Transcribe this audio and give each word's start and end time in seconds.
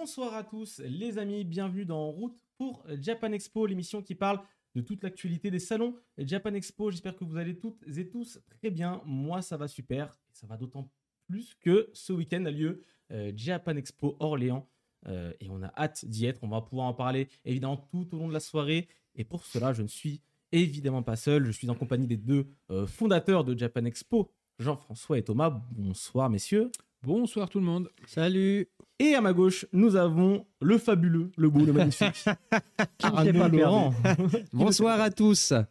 Bonsoir 0.00 0.32
à 0.34 0.44
tous 0.44 0.80
les 0.82 1.18
amis, 1.18 1.44
bienvenue 1.44 1.84
dans 1.84 1.98
En 1.98 2.10
route 2.10 2.42
pour 2.56 2.82
Japan 3.02 3.32
Expo, 3.32 3.66
l'émission 3.66 4.00
qui 4.00 4.14
parle 4.14 4.40
de 4.74 4.80
toute 4.80 5.02
l'actualité 5.02 5.50
des 5.50 5.58
salons 5.58 5.94
Japan 6.16 6.54
Expo. 6.54 6.90
J'espère 6.90 7.14
que 7.14 7.24
vous 7.24 7.36
allez 7.36 7.58
toutes 7.58 7.84
et 7.98 8.08
tous 8.08 8.40
très 8.48 8.70
bien. 8.70 9.02
Moi, 9.04 9.42
ça 9.42 9.58
va 9.58 9.68
super. 9.68 10.18
Et 10.30 10.34
ça 10.34 10.46
va 10.46 10.56
d'autant 10.56 10.90
plus 11.28 11.54
que 11.60 11.90
ce 11.92 12.14
week-end 12.14 12.46
a 12.46 12.50
lieu 12.50 12.82
euh, 13.12 13.30
Japan 13.36 13.76
Expo 13.76 14.16
Orléans. 14.20 14.66
Euh, 15.06 15.34
et 15.38 15.50
on 15.50 15.62
a 15.62 15.70
hâte 15.76 16.06
d'y 16.06 16.24
être. 16.24 16.42
On 16.42 16.48
va 16.48 16.62
pouvoir 16.62 16.86
en 16.86 16.94
parler 16.94 17.28
évidemment 17.44 17.76
tout 17.76 18.08
au 18.14 18.16
long 18.16 18.28
de 18.28 18.32
la 18.32 18.40
soirée. 18.40 18.88
Et 19.16 19.24
pour 19.24 19.44
cela, 19.44 19.74
je 19.74 19.82
ne 19.82 19.88
suis 19.88 20.22
évidemment 20.50 21.02
pas 21.02 21.16
seul. 21.16 21.44
Je 21.44 21.52
suis 21.52 21.68
en 21.68 21.74
compagnie 21.74 22.06
des 22.06 22.16
deux 22.16 22.46
euh, 22.70 22.86
fondateurs 22.86 23.44
de 23.44 23.54
Japan 23.54 23.84
Expo, 23.84 24.30
Jean-François 24.58 25.18
et 25.18 25.24
Thomas. 25.24 25.50
Bonsoir, 25.72 26.30
messieurs. 26.30 26.72
Bonsoir 27.02 27.50
tout 27.50 27.60
le 27.60 27.66
monde. 27.66 27.90
Salut. 28.06 28.66
Et 29.02 29.14
à 29.14 29.22
ma 29.22 29.32
gauche, 29.32 29.64
nous 29.72 29.96
avons 29.96 30.44
le 30.60 30.76
fabuleux, 30.76 31.30
le 31.38 31.48
beau, 31.48 31.64
le 31.64 31.72
magnifique. 31.72 32.24
Arnaud 33.02 33.32
pas 33.32 33.48
Laurent. 33.48 33.94
Bonsoir 34.52 35.00
à 35.00 35.10
tous. 35.10 35.38
Ça 35.38 35.66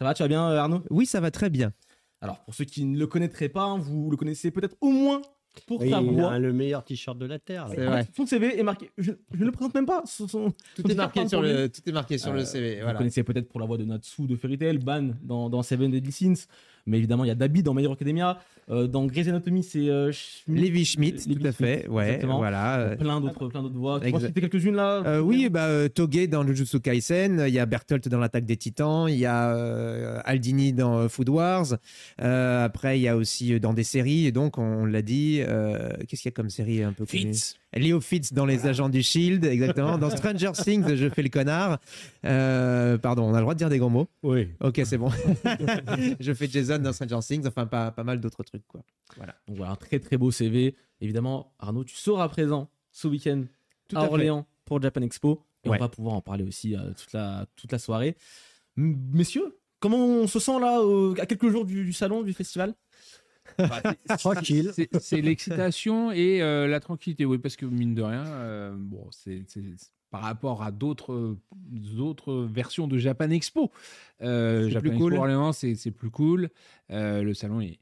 va, 0.00 0.14
tu 0.14 0.22
vas 0.24 0.28
bien, 0.28 0.42
Arnaud? 0.44 0.82
Oui, 0.90 1.06
ça 1.06 1.20
va 1.20 1.30
très 1.30 1.48
bien. 1.48 1.72
Alors, 2.20 2.40
pour 2.40 2.54
ceux 2.54 2.64
qui 2.64 2.84
ne 2.84 2.98
le 2.98 3.06
connaîtraient 3.06 3.48
pas, 3.48 3.62
hein, 3.62 3.78
vous 3.78 4.10
le 4.10 4.16
connaissez 4.16 4.50
peut-être 4.50 4.76
au 4.80 4.90
moins 4.90 5.22
pour 5.68 5.80
Oui, 5.80 5.90
sa 5.90 6.00
il 6.00 6.10
voix. 6.10 6.32
a 6.32 6.38
le 6.40 6.52
meilleur 6.52 6.82
t-shirt 6.84 7.16
de 7.18 7.26
la 7.26 7.38
Terre. 7.38 7.68
là. 7.68 7.74
C'est 7.76 7.84
vrai. 7.84 8.08
Son 8.16 8.26
CV 8.26 8.58
est 8.58 8.62
marqué. 8.64 8.90
Je 8.98 9.12
je 9.32 9.40
ne 9.40 9.44
le 9.44 9.52
présente 9.52 9.74
même 9.74 9.86
pas. 9.86 10.02
Son, 10.04 10.26
son- 10.26 10.50
Tout 10.74 10.82
son 10.82 10.88
est 10.88 10.94
marqué 10.94 11.28
sur 11.28 11.40
le, 11.40 11.68
tout 11.68 11.82
est 11.86 11.92
marqué 11.92 12.18
sur 12.18 12.32
Euh, 12.32 12.36
le 12.36 12.44
CV. 12.44 12.76
Vous 12.76 12.82
Voilà. 12.82 12.98
connaissez 12.98 13.22
peut-être 13.22 13.48
pour 13.48 13.60
la 13.60 13.66
voix 13.66 13.76
de 13.78 13.84
Natsu 13.84 14.26
de 14.26 14.34
Fairy 14.34 14.58
Tail, 14.58 14.78
Ban 14.78 15.10
dans, 15.22 15.48
dans 15.50 15.62
Seven 15.62 15.90
Deadly 15.90 16.10
Sins. 16.10 16.46
Mais 16.86 16.98
évidemment, 16.98 17.24
il 17.24 17.28
y 17.28 17.30
a 17.30 17.34
Dabi 17.34 17.62
dans 17.62 17.74
My 17.74 17.84
Hero 17.84 17.92
Academia. 17.94 18.38
Euh, 18.70 18.86
dans 18.86 19.04
Grey's 19.06 19.26
Anatomy, 19.26 19.64
c'est 19.64 19.88
euh, 19.90 20.12
Schmidt. 20.12 20.62
Lévi 20.62 20.84
Schmidt, 20.84 21.28
Lévi 21.28 21.40
tout 21.40 21.46
à 21.48 21.52
fait. 21.52 21.86
Ouais, 21.88 22.04
exactement. 22.06 22.38
voilà. 22.38 22.78
Euh, 22.78 22.96
Plein 22.96 23.20
d'autres, 23.20 23.48
plein 23.48 23.60
d'autres 23.62 23.76
voix. 23.76 23.98
Tu 24.00 24.06
Exact. 24.06 24.26
citer 24.28 24.40
quelques-unes 24.40 24.76
là 24.76 25.02
euh, 25.04 25.18
oui, 25.20 25.48
bah, 25.48 25.64
euh, 25.66 25.88
Toge 25.88 26.28
dans 26.28 26.46
Jujutsu 26.46 26.78
Kaisen, 26.80 27.44
il 27.48 27.52
y 27.54 27.58
a 27.58 27.66
Bertolt 27.66 28.06
dans 28.08 28.20
l'attaque 28.20 28.44
des 28.46 28.56
titans, 28.56 29.08
il 29.08 29.16
y 29.18 29.26
a 29.26 29.52
euh, 29.54 30.20
Aldini 30.24 30.72
dans 30.72 30.96
euh, 30.98 31.08
Food 31.08 31.28
Wars, 31.28 31.74
Euh, 32.20 32.64
après 32.64 32.98
il 33.00 33.02
y 33.02 33.08
a 33.08 33.16
aussi 33.16 33.52
euh, 33.52 33.58
dans 33.58 33.72
des 33.74 33.84
séries, 33.84 34.26
et 34.26 34.32
donc 34.32 34.58
on 34.58 34.84
l'a 34.84 35.02
dit, 35.02 35.40
euh, 35.40 35.90
qu'est-ce 36.08 36.22
qu'il 36.22 36.28
y 36.30 36.32
a 36.32 36.36
comme 36.36 36.50
série 36.50 36.82
un 36.84 36.92
peu 36.92 37.04
connue 37.04 37.32
Leo 37.74 38.02
Fitz 38.02 38.34
dans 38.34 38.44
Les 38.44 38.66
Agents 38.66 38.90
du 38.90 39.02
Shield, 39.02 39.46
exactement. 39.46 39.96
Dans 39.96 40.10
Stranger 40.10 40.50
Things, 40.62 40.94
je 40.94 41.08
fais 41.08 41.22
le 41.22 41.30
connard. 41.30 41.78
Euh, 42.26 42.98
pardon, 42.98 43.22
on 43.24 43.32
a 43.32 43.38
le 43.38 43.40
droit 43.42 43.54
de 43.54 43.58
dire 43.58 43.70
des 43.70 43.78
gros 43.78 43.88
mots. 43.88 44.08
Oui. 44.22 44.48
Ok, 44.60 44.82
c'est 44.84 44.98
bon. 44.98 45.08
je 46.20 46.34
fais 46.34 46.48
Jason 46.50 46.71
dans 46.78 46.92
Stranger 46.92 47.18
Things, 47.20 47.46
enfin 47.46 47.66
pas, 47.66 47.90
pas 47.90 48.04
mal 48.04 48.20
d'autres 48.20 48.42
trucs 48.42 48.66
quoi. 48.66 48.82
Voilà. 49.16 49.34
Donc 49.46 49.56
voilà, 49.56 49.72
un 49.72 49.76
très 49.76 49.98
très 50.00 50.16
beau 50.16 50.30
CV. 50.30 50.74
Évidemment, 51.00 51.52
Arnaud, 51.58 51.84
tu 51.84 51.96
seras 51.96 52.28
présent 52.28 52.70
ce 52.92 53.08
week-end 53.08 53.44
Tout 53.88 53.96
à. 53.96 54.04
Orléans 54.04 54.46
pour 54.64 54.80
Japan 54.80 55.02
Expo. 55.02 55.44
Et 55.64 55.68
Ouais. 55.68 55.76
on 55.76 55.80
va 55.80 55.88
pouvoir 55.88 56.14
en 56.14 56.20
parler 56.20 56.42
aussi 56.44 56.74
euh, 56.76 56.92
toute, 56.92 57.12
la, 57.12 57.46
toute 57.56 57.70
la 57.70 57.78
soirée. 57.78 58.16
M- 58.76 58.96
Messieurs, 59.12 59.58
comment 59.78 59.98
on 60.04 60.26
se 60.26 60.38
sent 60.40 60.58
là 60.58 60.80
euh, 60.80 61.14
à 61.20 61.26
quelques 61.26 61.48
jours 61.50 61.64
du, 61.64 61.84
du 61.84 61.92
salon, 61.92 62.22
du 62.22 62.32
festival? 62.32 62.74
Tranquille. 64.18 64.72
C'est- 65.00 65.20
l'excitation 65.20 66.10
et 66.12 66.42
euh, 66.42 66.66
la 66.66 66.80
tranquillité, 66.80 67.24
oui, 67.24 67.38
parce 67.38 67.56
que 67.56 67.66
mine 67.66 67.94
de 67.94 68.02
rien, 68.02 68.24
euh, 68.26 68.74
bon, 68.76 69.06
c'est 69.10 69.44
par 70.12 70.20
rapport 70.20 70.62
à 70.62 70.70
d'autres 70.70 71.36
d'autres 71.70 72.34
versions 72.34 72.86
de 72.86 72.98
Japan 72.98 73.30
Expo. 73.30 73.72
Euh, 74.20 74.68
Japan 74.68 74.80
plus 74.80 74.90
Expo 74.90 75.04
cool. 75.04 75.14
Orléans, 75.14 75.52
c'est 75.52 75.90
plus 75.90 76.10
cool. 76.10 76.50
Euh, 76.90 77.22
le 77.22 77.32
salon 77.32 77.62
est 77.62 77.80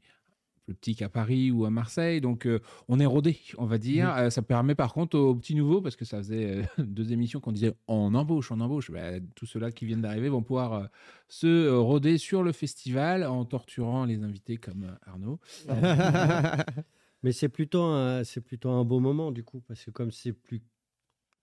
plus 0.63 0.73
petit 0.73 0.95
qu'à 0.95 1.09
Paris 1.09 1.51
ou 1.51 1.65
à 1.65 1.69
Marseille, 1.69 2.21
donc 2.21 2.47
euh, 2.47 2.61
on 2.87 3.01
est 3.01 3.05
rodé, 3.05 3.37
on 3.57 3.65
va 3.65 3.77
dire. 3.77 4.15
Euh, 4.15 4.29
ça 4.29 4.41
permet 4.41 4.75
par 4.75 4.93
contre 4.93 5.19
aux 5.19 5.35
petits 5.35 5.55
nouveaux, 5.55 5.81
parce 5.81 5.97
que 5.97 6.05
ça 6.05 6.19
faisait 6.19 6.61
deux 6.77 7.11
émissions 7.11 7.41
qu'on 7.41 7.51
disait 7.51 7.73
on 7.89 8.15
embauche, 8.15 8.49
on 8.49 8.61
embauche. 8.61 8.91
Bah, 8.91 9.19
tous 9.35 9.45
ceux-là 9.45 9.73
qui 9.73 9.85
viennent 9.85 10.01
d'arriver 10.01 10.29
vont 10.29 10.41
pouvoir 10.41 10.87
se 11.27 11.67
roder 11.69 12.17
sur 12.17 12.43
le 12.43 12.53
festival 12.53 13.25
en 13.25 13.43
torturant 13.43 14.05
les 14.05 14.23
invités 14.23 14.55
comme 14.55 14.95
Arnaud. 15.05 15.37
Mais 17.23 17.33
c'est 17.33 17.49
plutôt, 17.49 17.83
un, 17.83 18.23
c'est 18.23 18.41
plutôt 18.41 18.69
un 18.69 18.85
beau 18.85 18.99
moment 18.99 19.31
du 19.31 19.43
coup, 19.43 19.61
parce 19.67 19.83
que 19.83 19.91
comme 19.91 20.11
c'est 20.11 20.31
plus 20.31 20.61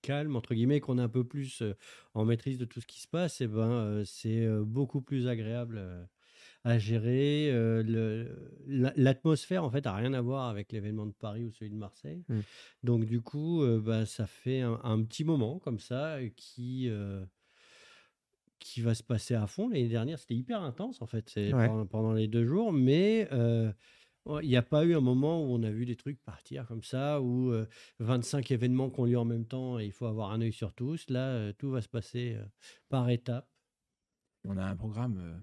calme, 0.02 0.36
entre 0.36 0.54
guillemets, 0.54 0.80
qu'on 0.80 0.98
est 0.98 1.02
un 1.02 1.08
peu 1.08 1.24
plus 1.24 1.62
en 2.14 2.24
maîtrise 2.24 2.58
de 2.58 2.64
tout 2.64 2.80
ce 2.80 2.86
qui 2.86 3.00
se 3.00 3.08
passe, 3.08 3.40
et 3.40 3.46
ben, 3.46 3.70
euh, 3.70 4.04
c'est 4.04 4.46
beaucoup 4.62 5.00
plus 5.00 5.26
agréable 5.28 5.80
à 6.64 6.78
gérer. 6.78 7.50
la- 7.84 8.92
L'atmosphère, 8.96 9.64
en 9.64 9.70
fait, 9.70 9.86
a 9.86 9.94
rien 9.94 10.12
à 10.14 10.20
voir 10.20 10.48
avec 10.48 10.72
l'événement 10.72 11.06
de 11.06 11.12
Paris 11.12 11.44
ou 11.44 11.50
celui 11.52 11.70
de 11.70 11.76
Marseille. 11.76 12.24
Mm. 12.28 12.40
Donc, 12.82 13.04
du 13.06 13.20
coup, 13.20 13.62
bah, 13.80 14.06
ça 14.06 14.26
fait 14.26 14.60
un, 14.60 14.78
un 14.82 15.02
petit 15.04 15.24
moment 15.24 15.58
comme 15.58 15.78
ça 15.78 16.18
qui. 16.36 16.90
qui 18.58 18.80
va 18.80 18.94
se 18.94 19.02
passer 19.04 19.34
à 19.34 19.46
fond. 19.46 19.68
L'année 19.68 19.88
dernière, 19.88 20.18
c'était 20.18 20.34
hyper 20.34 20.62
intense 20.62 21.00
en 21.00 21.06
fait, 21.06 21.32
Ouais. 21.36 21.52
pendant, 21.52 21.86
pendant 21.86 22.12
les 22.12 22.26
deux 22.28 22.44
jours, 22.44 22.72
mais 22.72 23.28
euh, 23.32 23.72
Il 24.42 24.48
n'y 24.48 24.56
a 24.56 24.62
pas 24.62 24.84
eu 24.84 24.94
un 24.94 25.00
moment 25.00 25.42
où 25.42 25.54
on 25.54 25.62
a 25.62 25.70
vu 25.70 25.86
des 25.86 25.96
trucs 25.96 26.20
partir 26.24 26.66
comme 26.66 26.82
ça, 26.82 27.20
où 27.20 27.50
euh, 27.50 27.66
25 28.00 28.50
événements 28.50 28.90
qui 28.90 29.00
ont 29.00 29.04
lieu 29.04 29.18
en 29.18 29.24
même 29.24 29.44
temps 29.46 29.78
et 29.78 29.86
il 29.86 29.92
faut 29.92 30.06
avoir 30.06 30.32
un 30.32 30.40
œil 30.40 30.52
sur 30.52 30.72
tous. 30.74 31.08
Là, 31.10 31.28
euh, 31.28 31.52
tout 31.56 31.70
va 31.70 31.80
se 31.80 31.88
passer 31.88 32.34
euh, 32.36 32.44
par 32.88 33.08
étapes. 33.10 33.48
On 34.44 34.56
a 34.56 34.64
un 34.64 34.76
programme 34.76 35.18
euh, 35.18 35.34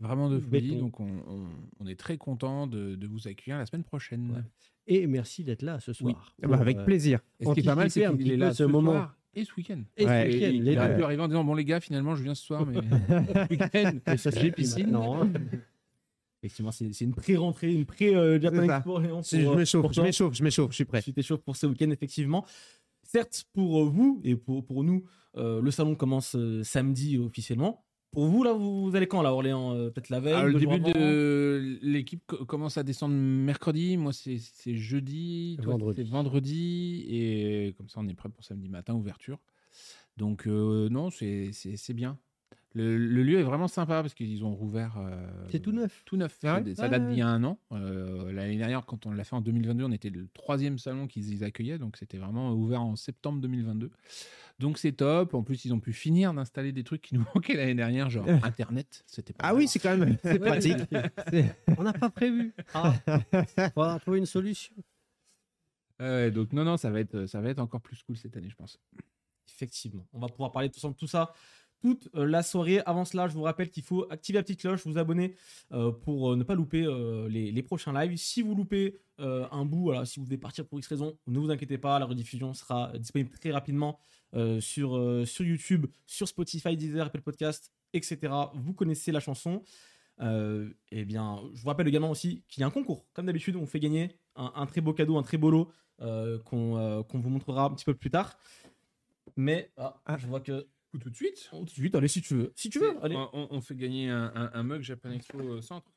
vraiment 0.00 0.28
de 0.30 0.38
folie, 0.40 0.76
donc 0.78 0.98
on, 1.00 1.08
on- 1.26 1.48
on 1.78 1.86
est 1.86 1.98
très 1.98 2.16
content 2.18 2.66
de, 2.66 2.94
de 2.96 3.06
vous 3.06 3.28
accueillir 3.28 3.58
la 3.58 3.66
semaine 3.66 3.84
prochaine. 3.84 4.30
Ouais. 4.32 4.42
Et 4.86 5.06
merci 5.06 5.44
d'être 5.44 5.62
là 5.62 5.78
ce 5.80 5.90
Oui. 6.02 6.12
soir. 6.12 6.34
Ah 6.42 6.48
bah, 6.48 6.58
avec 6.58 6.78
euh, 6.78 6.84
plaisir. 6.84 7.20
Et 7.38 7.44
ce 7.44 7.52
qui 7.52 7.60
est 7.60 7.62
pas 7.64 7.74
mal, 7.74 7.90
c'est 7.90 8.06
qu'il 8.16 8.32
est 8.32 8.36
là 8.36 8.50
ce 8.52 8.58
ce 8.58 8.62
moment. 8.64 8.92
soir 8.92 9.16
et 9.34 9.44
ce 9.44 9.54
week-end. 9.56 9.82
Et 9.96 10.02
ce 10.02 10.08
Ouais. 10.08 10.26
week-end, 10.26 10.50
il 10.52 10.66
il 10.66 10.74
pu 10.74 11.02
arriver 11.04 11.22
en 11.22 11.28
disant 11.28 11.44
bon 11.44 11.54
les 11.54 11.64
gars 11.64 11.80
finalement 11.80 12.16
je 12.16 12.22
viens 12.24 12.34
ce 12.34 12.44
soir 12.44 12.66
mais 12.66 12.74
ce 12.80 12.80
week-end 13.50 13.98
Et 14.12 14.16
ça, 14.16 14.30
j'ai 14.30 14.40
c'est 14.40 14.50
piscine. 14.52 14.94
hein. 14.96 15.30
Effectivement, 16.42 16.72
c'est 16.72 17.00
une 17.02 17.14
pré-rentrée, 17.14 17.72
une 17.74 17.84
pré-Japan 17.84 18.66
ça. 18.66 18.76
Expo. 18.78 19.02
Je 19.02 19.42
pour, 19.42 19.50
euh, 19.52 19.56
m'échauffe, 19.56 19.92
je 19.92 20.02
m'échauffe, 20.02 20.34
je 20.34 20.42
m'échauffe, 20.42 20.70
je 20.70 20.74
suis 20.76 20.84
prêt. 20.86 21.02
Tu 21.02 21.12
t'échauffes 21.12 21.42
pour 21.42 21.54
ce 21.56 21.66
week-end, 21.66 21.90
effectivement. 21.90 22.46
Certes, 23.02 23.44
pour 23.52 23.82
euh, 23.82 23.84
vous 23.84 24.20
et 24.24 24.36
pour, 24.36 24.64
pour 24.64 24.82
nous, 24.82 25.04
euh, 25.36 25.60
le 25.60 25.70
salon 25.70 25.94
commence 25.96 26.34
euh, 26.36 26.62
samedi 26.62 27.18
officiellement. 27.18 27.84
Pour 28.12 28.26
vous, 28.26 28.42
là, 28.42 28.52
vous, 28.54 28.88
vous 28.90 28.96
allez 28.96 29.06
quand, 29.06 29.22
là, 29.22 29.32
Orléans 29.32 29.74
euh, 29.74 29.90
Peut-être 29.90 30.08
la 30.08 30.18
veille 30.20 30.32
Alors, 30.32 30.46
le 30.46 30.58
début 30.58 30.80
de 30.80 31.78
l'équipe 31.82 32.22
co- 32.26 32.44
commence 32.44 32.76
à 32.78 32.82
descendre 32.82 33.14
mercredi. 33.14 33.96
Moi, 33.96 34.12
c'est 34.12 34.38
jeudi. 34.76 35.58
Vendredi. 35.62 36.02
c'est 36.02 36.08
vendredi. 36.10 37.04
Et 37.08 37.74
comme 37.76 37.88
ça, 37.88 38.00
on 38.00 38.08
est 38.08 38.14
prêt 38.14 38.28
pour 38.30 38.42
samedi 38.44 38.68
matin, 38.68 38.94
ouverture. 38.94 39.38
Donc, 40.16 40.46
euh, 40.46 40.88
non, 40.88 41.10
c'est 41.10 41.52
bien. 41.94 42.18
Le, 42.72 42.96
le 42.98 43.22
lieu 43.24 43.40
est 43.40 43.42
vraiment 43.42 43.66
sympa 43.66 44.00
parce 44.00 44.14
qu'ils 44.14 44.44
ont 44.44 44.54
rouvert. 44.54 44.96
euh, 44.98 45.26
C'est 45.50 45.58
tout 45.58 45.72
neuf. 45.72 46.02
Tout 46.04 46.16
neuf. 46.16 46.38
Ah 46.44 46.60
ouais? 46.60 46.74
ça 46.76 46.84
Ah 46.84 46.88
date 46.88 47.02
ouais. 47.02 47.08
d'il 47.08 47.18
y 47.18 47.22
a 47.22 47.26
un 47.26 47.42
an. 47.42 47.58
Euh, 47.72 48.30
L'année 48.32 48.56
dernière, 48.56 48.86
quand 48.86 49.06
on 49.06 49.10
l'a 49.12 49.24
fait 49.24 49.34
en 49.34 49.40
2022, 49.40 49.84
on 49.84 49.90
était 49.90 50.10
le 50.10 50.28
troisième 50.34 50.78
salon 50.78 51.08
qu'ils 51.08 51.42
accueillaient. 51.42 51.78
Donc, 51.78 51.96
c'était 51.96 52.18
vraiment 52.18 52.52
ouvert 52.52 52.80
en 52.82 52.94
septembre 52.94 53.40
2022. 53.40 53.90
Donc, 54.60 54.78
c'est 54.78 54.92
top. 54.92 55.34
En 55.34 55.42
plus, 55.42 55.64
ils 55.64 55.74
ont 55.74 55.80
pu 55.80 55.92
finir 55.92 56.32
d'installer 56.32 56.70
des 56.70 56.84
trucs 56.84 57.02
qui 57.02 57.16
nous 57.16 57.24
manquaient 57.34 57.54
l'année 57.56 57.74
dernière, 57.74 58.08
genre 58.08 58.26
Internet. 58.44 59.02
C'était 59.08 59.32
pas 59.32 59.48
Ah 59.48 59.54
oui, 59.54 59.66
c'est 59.66 59.80
quand 59.80 59.96
même 59.96 60.16
c'est 60.22 60.38
pratique. 60.38 60.76
On 61.76 61.82
n'a 61.82 61.92
pas 61.92 62.10
prévu. 62.10 62.54
Ah, 62.72 62.94
faudra 63.74 63.98
trouver 63.98 64.18
une 64.18 64.26
solution. 64.26 64.74
Ouais, 65.98 66.30
donc 66.30 66.52
non, 66.52 66.64
non, 66.64 66.76
ça 66.76 66.88
va 66.90 67.00
être, 67.00 67.26
ça 67.26 67.40
va 67.40 67.50
être 67.50 67.58
encore 67.58 67.80
plus 67.80 68.00
cool 68.04 68.16
cette 68.16 68.36
année, 68.36 68.48
je 68.48 68.54
pense. 68.56 68.78
Effectivement. 69.48 70.06
On 70.12 70.20
va 70.20 70.28
pouvoir 70.28 70.52
parler 70.52 70.68
de 70.68 70.74
tout 70.74 71.06
ça 71.08 71.32
toute 71.80 72.08
euh, 72.14 72.24
la 72.24 72.42
soirée. 72.42 72.80
Avant 72.86 73.04
cela, 73.04 73.28
je 73.28 73.34
vous 73.34 73.42
rappelle 73.42 73.70
qu'il 73.70 73.82
faut 73.82 74.06
activer 74.10 74.38
la 74.38 74.42
petite 74.42 74.60
cloche, 74.60 74.86
vous 74.86 74.98
abonner 74.98 75.34
euh, 75.72 75.90
pour 75.92 76.32
euh, 76.32 76.36
ne 76.36 76.42
pas 76.44 76.54
louper 76.54 76.84
euh, 76.84 77.28
les, 77.28 77.50
les 77.52 77.62
prochains 77.62 77.92
lives. 77.92 78.16
Si 78.16 78.42
vous 78.42 78.54
loupez 78.54 78.98
euh, 79.18 79.46
un 79.50 79.64
bout, 79.64 79.84
voilà, 79.84 80.04
si 80.04 80.20
vous 80.20 80.26
devez 80.26 80.38
partir 80.38 80.66
pour 80.66 80.78
X 80.78 80.86
raison, 80.88 81.16
ne 81.26 81.38
vous 81.38 81.50
inquiétez 81.50 81.78
pas, 81.78 81.98
la 81.98 82.06
rediffusion 82.06 82.54
sera 82.54 82.92
disponible 82.98 83.30
très 83.30 83.50
rapidement 83.50 83.98
sur, 84.60 85.26
sur 85.26 85.44
YouTube, 85.44 85.86
sur 86.06 86.28
Spotify, 86.28 86.76
Deezer, 86.76 87.06
Apple 87.06 87.20
Podcast, 87.20 87.72
etc. 87.92 88.32
Vous 88.54 88.74
connaissez 88.74 89.10
la 89.10 89.18
chanson. 89.18 89.62
Eh 90.20 91.04
bien, 91.04 91.40
je 91.52 91.60
vous 91.60 91.68
rappelle 91.68 91.88
également 91.88 92.10
aussi 92.10 92.44
qu'il 92.48 92.60
y 92.60 92.64
a 92.64 92.68
un 92.68 92.70
concours. 92.70 93.06
Comme 93.12 93.26
d'habitude, 93.26 93.56
on 93.56 93.66
fait 93.66 93.80
gagner 93.80 94.16
un, 94.36 94.52
un 94.54 94.66
très 94.66 94.80
beau 94.80 94.92
cadeau, 94.92 95.18
un 95.18 95.24
très 95.24 95.36
beau 95.36 95.50
lot 95.50 95.72
qu'on 95.98 97.02
qu'on 97.08 97.18
vous 97.18 97.28
montrera 97.28 97.64
un 97.64 97.70
petit 97.70 97.84
peu 97.84 97.94
plus 97.94 98.10
tard. 98.10 98.38
Mais 99.36 99.72
ah, 99.76 100.16
je 100.16 100.28
vois 100.28 100.40
que 100.40 100.68
Tout 100.98 101.10
de 101.10 101.14
suite. 101.16 101.48
Oh, 101.52 101.58
tout 101.60 101.64
de 101.66 101.70
suite, 101.70 101.94
allez, 101.94 102.08
si 102.08 102.20
tu 102.20 102.34
veux. 102.34 102.52
Si 102.56 102.68
tu 102.70 102.78
veux, 102.80 102.96
allez. 103.04 103.14
On, 103.16 103.48
on 103.50 103.60
fait 103.60 103.76
gagner 103.76 104.08
un, 104.10 104.32
un- 104.34 104.50
un 104.52 104.62
mug 104.64 104.82
Japan 104.82 105.10
Expo 105.12 105.38
euh, 105.40 105.60
Centre, 105.60 105.92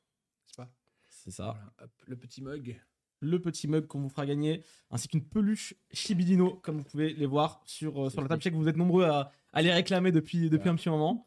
c'est 0.45 0.57
pas? 0.57 0.69
C'est 1.09 1.31
ça. 1.31 1.45
Voilà, 1.55 1.73
hop, 1.81 1.91
le 2.07 2.15
petit 2.15 2.41
mug. 2.41 2.79
Le 3.21 3.39
petit 3.39 3.69
mug 3.69 3.87
qu'on 3.87 4.01
vous 4.01 4.09
fera 4.09 4.25
gagner, 4.25 4.63
ainsi 4.91 5.07
qu'une 5.07 5.23
peluche 5.23 5.75
Shibidino, 5.93 6.55
comme 6.55 6.79
vous 6.79 6.83
pouvez 6.83 7.13
les 7.13 7.25
voir 7.25 7.61
sur, 7.65 8.05
euh, 8.05 8.09
sur 8.09 8.21
la 8.21 8.27
table. 8.27 8.41
Je 8.41 8.43
sais 8.43 8.51
que 8.51 8.57
vous 8.57 8.67
êtes 8.67 8.75
nombreux 8.75 9.05
à, 9.05 9.31
à 9.53 9.61
les 9.61 9.71
réclamer 9.71 10.11
depuis, 10.11 10.49
depuis 10.49 10.67
un 10.67 10.75
petit 10.75 10.89
moment. 10.89 11.25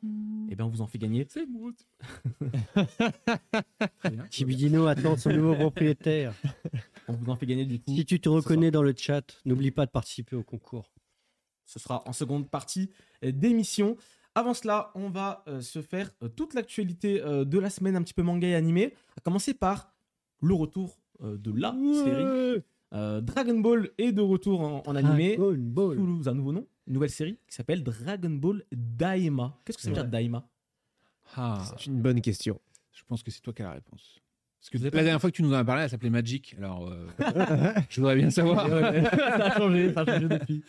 Et 0.51 0.55
bien, 0.57 0.67
on 0.67 0.69
vous 0.69 0.83
en 0.83 0.87
fait 0.87 0.99
gagner. 0.99 1.27
C'est 1.31 1.47
moi. 1.47 1.71
Très 3.99 4.11
bien. 4.11 4.27
Chibidino 4.31 4.87
attend 4.87 5.17
son 5.17 5.31
nouveau 5.33 5.55
propriétaire. 5.55 6.35
On 7.09 7.15
vous 7.15 7.31
en 7.31 7.37
fait 7.37 7.47
gagner 7.47 7.65
du 7.65 7.81
coup. 7.81 7.95
Si 7.95 8.05
tu 8.05 8.21
te 8.21 8.29
reconnais 8.29 8.71
dans 8.71 8.83
le 8.83 8.95
chat, 8.97 9.41
n'oublie 9.47 9.71
pas 9.71 9.87
de 9.87 9.91
participer 9.91 10.37
au 10.37 10.43
concours. 10.43 10.93
Ce 11.67 11.79
sera 11.79 12.03
en 12.09 12.13
seconde 12.13 12.49
partie 12.49 12.91
d'émission. 13.23 13.97
Avant 14.35 14.55
cela, 14.55 14.91
on 14.95 15.09
va 15.11 15.43
euh, 15.49 15.61
se 15.61 15.83
faire 15.83 16.11
euh, 16.23 16.29
toute 16.29 16.55
l'actualité 16.55 17.23
euh, 17.23 17.45
de 17.45 17.59
la 17.59 17.71
semaine 17.71 17.97
un 17.97 18.03
petit 18.03 18.15
peu 18.15 18.23
manga 18.23 18.47
et 18.47 18.55
animé. 18.55 18.95
À 19.17 19.21
commencer 19.21 19.53
par 19.55 19.93
le 20.43 20.55
retour 20.55 20.99
euh, 21.23 21.37
de 21.39 21.51
la 21.53 21.73
série. 21.73 22.63
Euh, 22.95 23.21
Dragon 23.21 23.59
Ball 23.59 23.91
est 23.99 24.13
de 24.13 24.21
retour 24.23 24.61
en, 24.61 24.83
en 24.87 24.95
animé. 24.97 25.37
Dragon 25.37 25.55
Ball. 25.59 25.97
Sous 25.97 26.29
un 26.29 26.35
nouveau 26.35 26.53
nom, 26.53 26.67
une 26.87 26.93
nouvelle 26.95 27.11
série 27.11 27.39
qui 27.49 27.55
s'appelle 27.55 27.83
Dragon 27.83 28.31
Ball 28.31 28.63
Daima. 28.73 29.59
Qu'est-ce 29.65 29.79
que 29.79 29.83
ça 29.85 29.91
veut 29.91 29.97
Ouais. 29.97 30.03
dire 30.03 30.11
Daima? 30.11 30.49
Ah, 31.35 31.65
C'est 31.79 31.87
une 31.87 32.01
bonne 32.01 32.21
question. 32.21 32.61
je 32.93 33.03
pense 33.09 33.23
que 33.23 33.31
c'est 33.31 33.41
toi 33.41 33.53
qui 33.53 33.63
as 33.63 33.67
la 33.67 33.73
réponse. 33.73 34.21
Parce 34.61 34.71
que 34.71 34.79
Vous 34.79 34.85
la 34.85 34.91
pas- 34.91 35.03
dernière 35.03 35.21
fois 35.21 35.31
que 35.31 35.37
tu 35.37 35.43
nous 35.43 35.51
en 35.53 35.57
as 35.57 35.65
parlé, 35.65 35.83
elle 35.85 35.91
s'appelait 35.91 36.11
Magic. 36.11 36.55
Alors, 36.59 36.89
euh, 36.89 37.07
je 37.89 38.01
voudrais 38.01 38.17
bien 38.17 38.31
savoir. 38.31 38.69
ça 38.69 38.77
a 38.77 39.57
changé, 39.59 39.93
ça 39.93 40.01
a 40.03 40.07
changé 40.07 40.29
depuis. 40.29 40.63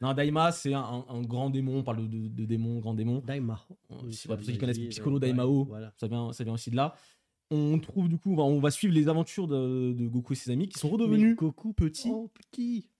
Non, 0.00 0.12
Daima, 0.14 0.52
c'est 0.52 0.74
un, 0.74 0.80
un- 0.80 1.04
un 1.08 1.22
grand 1.22 1.50
démon. 1.50 1.78
On 1.78 1.82
parle 1.82 2.08
de, 2.08 2.28
de 2.28 2.44
démon, 2.44 2.78
grand 2.78 2.94
démon. 2.94 3.22
Daima. 3.26 3.60
Euh, 3.90 3.94
Oui, 4.04 4.12
si- 4.12 4.18
c'est 4.22 4.28
pour 4.28 4.44
ceux 4.44 4.52
qui 4.52 4.58
connaissent 4.58 4.78
Piccolo 4.78 5.16
ouais, 5.16 5.26
Daimao, 5.26 5.64
Voilà. 5.64 5.92
ça 5.96 6.06
vient, 6.06 6.32
ça 6.32 6.44
vient 6.44 6.52
aussi 6.54 6.70
de 6.70 6.76
là. 6.76 6.94
On 7.50 7.78
trouve 7.78 8.08
du 8.08 8.18
coup, 8.18 8.32
on 8.32 8.36
va, 8.36 8.42
on 8.44 8.60
va 8.60 8.70
suivre 8.70 8.92
les 8.94 9.08
aventures 9.08 9.48
de, 9.48 9.92
de 9.92 10.06
Goku 10.06 10.34
et 10.34 10.36
ses 10.36 10.50
amis 10.50 10.68
qui 10.68 10.78
sont 10.78 10.88
Mais 10.88 10.92
redevenus 10.94 11.34
Goku 11.36 11.72
petits. 11.72 12.10
Oh, 12.12 12.30
petit. 12.34 12.90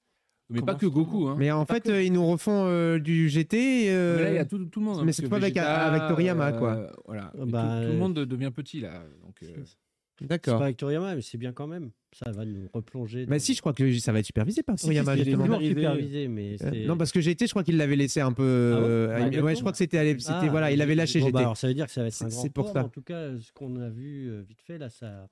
Mais 0.51 0.61
Comment 0.61 0.73
pas 0.73 0.79
que 0.79 0.87
Goku. 0.87 1.29
Hein. 1.29 1.37
Mais 1.39 1.51
en 1.51 1.67
Pas 1.67 1.75
fait, 1.75 1.81
que- 1.83 1.91
euh, 1.91 2.03
ils 2.03 2.13
nous 2.13 2.27
refont 2.27 2.65
euh, 2.65 2.99
du 2.99 3.29
GT. 3.29 3.91
euh, 3.91 4.17
Mais 4.17 4.23
là, 4.25 4.31
il 4.31 4.37
y 4.37 4.39
a 4.39 4.47
tout, 4.47 4.65
tout 4.65 4.81
le 4.81 4.87
monde. 4.87 4.99
hein, 5.01 5.03
mais 5.05 5.13
que 5.13 5.29
fois 5.29 5.37
avec- 5.37 5.57
avec 5.59 6.09
Toriyama, 6.09 6.53
quoi. 6.53 6.91
voilà. 7.05 7.31
Ah 7.39 7.43
Et 7.47 7.51
bah, 7.51 7.79
tout, 7.81 7.87
tout 7.87 7.93
le 7.93 7.99
monde 7.99 8.15
de- 8.15 8.25
devient 8.25 8.51
petit 8.51 8.81
là. 8.81 9.05
Donc, 9.23 9.43
euh, 10.21 10.25
C'est 10.25 10.27
D'accord. 10.29 10.59
pas 10.59 10.65
avec 10.65 10.77
Toriyama, 10.77 11.15
mais 11.15 11.23
c'est 11.23 11.39
bien 11.39 11.53
quand 11.53 11.67
même. 11.67 11.91
Ça 12.13 12.31
va 12.33 12.45
nous 12.45 12.69
replonger. 12.73 13.27
Bah 13.27 13.37
dans- 13.37 13.41
si, 13.41 13.55
je 13.55 13.61
crois 13.61 13.73
que 13.73 13.99
ça 13.99 14.13
va 14.13 14.19
être 14.21 14.25
supervisé 14.27 14.63
par 14.63 14.79
Si, 14.79 14.85
Toriyama, 14.87 15.13
si, 15.17 15.25
justement. 15.25 15.45
toujours 15.47 15.61
supervisé. 15.63 16.29
mais 16.29 16.55
Euh, 16.55 16.57
c'est. 16.73 16.85
Non, 16.87 16.97
parce 16.97 17.13
que 17.13 17.21
GT, 17.21 17.47
je 17.47 17.51
crois 17.51 17.63
qu'il 17.65 17.77
l'avait 17.77 17.97
laissé 17.97 18.21
un 18.21 18.33
peu. 18.33 18.43
euh, 18.43 19.09
Ah 19.15 19.19
bon 19.21 19.27
à- 19.27 19.31
Bah, 19.31 19.43
ouais, 19.43 19.55
je 19.55 19.61
crois 19.61 19.73
que 19.73 19.79
c'était. 19.79 20.19
c'était- 20.19 20.33
Ah, 20.33 20.47
voilà, 20.51 20.73
il 20.73 20.81
avait 20.83 20.95
lâché 20.95 21.21
bon, 21.21 21.31
bah, 21.31 21.41
alors 21.41 21.57
ça 21.57 21.69
veut 21.69 21.75
dire 21.75 21.87
que 21.87 21.93
ça 21.93 22.01
va 22.03 22.09
être 22.09 22.23
un 22.23 22.29
grand 22.29 22.49
pour 22.49 22.65
tour, 22.65 22.73
ça. 22.73 22.81
mais 22.81 22.85
En 22.87 22.89
tout 22.89 23.03
cas, 23.03 23.39
ce 23.39 23.53
qu'on 23.53 23.77
a 23.77 23.89
vu 23.91 24.29
euh, 24.31 24.43
vite 24.43 24.61
fait 24.63 24.79
là, 24.79 24.89
ça. 24.89 25.29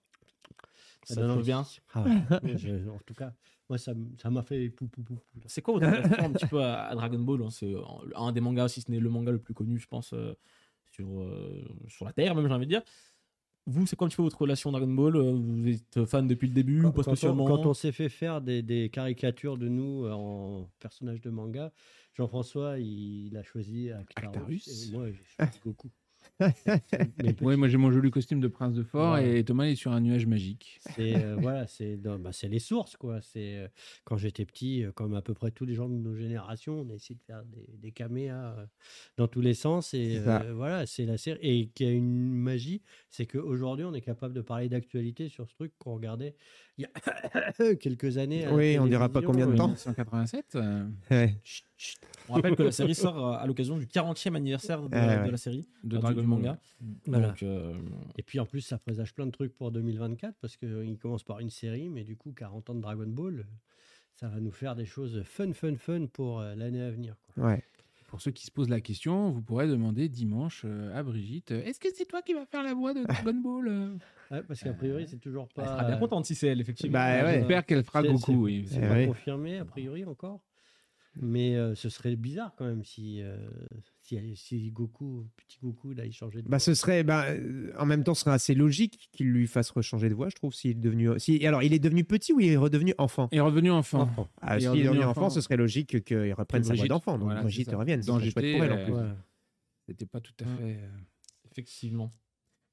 Ça 1.05 1.15
donne 1.17 1.29
te 1.29 1.33
envie. 1.35 1.45
bien. 1.45 1.65
Ah 1.95 2.03
ouais. 2.03 2.11
Je- 2.59 2.89
en 2.91 2.99
tout 3.07 3.15
cas, 3.15 3.33
moi, 3.69 3.79
ça 3.79 3.95
ça 4.21 4.29
m'a 4.29 4.43
fait 4.43 4.69
pou 4.71 4.87
pou 4.89 5.03
pou. 5.03 5.15
pou, 5.15 5.21
là. 5.37 5.43
C'est 5.47 5.63
quoi 5.63 5.75
votre 5.75 5.87
relation 5.87 6.25
un 6.25 6.33
petit 6.33 6.47
peu 6.47 6.61
à, 6.61 6.87
à 6.89 6.95
Dragon 6.95 7.19
Ball 7.21 7.43
hein? 7.43 7.51
C'est 7.51 7.73
euh, 7.75 7.81
un 8.17 8.33
des 8.33 8.41
mangas, 8.41 8.69
si 8.69 8.81
ce 8.83 8.91
n'est 8.91 8.99
le 9.01 9.09
manga 9.09 9.31
le 9.33 9.39
plus 9.39 9.55
connu, 9.55 9.79
je 9.79 9.87
pense, 9.87 10.13
euh, 10.13 10.35
sur, 10.91 11.21
euh, 11.23 11.65
sur 11.89 12.05
la 12.07 12.13
Terre, 12.13 12.35
même 12.35 12.47
j'ai 12.49 12.53
envie 12.55 12.67
de 12.67 12.71
dire. 12.71 12.83
Vous, 13.69 13.85
c'est 13.87 13.97
quoi 13.97 14.07
un 14.07 14.09
petit 14.09 14.17
peu 14.17 14.23
votre 14.23 14.41
relation 14.41 14.71
Dragon 14.71 14.87
Ball 14.87 15.17
Euh, 15.17 15.33
Vous 15.33 15.69
êtes 15.69 16.05
fan 16.05 16.27
depuis 16.29 16.47
le 16.49 16.55
début 16.55 16.85
ou 16.85 16.93
pas 16.93 17.03
Quand, 17.03 17.11
on, 17.11 17.15
spécialement 17.15 17.47
quand 17.47 17.67
on 17.67 17.75
s'est 17.75 17.91
fait 17.93 18.09
faire 18.09 18.41
des, 18.41 18.63
des 18.63 18.91
caricatures 18.91 19.59
de 19.59 19.69
nous 19.69 20.05
euh, 20.05 20.13
en 20.13 20.71
personnages 20.79 21.21
de 21.21 21.31
manga, 21.31 21.73
Jean-François, 22.15 22.79
il, 22.79 23.27
il 23.27 23.37
a 23.37 23.43
choisi 23.43 23.91
Actarus. 23.91 24.29
Actarus. 24.37 24.89
Et 24.89 24.93
moi, 24.97 25.11
j'ai 25.11 25.25
choisi 25.25 25.59
Goku. 25.65 25.91
Ouais, 27.41 27.57
moi 27.57 27.69
j'ai 27.69 27.77
mon 27.79 27.91
joli 27.91 28.11
costume 28.11 28.41
de 28.41 28.49
prince 28.49 28.75
de 28.75 28.83
fort 28.83 29.15
Ouais. 29.15 29.39
et 29.39 29.45
Thomas 29.45 29.65
est 29.67 29.75
sur 29.75 29.93
un 29.93 30.01
nuage 30.01 30.27
magique. 30.27 30.79
C'est 30.95 31.17
euh, 31.17 31.37
voilà, 31.41 31.67
c'est 31.67 31.97
bah, 31.97 32.31
c'est 32.33 32.49
les 32.49 32.59
sources 32.59 32.97
quoi. 32.97 33.21
C'est 33.23 33.57
euh, 33.57 33.69
quand 34.05 34.17
j'étais 34.17 34.45
petit, 34.45 34.85
euh, 34.85 34.93
comme 34.93 35.15
à 35.15 35.23
peu 35.23 35.35
près 35.35 35.51
tous 35.51 35.65
les 35.65 35.75
gens 35.75 35.89
de 35.89 35.95
nos 35.95 36.15
générations, 36.15 36.81
on 36.87 36.91
a 36.91 36.95
essayé 36.95 37.15
de 37.17 37.23
faire 37.25 37.43
des, 37.45 37.67
des 37.79 37.93
caméas 37.93 38.55
euh, 38.59 38.67
dans 39.17 39.29
tous 39.29 39.41
les 39.41 39.55
sens 39.55 39.95
et 39.95 40.19
euh, 40.27 40.53
voilà, 40.55 40.87
c'est 40.87 41.05
la 41.07 41.17
série 41.19 41.39
et 41.43 41.69
qui 41.69 41.85
a 41.85 41.91
une 41.91 42.33
magie, 42.35 42.83
c'est 43.11 43.27
qu'aujourd'hui 43.27 43.85
on 43.85 43.95
est 43.95 44.01
capable 44.03 44.35
de 44.35 44.43
parler 44.43 44.69
d'actualité 44.69 45.29
sur 45.29 45.49
ce 45.49 45.55
truc 45.55 45.73
qu'on 45.79 45.95
regardait 45.95 46.35
il 46.79 46.85
y 46.85 47.61
a 47.65 47.75
quelques 47.81 48.19
années. 48.19 48.47
Oui, 48.49 48.79
on 48.79 48.87
dira 48.87 49.09
pas 49.09 49.23
combien 49.23 49.47
de 49.47 49.57
temps. 49.57 49.69
1987. 49.69 50.57
euh, 50.57 50.87
Ouais. 51.11 51.35
On 52.29 52.35
rappelle 52.35 52.57
que 52.57 52.63
la 52.63 52.73
série 52.73 52.95
sort 52.95 53.19
euh, 53.35 53.37
à 53.39 53.47
l'occasion 53.47 53.77
du 53.79 53.87
40e 53.87 54.35
anniversaire 54.35 54.83
de, 54.83 54.95
ouais. 54.95 55.27
de 55.27 55.31
la 55.31 55.37
série, 55.37 55.69
de 55.85 55.97
euh, 55.97 56.01
Dragon 56.01 56.21
du 56.23 56.27
Ball. 56.27 56.39
manga. 56.39 56.59
Voilà. 57.07 57.29
Donc, 57.29 57.43
euh, 57.43 57.75
Et 58.17 58.23
puis 58.23 58.41
en 58.41 58.47
plus, 58.47 58.63
ça 58.63 58.79
présage 58.79 59.15
plein 59.15 59.27
de 59.27 59.31
trucs 59.31 59.55
pour 59.57 59.71
2024 59.71 60.35
parce 60.41 60.57
qu'il 60.57 60.99
commence 60.99 61.23
par 61.23 61.41
une 61.41 61.51
série, 61.51 61.89
mais 61.89 62.03
du 62.05 62.17
coup, 62.17 62.33
40 62.33 62.71
ans 62.71 62.75
de 62.75 62.81
Dragon 62.81 63.07
Ball, 63.07 63.41
euh, 63.41 63.43
ça 64.17 64.29
va 64.29 64.41
nous 64.41 64.51
faire 64.51 64.75
des 64.75 64.87
choses 64.87 65.23
fun, 65.25 65.53
fun, 65.53 65.77
fun 65.77 66.07
pour 66.13 66.41
euh, 66.41 66.55
l'année 66.55 66.81
à 66.83 66.91
venir. 66.91 67.15
quoi. 67.35 67.45
Ouais. 67.53 67.63
Pour 68.09 68.21
ceux 68.21 68.31
qui 68.31 68.47
se 68.47 68.53
posent 68.53 68.69
la 68.71 68.81
question, 68.81 69.31
vous 69.31 69.43
pourrez 69.43 69.67
demander 69.67 70.09
dimanche 70.09 70.63
euh, 70.65 70.97
à 70.97 71.03
Brigitte 71.03 71.51
euh, 71.51 71.63
Est-ce 71.65 71.81
que 71.81 71.89
c'est 71.95 72.07
toi 72.07 72.23
qui 72.23 72.35
vas 72.35 72.47
faire 72.47 72.63
la 72.63 72.73
voix 72.73 72.95
de 72.95 73.03
Dragon 73.05 73.35
Ball 73.35 73.69
euh 73.69 73.97
Ouais, 74.31 74.43
parce 74.43 74.61
qu'a 74.61 74.73
priori, 74.73 75.07
c'est 75.07 75.19
toujours 75.19 75.47
elle 75.57 75.63
pas. 75.65 75.67
sera 75.67 75.85
bien 75.85 75.99
contente 75.99 76.25
si 76.27 76.35
c'est 76.35 76.49
elle, 76.49 76.61
effectivement. 76.61 76.95
Bah 76.95 77.23
ouais. 77.25 77.35
J'espère 77.35 77.65
qu'elle 77.67 77.85
fera 77.85 78.03
Goku. 78.03 78.19
c'est- 78.19 78.33
oui. 78.35 78.69
Eh 78.75 78.81
pas 78.81 78.95
oui. 78.95 79.07
confirmé, 79.07 79.59
a 79.59 79.65
priori, 79.65 80.05
encore. 80.05 80.41
Mais 81.19 81.57
euh, 81.57 81.75
ce 81.75 81.89
serait 81.89 82.15
bizarre 82.15 82.55
quand 82.57 82.67
même 82.67 82.85
si, 82.85 83.23
euh, 83.23 83.37
si, 84.03 84.19
si 84.37 84.71
Goku, 84.71 85.27
petit 85.37 85.59
Goku, 85.63 85.95
là, 85.95 86.05
il 86.05 86.13
changeait 86.13 86.43
de 86.43 86.45
Bah, 86.49 86.57
voix. 86.57 86.59
ce 86.59 86.75
serait, 86.75 87.05
bah, 87.05 87.25
euh, 87.29 87.73
en 87.79 87.87
même 87.87 88.05
temps, 88.05 88.13
ce 88.13 88.21
serait 88.23 88.35
assez 88.35 88.55
logique 88.55 89.09
qu'il 89.13 89.29
lui 89.31 89.47
fasse 89.47 89.71
rechanger 89.71 90.09
de 90.11 90.15
voix, 90.15 90.29
je 90.29 90.35
trouve, 90.35 90.53
s'il 90.53 90.73
est 90.73 90.75
devenu. 90.75 91.09
Si, 91.19 91.45
alors, 91.47 91.63
il 91.63 91.73
est 91.73 91.79
devenu 91.79 92.05
petit 92.05 92.33
ou 92.35 92.41
il 92.41 92.49
est 92.49 92.57
redevenu 92.59 92.93
enfant? 92.99 93.29
Et 93.33 93.41
revenu 93.41 93.71
enfant. 93.71 94.03
Enfant. 94.03 94.29
ah, 94.43 94.55
Il 94.55 94.57
est 94.57 94.61
S'il 94.61 94.67
est 94.67 94.69
redevenu 94.71 94.89
devenu 94.91 95.05
enfant. 95.05 95.21
enfant, 95.23 95.31
ce 95.31 95.41
serait 95.41 95.57
logique 95.57 96.05
qu'il 96.05 96.33
reprenne 96.35 96.65
sa 96.65 96.75
voix 96.75 96.87
d'enfant. 96.87 97.15
Donc, 97.19 97.29
voilà, 97.29 97.43
Brigitte 97.43 97.71
revienne. 97.73 98.03
Euh. 98.07 99.13
C'était 99.89 100.07
pas 100.07 100.21
tout 100.21 100.33
à 100.41 100.45
Mm. 100.45 100.57
fait. 100.59 100.63
euh, 100.83 100.89
Effectivement. 101.51 102.11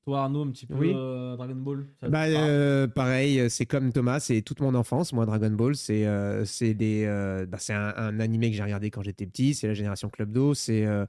Toi, 0.05 0.19
Arnaud, 0.23 0.41
un 0.43 0.51
petit 0.51 0.65
peu 0.65 0.75
Oui. 0.75 0.91
euh, 0.93 1.37
Dragon 1.37 1.55
Ball 1.55 1.85
ça 2.01 2.09
Bah, 2.09 2.25
euh, 2.25 2.87
pareil, 2.87 3.49
c'est 3.49 3.65
comme 3.65 3.93
Thomas, 3.93 4.19
c'est 4.19 4.41
toute 4.41 4.59
mon 4.59 4.75
enfance. 4.75 5.13
Moi, 5.13 5.25
Dragon 5.25 5.49
Ball, 5.51 5.75
c'est 5.75 6.05
euh, 6.05 6.43
c'est 6.43 6.73
des, 6.73 7.05
euh, 7.05 7.45
bah, 7.45 7.57
c'est 7.59 7.73
un, 7.73 7.93
un 7.95 8.19
animé 8.19 8.51
que 8.51 8.57
j'ai 8.57 8.63
regardé 8.63 8.91
quand 8.91 9.01
j'étais 9.01 9.25
petit. 9.25 9.53
C'est 9.53 9.67
la 9.67 9.73
génération 9.73 10.09
Club 10.09 10.31
d'eau. 10.31 10.53
C'est 10.53 10.85
euh, 10.85 11.05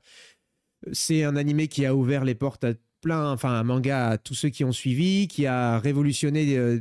c'est 0.93 1.25
un 1.25 1.37
animé 1.37 1.67
qui 1.69 1.87
a 1.87 1.95
ouvert 1.95 2.25
les 2.25 2.35
portes 2.35 2.65
à 2.65 2.75
plein, 3.05 3.31
enfin 3.31 3.51
un 3.51 3.63
manga 3.65 4.09
à 4.09 4.19
tous 4.19 4.33
ceux 4.33 4.49
qui 4.49 4.65
ont 4.65 4.73
suivi, 4.73 5.29
qui 5.29 5.47
a 5.47 5.79
révolutionné 5.79 6.57
euh, 6.57 6.81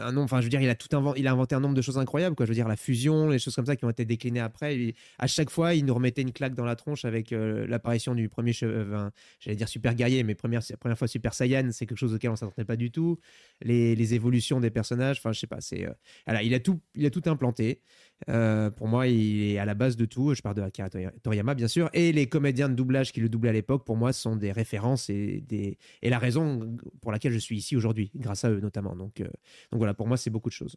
un 0.00 0.10
nombre. 0.10 0.24
Enfin, 0.24 0.40
je 0.40 0.46
veux 0.46 0.50
dire, 0.50 0.62
il 0.62 0.70
a 0.70 0.74
tout 0.74 0.88
inventé, 0.96 1.20
il 1.20 1.28
a 1.28 1.32
inventé 1.32 1.54
un 1.54 1.60
nombre 1.60 1.74
de 1.74 1.82
choses 1.82 1.98
incroyables. 1.98 2.34
Quoi. 2.34 2.46
Je 2.46 2.50
veux 2.50 2.54
dire, 2.54 2.66
la 2.66 2.76
fusion, 2.76 3.28
les 3.28 3.38
choses 3.38 3.54
comme 3.54 3.66
ça 3.66 3.76
qui 3.76 3.84
ont 3.84 3.90
été 3.90 4.06
déclinées 4.06 4.40
après. 4.40 4.94
À 5.18 5.26
chaque 5.26 5.50
fois, 5.50 5.74
il 5.74 5.84
nous 5.84 5.92
remettait 5.92 6.22
une 6.22 6.32
claque 6.32 6.54
dans 6.54 6.64
la 6.64 6.76
tronche 6.76 7.04
avec 7.04 7.32
euh, 7.32 7.66
l'apparition 7.68 8.14
du 8.14 8.30
premier, 8.30 8.52
euh, 8.62 9.10
j'allais 9.38 9.56
dire 9.56 9.68
super 9.68 9.94
guerrier, 9.94 10.24
mais 10.24 10.34
première, 10.34 10.62
première 10.80 10.96
fois 10.98 11.08
Super 11.08 11.34
Saiyan, 11.34 11.68
c'est 11.72 11.84
quelque 11.84 11.98
chose 11.98 12.14
auquel 12.14 12.30
on 12.30 12.36
s'attendait 12.36 12.64
pas 12.64 12.76
du 12.76 12.90
tout. 12.90 13.18
Les, 13.60 14.14
évolutions 14.14 14.60
des 14.60 14.70
personnages, 14.70 15.18
enfin, 15.18 15.32
je 15.32 15.40
sais 15.40 15.46
pas, 15.46 15.60
c'est, 15.60 15.86
euh, 15.86 16.40
il 16.42 16.54
a 16.54 16.60
tout, 16.60 16.80
il 16.94 17.04
a 17.04 17.10
tout 17.10 17.22
implanté. 17.26 17.82
Euh, 18.28 18.70
pour 18.70 18.88
moi, 18.88 19.06
il 19.06 19.42
est 19.52 19.58
à 19.58 19.64
la 19.64 19.74
base 19.74 19.96
de 19.96 20.04
tout. 20.06 20.34
Je 20.34 20.40
parle 20.40 20.54
de 20.56 20.62
Akira 20.62 20.88
Tori- 20.88 21.08
Toriyama, 21.22 21.54
bien 21.54 21.68
sûr, 21.68 21.90
et 21.92 22.12
les 22.12 22.26
comédiens 22.26 22.68
de 22.68 22.74
doublage 22.74 23.12
qui 23.12 23.20
le 23.20 23.28
doublaient 23.28 23.50
à 23.50 23.52
l'époque, 23.52 23.84
pour 23.84 23.96
moi, 23.96 24.12
sont 24.12 24.36
des 24.36 24.52
références 24.52 25.10
et 25.10 25.42
des, 25.46 25.76
et 26.00 26.08
la 26.10 26.18
raison 26.18 26.76
pour 27.02 27.12
laquelle 27.12 27.32
je 27.32 27.38
suis 27.38 27.56
ici 27.56 27.76
aujourd'hui, 27.76 28.10
grâce 28.16 28.44
à 28.44 28.50
eux 28.50 28.60
notamment. 28.60 28.96
Donc, 28.96 29.20
euh, 29.20 29.24
donc 29.24 29.78
voilà, 29.78 29.92
pour 29.94 30.06
moi, 30.08 30.16
c'est 30.16 30.30
beaucoup 30.30 30.48
de 30.48 30.54
choses. 30.54 30.76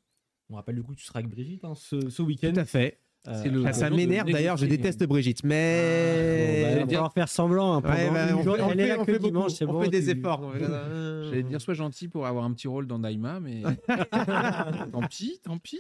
On 0.50 0.56
rappelle 0.56 0.76
du 0.76 0.84
coup 0.84 0.94
que 0.94 1.00
tu 1.00 1.06
seras 1.06 1.20
avec 1.20 1.30
Brigitte 1.32 1.64
hein, 1.64 1.74
ce, 1.76 2.10
ce 2.10 2.22
week-end. 2.22 2.52
Tout 2.54 2.60
à 2.60 2.66
fait. 2.66 3.00
Euh, 3.28 3.44
le- 3.46 3.66
Ah, 3.66 3.74
ça 3.74 3.90
m'énerve 3.90 4.30
d'ailleurs, 4.32 4.56
je 4.58 4.66
déteste 4.66 5.04
Brigitte, 5.06 5.42
Bon, 5.42 5.50
bah, 5.50 5.56
mais. 5.56 6.76
on 6.78 6.80
va 6.80 6.86
falloir 6.88 7.14
faire 7.14 7.28
semblant. 7.30 7.74
hein, 7.74 7.82
Ouais, 7.82 8.10
bah, 8.10 8.28
on, 8.34 8.44
fait, 8.44 8.50
on 8.62 8.70
fait- 8.70 8.98
on 8.98 9.04
fait 9.06 9.20
dimanche, 9.20 9.52
on 9.62 9.66
bon, 9.74 9.82
fait 9.84 9.90
des 9.90 10.04
tu- 10.06 10.12
efforts. 10.18 10.54
J'allais 10.60 11.44
dire, 11.44 11.60
sois 11.60 11.74
gentil 11.74 12.08
pour 12.08 12.26
avoir 12.26 12.46
un 12.46 12.54
petit 12.54 12.68
rôle 12.70 12.88
dans 12.88 13.00
Daima, 13.00 13.40
mais 13.42 13.64
tant 14.92 15.02
pis, 15.10 15.40
tant 15.44 15.58
pis. 15.58 15.80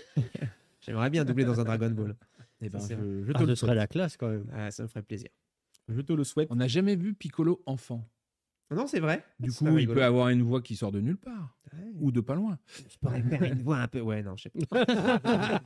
J'aimerais 0.87 1.09
bien 1.09 1.25
doubler 1.25 1.43
dans 1.45 1.59
un 1.59 1.63
Dragon 1.63 1.89
Ball. 1.91 2.15
eh 2.61 2.69
ben, 2.69 2.79
Ça, 2.79 2.95
je, 2.95 3.23
je 3.25 3.31
te 3.31 3.37
Ah, 3.37 3.41
le 3.43 3.55
ce 3.55 3.55
serait 3.55 3.75
la 3.75 3.87
classe 3.87 4.17
quand 4.17 4.29
même. 4.29 4.45
Ah, 4.53 4.71
ça 4.71 4.83
me 4.83 4.87
ferait 4.87 5.03
plaisir. 5.03 5.29
Je 5.89 6.01
te 6.01 6.13
le 6.13 6.23
souhaite. 6.23 6.47
On 6.51 6.55
n'a 6.55 6.67
jamais 6.67 6.95
vu 6.95 7.13
Piccolo 7.13 7.61
enfant. 7.65 8.07
Non, 8.69 8.85
c'est 8.87 8.99
vrai. 8.99 9.23
Du 9.39 9.51
coup, 9.51 9.65
il 9.67 9.73
rigolo. 9.75 9.93
peut 9.99 10.03
avoir 10.03 10.27
une 10.29 10.41
voix 10.41 10.61
qui 10.61 10.75
sort 10.75 10.91
de 10.91 10.99
nulle 10.99 11.17
part 11.17 11.55
Ouais. 11.73 11.91
ou 11.99 12.11
de 12.11 12.19
pas 12.21 12.35
loin. 12.35 12.57
Je 12.89 12.97
pourrais 12.97 13.21
faire 13.21 13.43
une 13.43 13.61
voix 13.61 13.77
un 13.77 13.87
peu. 13.87 14.01
Ouais, 14.01 14.23
non, 14.23 14.35
je 14.35 14.43
sais 14.43 14.49
pas. 14.49 14.85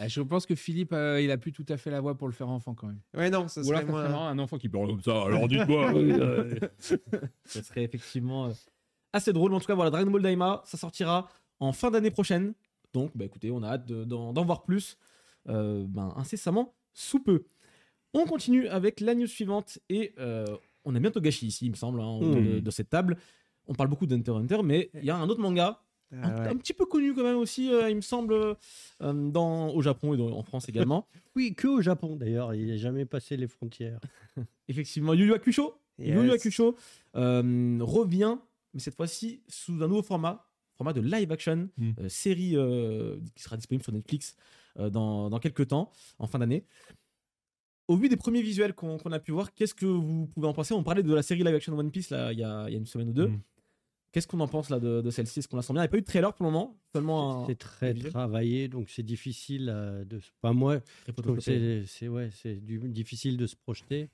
Euh, 0.00 0.06
Je 0.08 0.20
pense 0.20 0.46
que 0.46 0.54
Philippe, 0.54 0.92
euh, 0.92 1.20
il 1.20 1.28
a 1.32 1.38
plus 1.38 1.50
tout 1.52 1.66
à 1.68 1.76
fait 1.76 1.90
la 1.90 2.00
voix 2.00 2.16
pour 2.16 2.28
le 2.28 2.32
faire 2.32 2.48
enfant 2.48 2.72
quand 2.72 2.86
même. 2.86 3.00
Ouais, 3.16 3.30
non, 3.30 3.48
ça 3.48 3.62
Ou 3.62 3.64
serait 3.64 3.78
alors, 3.78 3.90
moins. 3.90 4.28
un 4.28 4.38
enfant 4.38 4.56
qui 4.58 4.68
parle 4.68 4.86
comme 4.86 5.02
ça. 5.02 5.22
Alors 5.24 5.48
dites-moi. 5.48 5.92
Ça 7.44 7.62
serait 7.64 7.82
effectivement 7.82 8.46
euh, 8.46 8.52
assez 9.12 9.32
drôle. 9.32 9.50
Mais 9.50 9.56
en 9.56 9.60
tout 9.60 9.66
cas, 9.66 9.74
voilà, 9.74 9.90
Dragon 9.90 10.08
Ball 10.08 10.22
Daima, 10.22 10.62
ça 10.66 10.76
sortira 10.78 11.28
en 11.58 11.72
fin 11.72 11.90
d'année 11.90 12.12
prochaine. 12.12 12.54
Donc, 12.94 13.10
bah, 13.14 13.24
écoutez, 13.24 13.50
on 13.50 13.62
a 13.62 13.68
hâte 13.68 13.86
de- 13.86 14.04
d'en 14.04 14.44
voir 14.44 14.62
plus 14.62 14.96
euh, 15.48 15.84
ben, 15.88 16.12
incessamment 16.16 16.74
sous 16.92 17.20
peu. 17.20 17.44
On 18.14 18.24
continue 18.26 18.66
avec 18.68 19.00
la 19.00 19.14
news 19.14 19.26
suivante 19.26 19.78
et 19.88 20.14
euh, 20.18 20.44
on 20.84 20.94
a 20.94 21.00
bientôt 21.00 21.20
gâché 21.20 21.46
ici, 21.46 21.66
il 21.66 21.70
me 21.70 21.76
semble, 21.76 22.00
hein, 22.00 22.16
autour 22.18 22.34
de, 22.36 22.58
Hmm. 22.58 22.60
de 22.60 22.70
cette 22.70 22.90
table. 22.90 23.16
On 23.66 23.74
parle 23.74 23.88
beaucoup 23.90 24.06
d'Hunter 24.06 24.32
Hunter, 24.32 24.62
mais 24.62 24.90
il 24.94 25.04
y 25.04 25.10
a 25.10 25.16
un 25.16 25.28
autre 25.28 25.40
manga, 25.40 25.80
Ah, 26.12 26.16
un, 26.26 26.42
ouais. 26.42 26.48
un 26.48 26.56
petit 26.56 26.72
peu 26.72 26.86
connu 26.86 27.14
quand 27.14 27.22
même 27.22 27.36
aussi, 27.36 27.70
euh, 27.72 27.90
il 27.90 27.96
me 27.96 28.00
semble, 28.00 28.56
dans, 29.00 29.68
au 29.70 29.82
Japon 29.82 30.14
et 30.14 30.16
dans- 30.16 30.32
en 30.36 30.42
France 30.42 30.68
également. 30.68 31.06
Oui, 31.36 31.54
que 31.54 31.68
au 31.68 31.80
Japon 31.82 32.16
d'ailleurs. 32.16 32.54
Il 32.54 32.66
n'est 32.66 32.78
jamais 32.78 33.04
passé 33.04 33.36
les 33.36 33.46
frontières. 33.46 34.00
Effectivement, 34.68 35.12
Yu 35.14 35.26
Yu 35.26 35.34
Hakusho, 35.34 35.74
Yes. 35.98 36.16
Yu 36.16 36.24
Yu 36.24 36.32
Hakusho 36.32 36.74
revient, 37.14 38.36
mais 38.74 38.80
cette 38.80 38.94
fois-ci 38.96 39.42
sous 39.48 39.82
un 39.82 39.88
nouveau 39.88 40.02
format, 40.02 40.47
format 40.78 40.92
de 40.94 41.00
live 41.02 41.30
action, 41.32 41.68
Mm. 41.76 41.90
euh, 41.98 42.08
série 42.08 42.56
euh, 42.56 43.18
qui 43.34 43.42
sera 43.42 43.56
disponible 43.56 43.82
sur 43.82 43.92
Netflix 43.92 44.36
euh, 44.78 44.88
dans, 44.88 45.28
dans 45.28 45.38
quelques 45.40 45.68
temps, 45.68 45.90
en 46.18 46.26
fin 46.26 46.38
d'année. 46.38 46.64
Au 47.88 47.96
vu 47.96 48.08
des 48.08 48.16
premiers 48.16 48.42
visuels 48.42 48.74
qu'on 48.74 48.98
a 48.98 49.18
pu 49.18 49.32
voir, 49.32 49.52
qu'est-ce 49.54 49.74
que 49.74 49.86
vous 49.86 50.26
pouvez 50.28 50.46
en 50.46 50.52
penser? 50.52 50.74
On 50.74 50.82
parlait 50.84 51.02
de 51.02 51.12
la 51.14 51.22
série 51.22 51.42
live 51.42 51.54
action 51.54 51.76
One 51.76 51.90
Piece 51.90 52.10
là, 52.10 52.32
il 52.32 52.38
y, 52.38 52.44
a, 52.44 52.66
il 52.68 52.72
y 52.72 52.74
a 52.74 52.78
une 52.78 52.86
semaine 52.86 53.08
ou 53.08 53.12
deux. 53.12 53.28
Mm. 53.28 53.40
Qu'est-ce 54.12 54.26
qu'on 54.26 54.40
en 54.40 54.48
pense 54.48 54.70
là 54.70 54.78
de, 54.80 55.02
de 55.02 55.10
celle-ci? 55.10 55.38
Est-ce 55.40 55.48
qu'on 55.48 55.56
la 55.56 55.62
sent 55.62 55.72
bien? 55.74 55.82
Il 55.82 55.84
n'y 55.84 55.88
a 55.88 55.90
pas 55.90 55.98
eu 55.98 56.00
de 56.00 56.06
trailer 56.06 56.32
pour 56.34 56.46
le 56.46 56.50
moment, 56.52 56.78
seulement 56.94 57.46
C'est 57.46 57.56
très 57.58 57.92
travaillé, 57.94 58.68
donc 58.68 58.88
c'est 58.88 59.02
difficile 59.02 59.66
de. 60.06 60.20
Enfin, 60.42 60.54
moi, 60.54 60.80
c'est 61.40 61.84
c'est- 61.86 62.08
ouais, 62.08 62.30
c'est 62.32 62.58
difficile 62.64 63.36
de 63.36 63.46
se 63.46 63.54
projeter. 63.56 64.08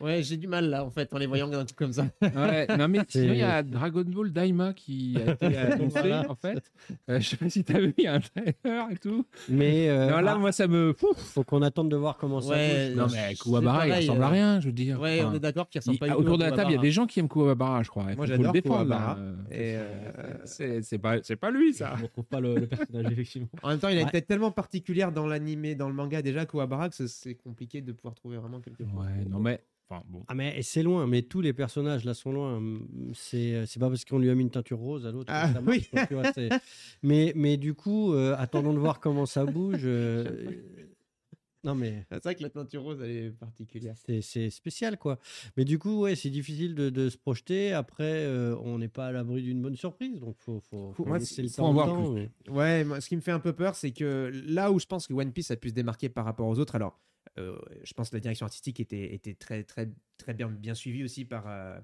Ouais, 0.00 0.22
j'ai 0.22 0.36
du 0.36 0.46
mal 0.46 0.68
là 0.70 0.84
en 0.84 0.90
fait 0.90 1.12
en 1.14 1.18
les 1.18 1.26
voyant 1.26 1.50
un 1.52 1.64
truc 1.64 1.76
comme 1.76 1.92
ça. 1.92 2.06
Ouais, 2.22 2.66
non 2.76 2.88
mais 2.88 3.00
sinon 3.08 3.32
il 3.32 3.38
y 3.38 3.42
a 3.42 3.62
Dragon 3.62 4.04
Ball 4.06 4.30
Daima 4.32 4.72
qui 4.72 5.16
a 5.26 5.32
été 5.32 5.46
annoncé 5.56 6.00
Voilà. 6.00 6.30
en 6.30 6.34
fait. 6.34 6.70
Euh, 7.08 7.20
je 7.20 7.28
sais 7.28 7.36
pas 7.36 7.48
si 7.50 7.64
t'as 7.64 7.78
vu, 7.80 7.94
il 7.98 8.04
y 8.04 8.06
a 8.06 8.14
un 8.14 8.20
trailer 8.20 8.86
et 8.90 8.96
tout. 8.96 9.26
Mais 9.48 9.88
euh, 9.88 10.10
non 10.10 10.20
là 10.20 10.32
ah, 10.34 10.38
moi 10.38 10.52
ça 10.52 10.66
me. 10.68 10.94
faut 10.94 11.44
qu'on 11.44 11.62
attende 11.62 11.90
de 11.90 11.96
voir 11.96 12.16
comment 12.16 12.40
ça 12.40 12.50
Ouais, 12.50 12.88
bouge. 12.90 12.96
Non 12.98 13.06
mais 13.12 13.34
Kuwabara 13.34 13.88
il 13.88 13.94
ressemble 13.94 14.22
à 14.22 14.26
euh, 14.26 14.30
rien, 14.30 14.60
je 14.60 14.66
veux 14.66 14.72
dire. 14.72 15.00
Ouais, 15.00 15.20
Enfin, 15.20 15.30
on 15.32 15.34
est 15.34 15.40
d'accord 15.40 15.68
qu'il 15.68 15.78
il- 15.78 15.80
ressemble 15.82 15.98
pas 15.98 16.06
du 16.08 16.12
tout 16.12 16.18
autour 16.20 16.38
de 16.38 16.44
la 16.44 16.52
table, 16.52 16.70
il 16.70 16.74
y 16.74 16.78
a 16.78 16.82
des 16.82 16.90
gens 16.92 17.06
qui 17.06 17.20
aiment 17.20 17.28
Kuwabara, 17.28 17.82
je 17.82 17.88
crois. 17.90 18.06
Il 18.10 18.16
Moi, 18.16 18.26
j'adore 18.26 18.52
le 18.52 18.60
défendre. 18.60 18.84
Kuwabara. 18.84 19.18
Et, 19.50 19.76
euh, 19.76 20.34
C'est 20.44 20.82
c'est 20.82 20.98
pas, 20.98 21.16
c'est 21.22 21.36
pas 21.36 21.50
lui 21.50 21.72
ça. 21.74 21.92
Je 21.96 22.00
ne 22.02 22.06
retrouve 22.06 22.24
pas 22.24 22.40
le, 22.40 22.54
le 22.56 22.66
personnage, 22.66 23.12
effectivement. 23.12 23.48
En 23.62 23.68
même 23.68 23.78
temps, 23.78 23.88
il 23.88 23.98
a 23.98 24.02
une 24.02 24.10
tête 24.10 24.26
tellement 24.26 24.50
particulière 24.50 25.12
dans 25.12 25.26
l'animé, 25.26 25.74
dans 25.74 25.88
le 25.88 25.94
manga 25.94 26.22
déjà, 26.22 26.46
Kuwabara, 26.46 26.88
que 26.88 26.94
c'est- 26.94 27.08
c'est 27.08 27.34
compliqué 27.34 27.80
de 27.80 27.92
pouvoir 27.92 28.14
trouver 28.14 28.36
vraiment 28.38 28.60
quelque 28.60 28.84
chose. 28.84 28.92
Ouais, 28.94 29.24
non 29.28 29.38
mais. 29.40 29.60
Enfin 29.90 30.04
bon. 30.08 30.22
Ah 30.28 30.34
mais 30.34 30.62
c'est 30.62 30.84
loin, 30.84 31.06
mais 31.08 31.22
tous 31.22 31.40
les 31.40 31.52
personnages 31.52 32.04
là 32.04 32.14
sont 32.14 32.30
loin. 32.32 32.62
C'est 33.12 33.54
euh, 33.54 33.66
c'est 33.66 33.80
pas 33.80 33.88
parce 33.88 34.04
qu'on 34.04 34.18
lui 34.20 34.30
a 34.30 34.34
mis 34.36 34.42
une 34.42 34.50
teinture 34.50 34.78
rose 34.78 35.04
à 35.04 35.10
l'autre. 35.10 35.32
Ah, 35.34 35.50
oui. 35.66 35.88
mais 37.02 37.32
mais 37.34 37.56
du 37.56 37.74
coup, 37.74 38.12
euh, 38.14 38.34
attendons 38.38 38.72
de 38.72 38.78
voir 38.78 39.00
comment 39.00 39.26
ça 39.26 39.44
bouge. 39.44 39.80
euh, 39.84 40.46
Non 41.64 41.74
mais 41.74 42.06
C'est 42.10 42.22
vrai 42.22 42.34
que 42.36 42.42
la 42.44 42.50
teinture 42.50 42.82
rose, 42.82 43.00
elle 43.02 43.10
est 43.10 43.30
particulière. 43.32 43.94
c'est 44.06 44.22
c'est 44.22 44.48
spécial 44.50 44.96
quoi. 44.96 45.18
Mais 45.56 45.64
du 45.64 45.78
coup, 45.78 46.02
ouais, 46.02 46.14
c'est 46.14 46.30
difficile 46.30 46.74
de, 46.76 46.88
de 46.88 47.08
se 47.10 47.18
projeter. 47.18 47.72
Après, 47.72 48.04
euh, 48.26 48.56
on 48.62 48.78
n'est 48.78 48.88
pas 48.88 49.08
à 49.08 49.12
l'abri 49.12 49.42
d'une 49.42 49.60
bonne 49.60 49.76
surprise, 49.76 50.20
donc 50.20 50.36
faut 50.38 50.60
faut, 50.70 50.92
faut 50.92 51.04
Moi, 51.04 51.18
laisser 51.18 51.42
le 51.42 51.48
faut 51.48 51.56
temps 51.62 51.68
en 51.68 51.72
voir 51.72 51.86
temps, 51.88 52.12
plus. 52.14 52.30
mais- 52.46 52.50
Ouais, 52.52 52.84
moi, 52.84 53.00
ce 53.00 53.08
qui 53.08 53.16
me 53.16 53.20
fait 53.20 53.32
un 53.32 53.40
peu 53.40 53.52
peur, 53.52 53.74
c'est 53.74 53.90
que 53.90 54.30
là 54.46 54.70
où 54.70 54.78
je 54.78 54.86
pense 54.86 55.06
que 55.08 55.14
One 55.14 55.32
Piece 55.32 55.50
a 55.50 55.56
pu 55.56 55.68
se 55.70 55.74
démarquer 55.74 56.08
par 56.08 56.24
rapport 56.24 56.46
aux 56.46 56.58
autres, 56.60 56.76
alors 56.76 56.96
je 57.82 57.92
pense 57.94 58.10
que 58.10 58.16
la 58.16 58.20
direction 58.20 58.46
artistique 58.46 58.80
était, 58.80 59.14
était 59.14 59.34
très, 59.34 59.64
très, 59.64 59.88
très 60.18 60.34
bien, 60.34 60.48
bien 60.48 60.74
suivie 60.74 61.04
aussi 61.04 61.24
par, 61.24 61.44
euh, 61.46 61.78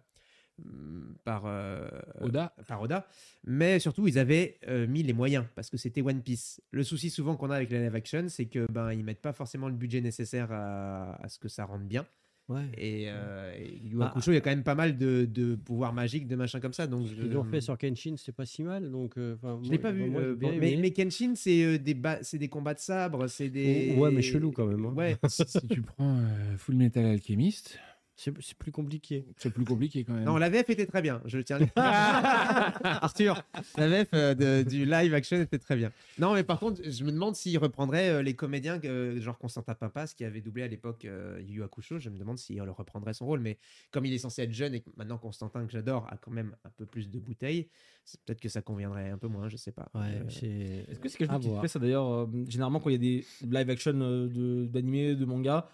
mm, 0.59 1.15
par, 1.25 1.45
euh, 1.47 1.89
Oda. 2.21 2.55
par 2.67 2.83
Oda, 2.83 3.07
mais 3.45 3.79
surtout 3.79 4.09
ils 4.09 4.19
avaient 4.19 4.59
euh, 4.69 4.87
mis 4.87 5.03
les 5.03 5.13
moyens 5.13 5.45
parce 5.55 5.71
que 5.71 5.77
c'était 5.77 6.03
One 6.03 6.23
Piece. 6.23 6.61
Le 6.71 6.83
souci 6.83 7.11
souvent 7.11 7.37
qu'on 7.37 7.51
a 7.51 7.57
avec 7.57 7.71
la 7.71 7.81
live 7.81 7.95
action, 7.95 8.29
c'est 8.29 8.47
que 8.47 8.67
ben 8.71 8.93
ils 8.93 9.05
mettent 9.05 9.23
pas 9.23 9.33
forcément 9.33 9.69
le 9.69 9.75
budget 9.75 10.01
nécessaire 10.01 10.53
à, 10.53 11.15
à 11.23 11.29
ce 11.29 11.39
que 11.39 11.49
ça 11.49 11.65
rentre 11.65 11.85
bien. 11.85 12.07
Ouais. 12.49 12.63
Et, 12.79 13.07
euh, 13.09 13.53
et 13.59 13.81
Yu 13.85 13.99
Ah. 14.01 14.07
Hakusho, 14.07 14.31
il 14.31 14.35
y 14.35 14.39
a 14.39 14.41
quand 14.41 14.51
même 14.51 14.63
pas 14.63 14.77
mal 14.77 14.97
de, 14.97 15.25
de 15.25 15.57
pouvoirs 15.57 15.93
magiques, 15.93 16.29
de 16.29 16.37
machins 16.37 16.61
comme 16.61 16.73
ça. 16.73 16.87
Donc 16.87 17.09
Ce 17.09 17.15
qu'ils 17.15 17.37
ont 17.37 17.43
fait 17.45 17.61
sur 17.61 17.77
Kenshin, 17.77 18.15
c'est 18.17 18.31
pas 18.35 18.47
si 18.47 18.63
mal. 18.63 18.89
Donc, 18.91 19.19
euh, 19.19 19.35
je 19.65 19.71
l'ai 19.71 19.79
pas 19.79 19.91
vu. 19.91 20.09
moi, 20.11 20.21
euh, 20.21 20.37
mais, 20.61 20.93
Kenshin, 20.93 21.33
c'est 21.35 21.65
euh, 21.65 21.77
des, 21.79 21.95
ba- 21.95 22.21
c'est 22.23 22.39
des 22.39 22.49
combats 22.49 22.75
de 22.75 22.79
sabre, 22.79 23.27
c'est 23.27 23.49
des. 23.49 23.95
Ouais, 23.99 24.11
mais 24.13 24.23
chelou 24.23 24.53
quand 24.53 24.67
même. 24.67 24.85
hein. 24.85 24.95
Ouais. 24.97 25.17
si 25.29 25.67
tu 25.69 25.83
prends 25.83 26.19
euh, 26.19 26.57
Full 26.57 26.77
Metal 26.77 27.05
Alchemist, 27.05 27.79
C'est 28.17 28.33
plus 28.57 28.73
compliqué. 28.73 29.27
c'est 29.37 29.51
plus 29.53 29.65
compliqué 29.65 30.03
quand 30.05 30.15
même. 30.15 30.25
Non, 30.25 30.39
la 30.39 30.49
VF 30.49 30.71
était 30.71 30.87
très 30.87 31.03
bien. 31.03 31.21
Je 31.27 31.37
le 31.37 31.45
tiens. 31.45 31.59
Arthur, 31.77 33.43
la 33.77 33.89
VF 33.89 34.09
euh, 34.15 34.35
de- 34.35 34.69
du 34.69 34.85
live 34.85 35.15
action 35.15 35.41
était 35.41 35.59
très 35.59 35.77
bien. 35.77 35.93
Non, 36.19 36.35
mais 36.35 36.43
par 36.43 36.59
contre, 36.59 36.81
je 36.89 37.05
me 37.05 37.13
demande 37.13 37.37
s'ils 37.37 37.59
reprendraient 37.59 38.09
euh, 38.11 38.23
les 38.23 38.35
comédiens, 38.35 38.79
que, 38.79 39.19
genre 39.21 39.39
Constantin 39.39 39.75
Pimpas, 39.75 40.09
qui 40.17 40.25
avait 40.25 40.41
doublé 40.41 40.63
à 40.63 40.69
l'époque 40.69 41.05
euh, 41.05 41.41
Yu 41.47 41.57
Yu 41.57 41.63
Hakusho. 41.63 41.99
Je 41.99 42.11
me 42.11 42.19
demande 42.19 42.39
s'il 42.39 42.61
reprendrait 42.63 43.15
son 43.15 43.27
rôle. 43.27 43.41
Mais 43.41 43.59
comme 43.91 44.05
il 44.07 44.13
est 44.13 44.19
censé 44.19 44.43
être 44.43 44.53
jeune 44.53 44.75
et 44.75 44.81
que 44.81 44.91
maintenant 44.97 45.19
Constantin, 45.19 45.65
que 45.67 45.73
j'adore, 45.73 46.07
a 46.11 46.17
quand 46.17 46.31
même 46.31 46.55
un 46.65 46.71
peu 46.71 46.87
plus 46.87 47.11
de 47.11 47.19
bouteilles, 47.19 47.69
c'est 48.05 48.21
peut-être 48.23 48.41
que 48.41 48.49
ça 48.49 48.63
conviendrait 48.63 49.11
un 49.11 49.19
peu 49.19 49.29
moins. 49.29 49.49
Je 49.49 49.57
sais 49.57 49.73
pas. 49.73 49.89
Ouais, 49.95 50.01
Euh. 50.23 50.83
Est-ce 50.91 51.01
que 51.01 51.09
c'est 51.09 51.19
quelque 51.19 51.33
chose 51.33 51.43
qui 51.55 51.61
fait 51.61 51.69
ça 51.69 51.79
d'ailleurs 51.79 52.07
euh, 52.11 52.27
Généralement, 52.49 52.81
quand 52.81 52.91
il 52.91 52.93
y 52.93 52.97
a 52.97 52.99
des 52.99 53.25
live 53.47 53.71
action 53.71 53.93
euh, 54.01 54.29
de- 54.29 54.67
d'animés, 54.67 55.15
de, 55.15 55.25
manga, 55.25 55.69
euh, 55.69 55.71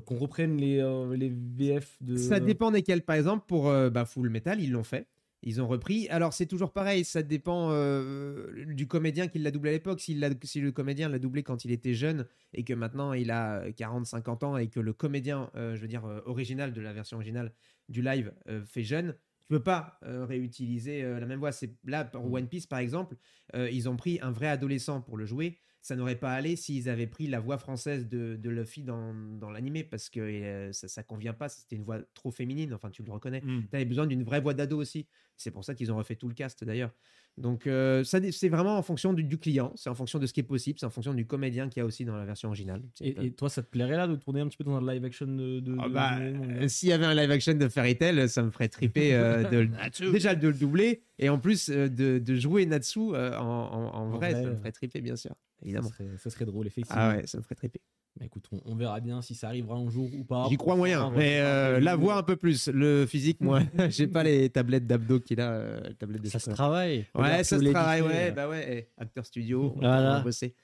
qu'on 0.00 0.16
reprenne 0.16 0.56
les, 0.56 0.78
euh, 0.78 1.16
les 1.16 1.30
VF 1.30 1.96
de. 2.00 2.16
Ça 2.16 2.40
dépend 2.40 2.70
desquels. 2.70 3.02
Par 3.02 3.16
exemple, 3.16 3.44
pour 3.46 3.68
euh, 3.68 3.90
bah, 3.90 4.04
Full 4.04 4.28
Metal, 4.30 4.60
ils 4.60 4.70
l'ont 4.72 4.84
fait. 4.84 5.06
Ils 5.46 5.60
ont 5.60 5.68
repris. 5.68 6.08
Alors, 6.08 6.32
c'est 6.32 6.46
toujours 6.46 6.72
pareil. 6.72 7.04
Ça 7.04 7.22
dépend 7.22 7.68
euh, 7.70 8.64
du 8.66 8.86
comédien 8.86 9.28
qui 9.28 9.38
l'a 9.38 9.50
doublé 9.50 9.70
à 9.70 9.72
l'époque. 9.74 10.00
Si 10.00 10.14
le 10.14 10.70
comédien 10.72 11.10
l'a 11.10 11.18
doublé 11.18 11.42
quand 11.42 11.66
il 11.66 11.70
était 11.70 11.92
jeune 11.92 12.26
et 12.54 12.64
que 12.64 12.72
maintenant 12.72 13.12
il 13.12 13.30
a 13.30 13.68
40-50 13.68 14.44
ans 14.44 14.56
et 14.56 14.68
que 14.68 14.80
le 14.80 14.94
comédien, 14.94 15.50
euh, 15.54 15.76
je 15.76 15.82
veux 15.82 15.88
dire, 15.88 16.06
euh, 16.06 16.20
original 16.24 16.72
de 16.72 16.80
la 16.80 16.94
version 16.94 17.18
originale 17.18 17.52
du 17.90 18.00
live 18.00 18.32
euh, 18.48 18.64
fait 18.64 18.84
jeune, 18.84 19.14
tu 19.44 19.48
peux 19.48 19.62
pas 19.62 19.98
euh, 20.04 20.24
réutiliser 20.24 21.02
euh, 21.02 21.20
la 21.20 21.26
même 21.26 21.40
voix. 21.40 21.52
C'est 21.52 21.74
là 21.84 22.04
pour 22.04 22.32
One 22.32 22.48
Piece 22.48 22.66
par 22.66 22.78
exemple, 22.78 23.16
euh, 23.54 23.68
ils 23.70 23.88
ont 23.90 23.96
pris 23.96 24.18
un 24.22 24.30
vrai 24.30 24.48
adolescent 24.48 25.02
pour 25.02 25.18
le 25.18 25.26
jouer. 25.26 25.58
Ça 25.84 25.96
n'aurait 25.96 26.16
pas 26.16 26.32
allé 26.32 26.56
s'ils 26.56 26.88
avaient 26.88 27.06
pris 27.06 27.26
la 27.26 27.40
voix 27.40 27.58
française 27.58 28.08
de, 28.08 28.36
de 28.36 28.48
Luffy 28.48 28.82
dans, 28.82 29.12
dans 29.38 29.50
l'animé 29.50 29.84
parce 29.84 30.08
que 30.08 30.18
euh, 30.18 30.72
ça, 30.72 30.88
ça 30.88 31.02
convient 31.02 31.34
pas. 31.34 31.50
C'était 31.50 31.76
une 31.76 31.82
voix 31.82 31.98
trop 32.14 32.30
féminine. 32.30 32.72
Enfin, 32.72 32.88
tu 32.88 33.02
le 33.02 33.12
reconnais. 33.12 33.42
Mm. 33.42 33.64
Tu 33.68 33.76
avais 33.76 33.84
besoin 33.84 34.06
d'une 34.06 34.22
vraie 34.22 34.40
voix 34.40 34.54
d'ado 34.54 34.78
aussi. 34.78 35.06
C'est 35.36 35.50
pour 35.50 35.62
ça 35.62 35.74
qu'ils 35.74 35.92
ont 35.92 35.96
refait 35.98 36.16
tout 36.16 36.26
le 36.26 36.32
cast 36.32 36.64
d'ailleurs. 36.64 36.90
Donc, 37.36 37.66
euh, 37.66 38.02
ça, 38.02 38.18
c'est 38.32 38.48
vraiment 38.48 38.78
en 38.78 38.82
fonction 38.82 39.12
du, 39.12 39.24
du 39.24 39.36
client, 39.36 39.72
c'est 39.74 39.90
en 39.90 39.94
fonction 39.94 40.18
de 40.18 40.26
ce 40.26 40.32
qui 40.32 40.40
est 40.40 40.44
possible, 40.44 40.78
c'est 40.78 40.86
en 40.86 40.90
fonction 40.90 41.12
du 41.12 41.26
comédien 41.26 41.68
qu'il 41.68 41.80
y 41.80 41.82
a 41.82 41.84
aussi 41.84 42.04
dans 42.04 42.16
la 42.16 42.24
version 42.24 42.48
originale. 42.48 42.80
Et, 43.00 43.32
toi, 43.32 43.50
ça 43.50 43.62
te 43.62 43.68
plairait 43.68 43.96
là 43.96 44.06
de 44.06 44.14
tourner 44.14 44.40
un 44.40 44.46
petit 44.46 44.56
peu 44.56 44.64
dans 44.64 44.76
un 44.76 44.92
live 44.94 45.04
action 45.04 45.26
de. 45.26 45.60
de- 45.60 45.76
Ah 45.78 45.88
de- 45.88 45.92
bah, 45.92 46.20
de- 46.20 46.62
euh, 46.64 46.68
S'il 46.68 46.88
y 46.88 46.92
avait 46.92 47.04
un 47.04 47.14
live 47.14 47.30
action 47.30 47.54
de 47.54 47.68
Fairy 47.68 47.98
Tail, 47.98 48.26
ça 48.28 48.42
me 48.42 48.50
ferait 48.50 48.68
triper 48.68 49.14
euh, 49.14 49.42
de 49.50 49.58
le- 49.58 50.12
déjà 50.12 50.34
de 50.34 50.48
le 50.48 50.54
doubler 50.54 51.02
et 51.18 51.28
en 51.28 51.38
plus 51.38 51.68
de, 51.68 52.34
jouer 52.36 52.64
Natsu 52.66 53.00
en, 53.00 53.14
en- 53.16 53.94
en 53.94 54.08
vrai, 54.10 54.32
vrai, 54.32 54.42
ça 54.44 54.50
me 54.50 54.56
ferait 54.56 54.72
triper 54.72 55.00
bien 55.00 55.16
sûr, 55.16 55.34
ça 55.60 55.66
évidemment. 55.66 55.88
serait, 55.88 56.08
ça 56.18 56.30
serait 56.30 56.44
drôle, 56.44 56.66
effectivement. 56.66 57.00
Ah 57.02 57.16
ouais, 57.16 57.26
ça 57.26 57.38
me 57.38 57.42
ferait 57.42 57.54
triper. 57.54 57.80
Bah, 58.18 58.26
écoute, 58.26 58.46
on, 58.52 58.60
on 58.64 58.76
verra 58.76 59.00
bien 59.00 59.22
si 59.22 59.34
ça 59.34 59.48
arrivera 59.48 59.76
un 59.76 59.90
jour 59.90 60.08
ou 60.14 60.22
pas. 60.24 60.46
J'y 60.48 60.56
crois 60.56 60.76
moyen, 60.76 61.10
mais 61.10 61.40
euh, 61.40 61.80
la 61.80 61.96
voix 61.96 62.16
un 62.16 62.22
peu 62.22 62.36
plus, 62.36 62.68
le 62.68 63.06
physique 63.06 63.40
moi, 63.40 63.60
j'ai 63.88 64.06
pas 64.06 64.22
les 64.22 64.50
tablettes 64.50 64.86
d'abdos 64.86 65.18
qu'il 65.20 65.40
a, 65.40 65.50
euh, 65.52 65.92
tablettes 65.98 66.22
de 66.22 66.28
Ça 66.28 66.38
se 66.38 66.50
travaille. 66.50 66.98
Ouais, 67.14 67.22
Regarde 67.22 67.42
ça 67.42 67.58
se 67.58 67.64
travaille, 67.70 68.02
ouais, 68.02 68.26
là. 68.26 68.30
bah 68.30 68.48
ouais, 68.48 68.88
eh, 68.98 69.02
acteur 69.02 69.26
studio, 69.26 69.72
on 69.76 69.80
Voilà. 69.80 70.10
va 70.18 70.20
bosser. 70.20 70.54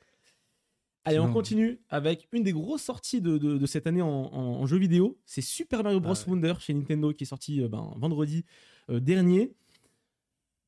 Allez, 1.05 1.19
on 1.19 1.33
continue 1.33 1.81
avec 1.89 2.29
une 2.31 2.43
des 2.43 2.53
grosses 2.53 2.83
sorties 2.83 3.23
de, 3.23 3.39
de- 3.39 3.57
de 3.57 3.67
cette 3.67 3.87
année 3.87 4.03
en, 4.03 4.07
en- 4.09 4.61
en 4.61 4.67
jeu 4.67 4.77
vidéo. 4.77 5.19
C'est 5.25 5.41
Super 5.41 5.83
Mario 5.83 5.99
Bros. 5.99 6.13
Ah 6.15 6.19
ouais. 6.27 6.31
Wonder 6.31 6.53
chez 6.61 6.75
Nintendo 6.75 7.13
qui 7.15 7.25
est 7.25 7.27
sorti 7.27 7.63
euh, 7.63 7.69
ben, 7.69 7.91
vendredi 7.97 8.45
euh, 8.91 9.01
dernier. 9.01 9.55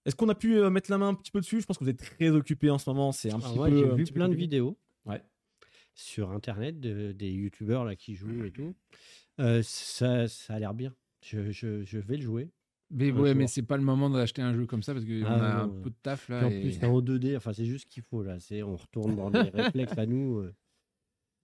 Est-ce 0.04 0.16
qu'on 0.16 0.28
a 0.28 0.34
pu 0.34 0.56
euh, 0.58 0.70
mettre 0.70 0.90
la 0.90 0.98
main 0.98 1.08
un 1.08 1.14
petit 1.14 1.30
peu 1.30 1.40
dessus? 1.40 1.60
Je 1.60 1.66
pense 1.66 1.78
que 1.78 1.84
vous 1.84 1.90
êtes 1.90 1.98
très 1.98 2.30
occupé 2.30 2.70
en 2.70 2.78
ce 2.78 2.90
moment. 2.90 3.12
C'est 3.12 3.32
un 3.32 3.38
Ah, 3.42 3.46
petit 3.48 3.54
moi, 3.56 3.68
peu. 3.68 3.76
j'ai 3.76 3.84
vu 3.84 4.02
petit 4.04 4.12
peu 4.12 4.16
plein 4.18 4.28
de 4.28 4.34
vidéos 4.34 4.78
Ouais. 5.06 5.22
sur 5.94 6.30
internet 6.30 6.80
de- 6.80 7.12
des 7.12 7.30
youtubeurs 7.30 7.84
là 7.84 7.94
qui 7.96 8.14
jouent 8.14 8.44
et 8.44 8.50
tout. 8.50 8.74
Euh, 9.40 9.62
ça, 9.62 10.28
ça 10.28 10.54
a 10.54 10.58
l'air 10.58 10.74
bien. 10.74 10.94
Je, 11.24 11.50
je- 11.52 11.84
je 11.84 11.98
vais 11.98 12.16
le 12.16 12.22
jouer. 12.22 12.50
Mais 12.90 13.10
ouais, 13.10 13.28
jour. 13.30 13.36
mais 13.36 13.46
c'est 13.46 13.62
pas 13.62 13.76
le 13.78 13.82
moment 13.82 14.10
d'acheter 14.10 14.42
un 14.42 14.52
jeu 14.54 14.66
comme 14.66 14.82
ça 14.82 14.92
parce 14.92 15.06
qu'on 15.06 15.22
Ah, 15.24 15.60
a 15.60 15.62
un 15.62 15.68
peu 15.68 15.88
de 15.88 15.94
taf 16.02 16.28
là. 16.28 16.46
en 16.46 16.50
et- 16.50 16.60
plus, 16.60 16.72
c'est 16.72 16.84
en 16.84 17.00
2D. 17.00 17.36
Enfin, 17.36 17.52
c'est 17.54 17.64
juste 17.64 17.84
ce 17.84 17.94
qu'il 17.94 18.02
faut 18.02 18.22
là. 18.22 18.38
C'est 18.38 18.62
on 18.62 18.76
retourne 18.76 19.16
dans 19.16 19.30
les 19.30 19.38
réflexes 19.94 19.96
à 19.96 20.04
nous. 20.06 20.38
euh. 20.40 20.54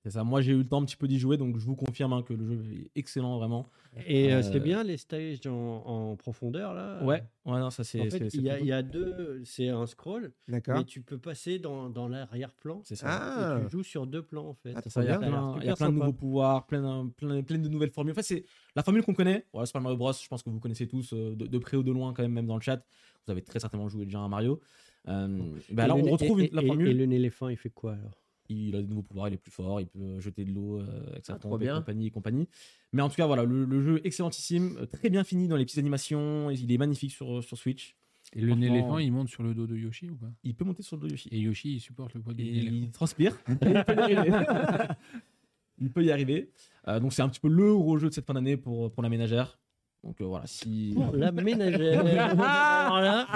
C'est 0.05 0.11
ça. 0.11 0.23
Moi, 0.23 0.41
j'ai 0.41 0.53
eu 0.53 0.59
le 0.59 0.67
temps 0.69 0.81
un 0.81 0.85
petit 0.85 0.97
peu 0.97 1.09
d'y 1.09 1.19
jouer, 1.19 1.37
donc 1.37 1.59
je 1.59 1.67
vous 1.67 1.75
confirme 1.75 2.13
hein, 2.13 2.23
que 2.23 2.33
le 2.33 2.47
jeu 2.47 2.63
est 2.73 2.91
excellent, 2.95 3.37
vraiment. 3.37 3.67
Et 4.07 4.33
euh, 4.33 4.39
Euh, 4.39 4.43
c'est 4.43 4.61
bien 4.61 4.85
les 4.85 4.97
stages 4.97 5.45
en, 5.47 5.51
en 5.53 6.17
profondeur 6.17 6.73
là. 6.73 7.03
Ouais, 7.05 7.25
ouais, 7.47 7.59
non, 7.59 7.71
ça 7.71 7.83
c'est. 7.83 8.01
En 8.01 8.05
fait, 8.09 8.29
il 8.33 8.43
y, 8.43 8.51
a- 8.51 8.61
y 8.61 8.85
deux. 8.85 9.43
C'est 9.45 9.69
un 9.69 9.87
scroll, 9.87 10.33
D'accord. 10.47 10.79
mais 10.79 10.85
tu 10.85 11.01
peux 11.03 11.19
passer 11.19 11.59
dans, 11.59 11.91
dans 11.91 12.07
l'arrière-plan. 12.09 12.81
C'est 12.85 12.95
ça. 12.95 13.07
Ah, 13.09 13.59
Et 13.61 13.65
tu 13.65 13.71
joues 13.73 13.83
sur 13.83 14.07
deux 14.07 14.23
plans 14.23 14.47
en 14.47 14.55
fait. 14.55 14.73
Ah, 14.77 14.83
ça, 14.89 15.03
il 15.03 15.09
y 15.09 15.11
a 15.11 15.19
plein, 15.19 15.57
il 15.61 15.67
y 15.67 15.69
a 15.69 15.75
plein 15.75 15.89
de 15.91 15.95
nouveaux 15.95 16.13
pouvoirs, 16.13 16.67
plein, 16.67 17.05
de- 17.05 17.11
plein, 17.11 17.43
plein 17.43 17.59
de 17.59 17.69
nouvelles 17.69 17.91
formules. 17.91 18.13
En 18.13 18.17
fait, 18.17 18.23
c'est 18.23 18.45
la 18.77 18.85
formule 18.85 19.03
qu'on 19.03 19.15
connaît. 19.15 19.47
Voilà, 19.53 19.67
Super 19.67 19.81
Mario 19.83 19.99
Bros. 19.99 20.13
Je 20.13 20.29
pense 20.29 20.45
que 20.45 20.51
vous 20.51 20.61
connaissez 20.61 20.87
tous 20.87 21.13
euh, 21.13 21.35
de, 21.35 21.47
de 21.49 21.59
près 21.59 21.77
ou 21.77 21.83
de 21.83 21.91
loin, 21.91 22.15
quand 22.15 22.23
même, 22.23 22.33
même 22.33 22.47
dans 22.47 22.57
le 22.57 22.63
chat. 22.63 22.85
Vous 23.27 23.33
avez 23.33 23.43
très 23.43 23.59
certainement 23.59 23.89
joué 23.89 24.05
déjà 24.05 24.23
à 24.23 24.29
Mario. 24.29 24.61
Euh, 25.09 25.39
bah, 25.73 25.85
Et 25.85 25.89
là, 25.89 25.95
le 25.97 26.03
on 26.09 26.13
retrouve 26.13 26.41
et- 26.41 26.49
une- 26.51 26.55
la 26.55 26.63
et- 26.63 26.67
formule. 26.67 26.89
Et 26.89 26.95
le 26.95 27.13
éléphant, 27.13 27.49
il 27.49 27.57
fait 27.57 27.71
quoi 27.71 27.95
alors? 27.95 28.13
Il 28.51 28.75
a 28.77 28.81
de 28.83 28.87
nouveaux 28.87 29.03
pouvoirs, 29.03 29.29
il 29.29 29.35
est 29.35 29.39
plus 29.39 29.51
fort, 29.51 29.81
il 29.81 29.87
peut 29.87 30.21
jeter 30.21 30.45
de 30.45 30.51
l'eau 30.53 30.79
euh, 30.81 31.11
avec 31.13 31.27
sa 31.27 31.35
Ah, 31.35 31.39
pompe 31.39 31.61
et 31.61 31.65
bien. 31.65 31.77
compagnie 31.79 32.07
et 32.07 32.11
compagnie. 32.11 32.49
Mais 32.93 33.03
en 33.03 33.09
tout 33.11 33.17
cas, 33.17 33.27
voilà, 33.27 33.45
le, 33.45 33.65
le 33.67 33.81
jeu 33.83 34.01
excellentissime, 34.05 34.77
euh, 34.79 34.87
très 34.87 35.11
bien 35.11 35.23
fini 35.25 35.49
dans 35.49 35.57
les 35.57 35.65
petites 35.67 35.79
animations. 35.79 36.51
Il 36.51 36.71
est 36.73 36.79
magnifique 36.79 37.13
sur, 37.13 37.45
sur 37.45 37.59
Switch. 37.59 37.95
Et 38.35 38.41
le 38.41 38.49
Franchement- 38.49 38.67
éléphant, 38.75 38.99
il 38.99 39.13
monte 39.13 39.29
sur 39.29 39.43
le 39.43 39.55
dos 39.55 39.67
de 39.67 39.77
Yoshi 39.77 40.09
ou 40.11 40.17
pas? 40.17 40.31
Il 40.45 40.55
peut 40.55 40.65
monter 40.65 40.83
sur 40.83 40.97
le 40.97 41.01
dos 41.03 41.07
de 41.09 41.13
Yoshi. 41.13 41.29
Et 41.33 41.39
Yoshi, 41.41 41.75
il 41.75 41.81
supporte 41.81 42.15
le 42.15 42.21
poids 42.21 42.33
du 42.35 42.43
éléphant. 42.43 42.77
il 42.87 42.91
transpire. 42.91 43.39
il 43.49 43.57
peut 43.59 43.71
y 43.71 44.15
arriver. 44.15 44.47
il 45.79 45.91
peut 45.93 46.05
y 46.05 46.11
arriver. 46.11 46.51
Euh, 46.89 47.01
donc 47.01 47.13
c'est 47.13 47.23
un 47.23 47.29
petit 47.29 47.41
peu 47.41 47.49
le 47.49 47.75
gros 47.75 47.99
jeu 47.99 48.09
de 48.09 48.15
cette 48.15 48.27
fin 48.27 48.35
d'année 48.35 48.57
pour, 48.57 48.91
pour 48.93 49.03
la 49.03 49.09
ménagère. 49.09 49.59
Donc 50.05 50.21
euh, 50.21 50.25
voilà, 50.27 50.47
si. 50.47 50.93
Pour 50.95 51.15
la 51.17 51.33
ménagère. 51.33 52.01
Alors 52.41 53.01
là, 53.01 53.27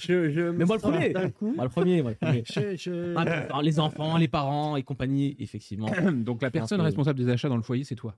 je, 0.00 0.30
je 0.30 0.50
Mais 0.50 0.64
moi, 0.64 0.76
le 0.76 0.80
premier. 0.82 1.10
d'un 1.10 1.30
coup. 1.30 1.52
Moi, 1.54 1.64
le 1.64 1.70
premier, 1.70 2.02
moi, 2.02 2.10
le 2.10 2.16
premier. 2.16 2.42
Je- 2.52 2.76
je- 2.76 3.14
Ah, 3.16 3.24
putain, 3.42 3.62
les 3.62 3.78
enfants, 3.80 4.16
les 4.16 4.28
parents 4.28 4.76
et 4.76 4.82
compagnie, 4.82 5.36
effectivement. 5.38 5.88
Donc 6.12 6.42
la 6.42 6.50
personne 6.50 6.78
que- 6.78 6.84
responsable 6.84 7.18
des 7.18 7.28
achats 7.30 7.48
dans 7.48 7.56
le 7.56 7.62
foyer, 7.62 7.84
c'est 7.84 7.94
toi. 7.94 8.16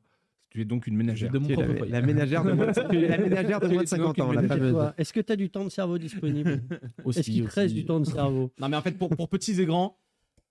Tu 0.48 0.62
es 0.62 0.64
donc 0.64 0.86
une 0.86 0.96
ménagère. 0.96 1.30
De 1.30 1.38
mon 1.38 1.48
propre 1.48 1.68
la, 1.68 1.76
foyer. 1.76 1.92
la 1.92 2.00
ménagère 2.00 2.44
de 2.44 2.52
moins 2.52 2.66
de, 2.72 2.72
la 3.08 3.18
ménagère 3.18 3.60
de 3.60 3.66
moins 3.68 3.82
de 3.82 3.88
C'est 3.88 3.98
donc 3.98 4.16
50 4.16 4.36
ans, 4.36 4.48
fameuse. 4.48 4.92
Est-ce 4.96 5.12
que 5.12 5.20
tu 5.20 5.32
as 5.32 5.36
du 5.36 5.50
temps 5.50 5.64
de 5.64 5.68
cerveau 5.70 5.98
disponible 5.98 6.62
Aussi, 7.04 7.18
Est-ce 7.20 7.30
qu'il 7.30 7.44
te 7.46 7.54
reste 7.54 7.74
du 7.74 7.84
temps 7.84 8.00
de 8.00 8.06
cerveau 8.06 8.50
Non, 8.58 8.68
mais 8.70 8.76
en 8.76 8.80
fait, 8.82 8.92
pour, 8.96 9.10
pour 9.10 9.28
petits 9.28 9.60
et 9.60 9.66
grands, 9.66 9.98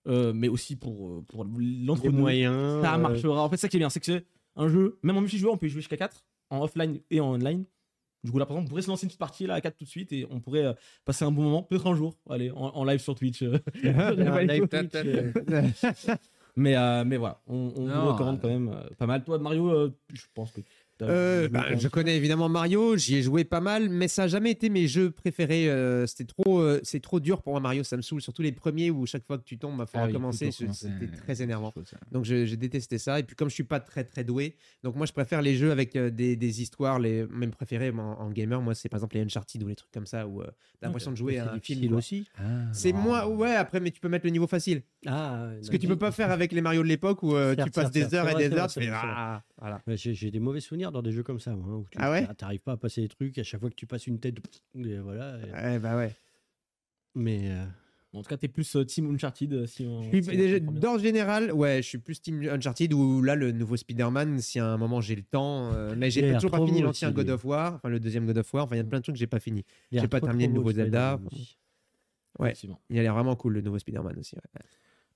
euh, 0.08 0.32
mais 0.36 0.48
aussi 0.48 0.76
pour, 0.76 1.08
euh, 1.10 1.24
pour 1.28 1.44
l'entre-deux, 1.58 2.12
moyens. 2.12 2.84
ça 2.84 2.98
marchera. 3.00 3.42
En 3.44 3.50
fait, 3.50 3.58
ça 3.58 3.68
qui 3.68 3.78
est 3.78 3.80
bien, 3.80 3.90
c'est 3.90 4.00
que 4.00 4.06
c'est 4.06 4.26
un 4.58 4.68
jeu, 4.68 5.00
même 5.02 5.18
en 5.18 5.22
multijoueur, 5.22 5.54
on 5.54 5.58
peut 5.58 5.66
y 5.66 5.70
jouer 5.70 5.82
jusqu'à 5.82 5.98
4, 5.98 6.24
en 6.50 6.62
offline 6.62 7.00
et 7.10 7.20
en 7.20 7.34
online. 7.34 7.66
Du 8.24 8.32
coup, 8.32 8.40
là, 8.40 8.46
par 8.46 8.56
exemple, 8.56 8.68
on 8.68 8.70
pourrait 8.70 8.82
se 8.82 8.88
lancer 8.88 9.04
une 9.06 9.10
petite 9.10 9.20
partie 9.20 9.46
là, 9.46 9.54
à 9.54 9.62
4 9.62 9.78
tout 9.78 9.84
de 9.86 9.90
suite 9.90 10.12
et 10.12 10.26
on 10.32 10.40
pourrait 10.40 10.66
euh, 10.66 10.74
passer 11.06 11.26
un 11.26 11.32
bon 11.32 11.44
moment, 11.44 11.62
peut-être 11.64 11.86
un 11.86 11.96
jour, 11.96 12.18
allez, 12.30 12.50
en, 12.50 12.70
en 12.70 12.84
live 12.84 13.00
sur 13.00 13.14
Twitch. 13.14 13.44
mais, 16.56 17.04
mais 17.06 17.18
voilà, 17.18 17.42
on, 17.48 17.72
on 17.76 17.82
Non, 17.86 18.02
vous 18.06 18.12
recommande 18.14 18.38
euh, 18.38 18.42
quand 18.42 18.48
même 18.50 18.70
euh, 18.70 18.90
pas 18.98 19.06
mal. 19.06 19.24
Toi, 19.24 19.38
Mario, 19.38 19.70
euh, 19.70 19.96
je 20.14 20.24
pense 20.34 20.52
que. 20.52 20.62
Euh, 21.02 21.50
bah, 21.50 21.66
je 21.78 21.88
connais 21.88 22.16
évidemment 22.16 22.48
Mario, 22.48 22.96
j'y 22.96 23.16
ai 23.18 23.22
joué 23.22 23.44
pas 23.44 23.60
mal, 23.60 23.90
mais 23.90 24.08
ça 24.08 24.24
n'a 24.24 24.28
jamais 24.30 24.52
été 24.52 24.70
mes 24.70 24.88
jeux 24.88 25.12
préférés. 25.12 25.70
euh, 25.70 26.06
c'était 26.08 26.24
trop, 26.26 26.60
euh, 26.60 26.80
c'est 26.84 27.02
trop 27.02 27.20
dur 27.20 27.42
pour 27.42 27.52
moi 27.54 27.60
Mario, 27.60 27.84
ça 27.84 27.98
me 27.98 28.02
saoule. 28.02 28.22
Surtout 28.22 28.42
les 28.42 28.52
premiers 28.54 28.92
où 28.92 29.06
chaque 29.06 29.26
fois 29.26 29.38
que 29.38 29.44
tu 29.44 29.58
tombes, 29.58 29.76
il 29.80 29.86
faut 29.88 29.98
Ah 29.98 30.06
recommencer. 30.06 30.52
C'était 30.52 31.08
très 31.18 31.42
énervant. 31.42 31.74
Donc 32.12 32.24
j'ai 32.24 32.56
détesté 32.58 32.98
ça. 32.98 33.20
Et 33.20 33.24
puis 33.24 33.36
comme 33.36 33.50
je 33.50 33.54
suis 33.56 33.64
pas 33.64 33.80
très 33.80 34.04
très 34.06 34.24
doué, 34.24 34.56
donc 34.84 34.96
moi 34.96 35.06
je 35.06 35.14
préfère 35.14 35.42
les 35.42 35.56
jeux 35.56 35.72
avec 35.72 35.98
des, 35.98 36.36
des 36.36 36.62
histoires, 36.62 37.00
les 37.00 37.26
même 37.28 37.52
préférés 37.52 37.90
en, 37.92 38.00
en 38.00 38.30
gamer. 38.32 38.62
Moi 38.62 38.74
c'est 38.76 38.88
par 38.90 39.00
exemple 39.00 39.16
les 39.18 39.24
Uncharted 39.24 39.62
ou 39.64 39.68
les 39.68 39.76
trucs 39.76 39.92
comme 39.92 40.06
ça 40.06 40.26
où 40.28 40.42
euh, 40.42 40.46
t'as 40.80 40.88
l'impression 40.88 41.12
de 41.12 41.18
jouer 41.18 41.40
à 41.40 41.52
un 41.52 41.60
film. 41.60 41.94
aussi. 41.96 42.28
Ah, 42.38 42.42
C'est 42.72 42.92
non. 42.94 43.00
moi, 43.00 43.28
ouais. 43.28 43.56
Après, 43.56 43.80
mais 43.80 43.92
tu 43.92 44.00
peux 44.00 44.10
mettre 44.10 44.26
le 44.26 44.32
niveau 44.32 44.48
facile. 44.48 44.82
Ah, 45.06 45.50
Ce 45.62 45.70
que 45.70 45.78
tu 45.78 45.88
peux 45.88 45.98
pas 45.98 46.12
faire 46.12 46.32
avec 46.32 46.52
les 46.52 46.62
Mario 46.62 46.84
de 46.84 46.88
l'époque 46.88 47.22
où 47.24 47.34
tu 47.66 47.72
passes 47.72 47.92
des 47.92 48.14
heures 48.14 48.30
et 48.30 48.50
des 48.50 48.56
heures. 48.56 48.70
Voilà. 49.60 49.82
J'ai 49.96 50.32
des 50.32 50.40
mauvais 50.40 50.60
souvenirs 50.60 50.92
dans 50.92 51.02
des 51.02 51.12
jeux 51.12 51.24
comme 51.24 51.40
ça, 51.40 51.56
moi, 51.56 51.68
hein, 51.70 51.78
où 51.78 51.86
tu 51.90 51.98
Ah 52.00 52.12
ouais 52.12 52.28
t'arrives 52.36 52.60
pas 52.62 52.74
à 52.74 52.78
passer 52.78 53.02
des 53.02 53.08
trucs, 53.08 53.38
à 53.38 53.44
chaque 53.44 53.60
fois 53.62 53.70
que 53.70 53.76
tu 53.76 53.86
passes 53.88 54.08
une 54.08 54.20
tête, 54.20 54.36
et 54.76 54.98
voilà. 55.00 55.38
et- 55.76 55.80
bah 55.80 55.96
ouais. 55.96 56.14
Mais 57.16 57.52
euh, 57.52 57.66
En 58.14 58.22
tout 58.22 58.30
cas, 58.30 58.38
t'es 58.38 58.48
plus 58.48 58.76
euh, 58.76 58.86
Team 58.86 59.14
Uncharted. 59.14 59.54
euh, 59.54 59.66
Si 59.66 59.86
on, 59.86 60.02
déjà- 60.10 60.98
général, 60.98 61.52
ouais, 61.52 61.82
je 61.82 61.88
suis 61.88 61.98
plus 61.98 62.22
Team 62.22 62.42
Uncharted 62.50 62.94
ou 62.94 63.22
là 63.22 63.36
le 63.36 63.52
nouveau 63.52 63.76
Spider-Man, 63.78 64.40
si 64.40 64.60
à 64.60 64.68
un 64.68 64.78
moment 64.78 65.02
j'ai 65.02 65.16
le 65.16 65.24
temps. 65.24 65.72
euh, 65.74 65.96
a 66.02 66.10
j'ai 66.10 66.34
toujours 66.36 66.52
pas 66.52 66.66
fini 66.66 66.82
l'ancien 66.82 67.12
God 67.12 67.30
of 67.30 67.44
War, 67.46 67.76
enfin 67.76 67.90
le 67.90 68.00
deuxième 68.00 68.26
God 68.26 68.38
of 68.38 68.54
War. 68.54 68.64
Enfin, 68.66 68.76
il 68.76 68.80
y 68.80 68.82
a 68.82 68.86
plein 68.86 69.00
de 69.00 69.04
trucs 69.04 69.16
que 69.16 69.20
j'ai 69.20 69.28
pas 69.28 69.40
fini. 69.40 69.64
J'ai 69.92 70.08
pas 70.08 70.20
terminé 70.22 70.48
le 70.48 70.54
nouveau 70.54 70.72
Zelda. 70.72 71.20
Ouais. 72.40 72.54
Il 72.90 73.00
a 73.00 73.02
l'air 73.02 73.14
vraiment 73.14 73.36
cool 73.36 73.54
le 73.54 73.62
nouveau 73.62 73.80
Spider-Man 73.80 74.18
aussi. 74.20 74.36
ouais. 74.36 74.62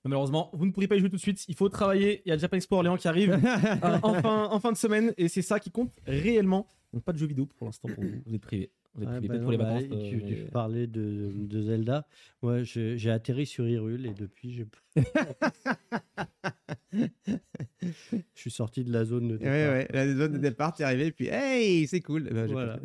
Mais 0.05 0.09
Malheureusement, 0.09 0.49
vous 0.53 0.65
ne 0.65 0.71
pourrez 0.71 0.87
pas 0.87 0.95
y 0.95 0.99
jouer 0.99 1.09
tout 1.09 1.17
de 1.17 1.21
suite. 1.21 1.43
Il 1.49 1.55
faut 1.55 1.67
travailler. 1.69 2.21
Il 2.25 2.29
y 2.29 2.31
a 2.31 2.37
Japan 2.37 2.55
Expo 2.57 2.75
Orléans 2.77 2.95
qui 2.97 3.07
arrive 3.07 3.31
euh, 3.83 3.97
en, 4.01 4.13
fin, 4.15 4.45
en 4.49 4.59
fin 4.59 4.71
de 4.71 4.77
semaine 4.77 5.13
et 5.17 5.27
c'est 5.27 5.41
ça 5.41 5.59
qui 5.59 5.71
compte 5.71 5.91
réellement. 6.05 6.67
Donc 6.93 7.03
pas 7.03 7.11
de 7.13 7.17
jeux 7.17 7.27
vidéo 7.27 7.45
pour 7.45 7.67
l'instant 7.67 7.87
pour 7.93 8.03
vous. 8.03 8.21
Vous 8.25 8.33
êtes 8.35 8.41
privés. 8.41 8.71
Vous 8.95 9.03
êtes 9.03 9.09
Ah, 9.11 9.17
privés 9.17 9.27
bah 9.27 9.35
non, 9.37 9.41
pour 9.43 9.51
les 9.51 9.57
bah, 9.57 9.73
vacances. 9.73 10.09
tu, 10.09 10.15
euh, 10.15 10.27
tu 10.27 10.35
parlais 10.51 10.87
de, 10.87 11.31
de 11.35 11.61
Zelda. 11.61 12.07
Moi, 12.41 12.63
je- 12.63 12.95
j'ai 12.97 13.11
atterri 13.11 13.45
sur 13.45 13.67
Hyrule 13.67 14.05
et 14.07 14.13
depuis, 14.13 14.51
j'ai. 14.53 14.65
je 16.91 17.07
suis 18.35 18.51
sorti 18.51 18.83
de 18.83 18.91
la 18.91 19.05
zone 19.05 19.27
de 19.27 19.37
départ. 19.37 19.53
ouais, 19.53 19.87
la 19.91 20.07
zone 20.15 20.33
de 20.33 20.37
départ, 20.37 20.73
t'es 20.73 20.83
arrivé, 20.83 21.11
puis 21.11 21.27
hey, 21.27 21.87
c'est 21.87 22.01
cool. 22.01 22.23
Ben, 22.31 22.47
Voilà. 22.51 22.79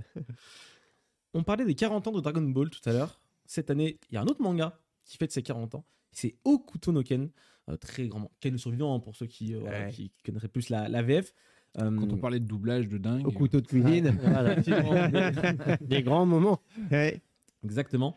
On 1.33 1.43
parlait 1.43 1.65
des 1.65 1.75
40 1.75 2.07
ans 2.09 2.12
de 2.12 2.21
Dragon 2.21 2.43
Ball 2.43 2.71
tout 2.71 2.87
à 2.88 2.93
l'heure. 2.93 3.21
Cette 3.47 3.71
année, 3.71 3.99
il 4.11 4.15
y 4.15 4.19
a 4.19 4.23
un 4.23 4.27
autre 4.27 4.43
manga 4.43 4.79
qui 5.05 5.17
fête 5.17 5.33
ses 5.33 5.43
40 5.43 5.75
ans. 5.75 5.85
C'est 6.14 6.37
Okuto 6.44 6.92
no 6.92 7.03
Ken. 7.03 7.31
Euh, 7.70 7.77
très 7.77 8.09
grand. 8.09 8.31
Ken 8.40 8.53
le 8.53 8.59
survivant 8.59 8.94
hein, 8.94 9.00
pour 9.00 9.16
ceux 9.16 9.27
qui, 9.27 9.55
euh, 9.55 9.61
Ouais. 9.61 9.90
qui 9.90 10.12
connaîtraient 10.24 10.48
plus 10.48 10.68
la, 10.68 10.88
la 10.88 11.03
VF. 11.03 11.35
Euh, 11.79 11.90
Quand 11.96 12.12
on 12.12 12.18
parlait 12.18 12.38
de 12.40 12.44
doublage 12.46 12.88
de 12.88 12.98
dingue. 12.98 13.27
Au 13.27 13.33
couteau 13.33 13.61
de 13.61 13.66
cuisine. 13.66 14.16
Voilà, 14.22 14.55
des, 14.57 15.77
des 15.81 16.03
grands 16.03 16.27
moments. 16.27 16.61
Ouais. 16.90 17.20
Exactement. 17.64 18.16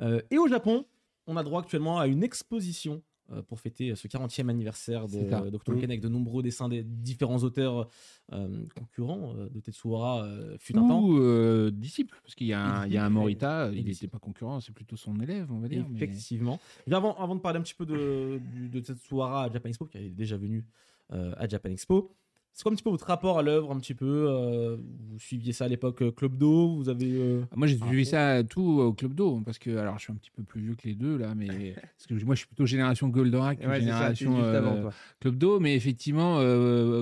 Euh, 0.00 0.20
et 0.30 0.38
au 0.38 0.46
Japon, 0.46 0.84
on 1.26 1.36
a 1.36 1.42
droit 1.42 1.60
actuellement 1.62 1.98
à 1.98 2.06
une 2.06 2.22
exposition 2.22 3.02
pour 3.48 3.60
fêter 3.60 3.94
ce 3.94 4.08
40e 4.08 4.48
anniversaire 4.48 5.08
de 5.08 5.50
Dr. 5.50 5.74
Ken 5.74 5.84
avec 5.84 6.00
de 6.00 6.08
nombreux 6.08 6.42
dessins 6.42 6.68
des 6.68 6.82
différents 6.82 7.38
auteurs 7.38 7.88
euh, 8.32 8.64
concurrents 8.76 9.34
euh, 9.36 9.48
de 9.48 9.60
Tetsuhara 9.60 10.24
euh, 10.24 10.56
fut 10.58 10.76
un 10.76 10.86
temps. 10.86 11.02
Ou 11.02 11.18
euh, 11.18 11.70
disciple, 11.70 12.18
parce 12.22 12.34
qu'il 12.34 12.46
y, 12.46 12.50
y 12.50 12.54
a 12.54 13.04
un 13.04 13.10
Morita, 13.10 13.70
et 13.72 13.78
il 13.78 13.86
n'était 13.86 14.08
pas 14.08 14.18
concurrent, 14.18 14.60
c'est 14.60 14.72
plutôt 14.72 14.96
son 14.96 15.18
élève, 15.20 15.50
on 15.50 15.60
va 15.60 15.68
dire. 15.68 15.86
Effectivement. 15.94 16.60
Mais 16.86 16.94
avant, 16.94 17.14
avant 17.16 17.34
de 17.34 17.40
parler 17.40 17.58
un 17.58 17.62
petit 17.62 17.74
peu 17.74 17.86
de, 17.86 18.40
de 18.70 18.80
Tetsuhara 18.80 19.44
à 19.44 19.52
Japan 19.52 19.68
Expo, 19.68 19.86
qui 19.86 19.98
est 19.98 20.10
déjà 20.10 20.36
venu 20.36 20.64
euh, 21.12 21.34
à 21.36 21.46
Japan 21.48 21.70
Expo, 21.70 22.14
c'est 22.52 22.62
quoi 22.62 22.72
un 22.72 22.74
petit 22.74 22.82
peu 22.84 22.90
votre 22.90 23.06
rapport 23.06 23.38
à 23.38 23.42
l'œuvre 23.42 23.70
un 23.72 23.78
petit 23.78 23.94
peu 23.94 24.26
euh, 24.28 24.76
Vous 25.10 25.18
suiviez 25.18 25.52
ça 25.52 25.64
à 25.64 25.68
l'époque 25.68 26.02
euh, 26.02 26.10
Club 26.10 26.36
Do 26.36 26.76
Vous 26.76 26.88
avez. 26.88 27.10
euh, 27.12 27.42
Ah, 27.50 27.54
Moi, 27.56 27.66
j'ai 27.66 27.78
suivi 27.78 28.04
ça 28.04 28.44
tout 28.44 28.62
au 28.62 28.92
Club 28.92 29.14
d'eau, 29.14 29.40
parce 29.44 29.58
que, 29.58 29.76
alors, 29.76 29.98
je 29.98 30.04
suis 30.04 30.12
un 30.12 30.16
petit 30.16 30.30
peu 30.30 30.42
plus 30.42 30.60
vieux 30.60 30.74
que 30.74 30.86
les 30.86 30.94
deux, 30.94 31.16
là, 31.16 31.34
mais 31.34 31.46
parce 31.98 32.06
que 32.08 32.14
moi, 32.24 32.34
je 32.34 32.40
suis 32.40 32.46
plutôt 32.46 32.66
génération 32.66 33.08
Goldorak 33.08 33.58
que 33.60 33.66
Ouais, 33.66 33.74
ça, 33.74 33.80
génération 33.80 34.36
avant, 34.44 34.76
euh. 34.76 34.90
Club 35.20 35.36
d'eau, 35.36 35.60
mais 35.60 35.74
effectivement, 35.76 36.36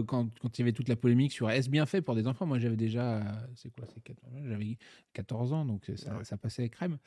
quand, 0.06 0.28
quand 0.40 0.58
il 0.58 0.60
y 0.60 0.62
avait 0.62 0.72
toute 0.72 0.88
la 0.88 0.96
polémique 0.96 1.32
sur 1.32 1.50
est-ce 1.50 1.68
bien 1.68 1.86
fait 1.86 2.00
pour 2.02 2.14
des 2.14 2.26
enfants, 2.26 2.46
moi, 2.46 2.58
j'avais 2.58 2.76
déjà, 2.76 3.20
c'est 3.56 3.70
quoi, 3.70 3.86
c'est 3.92 4.02
14 4.02 4.32
ans, 4.34 4.42
j'avais 4.48 4.76
14 5.14 5.52
ans, 5.52 5.64
donc 5.64 5.90
ça, 5.96 6.16
Ouais. 6.16 6.24
ça 6.24 6.36
passait 6.36 6.68
crème. 6.68 6.98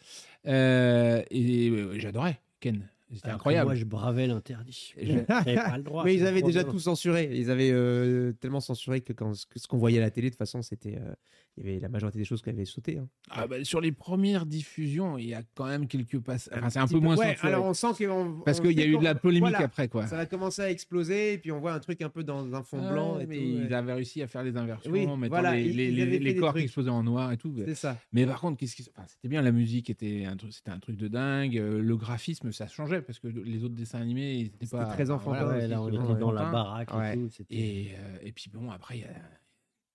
Et 0.46 1.72
j'adorais 1.98 2.40
Ken, 2.60 2.88
c'était 3.12 3.30
incroyable. 3.30 3.68
Moi, 3.68 3.76
je 3.76 3.86
bravais 3.86 4.28
l'interdit. 4.28 4.94
Je- 4.98 5.06
J'avais 5.28 5.56
pas 5.56 5.78
le 5.78 5.84
droit. 5.84 6.04
Mais 6.04 6.16
ils 6.16 6.26
avaient 6.26 6.42
déjà 6.42 6.64
tout 6.64 6.80
censuré. 6.80 7.30
Ils 7.34 7.50
avaient 7.52 7.72
euh, 7.72 8.32
tellement 8.34 8.60
censuré 8.62 9.02
que, 9.02 9.14
quand, 9.14 9.32
que 9.50 9.60
ce 9.60 9.68
qu'on 9.68 9.78
voyait 9.78 10.00
à 10.00 10.02
la 10.02 10.12
télé, 10.12 10.30
de 10.30 10.34
toute 10.34 10.40
façon, 10.40 10.62
c'était. 10.62 10.98
euh, 10.98 11.14
il 11.58 11.66
y 11.66 11.70
avait 11.70 11.80
la 11.80 11.90
majorité 11.90 12.18
des 12.18 12.26
choses 12.26 12.42
qui 12.42 12.50
avaient 12.50 12.66
sauté. 12.66 12.98
hein. 12.98 13.08
Ah, 13.30 13.46
bah, 13.48 13.64
sur 13.64 13.80
les 13.80 13.92
premières 13.92 14.46
diffusions, 14.46 15.18
il 15.18 15.28
y 15.28 15.34
a 15.34 15.44
quand 15.56 15.66
même 15.68 15.88
quelques. 15.88 16.16
Enfin, 16.16 16.38
c'est 16.38 16.80
un 16.80 16.88
peu 16.88 17.00
moins 17.00 17.16
Ouais, 17.16 17.36
alors 17.42 17.66
on 17.66 17.74
sent 17.74 18.06
qu'on. 18.06 18.42
parce 18.46 18.60
qu'il 18.60 18.72
y 18.72 18.82
a 18.82 18.86
eu 18.88 18.98
de 18.98 19.04
la 19.04 19.14
polémique 19.16 19.44
voilà, 19.52 19.66
après, 19.66 19.88
quoi. 19.88 20.08
Ça 20.08 20.16
va 20.18 20.26
commencer 20.26 20.62
à 20.64 20.72
exploser, 20.72 21.34
et 21.34 21.38
puis 21.38 21.52
on 21.52 21.60
voit 21.60 21.74
un 21.74 21.80
truc 21.80 22.02
un 22.02 22.10
peu 22.10 22.24
dans 22.24 22.54
un 22.56 22.64
fond 22.64 22.82
Ah, 22.84 22.92
blanc. 22.92 23.20
Et 23.20 23.28
mais 23.28 23.36
tout, 23.38 23.42
ils 23.44 23.64
ouais. 23.68 23.74
avaient 23.74 23.94
réussi 23.94 24.22
à 24.24 24.28
faire 24.28 24.44
les 24.44 24.58
inversions, 24.58 24.92
Oui, 24.92 25.06
mettant 25.06 25.28
voilà, 25.28 25.56
les, 25.56 25.66
ils- 25.66 25.96
les, 25.96 26.32
ils 26.32 26.40
corps 26.40 26.54
qui 26.54 26.62
explosaient 26.62 26.90
en 26.90 27.04
noir 27.04 27.32
et 27.32 27.38
tout. 27.38 27.54
C'est 27.66 27.76
ça. 27.76 27.98
Mais 28.14 28.26
par 28.26 28.40
contre, 28.42 28.58
qu'est-ce 28.58 28.76
qui... 28.76 28.88
enfin, 28.96 29.06
c'était 29.08 29.28
bien, 29.28 29.42
la 29.42 29.52
musique 29.52 29.90
était 29.90 30.26
un 30.26 30.36
truc, 30.36 30.54
c'était 30.54 30.72
un 30.72 30.80
truc 30.80 30.98
de 30.98 31.08
dingue. 31.08 31.58
euh, 31.58 31.82
Le 31.82 31.98
graphisme, 31.98 32.52
ça 32.52 32.68
changeait 32.68 33.02
parce 33.02 33.20
que 33.20 33.28
les 33.28 33.64
autres 33.64 33.76
dessins 33.76 34.02
animés, 34.02 34.34
ils 34.36 34.46
étaient 34.48 34.66
C'était 34.66 34.78
pas 34.78 34.86
très 34.86 35.12
enfantin 35.12 35.48
Ouais, 35.48 35.68
là, 35.68 35.82
on 35.82 35.90
était 35.90 36.20
dans 36.20 36.32
la 36.32 36.50
baraque 36.52 36.90
et 36.90 37.14
tout. 37.18 37.30
euh, 37.52 38.18
et 38.22 38.32
puis 38.32 38.50
bon, 38.52 38.72
après, 38.72 38.98
il 38.98 39.02
y 39.02 39.04
a 39.06 39.10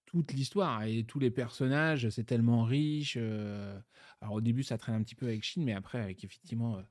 toute 0.09 0.33
l'histoire 0.33 0.85
et 0.85 1.05
tous 1.05 1.18
les 1.18 1.31
personnages, 1.31 2.09
c'est 2.09 2.25
tellement 2.25 2.64
riche. 2.64 3.16
euh, 3.21 3.79
Alors 4.23 4.35
au 4.37 4.40
début, 4.40 4.62
ça 4.62 4.79
traîne 4.79 4.94
un 4.94 5.03
petit 5.03 5.14
peu 5.14 5.27
avec 5.27 5.44
Shin, 5.44 5.62
mais 5.62 5.75
après, 5.75 6.01
avec 6.01 6.25
effectivement 6.25 6.79
euh, 6.79 6.83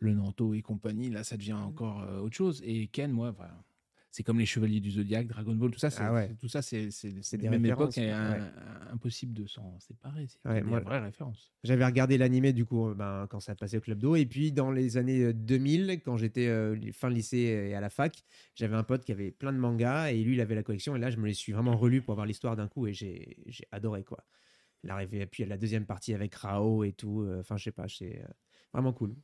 le 0.00 0.12
Nanto 0.12 0.52
et 0.52 0.60
compagnie, 0.60 1.08
là, 1.08 1.24
ça 1.24 1.38
devient 1.38 1.54
encore 1.54 2.02
euh, 2.02 2.18
autre 2.18 2.36
chose. 2.36 2.60
Et 2.62 2.88
Ken, 2.88 3.10
moi, 3.10 3.30
voilà, 3.30 3.64
c'est 4.12 4.22
comme 4.22 4.38
les 4.38 4.46
Chevaliers 4.46 4.80
du 4.80 4.90
Zodiaque, 4.90 5.26
Dragon 5.26 5.54
Ball, 5.54 5.70
tout 5.70 5.78
ça, 5.78 5.88
c'est, 5.90 6.02
Ah 6.02 6.12
ouais. 6.12 6.36
tout 6.38 6.46
ça, 6.48 6.60
c'est, 6.60 6.90
c'est, 6.90 7.22
c'est 7.22 7.38
des 7.38 7.44
la 7.46 7.50
même 7.52 7.64
époque 7.64 7.96
et 7.96 8.12
ouais. 8.12 8.40
impossible 8.92 9.32
de 9.32 9.46
s'en 9.46 9.80
séparer. 9.80 10.26
C'est 10.28 10.46
Ouais, 10.48 10.62
moi- 10.62 10.80
vraies 10.80 11.00
références. 11.00 11.50
J'avais 11.64 11.86
regardé 11.86 12.18
l'animé 12.18 12.52
du 12.52 12.66
coup 12.66 12.88
euh, 12.90 12.94
ben, 12.94 13.26
quand 13.30 13.40
ça 13.40 13.54
passait 13.54 13.78
au 13.78 13.80
club 13.80 13.98
d'eau 13.98 14.14
et 14.14 14.26
puis 14.26 14.52
dans 14.52 14.70
les 14.70 14.98
années 14.98 15.22
euh, 15.22 15.32
2000 15.32 16.00
quand 16.04 16.18
j'étais 16.18 16.46
euh, 16.48 16.76
fin 16.92 17.08
de 17.08 17.14
lycée 17.14 17.38
et 17.70 17.74
à 17.74 17.80
la 17.80 17.88
fac 17.88 18.22
j'avais 18.54 18.76
un 18.76 18.82
pote 18.84 19.04
qui 19.04 19.12
avait 19.12 19.30
plein 19.30 19.52
de 19.52 19.58
mangas 19.58 20.10
et 20.10 20.22
lui 20.22 20.34
il 20.34 20.40
avait 20.42 20.54
la 20.56 20.62
collection 20.62 20.94
et 20.94 20.98
là 20.98 21.10
je 21.10 21.16
me 21.16 21.26
les 21.26 21.34
suis 21.34 21.52
vraiment 21.52 21.76
relus 21.76 22.02
pour 22.02 22.14
voir 22.14 22.26
l'histoire 22.26 22.54
d'un 22.56 22.68
coup 22.68 22.86
et 22.86 22.92
j'ai 22.92 23.38
j'ai 23.46 23.64
adoré 23.72 24.04
quoi. 24.04 24.24
L'arrivée 24.82 25.24
puis 25.26 25.44
la 25.46 25.56
deuxième 25.56 25.86
partie 25.86 26.12
avec 26.12 26.34
Rao 26.34 26.84
et 26.84 26.92
tout 26.92 27.22
euh, 27.22 27.40
enfin 27.40 27.56
je 27.56 27.64
sais 27.64 27.72
pas 27.72 27.86
c'est 27.88 28.20
euh, 28.22 28.26
vraiment 28.74 28.92
cool 28.92 29.14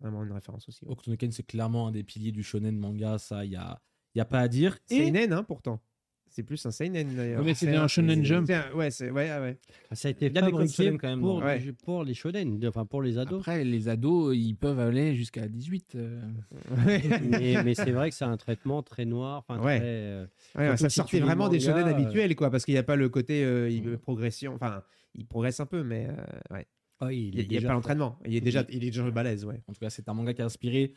vraiment 0.00 0.24
une 0.24 0.32
référence 0.32 0.68
aussi. 0.68 0.84
ouais. 0.84 0.90
Okuto 0.90 1.10
no 1.12 1.16
Ken, 1.16 1.30
c'est 1.30 1.46
clairement 1.46 1.86
un 1.86 1.92
des 1.92 2.02
piliers 2.02 2.32
du 2.32 2.42
shonen 2.42 2.76
manga, 2.76 3.16
ça, 3.18 3.44
il 3.44 3.52
y 3.52 3.56
a, 3.56 3.80
y 4.14 4.20
a 4.20 4.24
pas 4.24 4.40
à 4.40 4.48
dire. 4.48 4.78
Et 4.90 5.04
Seinen 5.04 5.32
hein 5.32 5.42
pourtant. 5.42 5.80
C'est 6.28 6.42
plus 6.42 6.66
un 6.66 6.72
seinen 6.72 7.14
d'ailleurs. 7.14 7.44
Mais 7.44 7.54
c'est 7.54 7.66
C'est 7.66 7.76
un 7.76 7.86
Shonen 7.86 8.18
c'est- 8.18 8.24
Jump. 8.24 8.46
c'est 8.48 8.54
un- 8.54 8.72
Ouais, 8.74 8.90
c'est 8.90 9.08
ouais, 9.08 9.30
ouais. 9.38 9.56
Ah, 9.88 9.94
Ça 9.94 10.08
a 10.08 10.10
été 10.10 10.26
Il 10.26 10.32
codes 10.32 10.44
fabriqué 10.50 10.96
quand 10.98 11.08
même, 11.08 11.20
pour, 11.20 11.36
ouais. 11.36 11.60
du- 11.60 11.72
pour 11.74 12.02
les 12.02 12.14
shonen, 12.14 12.58
de- 12.58 12.66
enfin 12.68 12.84
pour 12.86 13.02
les 13.02 13.18
ados. 13.18 13.38
Après, 13.38 13.62
les 13.62 13.88
ados, 13.88 14.34
ils 14.36 14.54
peuvent 14.56 14.80
aller 14.80 15.14
jusqu'à 15.14 15.46
18. 15.46 15.94
euh. 15.94 16.20
mais 17.28 17.62
mais 17.64 17.74
c'est 17.74 17.92
vrai 17.92 18.10
que 18.10 18.16
c'est 18.16 18.24
un 18.24 18.36
traitement 18.36 18.82
très 18.82 19.04
noir. 19.04 19.44
enfin, 19.48 19.60
Ouais. 19.62 19.78
très, 19.78 19.86
euh, 19.88 20.26
Ouais, 20.56 20.76
ça 20.76 20.88
si 20.88 20.96
sortait 20.96 21.20
vraiment 21.20 21.48
des 21.48 21.60
shonen 21.60 21.86
euh, 21.86 21.90
habituels 21.90 22.34
quoi 22.34 22.50
parce 22.50 22.64
qu'il 22.64 22.74
n'y 22.74 22.78
a 22.78 22.82
pas 22.84 22.96
le 22.96 23.08
côté 23.08 23.44
euh, 23.44 23.70
il- 23.70 23.96
progression 23.98 24.54
enfin 24.54 24.82
il 25.14 25.26
progresse 25.26 25.60
un 25.60 25.66
peu 25.66 25.84
mais 25.84 26.08
euh, 26.08 26.54
ouais. 26.56 26.66
oui, 27.02 27.16
Il 27.16 27.28
il 27.28 27.34
n'y 27.34 27.40
a, 27.40 27.42
il 27.42 27.52
y 27.52 27.56
a 27.56 27.58
déjà 27.60 27.68
pas 27.68 27.74
l'entraînement. 27.74 28.18
Il 28.26 28.34
est 28.34 28.40
déjà, 28.40 28.64
il 28.70 28.76
est 28.82 28.90
déjà 28.90 29.08
balèze, 29.10 29.44
ouais. 29.44 29.62
En 29.68 29.72
tout 29.72 29.80
cas, 29.80 29.90
c'est 29.90 30.08
un 30.08 30.14
manga 30.14 30.32
qui 30.34 30.42
a 30.42 30.46
inspiré 30.46 30.92
euh, 30.92 30.96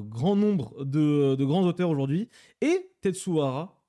grand 0.00 0.36
nombre 0.36 0.84
de, 0.84 1.34
de 1.34 1.44
grands 1.44 1.64
auteurs 1.64 1.90
aujourd'hui. 1.90 2.28
Et 2.60 2.90
Tetsuhara 3.00 3.80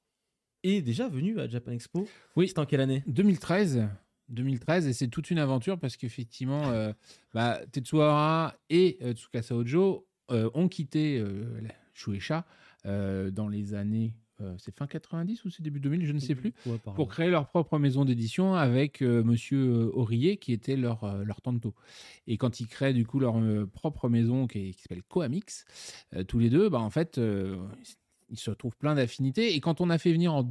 est 0.64 0.82
déjà 0.82 1.08
venu 1.08 1.40
à 1.40 1.48
Japan 1.48 1.72
Expo. 1.72 2.08
Oui. 2.36 2.48
C'était 2.48 2.60
en 2.60 2.66
quelle 2.66 2.82
année? 2.82 3.04
2013. 3.08 3.88
2013 4.30 4.88
et 4.88 4.94
c'est 4.94 5.08
toute 5.08 5.30
une 5.30 5.38
aventure 5.38 5.80
parce 5.80 5.98
qu'effectivement 5.98 6.72
euh, 6.72 6.92
bah, 7.34 7.60
Tetsuo 7.72 8.02
Hara 8.02 8.56
et 8.70 8.98
euh, 9.04 9.14
Tsukasa 9.14 9.56
Ojo 9.56 10.08
euh, 10.32 10.50
ont 10.56 10.68
quitté 10.68 11.20
euh, 11.20 11.62
Shueisha 11.94 12.46
euh, 12.88 13.30
dans 13.30 13.48
les 13.48 13.76
années 13.76 14.16
euh, 14.42 14.54
c'est 14.58 14.76
fin 14.76 14.86
90 14.86 15.46
ou 15.46 15.50
c'est 15.50 15.64
début 15.64 15.80
2000 15.80 16.06
je 16.06 16.12
ne 16.12 16.20
sais 16.20 16.36
plus 16.36 16.54
Ouais, 16.66 16.78
pour 16.96 17.08
créer 17.08 17.30
leur 17.30 17.48
propre 17.48 17.80
maison 17.80 18.04
d'édition 18.04 18.54
avec 18.54 19.02
euh, 19.02 19.24
Monsieur 19.24 19.60
euh, 19.60 19.92
Aurier 19.94 20.38
qui 20.38 20.52
était 20.52 20.76
leur, 20.76 21.04
euh, 21.06 21.24
leur 21.24 21.42
tanto. 21.42 21.74
Et 22.28 22.38
quand 22.38 22.60
ils 22.60 22.68
créent 22.68 22.94
du 22.94 23.06
coup 23.06 23.20
leur 23.20 23.38
euh, 23.38 23.66
propre 23.66 24.10
maison 24.10 24.48
qui, 24.48 24.72
qui 24.72 24.82
s'appelle 24.82 25.04
Coamix, 25.04 25.66
tous 26.28 26.40
les 26.40 26.50
deux, 26.50 26.70
bah, 26.70 26.80
en 26.80 26.90
fait, 26.90 27.20
ils 28.30 28.40
se 28.40 28.50
retrouvent 28.50 28.76
plein 28.78 28.96
d'affinités. 28.96 29.56
Et 29.56 29.60
quand 29.60 29.82
on 29.82 29.90
a 29.90 29.98
fait 29.98 30.12
venir 30.12 30.34
en 30.34 30.44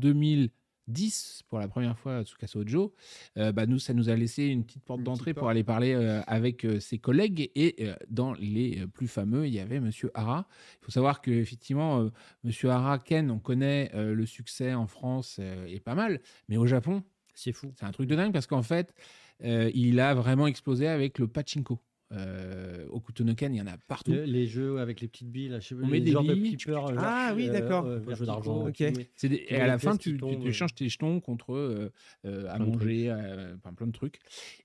2010 0.88 1.44
pour 1.48 1.58
la 1.58 1.68
première 1.68 1.98
fois 1.98 2.24
Tsukasa 2.24 2.58
Ojo, 2.58 2.94
euh, 3.38 3.52
bah, 3.52 3.66
nous, 3.66 3.78
ça 3.78 3.94
nous 3.94 4.08
a 4.08 4.16
laissé 4.16 4.44
une 4.44 4.64
petite 4.64 4.84
porte 4.84 5.02
d'entrée 5.02 5.34
pour 5.34 5.48
aller 5.48 5.64
parler 5.64 5.94
euh, 5.94 6.20
avec 6.26 6.64
euh, 6.64 6.80
ses 6.80 6.98
collègues. 6.98 7.50
Et 7.54 7.76
euh, 7.80 7.94
dans 8.08 8.34
les 8.34 8.86
plus 8.88 9.08
fameux, 9.08 9.46
il 9.46 9.54
y 9.54 9.60
avait 9.60 9.80
Monsieur 9.80 10.10
Hara. 10.14 10.46
Il 10.80 10.84
faut 10.84 10.92
savoir 10.92 11.20
qu'effectivement, 11.20 12.08
Monsieur 12.42 12.70
Hara, 12.70 12.98
Ken, 12.98 13.30
on 13.30 13.38
connaît 13.38 13.90
le 13.94 14.26
succès 14.26 14.74
en 14.74 14.86
France 14.86 15.40
et 15.66 15.80
pas 15.80 15.94
mal, 15.94 16.20
mais 16.48 16.56
au 16.56 16.66
Japon, 16.66 17.02
C'est 17.34 17.52
fou. 17.52 17.72
c'est 17.76 17.84
un 17.86 17.92
truc 17.92 18.08
de 18.08 18.14
dingue 18.14 18.32
parce 18.32 18.46
qu'en 18.46 18.62
fait, 18.62 18.94
il 19.42 20.00
a 20.00 20.14
vraiment 20.14 20.46
explosé 20.46 20.86
avec 20.86 21.18
le 21.18 21.28
pachinko. 21.28 21.80
Euh, 22.16 22.86
au 22.90 23.00
Kutonoken, 23.00 23.54
il 23.54 23.58
y 23.58 23.60
en 23.60 23.66
a 23.66 23.76
partout. 23.88 24.12
Le- 24.12 24.24
les 24.24 24.46
jeux 24.46 24.78
avec 24.78 25.00
les 25.00 25.08
petites 25.08 25.30
billes, 25.30 25.48
là, 25.48 25.58
je 25.60 25.68
sais 25.68 25.74
On 25.74 25.86
met 25.86 25.98
les 25.98 26.04
des 26.04 26.10
genres 26.12 26.22
billes, 26.22 26.56
euh, 26.68 26.94
Ah 26.98 27.32
oui, 27.36 27.48
euh, 27.48 27.52
d'accord. 27.52 27.84
euh, 27.86 27.98
Jeu 27.98 28.04
verticaux, 28.06 28.26
d'argent. 28.26 28.70
tu 28.72 28.86
Ok. 28.86 28.96
mets- 28.96 29.08
C'est 29.16 29.28
des- 29.28 29.44
Tu 29.44 29.54
et 29.54 29.56
à 29.56 29.66
la 29.66 29.78
fin, 29.78 29.96
tu, 29.96 30.18
échanges 30.46 30.74
tes 30.74 30.88
jetons 30.88 31.20
contre 31.20 31.54
euh, 31.54 31.90
euh, 32.24 32.46
à 32.48 32.56
Plein 32.56 32.66
de 32.66 32.70
manger, 32.70 33.10
euh, 33.10 33.54
enfin, 33.56 33.72
plein 33.74 33.86
de 33.86 33.92
trucs. 33.92 34.20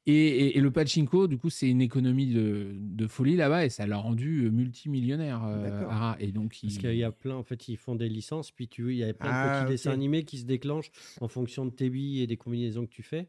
Et, 0.06 0.14
et- 0.14 0.58
et 0.58 0.62
le 0.62 0.72
pachinko, 0.72 1.28
du 1.28 1.38
coup, 1.38 1.50
c'est 1.50 1.70
une 1.70 1.82
économie 1.82 2.28
de, 2.28 2.74
de 2.78 3.08
folie 3.08 3.36
là-bas 3.36 3.66
et 3.66 3.70
ça 3.70 3.88
l'a 3.88 3.98
rendu 3.98 4.50
multimillionnaire. 4.52 5.44
euh. 5.46 6.14
Et 6.20 6.32
donc, 6.32 6.50
Parce 6.62 6.76
il- 6.76 6.80
qu'il 6.80 6.96
y 6.96 7.04
a 7.04 7.12
plein, 7.12 7.36
en 7.36 7.44
fait, 7.44 7.68
ils 7.68 7.78
font 7.78 7.96
des 7.96 8.10
licences, 8.10 8.52
puis 8.52 8.68
tu, 8.68 8.92
il 8.92 8.98
y 8.98 9.04
a 9.04 9.14
plein 9.14 9.30
de 9.30 9.34
Ah, 9.36 9.60
petits 9.64 9.72
dessins 9.72 9.92
animés 9.92 10.24
qui 10.24 10.38
se 10.38 10.46
déclenchent 10.46 10.92
en 11.22 11.28
fonction 11.28 11.66
de 11.66 11.72
tes 11.72 11.90
billes 11.90 12.22
et 12.22 12.28
des 12.28 12.38
combinaisons 12.38 12.86
que 12.86 12.92
tu 12.92 13.04
fais. 13.04 13.28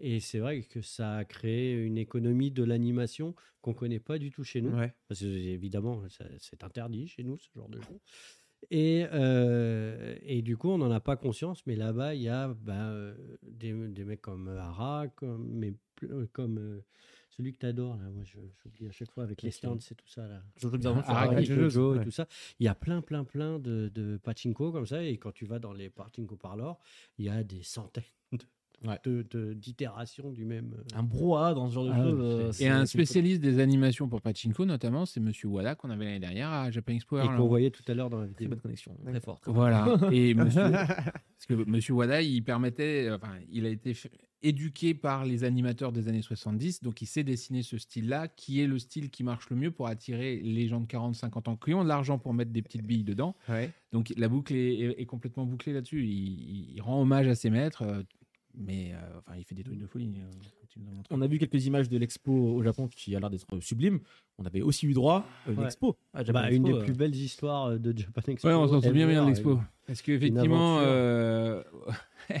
Et 0.00 0.18
c'est 0.20 0.38
vrai 0.38 0.62
que 0.62 0.80
ça 0.80 1.16
a 1.16 1.24
créé 1.24 1.74
une 1.74 1.98
économie 1.98 2.50
de 2.50 2.64
l'animation 2.64 3.34
qu'on 3.60 3.74
connaît 3.74 4.00
pas 4.00 4.18
du 4.18 4.30
tout 4.30 4.44
chez 4.44 4.62
nous. 4.62 4.70
Ouais. 4.76 4.94
Parce 5.08 5.20
que 5.20 5.26
évidemment, 5.26 6.02
c'est 6.38 6.64
interdit 6.64 7.06
chez 7.08 7.22
nous, 7.22 7.38
ce 7.38 7.48
genre 7.54 7.68
de 7.68 7.80
jeu. 7.80 8.00
Et, 8.70 9.06
euh, 9.12 10.16
et 10.22 10.42
du 10.42 10.56
coup, 10.56 10.68
on 10.70 10.78
n'en 10.78 10.90
a 10.90 11.00
pas 11.00 11.16
conscience, 11.16 11.66
mais 11.66 11.76
là-bas, 11.76 12.14
il 12.14 12.22
y 12.22 12.28
a 12.28 12.54
euh, 12.68 13.14
des, 13.42 13.72
des 13.88 14.04
mecs 14.04 14.20
comme 14.20 14.48
Hara, 14.48 15.08
comme, 15.08 15.48
mais, 15.48 15.74
euh, 16.04 16.26
comme 16.32 16.58
euh, 16.58 16.84
celui 17.30 17.52
que 17.54 17.58
tu 17.58 17.66
adores, 17.66 17.96
là, 17.96 18.04
moi 18.10 18.22
je- 18.24 18.38
j'oublie 18.62 18.86
à 18.86 18.92
chaque 18.92 19.10
fois 19.10 19.24
avec 19.24 19.40
les 19.42 19.50
stands 19.50 19.78
et 19.78 19.94
tout 19.94 20.08
ça. 20.08 20.26
Là. 20.28 20.42
Araki, 20.62 21.10
Araki 21.10 21.44
Jojo 21.46 21.60
Jojo, 21.62 21.94
et 21.94 21.98
ouais. 21.98 22.04
tout 22.04 22.10
ça. 22.10 22.28
Il 22.58 22.64
y 22.64 22.68
a 22.68 22.74
plein, 22.74 23.00
plein, 23.02 23.24
plein 23.24 23.58
de, 23.58 23.90
de 23.94 24.18
pachinko 24.18 24.72
comme 24.72 24.86
ça. 24.86 25.02
Et 25.04 25.16
quand 25.16 25.32
tu 25.32 25.46
vas 25.46 25.58
dans 25.58 25.72
les 25.72 25.88
pachinko 25.88 26.36
parlors, 26.36 26.78
il 27.18 27.24
y 27.24 27.28
a 27.30 27.42
des 27.42 27.62
centaines 27.62 28.04
de- 28.32 28.38
Ouais. 28.82 28.98
de- 29.04 29.26
de- 29.30 29.52
d'itérations 29.52 30.30
du 30.30 30.44
même. 30.44 30.74
euh, 30.78 30.98
Un 30.98 31.02
brouhaha 31.02 31.52
dans 31.54 31.68
ce 31.68 31.74
genre 31.74 31.84
de 31.84 31.90
Ah, 31.90 32.02
jeu. 32.02 32.52
c'est- 32.52 32.64
euh, 32.64 32.66
Et 32.66 32.70
un 32.70 32.86
spécialiste 32.86 33.40
des 33.42 33.58
animations 33.58 34.08
pour 34.08 34.22
pachinko, 34.22 34.64
notamment, 34.64 35.04
c'est 35.04 35.20
Monsieur 35.20 35.48
Wada 35.48 35.74
qu'on 35.74 35.90
avait 35.90 36.06
l'année 36.06 36.18
dernière 36.20 36.48
à 36.50 36.70
Japan 36.70 36.94
Expo. 36.94 37.18
et 37.20 37.26
qu'on 37.26 37.46
voyait 37.46 37.70
tout 37.70 37.82
à 37.88 37.94
l'heure 37.94 38.08
dans 38.10 38.20
la 38.20 38.26
vidéo. 38.26 38.48
bonne 38.48 38.60
connexion. 38.60 38.96
Très 39.06 39.20
fort. 39.20 39.40
Voilà. 39.46 39.84
Et 40.14 40.32
monsieur, 40.34 40.70
parce 40.70 41.46
que 41.48 41.54
Monsieur 41.54 41.92
Wada, 41.94 42.22
il 42.22 42.42
permettait, 42.42 43.10
enfin, 43.12 43.34
il 43.52 43.66
a 43.66 43.68
été 43.68 43.94
éduqué 44.42 44.94
par 44.94 45.26
les 45.26 45.44
animateurs 45.44 45.92
des 45.92 46.08
années 46.08 46.22
70, 46.22 46.82
donc 46.82 47.02
il 47.02 47.06
sait 47.06 47.22
dessiner 47.24 47.62
ce 47.62 47.76
style-là, 47.76 48.28
qui 48.28 48.60
est 48.62 48.66
le 48.66 48.78
style 48.78 49.10
qui 49.10 49.22
marche 49.22 49.50
le 49.50 49.56
mieux 49.56 49.70
pour 49.70 49.86
attirer 49.88 50.40
les 50.42 50.66
gens 50.68 50.80
de 50.80 50.86
40-50 50.86 51.48
ans 51.48 51.56
qui 51.56 51.74
ont 51.74 51.82
de 51.84 51.88
l'argent 51.88 52.18
pour 52.18 52.32
mettre 52.32 52.50
des 52.50 52.62
petites 52.62 52.86
billes 52.86 53.04
dedans. 53.04 53.36
Ouais. 53.50 53.70
Donc 53.92 54.10
la 54.16 54.28
boucle 54.28 54.54
est, 54.54 54.78
est- 54.78 55.00
est 55.02 55.04
complètement 55.04 55.44
bouclée 55.44 55.74
là-dessus. 55.74 56.04
Il, 56.06 56.10
il- 56.12 56.72
il 56.76 56.80
rend 56.80 57.02
hommage 57.02 57.28
à 57.28 57.34
ses 57.34 57.50
maîtres, 57.50 57.82
euh, 57.82 58.02
mais 58.56 58.92
euh, 58.92 59.18
enfin, 59.18 59.36
il 59.38 59.44
fait 59.44 59.54
des 59.54 59.62
trucs 59.64 59.78
de 59.78 59.86
folie. 59.86 60.14
euh. 60.20 60.30
On 61.10 61.20
a 61.20 61.26
vu 61.26 61.38
quelques 61.38 61.66
images 61.66 61.88
de 61.88 61.98
l'expo 61.98 62.32
au 62.32 62.62
Japon 62.62 62.88
qui 62.88 63.14
a 63.16 63.20
l'air 63.20 63.28
d'être 63.30 63.46
sublime. 63.60 64.00
On 64.38 64.44
avait 64.44 64.62
aussi 64.62 64.86
eu 64.86 64.92
droit 64.92 65.24
à 65.46 65.50
une 65.50 65.58
Ouais. 65.58 65.64
expo. 65.66 65.96
à 66.14 66.22
Japan 66.24 66.40
Bah, 66.42 66.50
une 66.50 66.62
des 66.62 66.72
euh, 66.72 66.78
plus 66.84 66.92
belles 66.94 67.14
histoires 67.14 67.66
euh, 67.66 67.78
de 67.78 67.96
Japan 67.96 68.20
Expo. 68.28 68.48
Ouais, 68.48 68.54
on 68.54 68.68
s'en 68.68 68.80
souvient 68.80 69.06
bien 69.08 69.22
de 69.24 69.28
l'expo. 69.28 69.50
euh, 69.52 69.56
Parce 69.86 70.00
qu'effectivement, 70.02 70.78
euh, 70.80 71.62
ah, 72.30 72.34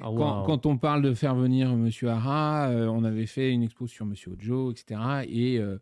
quand, 0.00 0.42
quand 0.44 0.66
on 0.66 0.76
parle 0.78 1.02
de 1.02 1.12
faire 1.14 1.34
venir 1.34 1.74
Monsieur 1.76 2.08
Hara, 2.08 2.68
euh, 2.70 2.86
on 2.86 3.02
avait 3.04 3.26
fait 3.26 3.50
une 3.50 3.62
expo 3.62 3.86
sur 3.86 4.06
Monsieur 4.06 4.32
Ojo, 4.32 4.70
etc. 4.70 5.00
Et 5.28 5.58
euh, 5.58 5.78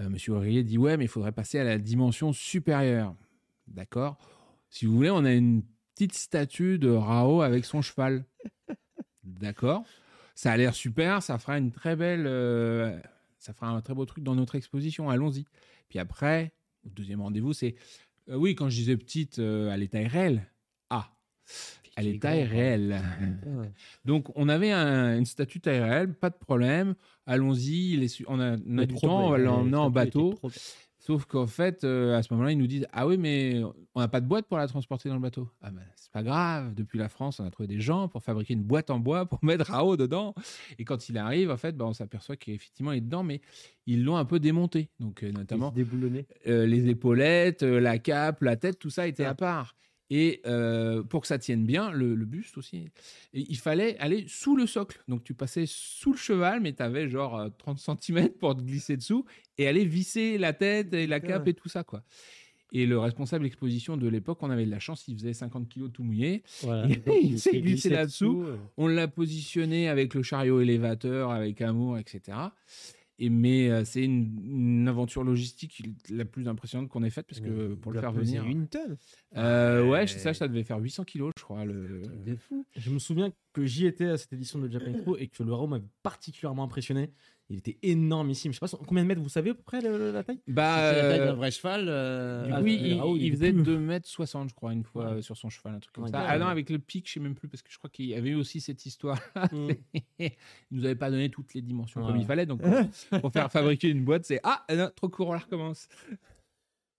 euh, 0.00 0.08
Monsieur 0.08 0.32
Aurier 0.34 0.64
dit 0.64 0.78
ouais, 0.78 0.96
mais 0.96 1.04
il 1.04 1.08
faudrait 1.08 1.32
passer 1.32 1.58
à 1.58 1.64
la 1.64 1.78
dimension 1.78 2.32
supérieure. 2.32 3.14
D'accord? 3.68 4.18
Si 4.70 4.86
vous 4.86 4.94
voulez, 4.96 5.10
on 5.10 5.24
a 5.24 5.32
une 5.32 5.62
petite 5.94 6.14
statue 6.14 6.78
de 6.78 6.88
Rao 6.90 7.42
avec 7.42 7.64
son 7.64 7.80
cheval. 7.82 8.24
D'accord. 9.24 9.84
Ça 10.34 10.52
a 10.52 10.56
l'air 10.56 10.74
super. 10.74 11.22
Ça 11.22 11.38
fera 11.38 11.58
une 11.58 11.70
très 11.72 11.94
belle, 11.96 12.24
euh, 12.26 12.98
ça 13.38 13.52
fera 13.52 13.68
un 13.68 13.80
très 13.80 13.94
beau 13.94 14.04
truc 14.06 14.24
dans 14.24 14.34
notre 14.34 14.54
exposition. 14.54 15.10
Allons-y. 15.10 15.44
Puis 15.88 15.98
après, 15.98 16.52
au 16.86 16.90
deuxième 16.90 17.20
rendez-vous, 17.20 17.52
c'est 17.52 17.74
euh, 18.28 18.36
oui, 18.36 18.54
quand 18.54 18.68
je 18.68 18.76
disais 18.76 18.96
petite, 18.96 19.38
euh, 19.38 19.70
à 19.70 19.76
l'état 19.76 19.98
réel. 19.98 20.46
Ah, 20.90 21.10
à 21.96 22.02
l'état 22.02 22.34
grand, 22.36 22.50
réel. 22.50 23.02
Donc, 24.04 24.30
on 24.36 24.48
avait 24.48 24.70
un- 24.72 25.18
une 25.18 25.26
statue 25.26 25.60
taille 25.60 25.80
réelle, 25.80 26.14
pas 26.14 26.30
de 26.30 26.36
problème. 26.36 26.94
Allons-y, 27.26 28.24
on 28.26 28.40
a, 28.40 28.56
on 28.66 28.78
a 28.78 28.86
du 28.86 28.94
temps, 28.94 29.26
on 29.26 29.30
va 29.30 29.38
l'emmener 29.38 29.76
en 29.76 29.90
bateau. 29.90 30.30
Sauf 31.04 31.24
qu'en 31.24 31.48
fait, 31.48 31.82
euh, 31.82 32.16
à 32.16 32.22
ce 32.22 32.32
moment-là, 32.32 32.52
ils 32.52 32.58
nous 32.58 32.68
disent 32.68 32.86
Ah 32.92 33.08
oui, 33.08 33.18
mais 33.18 33.60
on 33.96 33.98
n'a 34.00 34.06
pas 34.06 34.20
de 34.20 34.26
boîte 34.26 34.46
pour 34.46 34.56
la 34.56 34.68
transporter 34.68 35.08
dans 35.08 35.16
le 35.16 35.20
bateau. 35.20 35.48
Ah 35.60 35.72
ben, 35.72 35.82
c'est 35.96 36.12
pas 36.12 36.22
grave. 36.22 36.74
Depuis 36.74 36.96
la 36.96 37.08
France, 37.08 37.40
on 37.40 37.44
a 37.44 37.50
trouvé 37.50 37.66
des 37.66 37.80
gens 37.80 38.06
pour 38.06 38.22
fabriquer 38.22 38.54
une 38.54 38.62
boîte 38.62 38.88
en 38.88 39.00
bois 39.00 39.26
pour 39.26 39.40
mettre 39.44 39.68
Rao 39.72 39.96
dedans. 39.96 40.32
Et 40.78 40.84
quand 40.84 41.08
il 41.08 41.18
arrive, 41.18 41.50
en 41.50 41.56
fait, 41.56 41.76
ben, 41.76 41.86
on 41.86 41.92
s'aperçoit 41.92 42.36
qu'effectivement, 42.36 42.92
il 42.92 42.98
est 42.98 43.00
dedans, 43.00 43.24
mais 43.24 43.40
ils 43.86 44.04
l'ont 44.04 44.16
un 44.16 44.24
peu 44.24 44.38
démonté. 44.38 44.90
Donc, 45.00 45.24
euh, 45.24 45.32
notamment, 45.32 45.74
euh, 46.46 46.66
les 46.66 46.88
épaulettes, 46.88 47.64
la 47.64 47.98
cape, 47.98 48.40
la 48.42 48.54
tête, 48.54 48.78
tout 48.78 48.90
ça 48.90 49.08
était 49.08 49.24
Ah. 49.24 49.30
à 49.30 49.34
part. 49.34 49.74
Et 50.14 50.42
euh, 50.44 51.02
pour 51.02 51.22
que 51.22 51.26
ça 51.26 51.38
tienne 51.38 51.64
bien, 51.64 51.90
le, 51.90 52.14
le 52.14 52.24
buste 52.26 52.58
aussi, 52.58 52.90
et 53.32 53.46
il 53.48 53.56
fallait 53.56 53.96
aller 53.98 54.26
sous 54.28 54.56
le 54.56 54.66
socle. 54.66 55.02
Donc 55.08 55.24
tu 55.24 55.32
passais 55.32 55.64
sous 55.66 56.12
le 56.12 56.18
cheval, 56.18 56.60
mais 56.60 56.74
tu 56.74 56.82
avais 56.82 57.08
genre 57.08 57.38
euh, 57.38 57.48
30 57.56 57.78
cm 57.78 58.28
pour 58.28 58.54
te 58.54 58.60
glisser 58.60 58.98
dessous 58.98 59.24
et 59.56 59.66
aller 59.66 59.86
visser 59.86 60.36
la 60.36 60.52
tête 60.52 60.92
et 60.92 61.06
la 61.06 61.18
cape 61.20 61.48
et 61.48 61.54
tout 61.54 61.70
ça. 61.70 61.82
quoi. 61.82 62.02
Et 62.74 62.84
le 62.84 62.98
responsable 62.98 63.46
exposition 63.46 63.96
de 63.96 64.06
l'époque, 64.08 64.42
on 64.42 64.50
avait 64.50 64.66
de 64.66 64.70
la 64.70 64.80
chance, 64.80 65.04
il 65.08 65.16
faisait 65.16 65.32
50 65.34 65.68
kilos 65.68 65.90
tout 65.92 66.02
mouillé. 66.02 66.42
Voilà. 66.62 66.88
Il 67.22 67.38
s'est 67.38 67.60
glissé 67.60 67.88
là-dessous. 67.90 68.44
euh. 68.48 68.56
On 68.76 68.88
l'a 68.88 69.08
positionné 69.08 69.88
avec 69.88 70.12
le 70.14 70.22
chariot 70.22 70.60
élévateur, 70.60 71.30
avec 71.30 71.60
amour, 71.62 71.96
etc. 71.98 72.36
Et 73.18 73.28
mais 73.28 73.70
euh, 73.70 73.84
c'est 73.84 74.02
une, 74.02 74.40
une 74.44 74.88
aventure 74.88 75.22
logistique 75.22 75.82
la 76.10 76.24
plus 76.24 76.48
impressionnante 76.48 76.88
qu'on 76.88 77.02
ait 77.02 77.10
faite 77.10 77.26
parce 77.28 77.40
que 77.40 77.74
pour 77.74 77.92
le 77.92 78.00
faire 78.00 78.12
venir. 78.12 78.44
une 78.44 78.66
tonne. 78.68 78.96
Euh, 79.36 79.86
ouais, 79.88 80.06
ça, 80.06 80.34
ça 80.34 80.48
devait 80.48 80.64
faire 80.64 80.78
800 80.78 81.04
kilos, 81.04 81.30
je 81.36 81.42
crois. 81.42 81.64
Le... 81.64 82.02
Fou. 82.36 82.66
Je 82.76 82.90
me 82.90 82.98
souviens 82.98 83.30
que 83.52 83.64
j'y 83.64 83.86
étais 83.86 84.06
à 84.06 84.16
cette 84.16 84.32
édition 84.32 84.58
de 84.58 84.68
Japan 84.68 84.92
Expo 84.92 85.16
et 85.18 85.28
que 85.28 85.42
le 85.42 85.52
Rao 85.52 85.66
m'avait 85.66 85.84
particulièrement 86.02 86.64
impressionné. 86.64 87.10
Il 87.50 87.58
était 87.58 87.76
énormissime. 87.82 88.52
Je 88.52 88.58
sais 88.58 88.66
pas 88.66 88.84
combien 88.86 89.02
de 89.02 89.08
mètres 89.08 89.20
vous 89.20 89.28
savez 89.28 89.50
à 89.50 89.54
peu 89.54 89.62
près 89.62 89.82
le- 89.82 89.98
le- 89.98 90.10
la 90.12 90.24
taille? 90.24 90.40
Bah, 90.46 90.90
C'est 90.94 91.02
la 91.02 91.08
taille 91.10 91.20
euh, 91.20 91.26
d'un 91.26 91.32
vrai 91.34 91.50
cheval. 91.50 91.84
euh, 91.88 92.46
du 92.46 92.52
Ah, 92.52 92.60
coup, 92.60 92.66
euh, 92.66 92.68
il, 92.70 92.94
Raoult, 92.98 93.16
il 93.16 93.22
il 93.24 93.28
est 93.28 93.30
faisait 93.36 93.52
plus- 93.52 93.62
2m60, 93.62 94.48
je 94.48 94.54
crois, 94.54 94.72
une 94.72 94.84
fois 94.84 95.04
Ouais. 95.06 95.12
euh, 95.18 95.22
sur 95.22 95.36
son 95.36 95.50
cheval, 95.50 95.74
un 95.74 95.80
truc 95.80 95.92
comme 95.94 96.04
Ouais, 96.04 96.10
ça. 96.10 96.20
ouais. 96.20 96.26
Ah 96.28 96.38
non, 96.38 96.46
avec 96.46 96.70
le 96.70 96.78
pic, 96.78 97.06
je 97.08 97.12
sais 97.14 97.20
même 97.20 97.34
plus, 97.34 97.48
parce 97.48 97.60
que 97.62 97.70
je 97.70 97.76
crois 97.76 97.90
qu'il 97.90 98.06
y 98.06 98.14
avait 98.14 98.30
eu 98.30 98.34
aussi 98.36 98.60
cette 98.60 98.86
histoire. 98.86 99.18
Mm. 99.52 99.70
il 100.18 100.30
nous 100.70 100.84
avait 100.86 100.94
pas 100.94 101.10
donné 101.10 101.30
toutes 101.30 101.52
les 101.52 101.60
dimensions 101.62 102.00
Ouais. 102.00 102.06
comme 102.06 102.16
il 102.16 102.24
fallait. 102.24 102.46
Donc, 102.46 102.60
pour, 103.10 103.20
pour 103.20 103.32
faire 103.32 103.50
fabriquer 103.52 103.88
une 103.88 104.04
boîte, 104.04 104.24
c'est 104.24 104.40
Ah, 104.44 104.64
non, 104.74 104.90
trop 104.94 105.08
court, 105.10 105.28
on 105.28 105.32
la 105.34 105.40
recommence. 105.40 105.88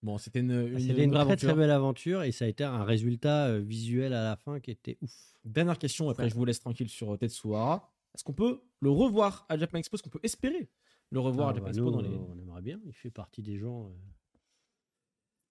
Bon, 0.03 0.17
c'était 0.17 0.41
une, 0.41 0.51
une, 0.51 0.79
C'était 0.79 1.06
une 1.06 1.12
vraie 1.12 1.25
très 1.25 1.47
très 1.47 1.53
belle 1.56 1.71
aventure 1.71 2.23
et 2.23 2.32
ça 2.34 2.43
a 2.45 2.47
été 2.49 2.63
un 2.65 2.84
résultat 2.84 3.47
euh, 3.47 3.60
visuel 3.60 4.13
à 4.13 4.23
la 4.23 4.36
fin 4.36 4.60
qui 4.60 4.71
était 4.71 4.97
ouf. 5.01 5.12
Dernière 5.45 5.79
question, 5.79 6.10
après 6.10 6.29
je 6.29 6.36
vous 6.36 6.43
laisse 6.45 6.60
tranquille 6.60 6.89
sur 6.89 7.17
Tetsuhara. 7.17 7.89
Est-ce 8.15 8.23
qu'on 8.23 8.34
peut 8.34 8.62
le 8.80 8.89
revoir 8.89 9.45
à 9.49 9.58
Japan 9.58 9.78
Expo 9.80 9.95
Est-ce 9.95 10.04
qu'on 10.04 10.10
peut 10.10 10.19
espérer 10.23 10.69
le 11.12 11.19
revoir 11.19 11.47
Ah, 11.49 11.52
à 11.52 11.54
Japan 11.56 11.65
bah, 11.65 11.69
Expo 11.71 11.86
nous, 11.86 11.91
dans 11.91 12.02
les... 12.02 12.10
euh, 12.10 12.34
On 12.36 12.39
aimerait 12.39 12.62
bien, 12.62 12.80
il 12.86 12.93
fait 12.93 13.12
partie 13.12 13.41
des 13.43 13.58
gens. 13.58 13.86
euh, 13.86 13.89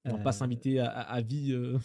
On 0.06 0.10
va 0.14 0.18
euh, 0.18 0.22
pas 0.22 0.32
s'inviter 0.32 0.78
à, 0.80 0.86
à- 0.88 1.02
à 1.14 1.20
vie. 1.20 1.52
euh, 1.52 1.78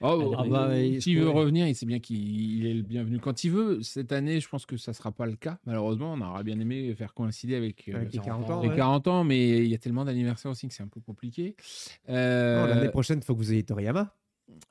Oh, 0.00 0.34
Ah 0.38 0.44
bah, 0.48 0.76
il 0.80 1.00
S'il 1.02 1.18
veut 1.20 1.28
revenir, 1.30 1.66
il 1.68 1.74
sait 1.76 1.86
bien 1.86 2.00
qu'il 2.00 2.18
il 2.58 2.66
est 2.66 2.74
le 2.74 2.82
bienvenu 2.82 3.18
quand 3.20 3.44
il 3.44 3.50
veut. 3.50 3.82
Cette 3.82 4.10
année, 4.12 4.40
je 4.40 4.48
pense 4.48 4.66
que 4.66 4.76
ça 4.76 4.92
sera 4.92 5.12
pas 5.12 5.26
le 5.26 5.36
cas. 5.36 5.58
Malheureusement, 5.64 6.12
on 6.14 6.20
aurait 6.20 6.42
bien 6.44 6.58
aimé 6.58 6.94
faire 6.96 7.14
coïncider 7.14 7.54
avec, 7.54 7.88
euh, 7.88 7.96
Avec 7.96 8.12
les 8.12 8.18
40 8.18 8.50
ans. 8.50 8.62
les 8.62 8.68
ouais. 8.70 8.76
40 8.76 9.06
ans, 9.08 9.24
mais 9.24 9.58
il 9.64 9.68
y 9.70 9.74
a 9.74 9.78
tellement 9.78 10.04
d'anniversaires 10.04 10.50
aussi 10.50 10.66
que 10.68 10.74
c'est 10.74 10.82
un 10.82 10.88
peu 10.88 11.00
compliqué. 11.00 11.54
Euh, 12.08 12.66
L'année 12.66 12.88
prochaine, 12.90 13.18
il 13.18 13.24
faut 13.24 13.34
que 13.34 13.38
vous 13.40 13.52
ayez 13.52 13.62
Toriyama. 13.64 14.12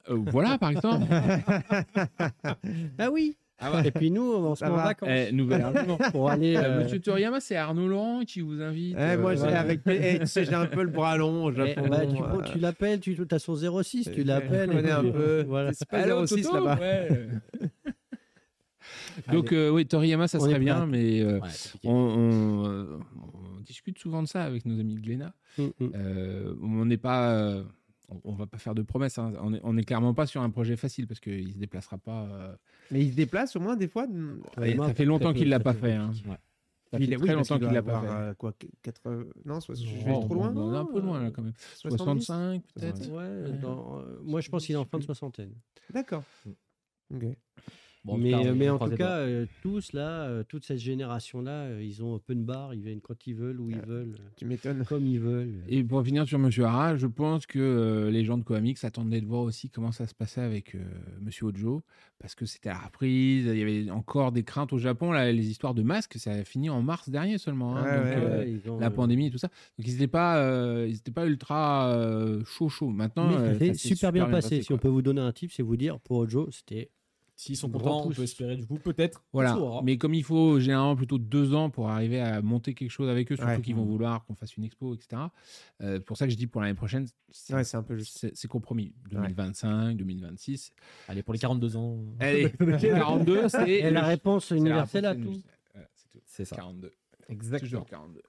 Euh, 0.10 0.16
voilà, 0.32 0.58
par 0.58 0.70
exemple. 0.72 1.06
Ah 2.98 3.10
oui. 3.12 3.38
Ah 3.60 3.72
ouais. 3.72 3.88
Et 3.88 3.92
puis 3.92 4.12
nous, 4.12 4.24
on 4.24 4.56
se 4.56 4.63
met 4.66 4.72
en 4.72 4.76
va. 4.76 4.84
vacances 4.86 5.10
Eh, 5.12 5.32
nouvel 5.32 5.62
argument. 5.62 5.98
pour 6.12 6.30
aller. 6.30 6.56
Euh, 6.56 6.63
euh, 6.63 6.84
Monsieur 6.84 7.00
Toriyama, 7.00 7.39
c'est 7.39 7.56
Arnaud 7.56 7.88
Laurent 7.88 8.24
qui 8.26 8.42
vous 8.42 8.62
invite. 8.62 8.98
Eh, 9.00 9.16
moi, 9.18 9.32
euh, 9.32 9.36
j'ai 9.36 9.39
voilà. 9.42 9.60
avec, 9.62 9.82
eh, 9.86 10.20
tu 10.20 10.26
sais, 10.28 10.44
j'ai 10.46 10.54
un 10.54 10.66
peu 10.66 10.84
le 10.84 10.89
bras 10.89 11.16
long 11.18 11.46
au 11.46 11.52
eh, 11.52 11.56
Japon. 11.56 11.88
bah, 11.89 12.06
tu, 12.06 12.16
euh, 12.22 12.42
tu 12.52 12.60
l'appelles, 12.60 13.00
tu 13.00 13.16
as 13.32 13.39
son 13.39 13.56
06, 13.56 14.10
tu 14.13 14.22
je 14.22 14.28
l'appelles. 14.28 14.70
connais 14.70 14.92
un 14.92 15.02
peu. 15.04 15.10
euh, 15.16 15.44
Voilà. 15.48 15.72
C'est 15.74 15.88
pas 15.88 16.00
Allô, 16.00 16.26
06 16.26 16.42
Toto 16.42 16.66
là-bas. 16.66 16.82
Ouais. 16.82 17.28
Donc, 19.32 19.54
euh, 19.54 19.70
oui, 19.70 19.86
Toriyama, 19.86 20.28
ça 20.28 20.39
On 20.39 20.42
serait 20.42 20.60
bien, 20.60 20.86
mais 20.86 21.22
euh, 21.22 21.39
Ouais, 21.39 21.48
on, 21.86 21.92
on, 21.94 22.66
euh, 22.68 23.00
on 23.58 23.60
discute 23.62 23.98
souvent 24.00 24.24
de 24.24 24.28
ça 24.28 24.44
avec 24.44 24.66
nos 24.66 24.80
amis 24.80 24.96
de 24.96 25.00
Glénat. 25.02 25.34
Mm, 25.58 25.63
mm. 25.80 25.92
Euh, 25.96 26.54
on 26.63 26.86
n'est 26.86 26.98
pas. 26.98 27.62
Euh, 28.15 28.19
on, 28.23 28.34
va 28.34 28.45
pas 28.45 28.58
faire 28.58 28.76
de 28.76 28.82
promesses. 28.82 29.17
hein. 29.17 29.34
On, 29.41 29.54
est, 29.54 29.62
on 29.63 29.78
est 29.78 29.84
clairement 29.84 30.13
pas 30.13 30.26
sur 30.26 30.41
un 30.41 30.49
projet 30.49 30.76
facile 30.76 31.08
parce 31.08 31.19
qu'il 31.19 31.52
se 31.54 31.58
déplacera 31.58 31.97
pas. 31.97 32.23
euh, 32.26 32.56
Mais 32.91 33.02
il 33.06 33.12
se 33.12 33.15
déplace 33.15 33.56
au 33.56 33.60
moins 33.60 33.76
des 33.76 33.88
fois. 33.88 34.06
Ouais, 34.58 34.76
moi, 34.76 34.88
ça 34.88 34.93
fait 34.93 35.06
longtemps 35.06 35.32
très 35.32 35.39
qu'il 35.39 35.49
l'a 35.49 35.60
pas 35.60 35.73
très 35.73 35.89
fait. 35.89 35.93
hein. 35.93 36.12
Ouais. 36.28 36.38
Ça 36.91 36.99
Il 36.99 37.08
fait 37.08 37.13
est- 37.13 37.17
très 37.17 37.30
oui, 37.30 37.36
longtemps 37.36 37.58
qu'il 37.58 37.65
qu'il 37.67 37.73
l'a 37.73 37.82
pas 37.82 38.02
fait. 38.02 38.08
euh, 38.08 38.34
quoi, 38.36 38.54
80... 38.84 39.23
Non, 39.45 39.60
soit- 39.60 39.73
je 39.76 39.86
vais 40.06 40.12
trop 40.12 40.34
loin. 40.36 40.54
on 40.56 40.73
est 40.73 40.78
un 40.78 40.86
peu 40.86 40.99
non 40.99 41.06
loin 41.08 41.23
là 41.23 41.32
quand 41.32 41.41
même. 41.41 41.54
70 41.76 41.97
65 42.26 42.63
peut-être. 42.76 43.10
Ouais, 43.10 43.58
dans- 43.60 43.99
euh, 43.99 44.19
moi, 44.23 44.41
je 44.41 44.49
pense 44.49 44.65
qu'il 44.65 44.76
est 44.76 44.78
en 44.78 44.86
fin 44.86 44.99
de 44.99 45.04
soixantaine. 45.04 45.54
D'accord. 45.91 46.23
Ok. 47.13 47.23
Bon, 48.06 48.13
en 48.13 48.16
tout 48.18 48.22
mais 48.22 48.34
euh, 48.68 48.74
en 48.74 48.80
tout 48.89 48.96
cas, 48.98 49.20
euh, 49.20 49.46
tous 49.62 49.94
là, 49.94 50.24
euh, 50.24 50.44
toute 50.44 50.66
cette 50.66 50.80
génération-là, 50.80 51.52
euh, 51.52 51.82
ils 51.84 52.04
ont 52.04 52.16
open 52.16 52.44
bar, 52.44 52.74
ils 52.74 52.82
viennent 52.82 53.00
quand 53.00 53.26
ils 53.28 53.34
veulent, 53.34 53.62
où 53.62 53.70
ils 53.70 53.80
veulent, 53.80 54.16
euh, 54.20 54.30
Tu 54.36 54.46
m'étonnes. 54.46 54.84
comme 54.84 55.08
ils 55.08 55.22
veulent. 55.22 55.63
Et 55.70 55.82
pour 55.86 56.04
finir 56.04 56.28
sur 56.28 56.38
Monsieur 56.38 56.66
Hara, 56.66 56.98
je 56.98 57.08
pense 57.08 57.46
que 57.46 57.60
euh, 57.60 58.12
les 58.12 58.26
gens 58.26 58.38
de 58.38 58.44
Coamix 58.44 58.84
attendaient 58.84 59.22
de 59.22 59.26
voir 59.26 59.44
aussi 59.44 59.70
comment 59.70 59.94
ça 59.94 60.06
se 60.06 60.13
passait 60.13 60.42
avec 60.42 60.76
euh, 60.76 60.80
Monsieur 61.22 61.46
Ojo, 61.46 61.82
parce 62.20 62.36
que 62.36 62.46
c'était 62.46 62.70
la 62.70 62.80
reprise, 62.80 63.46
il 63.46 63.58
y 63.58 63.62
avait 63.62 63.89
encore 63.89 64.34
des 64.34 64.44
craintes 64.44 64.74
au 64.74 64.78
Japon, 64.80 65.13
là, 65.13 65.32
les 65.32 65.50
histoires 65.50 65.74
de 65.74 65.82
masques, 65.84 66.16
ça 66.18 66.32
a 66.32 66.44
fini 66.44 66.70
en 66.70 66.82
mars 66.82 67.08
dernier 67.10 67.38
seulement, 67.38 67.78
hein, 67.78 67.84
Ouais, 67.86 67.96
donc, 67.98 68.06
ouais, 68.06 68.16
euh, 68.18 68.38
Ouais, 68.39 68.52
ils 68.52 68.70
ont, 68.70 68.80
la 68.80 68.88
euh, 68.88 68.89
pandémie 68.89 69.28
et 69.28 69.32
tout 69.32 69.38
ça. 69.38 69.48
Donc 69.78 69.88
ils 69.88 69.94
n'étaient 69.94 70.08
pas, 70.08 70.39
euh, 70.39 70.88
ils 70.89 70.96
étaient 70.98 71.12
pas 71.12 71.26
ultra 71.26 71.88
euh, 71.96 72.44
chaud 72.44 72.68
chaud. 72.68 72.89
Maintenant, 72.89 73.30
Mais 73.30 73.36
euh, 73.36 73.54
ça 73.54 73.60
s'est 73.60 73.68
ça 73.68 73.74
s'est 73.76 73.88
super, 73.96 74.12
bien 74.12 74.26
passé. 74.30 74.62
si 74.62 74.74
on 74.74 74.78
peut 74.78 74.89
vous 74.89 75.02
donner 75.02 75.22
un 75.22 75.32
tip, 75.32 75.54
c'est 75.54 75.63
vous 75.63 75.78
dire 75.78 76.02
pour 76.02 76.18
Ojo, 76.18 76.50
c'était 76.52 76.89
S'ils 77.36 77.58
sont 77.58 77.67
contents, 77.69 78.06
on 78.06 78.12
peut 78.12 78.22
espérer 78.22 78.56
du 78.56 78.67
coup, 78.67 78.78
peut-être. 78.78 79.24
Voilà. 79.34 79.58
Mais 79.84 79.98
comme 79.98 80.13
il 80.13 80.24
faut 80.24 80.60
généralement 80.60 80.96
plutôt 80.96 81.17
deux 81.17 81.54
ans 81.56 81.72
pour 81.72 81.89
arriver 81.89 82.19
à 82.22 82.41
monter 82.43 82.76
quelque 82.76 82.91
chose 82.91 83.10
avec 83.10 83.32
eux, 83.32 83.36
surtout 83.36 83.52
Ouais. 83.52 83.62
qu'ils 83.62 83.76
vont 83.76 83.86
vouloir 83.86 84.24
qu'on 84.26 84.36
fasse 84.36 84.56
une 84.56 84.63
expo, 84.63 84.93
etc. 84.93 85.24
Euh, 85.82 86.00
pour 86.00 86.15
ça 86.15 86.26
que 86.26 86.32
je 86.32 86.38
dis 86.38 86.46
pour 86.46 86.62
l'année 86.62 86.76
prochaine, 86.76 87.08
c'est 87.32 87.56
Ouais, 87.56 87.76
un 87.76 87.82
peu 87.84 87.98
c'est- 88.00 88.48
compromis. 88.48 88.93
2025, 89.10 89.98
2026. 89.98 90.74
Allez, 91.08 91.24
pour 91.24 91.34
les 91.34 91.39
42 91.39 91.76
ans. 91.76 91.98
Allez, 92.19 92.52
42, 92.60 93.50
c'est. 93.50 93.89
La 93.89 94.04
réponse 94.06 94.52
universelle 94.52 95.06
à 95.06 95.15
tout. 95.15 95.41
c'est 96.26 96.46
ça. 96.46 96.56
42. 96.56 96.91
Exactement. 97.30 97.67
Toujours 97.67 97.86
42. 97.88 98.22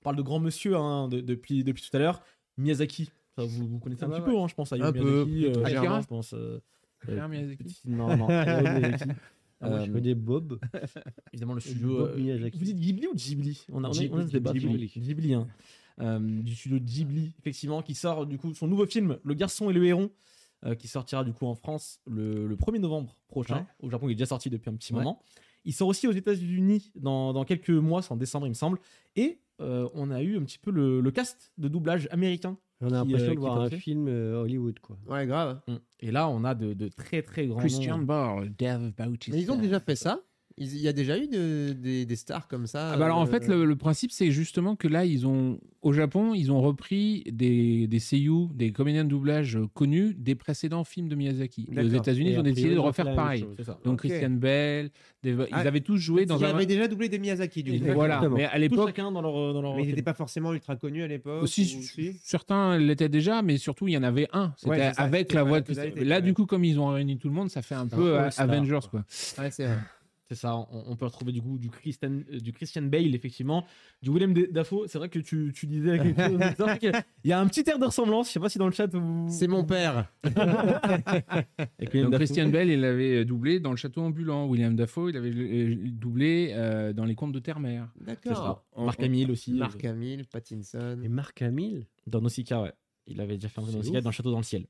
On 0.00 0.02
parle 0.02 0.16
de 0.16 0.22
grand 0.22 0.38
monsieur 0.40 0.76
hein, 0.76 1.08
de- 1.08 1.20
depuis, 1.20 1.64
depuis 1.64 1.82
tout 1.88 1.96
à 1.96 2.00
l'heure. 2.00 2.22
Miyazaki. 2.58 3.10
Vous, 3.38 3.66
vous 3.68 3.78
connaissez 3.78 4.04
un 4.04 4.08
Ah 4.12 4.16
petit 4.20 4.20
ouais. 4.28 4.34
peu, 4.34 4.38
hein, 4.38 4.46
je 4.48 4.54
pense. 4.54 4.72
Hayao 4.72 4.84
Un 4.86 4.92
peu, 4.92 5.24
Miyazaki, 5.24 5.46
euh, 5.60 5.64
Akira 5.64 5.80
Akira, 5.80 6.00
je 6.02 6.06
pense. 6.06 6.34
euh, 6.34 6.60
Akira 7.02 7.24
euh, 7.24 7.28
Miyazaki. 7.28 7.64
petit- 7.64 7.80
Non, 7.86 8.16
non. 8.16 8.28
Hayao 8.28 8.62
Miyazaki. 8.80 9.04
Ah, 9.60 9.68
moi, 9.70 9.84
je 9.84 9.90
Euh, 9.90 9.92
connais 9.94 10.14
Bob. 10.14 10.58
Évidemment, 11.32 11.54
le 11.54 11.60
studio. 11.60 11.88
Bob 11.98 12.10
euh, 12.10 12.16
Miyazaki. 12.18 12.58
vous 12.58 12.64
dites 12.64 12.80
Ghibli 12.80 13.06
ou 13.06 13.14
Ghibli? 13.14 13.64
On 13.70 13.84
a, 13.84 13.88
on 13.88 13.92
a, 13.92 14.04
on 14.10 14.18
a 14.18 14.26
ce 14.26 14.32
débat. 14.32 14.52
Ghibli. 14.52 14.88
Ghibli, 14.96 15.34
hein. 15.34 15.46
Euh, 16.00 16.18
du 16.42 16.54
studio 16.54 16.78
Ghibli, 16.80 17.32
effectivement, 17.38 17.82
qui 17.82 17.94
sort 17.94 18.26
du 18.26 18.38
coup 18.38 18.54
son 18.54 18.66
nouveau 18.66 18.86
film, 18.86 19.18
Le 19.24 19.34
Garçon 19.34 19.68
et 19.70 19.72
le 19.72 19.84
Héron, 19.84 20.10
euh, 20.64 20.74
qui 20.74 20.88
sortira 20.88 21.22
du 21.22 21.32
coup 21.32 21.46
en 21.46 21.54
France 21.54 22.00
le, 22.06 22.46
le 22.48 22.56
1er 22.56 22.78
novembre 22.80 23.14
prochain. 23.28 23.56
Ouais. 23.58 23.64
Au 23.80 23.90
Japon, 23.90 24.08
il 24.08 24.12
est 24.12 24.14
déjà 24.16 24.26
sorti 24.26 24.48
depuis 24.50 24.70
un 24.70 24.74
petit 24.74 24.92
Ouais. 24.94 25.00
moment. 25.00 25.22
Il 25.64 25.72
sort 25.72 25.86
aussi 25.88 26.08
aux 26.08 26.12
États-Unis 26.12 26.90
dans, 26.96 27.32
dans 27.32 27.44
quelques 27.44 27.70
mois, 27.70 28.02
c'est 28.02 28.10
en 28.10 28.16
décembre, 28.16 28.46
il 28.46 28.50
me 28.50 28.54
semble. 28.54 28.78
Et 29.16 29.38
euh, 29.60 29.88
on 29.94 30.10
a 30.10 30.22
eu 30.22 30.36
un 30.38 30.42
petit 30.42 30.58
peu 30.58 30.72
le, 30.72 31.00
le 31.00 31.10
cast 31.12 31.52
de 31.58 31.68
doublage 31.68 32.08
américain. 32.10 32.56
On 32.82 32.88
a 32.88 33.04
l'impression 33.04 33.26
euh, 33.26 33.30
de 33.30 33.34
qui 33.34 33.40
voir 33.40 33.60
un 33.60 33.70
film 33.70 34.08
euh, 34.08 34.42
Hollywood, 34.42 34.78
quoi. 34.80 34.98
Ouais, 35.08 35.26
grave. 35.26 35.60
Et 36.00 36.10
là, 36.10 36.28
on 36.28 36.44
a 36.44 36.54
de, 36.54 36.74
de 36.74 36.88
très 36.88 37.22
très 37.22 37.46
grands 37.46 37.60
Christian 37.60 37.98
noms. 37.98 38.04
Ball, 38.04 38.50
Dave 38.58 38.92
Bautista. 38.98 39.36
Mais 39.36 39.42
ils 39.42 39.50
ont 39.50 39.56
déjà 39.56 39.78
fait 39.80 39.96
ça 39.96 40.20
Il 40.58 40.76
y 40.78 40.86
a 40.88 40.92
déjà 40.92 41.18
eu 41.18 41.26
de- 41.28 41.72
des, 41.72 42.04
des 42.04 42.16
stars 42.16 42.46
comme 42.48 42.66
ça 42.66 42.92
Ah 42.92 42.96
bah 42.96 43.06
alors 43.06 43.18
en 43.18 43.22
euh, 43.24 43.26
fait 43.26 43.48
le, 43.48 43.64
le 43.64 43.76
principe 43.76 44.10
c'est 44.12 44.30
justement 44.30 44.76
que 44.76 44.86
là 44.86 45.04
ils 45.04 45.26
ont 45.26 45.58
au 45.80 45.92
Japon 45.92 46.34
ils 46.34 46.52
ont 46.52 46.60
repris 46.60 47.24
des 47.32 47.86
des 47.86 47.98
seiyuu 47.98 48.48
des 48.54 48.70
comédiens 48.72 49.04
de 49.04 49.08
doublage 49.08 49.56
euh, 49.56 49.66
connus 49.74 50.14
des 50.14 50.34
précédents 50.34 50.84
films 50.84 51.08
de 51.08 51.14
Miyazaki. 51.14 51.68
Et 51.72 51.78
aux. 51.80 51.88
États-unis 51.88 52.32
ils 52.32 52.38
ont 52.38 52.42
décidé 52.42 52.74
de 52.74 52.78
refaire 52.78 53.14
pareil. 53.14 53.40
chose. 53.56 53.66
Donc 53.84 53.94
Ok. 53.94 53.98
Christian 54.08 54.30
Bell, 54.30 54.90
des- 55.22 55.30
ils 55.32 55.46
Ah, 55.52 55.60
avaient 55.60 55.80
tous 55.80 55.96
joué 55.96 56.26
dans 56.26 56.38
Ils 56.38 56.44
un 56.44 56.50
avaient 56.50 56.66
déjà 56.66 56.86
doublé 56.88 57.08
des 57.08 57.18
Miyazaki, 57.18 57.62
du 57.62 57.78
coup. 57.80 57.86
voilà. 57.94 58.16
Exactement. 58.16 58.36
Mais 58.36 58.44
à 58.44 58.58
l'époque 58.58 58.88
chacun 58.88 59.10
dans 59.10 59.22
leur. 59.22 59.54
Dans 59.54 59.62
leur 59.62 59.76
Mais 59.76 59.82
ils 59.84 59.88
n'étaient 59.88 60.02
pas 60.02 60.14
forcément 60.14 60.52
ultra 60.52 60.76
connus 60.76 61.02
à 61.02 61.08
l'époque. 61.08 61.42
aussi 61.42 61.62
ou 61.78 61.82
si 61.82 62.12
certains 62.22 62.78
l'étaient 62.78 63.08
déjà, 63.08 63.42
mais 63.42 63.56
surtout 63.56 63.88
il 63.88 63.94
y 63.94 63.96
en 63.96 64.02
avait 64.02 64.28
un. 64.32 64.52
C'était 64.56 64.70
Ouais, 64.70 64.92
avec 64.96 65.32
la 65.32 65.42
voix 65.44 65.60
de 65.60 66.04
Là 66.04 66.20
du 66.20 66.34
coup 66.34 66.46
comme 66.46 66.64
ils 66.64 66.78
ont 66.78 66.88
réuni 66.88 67.16
tout 67.18 67.28
le 67.28 67.34
monde, 67.34 67.48
ça 67.50 67.62
fait 67.62 67.74
un 67.74 67.86
peu 67.86 68.16
euh, 68.18 68.28
Avengers 68.36 68.78
quoi. 68.90 69.02
quoi. 69.02 69.44
Ouais, 69.44 69.50
c'est 69.50 69.64
vrai. 69.64 69.78
C'est 70.34 70.40
ça, 70.40 70.56
on, 70.56 70.66
on 70.86 70.96
peut 70.96 71.04
retrouver 71.04 71.30
du 71.32 71.42
coup 71.42 71.58
du 71.58 71.68
Christian, 71.68 72.20
euh, 72.32 72.38
du 72.40 72.52
Christian 72.54 72.82
Bale, 72.82 73.14
effectivement, 73.14 73.66
du 74.02 74.10
Willem 74.10 74.32
D- 74.32 74.48
Dafoe. 74.50 74.86
C'est 74.86 74.96
vrai 74.96 75.10
que 75.10 75.18
tu, 75.18 75.52
tu 75.54 75.66
disais 75.66 75.98
quelque 75.98 76.22
chose. 76.56 76.78
qu'il 76.78 76.92
y 77.24 77.32
a 77.32 77.38
un 77.40 77.46
petit 77.46 77.68
air 77.68 77.78
de 77.78 77.84
ressemblance. 77.84 78.28
Je 78.28 78.32
sais 78.32 78.40
pas 78.40 78.48
si 78.48 78.56
dans 78.58 78.66
le 78.66 78.72
chat 78.72 78.86
vous. 78.94 79.26
C'est 79.28 79.46
mon 79.46 79.64
père. 79.64 80.10
Donc. 82.04 82.14
Christian 82.14 82.48
Bell, 82.48 82.70
il 82.70 82.80
l'avait 82.80 83.24
doublé 83.24 83.60
dans 83.60 83.70
Le 83.72 83.76
Château 83.76 84.00
ambulant. 84.02 84.46
William 84.46 84.74
Dafoe, 84.74 85.10
il 85.10 85.16
avait 85.16 85.30
euh, 85.30 85.76
doublé 85.90 86.52
euh, 86.54 86.92
dans 86.92 87.04
Les 87.04 87.14
Contes 87.14 87.32
de 87.32 87.40
ça. 87.40 87.88
D'accord. 88.00 88.64
Marc 88.76 89.02
Hamill 89.02 89.30
aussi. 89.30 89.52
Marc 89.52 89.84
euh, 89.84 89.90
Hamill, 89.90 90.24
Pattinson. 90.26 90.98
Et 91.02 91.08
Marc 91.08 91.42
Hamill 91.42 91.86
Dans 92.06 92.20
Nausicaa, 92.20 92.62
ouais. 92.62 92.72
Il 93.06 93.20
avait 93.20 93.34
déjà 93.34 93.48
fait 93.48 93.60
un 93.60 93.66
C'est 93.66 93.76
Nausicaa 93.76 94.00
dans 94.00 94.10
le 94.10 94.14
château 94.14 94.30
dans 94.30 94.38
le 94.38 94.44
ciel. 94.44 94.66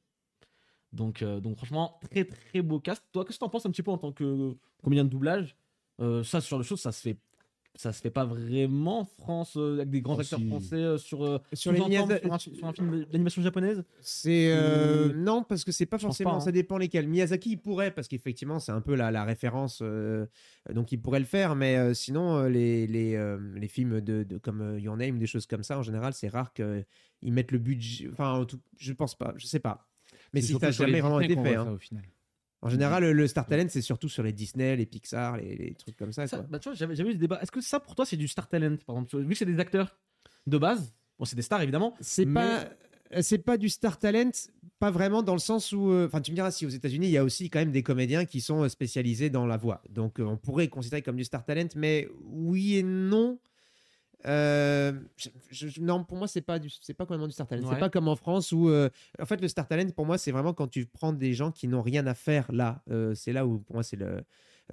Donc, 0.92 1.22
euh, 1.22 1.40
donc 1.40 1.56
franchement, 1.56 1.98
très 2.10 2.24
très 2.24 2.62
beau 2.62 2.78
cast. 2.80 3.02
Toi, 3.12 3.24
qu'est-ce 3.24 3.38
que 3.38 3.44
t'en 3.44 3.48
penses 3.48 3.66
un 3.66 3.70
petit 3.70 3.82
peu 3.82 3.90
en 3.90 3.98
tant 3.98 4.12
que 4.12 4.54
comédien 4.82 5.04
de 5.04 5.08
doublage? 5.10 5.56
Euh, 6.00 6.22
Ça, 6.22 6.40
ce 6.40 6.48
genre 6.48 6.58
de 6.58 6.64
choses, 6.64 6.80
ça 6.80 6.92
se 6.92 7.00
fait. 7.00 7.18
Ça 7.74 7.90
se 7.94 8.02
fait 8.02 8.10
pas 8.10 8.26
vraiment 8.26 9.00
en 9.00 9.04
France 9.06 9.56
euh, 9.56 9.76
avec 9.76 9.88
des 9.88 10.02
grands 10.02 10.16
Oh, 10.16 10.20
acteurs 10.20 10.38
si. 10.38 10.46
français 10.46 10.76
euh, 10.76 10.98
sur, 10.98 11.24
euh, 11.24 11.38
Sur 11.54 11.72
les 11.72 11.78
sur, 11.78 11.88
un, 12.30 12.38
sur 12.38 12.66
un 12.66 12.72
film 12.74 13.04
d'animation 13.06 13.40
japonaise? 13.40 13.82
C'est 14.02 14.52
euh, 14.52 15.14
non 15.14 15.42
parce 15.42 15.64
que 15.64 15.72
c'est 15.72 15.86
pas 15.86 15.96
forcément 15.98 16.32
pas, 16.32 16.36
hein. 16.36 16.40
ça 16.40 16.52
dépend 16.52 16.76
lesquels. 16.76 17.08
Miyazaki 17.08 17.52
il 17.52 17.56
pourrait 17.56 17.90
parce 17.90 18.08
qu'effectivement 18.08 18.58
c'est 18.58 18.72
un 18.72 18.82
peu 18.82 18.94
la, 18.94 19.10
la 19.10 19.24
référence 19.24 19.78
euh, 19.80 20.26
donc 20.70 20.92
il 20.92 21.00
pourrait 21.00 21.20
le 21.20 21.24
faire 21.24 21.56
mais 21.56 21.78
euh, 21.78 21.94
sinon 21.94 22.36
euh, 22.36 22.50
les 22.50 22.86
les, 22.86 23.14
euh, 23.14 23.38
les 23.54 23.68
films 23.68 24.02
de, 24.02 24.22
de- 24.22 24.36
comme 24.36 24.60
euh, 24.60 24.78
Your 24.78 24.98
Name 24.98 25.18
des 25.18 25.26
choses 25.26 25.46
comme 25.46 25.62
ça 25.62 25.78
en 25.78 25.82
général 25.82 26.12
c'est 26.12 26.28
rare 26.28 26.52
qu'ils 26.52 26.84
mettent 27.22 27.52
le 27.52 27.58
budget 27.58 28.10
enfin 28.12 28.32
en 28.34 28.44
tout- 28.44 28.60
je 28.76 28.92
pense 28.92 29.14
pas 29.14 29.32
je 29.38 29.46
sais 29.46 29.60
pas 29.60 29.88
mais 30.32 30.40
si 30.40 30.52
ça 30.54 30.58
n'a 30.60 30.70
jamais 30.70 31.00
vraiment 31.00 31.20
été 31.20 31.34
fait 31.36 31.54
hein. 31.56 31.64
ça, 31.66 31.72
au 31.72 31.78
final. 31.78 32.02
en 32.62 32.68
général 32.68 33.02
le, 33.02 33.12
le 33.12 33.26
Star 33.26 33.46
Talent 33.46 33.66
c'est 33.68 33.82
surtout 33.82 34.08
sur 34.08 34.22
les 34.22 34.32
Disney 34.32 34.76
les 34.76 34.86
Pixar 34.86 35.36
les, 35.36 35.56
les 35.56 35.74
trucs 35.74 35.96
comme 35.96 36.12
ça, 36.12 36.26
Ça, 36.26 36.38
quoi. 36.38 36.46
bah, 36.50 36.58
tu 36.58 36.68
vois, 36.68 36.76
j'avais 36.76 36.94
j'avais 36.94 37.10
eu 37.10 37.14
ce 37.14 37.18
débat. 37.18 37.38
Est-ce 37.42 37.50
que 37.52 37.60
ça 37.60 37.80
pour 37.80 37.94
toi 37.94 38.04
c'est 38.06 38.16
du 38.16 38.28
star 38.28 38.48
talent 38.48 38.76
par 38.86 38.96
exemple? 38.96 39.18
Vu 39.24 39.28
que 39.30 39.34
c'est 39.38 39.46
des 39.46 39.60
acteurs 39.60 39.98
de 40.46 40.58
base, 40.58 40.94
bon 41.18 41.24
c'est 41.24 41.36
des 41.36 41.42
stars 41.42 41.62
évidemment. 41.62 41.94
c'est 42.00 42.24
mais- 42.24 42.34
pas 42.34 42.64
c'est 43.20 43.38
pas 43.38 43.58
du 43.58 43.68
Star 43.68 43.98
Talent 43.98 44.30
pas 44.78 44.90
vraiment 44.90 45.22
dans 45.22 45.34
le 45.34 45.38
sens 45.38 45.72
où 45.72 45.90
euh, 45.90 46.06
enfin 46.06 46.22
tu 46.22 46.30
me 46.30 46.34
diras 46.34 46.50
si 46.50 46.64
aux 46.64 46.70
États-Unis 46.70 47.08
il 47.08 47.12
y 47.12 47.18
a 47.18 47.24
aussi 47.24 47.50
quand 47.50 47.58
même 47.58 47.70
des 47.70 47.82
comédiens 47.82 48.24
qui 48.24 48.40
sont 48.40 48.62
euh, 48.62 48.68
spécialisés 48.70 49.28
dans 49.28 49.44
la 49.44 49.58
voix 49.58 49.82
donc 49.90 50.18
euh, 50.18 50.24
on 50.24 50.38
pourrait 50.38 50.68
considérer 50.68 51.02
comme 51.02 51.16
du 51.16 51.24
Star 51.24 51.44
Talent 51.44 51.68
mais 51.76 52.08
oui 52.24 52.76
et 52.78 52.82
non 52.82 53.38
Euh, 54.26 54.92
je- 55.16 55.30
je- 55.50 55.80
non 55.80 56.04
pour 56.04 56.16
moi 56.16 56.28
c'est 56.28 56.40
pas 56.42 56.58
du 56.58 56.70
c'est 56.70 56.94
pas 56.94 57.04
complètement 57.04 57.26
du 57.26 57.32
Star 57.32 57.46
Talent 57.48 57.62
Ouais. 57.66 57.74
c'est 57.74 57.80
pas 57.80 57.90
comme 57.90 58.06
en 58.08 58.14
France 58.16 58.52
où 58.52 58.68
euh, 58.68 58.88
en 59.20 59.26
fait 59.26 59.40
le 59.40 59.48
Star 59.48 59.66
Talent 59.66 59.90
pour 59.90 60.06
moi 60.06 60.16
c'est 60.16 60.30
vraiment 60.30 60.54
quand 60.54 60.68
tu 60.68 60.86
prends 60.86 61.12
des 61.12 61.34
gens 61.34 61.50
qui 61.50 61.66
n'ont 61.66 61.82
rien 61.82 62.06
à 62.06 62.14
faire 62.14 62.50
là 62.52 62.82
Euh, 62.90 63.14
c'est 63.14 63.32
là 63.32 63.46
où 63.46 63.58
pour 63.58 63.74
moi 63.76 63.82
c'est 63.82 63.96
le 63.96 64.22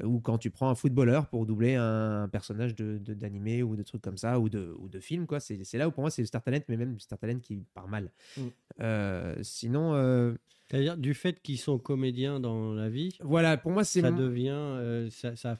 ou 0.03 0.19
quand 0.19 0.37
tu 0.37 0.51
prends 0.51 0.69
un 0.69 0.75
footballeur 0.75 1.27
pour 1.27 1.45
doubler 1.47 1.73
un, 1.75 2.29
personnage 2.31 2.75
de 2.75 2.99
de- 2.99 3.15
d'animé 3.15 3.63
ou 3.63 3.75
de 3.75 3.81
trucs 3.83 4.03
comme 4.03 4.17
ça 4.17 4.39
ou 4.39 4.47
de, 4.49 4.73
ou 4.77 4.87
de 4.87 4.99
film 4.99 5.25
quoi 5.25 5.39
c'est 5.39 5.63
c'est 5.63 5.79
là 5.79 5.87
où 5.87 5.91
pour 5.91 6.01
moi 6.01 6.11
c'est 6.11 6.21
le 6.21 6.27
Star 6.27 6.43
Talent 6.43 6.59
mais 6.69 6.77
même 6.77 6.93
du 6.93 6.99
Star 6.99 7.17
Talent 7.17 7.39
qui 7.39 7.57
part 7.73 7.87
mal 7.87 8.11
Mm. 8.37 8.41
Euh, 8.81 9.35
sinon 9.41 9.95
euh, 9.95 10.33
C'est-à-dire, 10.69 10.95
du 10.95 11.13
fait 11.15 11.41
qu'ils 11.41 11.57
sont 11.57 11.79
comédiens 11.79 12.39
dans 12.39 12.73
la 12.73 12.87
vie, 12.89 13.17
voilà 13.21 13.57
pour 13.57 13.71
moi 13.71 13.83
c'est 13.83 14.01
ça 14.01 14.11
devient. 14.11 14.49
euh, 14.51 15.09
ça, 15.09 15.35
ça, 15.35 15.57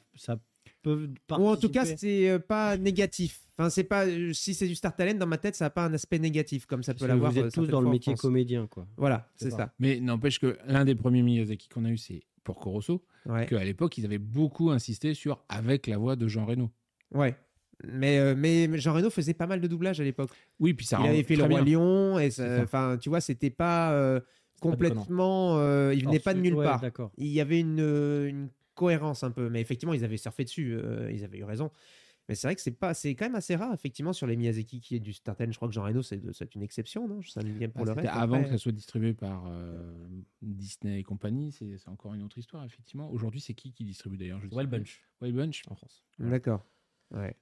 ou 0.86 1.46
en 1.48 1.56
tout 1.56 1.68
cas 1.68 1.84
c'est 1.84 2.30
euh, 2.30 2.38
pas 2.38 2.76
négatif 2.76 3.40
enfin 3.58 3.68
c'est 3.70 3.84
pas 3.84 4.06
euh, 4.06 4.32
si 4.32 4.54
c'est 4.54 4.66
du 4.66 4.74
Star 4.74 4.94
Talent 4.96 5.14
dans 5.18 5.26
ma 5.26 5.36
tête 5.38 5.54
ça 5.54 5.66
n'a 5.66 5.70
pas 5.70 5.84
un 5.84 5.92
aspect 5.94 6.18
négatif 6.18 6.66
comme 6.66 6.82
ça 6.82 6.94
peut 6.94 7.00
Parce 7.00 7.08
l'avoir 7.08 7.32
Vous 7.32 7.38
euh, 7.38 7.40
êtes 7.46 7.52
tous 7.52 7.60
certaines 7.60 7.70
dans 7.72 7.80
le 7.82 7.90
métier 7.90 8.14
comédien, 8.14 8.66
quoi. 8.66 8.86
voilà 8.96 9.28
C'est 9.36 9.50
ça. 9.50 9.56
ça 9.56 9.72
Mais 9.78 10.00
n'empêche 10.00 10.38
que 10.38 10.56
l'un 10.66 10.84
des 10.84 10.94
premiers 10.94 11.22
Miyazaki 11.22 11.68
qu'on 11.68 11.84
a 11.84 11.90
eu, 11.90 11.98
c'est 11.98 12.22
pour 12.44 12.58
Corosso, 12.58 13.04
ouais 13.26 13.44
qu'à 13.46 13.62
l'époque, 13.62 13.98
ils 13.98 14.04
avaient 14.06 14.18
beaucoup 14.18 14.70
insisté 14.70 15.12
sur 15.14 15.44
avec 15.50 15.86
la 15.86 15.98
voix 15.98 16.16
de 16.16 16.26
Jean 16.28 16.46
Reno. 16.46 16.70
ouais 17.12 17.36
mais, 17.82 18.18
euh, 18.18 18.34
mais 18.36 18.68
Jean 18.78 18.92
Reno 18.92 19.08
faisait 19.08 19.32
pas 19.34 19.46
mal 19.46 19.60
de 19.60 19.66
doublage 19.66 20.00
à 20.00 20.04
l'époque 20.04 20.30
Oui, 20.58 20.74
puis 20.74 20.84
ça 20.86 20.98
il 21.02 21.08
avait 21.08 21.22
fait 21.22 21.36
le 21.36 21.44
roi 21.44 21.62
bien. 21.62 21.78
Lion 21.78 22.18
et 22.18 22.28
enfin 22.62 22.98
tu 23.00 23.08
vois 23.08 23.20
c'était 23.22 23.48
pas 23.50 23.92
euh, 23.92 24.20
complètement. 24.60 25.56
euh, 25.58 25.94
il 25.94 26.04
venait 26.04 26.18
pas 26.18 26.34
de 26.34 26.40
nulle 26.40 26.54
ouais, 26.54 26.64
part. 26.64 26.80
D'accord. 26.80 27.10
Il 27.16 27.28
y 27.28 27.40
avait 27.40 27.58
une, 27.60 27.80
euh, 27.80 28.28
une 28.28 28.48
cohérence 28.80 29.22
un 29.22 29.30
peu, 29.30 29.48
mais 29.50 29.60
effectivement, 29.60 29.94
ils 29.94 30.04
avaient 30.04 30.16
surfé 30.16 30.44
dessus. 30.44 30.72
euh, 30.74 31.10
ils 31.12 31.22
avaient 31.24 31.38
eu 31.38 31.44
raison. 31.44 31.70
Mais 32.28 32.36
c'est 32.36 32.46
vrai 32.46 32.54
que 32.54 32.60
c'est 32.62 32.70
pas, 32.78 32.94
c'est 32.94 33.14
quand 33.16 33.24
même 33.24 33.34
assez 33.34 33.56
rare, 33.56 33.74
effectivement, 33.74 34.12
sur 34.12 34.26
les 34.28 34.36
Miyazaki 34.36 34.80
qui 34.80 34.94
est 34.94 35.00
du 35.00 35.12
Starten. 35.12 35.50
Je 35.52 35.56
crois 35.58 35.66
que 35.68 35.74
Jean 35.74 35.82
Reno, 35.84 36.00
c'est 36.00 36.20
c'est 36.32 36.54
une 36.54 36.62
exception, 36.62 37.08
non? 37.08 37.18
Vient 37.58 37.68
pour 37.68 37.82
Ah, 37.82 37.84
le 37.86 37.92
reste. 37.92 38.08
avant 38.12 38.34
après. 38.36 38.44
que 38.44 38.50
ça 38.52 38.58
soit 38.58 38.72
distribué 38.72 39.14
par 39.14 39.46
euh, 39.48 40.06
Disney 40.40 41.00
et 41.00 41.02
compagnie, 41.02 41.50
c'est 41.50 41.76
c'est 41.76 41.88
encore 41.88 42.14
une 42.14 42.22
autre 42.22 42.38
histoire, 42.38 42.64
effectivement. 42.64 43.10
Aujourd'hui, 43.10 43.40
c'est 43.40 43.54
qui 43.54 43.72
qui 43.72 43.84
distribue 43.84 44.16
d'ailleurs? 44.16 44.40
Wild. 44.52 44.70
Bunch 44.70 45.02
Wild 45.20 45.34
Bunch. 45.36 45.62
en 45.70 45.74
France. 45.74 46.04
D'accord. 46.20 46.64
Ouais. 47.10 47.34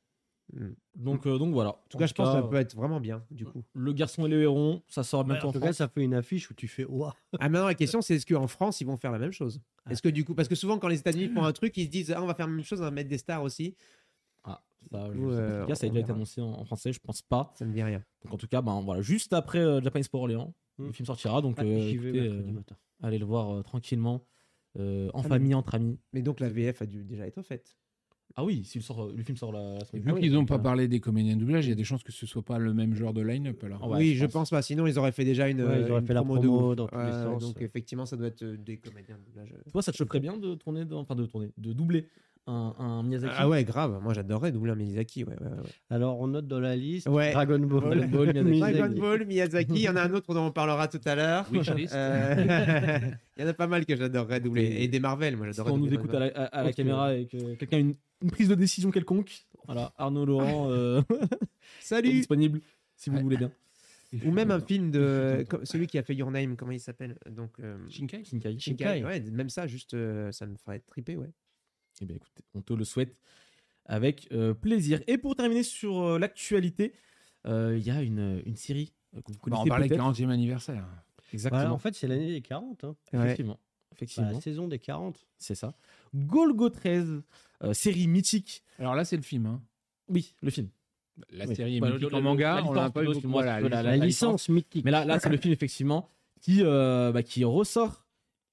Hmm. 0.52 0.70
Donc, 0.96 1.26
euh, 1.26 1.36
donc 1.38 1.52
voilà. 1.52 1.70
En 1.70 1.78
tout 1.90 1.98
cas, 1.98 2.06
je 2.06 2.14
pense 2.14 2.28
que 2.34 2.40
ça 2.40 2.48
peut 2.48 2.56
être 2.56 2.74
vraiment 2.74 3.00
bien, 3.00 3.22
du 3.30 3.44
coup. 3.44 3.62
Le 3.74 3.92
garçon 3.92 4.24
et 4.26 4.28
le 4.30 4.42
héron, 4.42 4.82
ça 4.88 5.02
sort 5.02 5.20
Ouais, 5.20 5.26
bientôt 5.26 5.46
en 5.46 5.50
en 5.50 5.52
tout 5.52 5.58
cas, 5.60 5.66
France. 5.66 5.76
ça 5.76 5.88
fait 5.88 6.02
une 6.02 6.14
affiche 6.14 6.50
où 6.50 6.54
tu 6.54 6.68
fais 6.68 6.84
Ouah. 6.86 7.14
Ah, 7.38 7.48
maintenant, 7.48 7.66
la 7.66 7.74
question, 7.74 8.00
c'est 8.00 8.14
est-ce 8.16 8.24
qu'en 8.26 8.46
France, 8.46 8.80
ils 8.80 8.86
vont 8.86 8.96
faire 8.96 9.12
la 9.12 9.18
même 9.18 9.30
chose? 9.32 9.60
Est-ce 9.90 10.00
que 10.02 10.08
du 10.08 10.24
coup, 10.24 10.34
parce 10.34 10.48
que 10.48 10.54
souvent, 10.54 10.78
quand 10.78 10.88
les 10.88 10.98
États-Unis 11.00 11.28
font 11.28 11.44
un 11.44 11.52
truc, 11.52 11.76
ils 11.76 11.84
se 11.84 11.90
disent, 11.90 12.12
ah, 12.12 12.22
on 12.22 12.26
va 12.26 12.34
faire 12.34 12.46
la 12.46 12.52
même 12.54 12.64
chose, 12.64 12.80
on 12.80 12.84
va 12.84 12.90
mettre 12.90 13.10
des 13.10 13.18
stars 13.18 13.42
aussi. 13.42 13.74
Ah, 14.44 14.62
ça, 14.90 15.10
je 15.12 15.18
Ou, 15.18 15.30
sais 15.30 15.36
pas. 15.36 15.42
euh, 15.42 15.58
En 15.58 15.62
tout 15.62 15.68
cas, 15.68 15.74
ça 15.74 15.86
a 15.86 15.88
déjà 15.90 16.00
été 16.00 16.12
annoncé 16.12 16.40
en, 16.40 16.46
en 16.52 16.64
français, 16.64 16.92
je 16.92 17.00
pense 17.00 17.20
pas. 17.22 17.52
Ça 17.58 17.64
me 17.66 17.72
dit 17.72 17.82
rien. 17.82 18.02
Donc 18.24 18.34
en 18.34 18.36
tout 18.38 18.48
cas, 18.48 18.62
ben, 18.62 18.80
voilà, 18.80 19.02
juste 19.02 19.32
après 19.34 19.58
euh, 19.58 19.80
Japan 19.82 20.02
Sport 20.02 20.22
Orléans, 20.22 20.54
Mm. 20.78 20.86
le 20.86 20.92
film 20.92 21.06
sortira. 21.06 21.42
Donc 21.42 21.56
Ah, 21.58 21.64
euh, 21.64 21.88
écoutez, 21.90 22.20
euh, 22.20 22.42
allez 23.02 23.18
le 23.18 23.24
voir 23.24 23.50
euh, 23.52 23.62
tranquillement, 23.62 24.24
euh, 24.78 25.10
en 25.12 25.20
Ah, 25.22 25.28
famille, 25.28 25.52
entre 25.54 25.74
amis. 25.74 25.98
Mais 26.12 26.22
donc, 26.22 26.38
la 26.38 26.48
VF 26.48 26.82
a 26.82 26.86
dû 26.86 27.02
déjà 27.04 27.26
être 27.26 27.42
faite. 27.42 27.76
Ah 28.40 28.44
oui, 28.44 28.62
si 28.64 28.78
le, 28.78 28.84
sort, 28.84 29.08
le 29.16 29.22
film 29.24 29.36
sort 29.36 29.50
la, 29.50 29.74
la 29.74 29.84
semaine 29.84 30.02
Vu 30.02 30.08
prochaine. 30.10 30.22
qu'ils 30.22 30.32
n'ont 30.32 30.46
pas 30.46 30.54
euh, 30.54 30.58
parlé 30.58 30.86
des 30.86 31.00
comédiens 31.00 31.34
de 31.34 31.40
doublage, 31.40 31.66
il 31.66 31.70
y 31.70 31.72
a 31.72 31.74
des 31.74 31.82
chances 31.82 32.04
que 32.04 32.12
ce 32.12 32.24
soit 32.24 32.44
pas 32.44 32.58
le 32.58 32.72
même 32.72 32.94
genre 32.94 33.12
de 33.12 33.20
line-up 33.20 33.64
alors. 33.64 33.80
Ah 33.82 33.88
ouais, 33.88 33.98
oui, 33.98 34.14
je 34.14 34.20
je 34.20 34.24
pense. 34.26 34.32
pense 34.32 34.50
pas. 34.50 34.62
Sinon, 34.62 34.86
ils 34.86 34.96
auraient 34.96 35.10
fait 35.10 35.24
déjà 35.24 35.48
une, 35.48 35.60
Ouais, 35.62 35.80
ils 35.82 35.90
auraient 35.90 36.00
une 36.02 36.06
fait 36.06 36.14
la 36.14 36.22
promo 36.22 36.70
ouf. 36.70 36.76
dans 36.76 36.86
tous 36.86 36.96
les 36.98 37.02
Ouais, 37.04 37.10
sens. 37.10 37.42
Donc, 37.42 37.60
effectivement, 37.60 38.06
ça 38.06 38.16
doit 38.16 38.28
être 38.28 38.42
euh, 38.44 38.56
des 38.56 38.76
comédiens 38.76 39.16
de 39.16 39.24
doublage. 39.24 39.48
Toi, 39.72 39.82
ça 39.82 39.90
te 39.90 39.96
choquerait 39.96 40.20
bien 40.20 40.36
de 40.36 40.54
tourner, 40.54 40.84
dans- 40.84 41.00
enfin 41.00 41.16
de 41.16 41.26
tourner, 41.26 41.50
de 41.58 41.72
doubler 41.72 42.06
un, 42.46 42.74
un 42.78 43.02
Miyazaki? 43.02 43.34
Ah 43.36 43.48
ouais, 43.48 43.64
grave. 43.64 43.98
Moi, 44.02 44.14
j'adorerais 44.14 44.52
doubler 44.52 44.70
un 44.70 44.76
Miyazaki. 44.76 45.24
Ouais, 45.24 45.32
ouais, 45.32 45.46
ouais. 45.48 45.70
Alors, 45.90 46.20
on 46.20 46.28
note 46.28 46.46
dans 46.46 46.60
la 46.60 46.76
liste 46.76 47.08
Ouais. 47.08 47.32
Dragon 47.32 47.58
Ball. 47.58 47.80
Dragon 48.08 48.08
Ball, 48.08 48.32
Miyazaki. 48.44 48.78
Dragon 48.78 49.00
Ball, 49.00 49.26
Miyazaki. 49.26 49.72
Il 49.74 49.80
y 49.80 49.88
en 49.88 49.96
a 49.96 50.02
un 50.02 50.14
autre 50.14 50.32
dont 50.32 50.46
on 50.46 50.52
parlera 50.52 50.86
tout 50.86 51.00
à 51.06 51.14
l'heure. 51.16 51.44
Wishlist. 51.52 51.92
Euh, 51.92 53.00
Il 53.36 53.42
y 53.42 53.44
en 53.46 53.48
a 53.50 53.52
pas 53.54 53.66
mal 53.66 53.84
que 53.84 53.96
j'adorerais 53.96 54.38
doubler. 54.40 54.76
Et- 54.80 54.86
des 54.88 55.00
Marvel, 55.00 55.36
moi, 55.36 55.46
Si 55.46 55.56
j'adorerais 55.56 55.72
on 55.74 55.78
nous 55.78 55.92
écoute 55.92 56.14
à 56.14 56.20
la, 56.20 56.26
à- 56.26 56.44
à 56.44 56.56
la 56.58 56.62
pense 56.62 56.70
que- 56.72 56.76
caméra 56.76 57.14
et 57.16 57.26
que 57.26 57.54
quelqu'un 57.56 57.76
a 57.76 57.80
une, 57.80 57.94
une 58.22 58.30
prise 58.30 58.48
de 58.48 58.54
décision 58.54 58.90
quelconque, 58.90 59.46
voilà, 59.66 59.92
Arnaud 59.96 60.24
Laurent 60.24 60.70
euh, 60.70 61.02
est 61.10 61.36
Salut 61.80 62.10
disponible 62.12 62.60
si 62.96 63.10
vous 63.10 63.16
Ouais. 63.16 63.22
voulez 63.22 63.36
bien. 63.36 63.52
Ou 64.24 64.30
même 64.30 64.50
un 64.50 64.60
film 64.60 64.90
de 64.90 65.44
comme 65.48 65.66
celui 65.66 65.86
qui 65.86 65.98
a 65.98 66.02
fait 66.02 66.14
Your 66.14 66.30
Name, 66.30 66.56
comment 66.56 66.72
il 66.72 66.80
s'appelle 66.80 67.18
Donc 67.30 67.60
euh, 67.60 67.76
Shinkai 67.90 68.24
Shinkai. 68.24 68.58
Shinkai. 68.58 69.04
Ouais, 69.04 69.20
même 69.20 69.50
ça, 69.50 69.66
juste, 69.66 69.92
euh, 69.94 70.32
ça 70.32 70.46
me 70.46 70.56
ferait 70.56 70.78
triper, 70.80 71.16
ouais. 71.16 71.30
Eh 72.00 72.06
bien, 72.06 72.16
écoutez, 72.16 72.42
on 72.54 72.62
te 72.62 72.72
le 72.72 72.84
souhaite 72.84 73.14
avec 73.84 74.28
euh, 74.32 74.54
plaisir. 74.54 75.02
Et 75.08 75.18
pour 75.18 75.36
terminer 75.36 75.62
sur 75.62 76.00
euh, 76.00 76.18
l'actualité, 76.18 76.94
euh, 77.46 77.76
il 77.78 77.86
y 77.86 77.90
a 77.90 78.00
une, 78.02 78.42
une 78.46 78.56
série 78.56 78.94
euh, 79.14 79.20
que 79.20 79.26
vous 79.32 79.34
Bah, 79.34 79.40
connaissez 79.42 79.62
on 79.62 79.66
parlait 79.66 79.88
peut-être. 79.88 80.00
40e 80.00 80.30
anniversaire. 80.30 80.86
Exactement. 81.34 81.60
Voilà, 81.60 81.74
en 81.74 81.78
fait, 81.78 81.94
c'est 81.94 82.08
l'année 82.08 82.32
des 82.32 82.40
40. 82.40 82.84
Hein. 82.84 82.96
Effectivement. 83.12 83.54
Bah, 83.54 83.88
Effectivement, 83.94 84.30
la 84.30 84.40
saison 84.40 84.68
des 84.68 84.78
40. 84.78 85.26
c'est 85.38 85.54
ça. 85.54 85.74
Golgo 86.14 86.70
13, 86.70 87.10
euh, 87.10 87.22
série 87.72 88.06
mythique. 88.06 88.62
Alors 88.78 88.94
là, 88.94 89.04
c'est 89.04 89.16
le 89.16 89.22
film. 89.22 89.46
hein. 89.46 89.60
Oui, 90.08 90.34
le 90.42 90.50
film. 90.50 90.68
La 91.30 91.46
Oui. 91.46 91.56
série 91.56 91.76
est 91.76 91.80
Bah, 91.80 91.90
mythique 91.90 92.10
le- 92.10 92.16
en 92.16 92.22
manga, 92.22 92.54
la 92.56 92.64
on 92.64 92.72
licence 92.72 92.92
pas 92.92 93.02
eu 93.02 93.06
beaucoup. 93.06 93.28
Voilà, 93.28 93.60
la- 93.60 93.68
La, 93.68 93.82
la 93.82 93.96
licence 93.96 94.48
mythique. 94.48 94.84
Mais 94.84 94.90
là, 94.92 95.04
là 95.04 95.18
c'est 95.18 95.28
le 95.28 95.36
film, 95.36 95.52
effectivement, 95.52 96.08
qui, 96.40 96.62
euh, 96.62 97.10
bah, 97.12 97.22
qui 97.22 97.42
ressort 97.44 98.06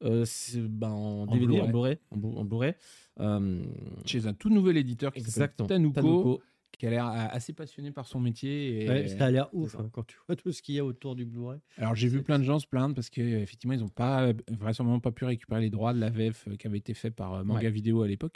euh, 0.04 0.26
bah, 0.68 0.89
en 0.89 1.26
DVD, 1.28 1.62
en 1.62 1.68
Blu-ray. 1.68 1.70
Blu-ray. 1.72 1.98
En, 2.12 2.18
Blu- 2.18 2.38
en 2.38 2.44
Blu-ray. 2.46 2.74
Euh, 3.22 3.63
chez 4.06 4.26
un 4.28 4.34
tout 4.34 4.50
nouvel 4.50 4.78
éditeur 4.78 5.13
qui 5.13 5.22
s'appelle. 5.22 5.68
Tanuko, 5.68 5.94
Tanuko. 5.94 6.41
qui 6.78 6.86
a 6.86 6.89
l'air 6.89 7.08
euh, 7.08 7.28
assez 7.32 7.54
passionné 7.54 7.91
par 7.91 8.06
son 8.06 8.20
métier. 8.20 8.84
Et... 8.84 8.89
Ouais, 8.89 9.08
ça 9.08 9.26
a 9.28 9.32
l'air 9.32 9.48
ouf 9.54 9.76
hein, 9.80 9.88
quand 9.94 10.06
tu 10.06 10.18
vois 10.28 10.36
tout 10.36 10.52
ce 10.52 10.62
qu'il 10.62 10.76
y 10.76 10.80
a 10.80 10.84
autour 10.86 11.15
du 11.15 11.24
Blu-ray. 11.26 11.60
Alors 11.78 11.96
j'ai 11.96 12.10
vu 12.10 12.22
plein 12.24 12.38
de 12.39 12.44
gens 12.44 12.60
se 12.60 12.68
plaindre 12.68 12.94
parce 12.94 13.10
qu'effectivement 13.10 13.74
ils 13.74 13.80
n'ont 13.80 13.88
pas 13.88 14.34
vraisemblablement 14.50 15.00
pas 15.00 15.12
pu 15.12 15.24
récupérer 15.24 15.62
les 15.62 15.70
droits 15.70 15.94
de 15.94 16.00
la 16.02 16.10
VF 16.10 16.50
euh, 16.50 16.56
qui 16.58 16.68
avait 16.68 16.80
été 16.80 16.94
fait 16.94 17.12
par 17.12 17.34
euh, 17.36 17.44
Manga 17.46 17.62
Ouais. 17.62 17.70
Vidéo 17.72 18.02
à 18.02 18.08
l'époque. 18.10 18.36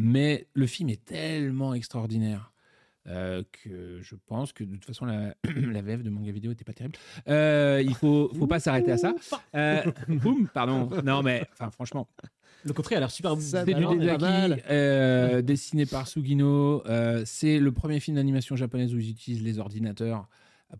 Mais 0.00 0.46
le 0.54 0.66
film 0.68 0.90
est 0.90 1.04
tellement 1.04 1.74
extraordinaire 1.74 2.52
euh, 3.08 3.42
que 3.50 4.00
je 4.00 4.14
pense 4.14 4.52
que 4.52 4.62
de 4.62 4.74
toute 4.74 4.84
façon 4.84 5.06
la, 5.06 5.34
la 5.44 5.82
VF 5.82 6.04
de 6.04 6.10
Manga 6.10 6.30
Vidéo 6.30 6.52
n'était 6.52 6.64
pas 6.64 6.72
terrible. 6.72 6.94
Euh, 7.26 7.82
il 7.84 7.94
faut 7.94 8.30
faut 8.38 8.46
pas 8.46 8.60
s'arrêter 8.60 8.92
à 8.92 8.96
ça. 8.96 9.12
Euh, 9.56 9.82
boum, 10.08 10.46
pardon. 10.54 10.88
Non 11.02 11.22
mais 11.22 11.44
enfin 11.52 11.72
franchement 11.72 12.06
Le 12.64 12.72
contraire 12.72 12.98
a 12.98 13.00
l'air 13.00 13.10
super 13.10 13.34
c'est 13.40 13.64
du 13.64 13.74
alors, 13.74 13.96
Dezaki, 13.96 14.62
euh, 14.70 15.42
dessiné 15.42 15.84
par 15.84 16.06
Sugino. 16.06 16.86
Euh, 16.86 17.24
c'est 17.26 17.58
le 17.58 17.72
premier 17.72 17.98
film 17.98 18.16
d'animation 18.16 18.54
japonaise 18.54 18.94
où 18.94 19.00
ils 19.00 19.10
utilisent 19.10 19.42
les 19.42 19.58
ordinateurs 19.58 20.28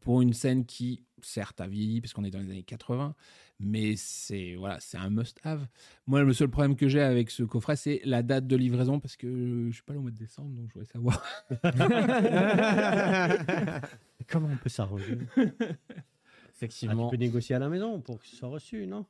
pour 0.00 0.22
une 0.22 0.34
scène 0.34 0.64
qui, 0.64 1.02
certes, 1.22 1.60
a 1.60 1.66
vieilli 1.66 2.00
parce 2.00 2.12
qu'on 2.12 2.24
est 2.24 2.30
dans 2.30 2.40
les 2.40 2.50
années 2.50 2.62
80, 2.62 3.16
mais 3.60 3.94
c'est 3.96 4.54
voilà, 4.56 4.78
c'est 4.80 4.98
un 4.98 5.10
must-have. 5.10 5.66
Moi, 6.06 6.22
le 6.22 6.32
seul 6.32 6.48
problème 6.48 6.76
que 6.76 6.88
j'ai 6.88 7.00
avec 7.00 7.30
ce 7.30 7.42
coffret, 7.42 7.76
c'est 7.76 8.00
la 8.04 8.22
date 8.22 8.46
de 8.46 8.56
livraison 8.56 9.00
parce 9.00 9.16
que 9.16 9.66
je 9.68 9.74
suis 9.74 9.82
pas 9.82 9.94
là 9.94 9.98
au 9.98 10.02
mois 10.02 10.10
de 10.10 10.16
décembre, 10.16 10.50
donc 10.50 10.68
je 10.68 10.74
voudrais 10.74 10.92
savoir. 10.92 11.22
Comment 14.28 14.48
on 14.52 14.56
peut 14.56 14.68
s'arranger? 14.68 15.18
Ah, 15.36 15.42
Effectivement. 16.54 17.08
Tu 17.08 17.16
peux 17.16 17.22
négocier 17.22 17.54
à 17.54 17.58
la 17.58 17.68
maison 17.68 18.00
pour 18.00 18.18
que 18.18 18.26
ce 18.26 18.36
soit 18.36 18.48
reçu, 18.48 18.86
non? 18.86 19.06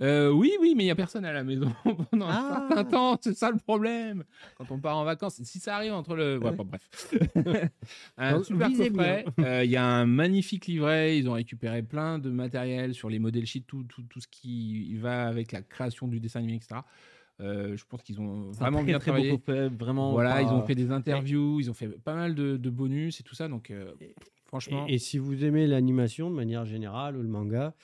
Euh, 0.00 0.30
oui, 0.30 0.52
oui, 0.60 0.74
mais 0.76 0.84
il 0.84 0.86
y 0.86 0.90
a 0.90 0.94
personne 0.94 1.24
à 1.24 1.32
la 1.32 1.42
maison 1.42 1.72
pendant 2.10 2.26
un 2.28 2.30
Ah. 2.32 2.66
certain 2.68 2.84
temps. 2.84 3.18
C'est 3.20 3.34
ça 3.36 3.50
le 3.50 3.58
problème. 3.58 4.24
Quand 4.56 4.70
on 4.70 4.78
part 4.78 4.96
en 4.96 5.04
vacances, 5.04 5.40
si 5.42 5.58
ça 5.58 5.74
arrive 5.76 5.92
entre 5.92 6.14
le, 6.14 6.38
ouais, 6.38 6.52
bon, 6.52 6.64
bref. 6.64 7.12
un 8.16 8.34
Donc, 8.36 8.44
super 8.44 8.68
coffret. 8.72 9.24
Euh, 9.40 9.64
Il 9.64 9.70
y 9.70 9.76
a 9.76 9.84
un 9.84 10.06
magnifique 10.06 10.66
livret. 10.66 11.18
Ils 11.18 11.28
ont 11.28 11.32
récupéré 11.32 11.82
plein 11.82 12.18
de 12.18 12.30
matériel 12.30 12.94
sur 12.94 13.08
les 13.10 13.18
modèles 13.18 13.46
sheets, 13.46 13.64
tout, 13.66 13.82
tout, 13.84 14.02
tout 14.02 14.20
ce 14.20 14.28
qui 14.28 14.94
va 14.96 15.26
avec 15.26 15.52
la 15.52 15.62
création 15.62 16.06
du 16.08 16.20
dessin 16.20 16.38
animé, 16.40 16.54
etc. 16.56 16.80
Euh, 17.40 17.76
je 17.76 17.84
pense 17.84 18.02
qu'ils 18.02 18.20
ont 18.20 18.50
vraiment 18.50 18.78
très, 18.78 18.86
bien 18.86 18.98
très 18.98 19.10
travaillé. 19.12 19.40
vraiment. 19.78 20.12
Voilà, 20.12 20.34
pas- 20.34 20.42
ils 20.42 20.48
ont 20.48 20.62
fait 20.64 20.74
des 20.74 20.90
interviews, 20.90 21.60
ils 21.60 21.70
ont 21.70 21.74
fait 21.74 21.88
pas 21.88 22.14
mal 22.14 22.34
de, 22.34 22.56
de 22.56 22.70
bonus 22.70 23.20
et 23.20 23.22
tout 23.22 23.34
ça. 23.36 23.46
Donc, 23.48 23.70
euh, 23.70 23.92
franchement, 24.46 24.86
Et, 24.88 24.94
et 24.94 24.98
si 24.98 25.18
vous 25.18 25.44
aimez 25.44 25.66
l'animation 25.68 26.30
de 26.30 26.34
manière 26.36 26.64
générale 26.64 27.16
ou 27.16 27.22
le 27.22 27.28
manga, 27.28 27.74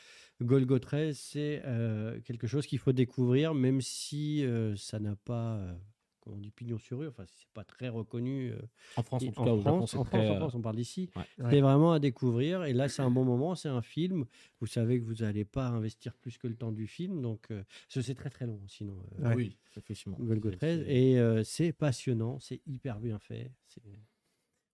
Golgo 0.43 0.79
13, 0.79 1.17
c'est 1.19 1.63
euh, 1.65 2.21
quelque 2.23 2.47
chose 2.47 2.67
qu'il 2.67 2.79
faut 2.79 2.93
découvrir, 2.93 3.55
même 3.55 3.81
si 3.81 4.45
euh, 4.45 4.75
ça 4.77 4.99
n'a 4.99 5.15
pas, 5.17 5.57
euh, 5.59 5.73
comment 6.21 6.37
on 6.37 6.39
dit, 6.41 6.51
pignon 6.51 6.77
sur 6.79 6.99
rue, 6.99 7.07
enfin, 7.09 7.25
c'est 7.27 7.47
pas 7.55 7.63
très 7.65 7.89
reconnu 7.89 8.51
euh, 8.51 8.59
En 8.97 9.03
France, 9.05 9.23
en 9.23 9.31
tout 9.33 9.41
en 9.43 9.61
France, 9.61 9.95
en 9.95 10.05
très, 10.05 10.19
France, 10.27 10.31
en 10.31 10.37
France, 10.41 10.55
on 10.57 10.61
parle 10.61 10.77
d'ici. 10.77 11.09
ouais. 11.17 11.23
C'est 11.51 11.61
vraiment 11.61 11.93
à 11.93 12.01
découvrir. 12.01 12.65
Et 12.65 12.73
là, 12.73 12.89
c'est 12.89 13.03
un 13.03 13.11
bon 13.11 13.25
moment. 13.25 13.55
C'est 13.55 13.69
un 13.69 13.81
film. 13.83 14.25
Vous 14.61 14.67
savez 14.67 14.99
que 14.99 15.05
vous 15.05 15.15
n'allez 15.23 15.45
pas 15.45 15.69
investir 15.69 16.15
plus 16.17 16.37
que 16.37 16.49
le 16.49 16.57
temps 16.57 16.73
du 16.73 16.87
film. 16.89 17.23
Donc, 17.23 17.47
euh, 17.53 17.63
c'est 17.89 18.15
très 18.17 18.31
très 18.31 18.47
long, 18.47 18.61
sinon. 18.67 18.99
euh, 19.21 19.29
Ouais. 19.29 19.35
Oui, 19.37 19.57
effectivement. 19.77 20.17
Golgo 20.19 20.51
C'est- 20.51 20.57
13. 20.57 20.85
c'est- 20.85 20.93
Et 20.95 21.19
euh, 21.19 21.45
c'est 21.45 21.73
passionnant. 21.73 22.39
C'est 22.41 22.61
hyper 22.67 22.99
bien 22.99 23.19
fait. 23.21 23.53
C'est- 23.69 23.81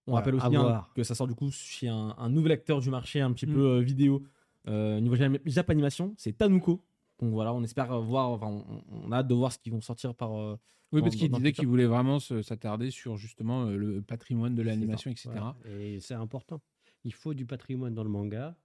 On 0.06 0.12
Voilà, 0.12 0.24
rappelle 0.24 0.34
aussi 0.36 0.56
voir. 0.56 0.90
que 0.94 1.02
ça 1.02 1.14
sort 1.14 1.28
du 1.28 1.34
coup 1.34 1.50
chez 1.52 1.86
un, 1.86 2.14
un 2.16 2.30
nouvel 2.30 2.52
acteur 2.52 2.80
du 2.80 2.88
marché 2.90 3.20
un 3.20 3.32
petit 3.32 3.46
Mm. 3.46 3.52
peu 3.54 3.60
euh, 3.76 3.80
vidéo 3.80 4.22
euh, 4.24 4.28
niveau 4.66 5.16
Jap- 5.16 5.40
Japanimation, 5.46 6.14
c'est 6.16 6.32
Tanuko. 6.36 6.84
Donc 7.20 7.32
voilà, 7.32 7.52
on 7.52 7.62
espère 7.62 8.00
voir, 8.00 8.30
enfin, 8.30 8.46
on, 8.48 8.82
on 8.90 9.12
a 9.12 9.18
hâte 9.18 9.28
de 9.28 9.34
voir 9.34 9.52
ce 9.52 9.58
qu'ils 9.58 9.72
vont 9.72 9.80
sortir 9.80 10.14
par. 10.14 10.32
euh, 10.38 10.56
oui, 10.92 11.00
dans- 11.00 11.04
parce 11.04 11.16
qu'il 11.16 11.30
disait 11.30 11.52
qu'il 11.52 11.68
voulait 11.68 11.86
vraiment 11.86 12.18
s'attarder 12.18 12.90
sur 12.90 13.16
justement 13.16 13.66
euh, 13.66 13.76
le 13.76 14.02
patrimoine 14.02 14.54
de 14.54 14.62
l'animation, 14.62 15.10
etc. 15.10 15.28
Voilà. 15.32 15.56
Et 15.78 16.00
c'est 16.00 16.14
important. 16.14 16.60
Il 17.04 17.12
faut 17.14 17.34
du 17.34 17.46
patrimoine 17.46 17.94
dans 17.94 18.04
le 18.04 18.10
manga. 18.10 18.56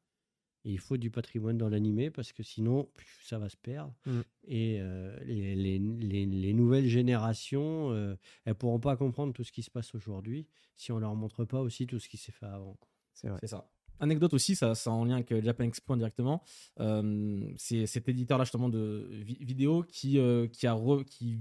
Et 0.68 0.72
il 0.72 0.80
faut 0.80 0.98
du 0.98 1.12
patrimoine 1.12 1.60
dans 1.60 1.70
l'animé 1.70 2.10
parce 2.10 2.34
que 2.34 2.42
sinon, 2.42 2.90
ça 3.22 3.38
va 3.38 3.50
se 3.50 3.56
perdre. 3.58 3.94
Mm. 4.08 4.20
Et 4.48 4.78
euh, 4.82 5.16
les, 5.24 5.54
les- 5.56 5.78
les- 5.78 6.26
les 6.26 6.54
nouvelles 6.54 6.88
générations, 6.88 7.92
euh, 7.92 8.16
elles 8.46 8.56
pourront 8.56 8.80
pas 8.80 8.98
comprendre 8.98 9.32
tout 9.32 9.44
ce 9.44 9.52
qui 9.52 9.62
se 9.62 9.70
passe 9.70 9.94
aujourd'hui 9.94 10.48
si 10.76 10.92
on 10.92 10.98
leur 10.98 11.14
montre 11.14 11.46
pas 11.46 11.62
aussi 11.62 11.86
tout 11.86 12.00
ce 12.00 12.10
qui 12.10 12.18
s'est 12.18 12.32
fait 12.32 12.48
avant. 12.48 12.74
quoi. 12.80 12.90
C'est 13.14 13.28
vrai. 13.30 13.38
C'est 13.42 13.48
ça. 13.48 13.70
Anecdote 14.00 14.34
aussi, 14.34 14.56
ça, 14.56 14.76
ça 14.76 14.92
en 14.92 15.06
lien 15.06 15.16
avec 15.16 15.32
euh, 15.32 15.42
Japan 15.42 15.64
Expo 15.66 15.94
indirectement. 15.94 16.44
Euh, 16.80 17.40
c'est 17.58 17.86
cet 17.86 18.10
éditeur-là 18.10 18.44
justement 18.44 18.70
de 18.70 19.10
vi- 19.12 19.38
vidéo 19.44 19.84
qui, 19.88 20.20
euh, 20.20 20.48
qui, 20.48 20.68
a 20.68 20.74
re- 20.74 21.04
qui, 21.06 21.40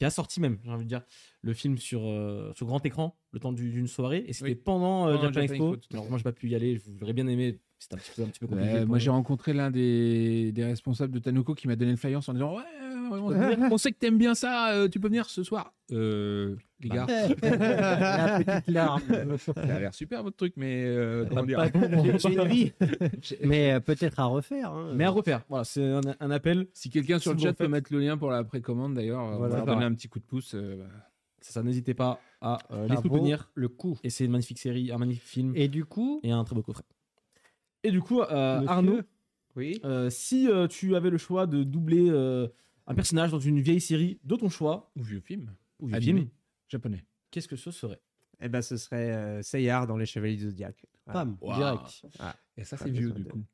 a 0.00 0.10
sorti 0.10 0.40
même, 0.40 0.58
j'ai 0.64 0.70
envie 0.70 0.84
de 0.84 0.88
dire, 0.88 1.02
le 1.42 1.54
film 1.54 1.78
sur, 1.78 2.02
euh, 2.04 2.52
sur 2.54 2.66
grand 2.66 2.84
écran 2.84 3.16
le 3.32 3.40
temps 3.40 3.52
du- 3.52 3.70
d'une 3.70 3.86
soirée. 3.86 4.24
Et 4.26 4.32
c'était 4.32 4.50
Oui. 4.50 4.54
pendant, 4.56 5.10
Japan, 5.12 5.32
Japan 5.32 5.40
Expo. 5.42 5.74
Expo, 5.76 5.94
Alors 5.94 6.08
moi, 6.08 6.18
j'ai 6.18 6.24
pas 6.24 6.32
pu 6.32 6.48
y 6.50 6.54
aller. 6.54 6.80
J'aurais 6.98 7.12
bien 7.12 7.26
aimé. 7.26 7.60
C'était 7.78 7.94
un 7.96 7.98
petit 7.98 8.10
peu, 8.14 8.22
un 8.22 8.26
petit 8.26 8.38
peu 8.40 8.46
compliqué. 8.46 8.84
Moi, 8.84 8.98
j'ai 8.98 9.10
rencontré 9.10 9.52
l'un 9.52 9.70
des, 9.72 10.52
des 10.52 10.64
responsables 10.64 11.12
de 11.12 11.18
Tanuko 11.18 11.54
qui 11.54 11.66
m'a 11.66 11.74
donné 11.76 11.90
le 11.92 11.96
flyer 11.96 12.20
en 12.28 12.32
disant 12.32 12.56
ouais, 12.56 12.62
on, 13.18 13.72
on 13.72 13.78
sait 13.78 13.92
que 13.92 13.98
t'aimes 13.98 14.18
bien 14.18 14.34
ça, 14.34 14.72
euh, 14.74 14.88
tu 14.88 14.98
peux 15.00 15.08
venir 15.08 15.26
ce 15.28 15.42
soir. 15.42 15.74
Euh, 15.92 16.56
les 16.80 16.88
gars, 16.88 17.06
La 17.08 18.40
petite 18.44 18.68
larme. 18.74 19.02
ça 19.38 19.52
a 19.56 19.80
l'air 19.80 19.94
super 19.94 20.22
votre 20.22 20.36
truc, 20.36 20.54
mais 20.56 20.84
euh, 20.84 21.24
comment 21.28 21.42
dire 21.44 21.64
J'ai 22.18 22.32
une 22.34 22.48
vie. 22.48 22.72
Mais 23.42 23.72
euh, 23.74 23.80
peut-être 23.80 24.18
à 24.20 24.24
refaire. 24.24 24.72
hein. 24.72 24.92
Mais 24.94 25.04
à 25.04 25.10
refaire. 25.10 25.42
Voilà, 25.48 25.64
c'est 25.64 25.84
un, 25.84 26.00
un 26.20 26.30
appel. 26.30 26.66
Si 26.72 26.90
quelqu'un 26.90 27.18
sur 27.18 27.30
Si 27.32 27.36
le 27.36 27.40
vous 27.40 27.42
chat 27.46 27.52
peut 27.52 27.64
faites- 27.64 27.70
mettre 27.70 27.92
le 27.92 28.00
lien 28.00 28.16
pour 28.16 28.30
la 28.30 28.42
précommande 28.44 28.94
d'ailleurs, 28.94 29.36
Voilà. 29.38 29.56
on 29.56 29.64
va 29.64 29.74
donner 29.74 29.84
un 29.84 29.94
petit 29.94 30.08
coup 30.08 30.18
de 30.18 30.24
pouce. 30.24 30.54
euh, 30.54 30.76
bah. 30.76 30.84
C'est 31.40 31.52
ça, 31.54 31.62
n'hésitez 31.64 31.92
pas 31.94 32.20
à 32.40 32.58
euh, 32.70 32.82
les 32.84 32.94
Ça 32.94 33.00
vaut 33.00 33.02
soutenir. 33.02 33.50
le 33.54 33.66
coup. 33.68 33.98
Et 34.04 34.10
c'est 34.10 34.24
une 34.24 34.30
magnifique 34.30 34.60
série, 34.60 34.92
un 34.92 34.98
magnifique 34.98 35.24
film 35.24 35.52
et, 35.56 35.64
Et 35.64 35.68
du 35.68 35.84
coup, 35.84 36.20
un 36.24 36.44
très 36.44 36.54
beau 36.54 36.62
coffret. 36.62 36.84
Et 37.82 37.90
du 37.90 38.00
coup, 38.00 38.22
euh, 38.22 38.58
Monsieur 38.60 38.70
Arnaud, 38.70 39.00
Oui. 39.56 39.80
euh, 39.84 40.08
si 40.08 40.48
euh, 40.48 40.68
tu 40.68 40.94
avais 40.94 41.10
le 41.10 41.18
choix 41.18 41.46
de 41.48 41.64
doubler 41.64 42.06
euh, 42.10 42.46
un 42.92 42.94
personnage 42.94 43.30
dans 43.30 43.40
une 43.40 43.60
vieille 43.60 43.80
série 43.80 44.20
de 44.24 44.36
ton 44.36 44.48
choix, 44.48 44.90
Ou 44.96 45.02
vieux 45.02 45.20
film. 45.20 45.54
ou 45.80 45.86
vieux 45.86 45.96
Animé. 45.96 46.20
film, 46.20 46.30
Japonais. 46.68 47.04
qu'est-ce 47.30 47.48
que 47.48 47.56
ce 47.56 47.70
serait 47.70 48.00
Eh 48.40 48.48
ben, 48.48 48.62
ce 48.62 48.76
serait 48.76 49.12
euh, 49.12 49.42
dans 49.86 49.96
Les 49.96 50.06
Chevaliers 50.06 50.36
du 50.36 50.44
Zodiac. 50.44 50.84
Voilà. 51.06 51.20
pam, 51.20 51.36
Wow. 51.40 51.54
direct. 51.54 52.02
Et 52.56 52.64
ça, 52.64 52.76
Pas 52.76 52.84
c'est 52.84 52.90
vieux 52.90 53.08
besoin 53.08 53.16
du 53.18 53.24
de- 53.24 53.30
coup. 53.30 53.44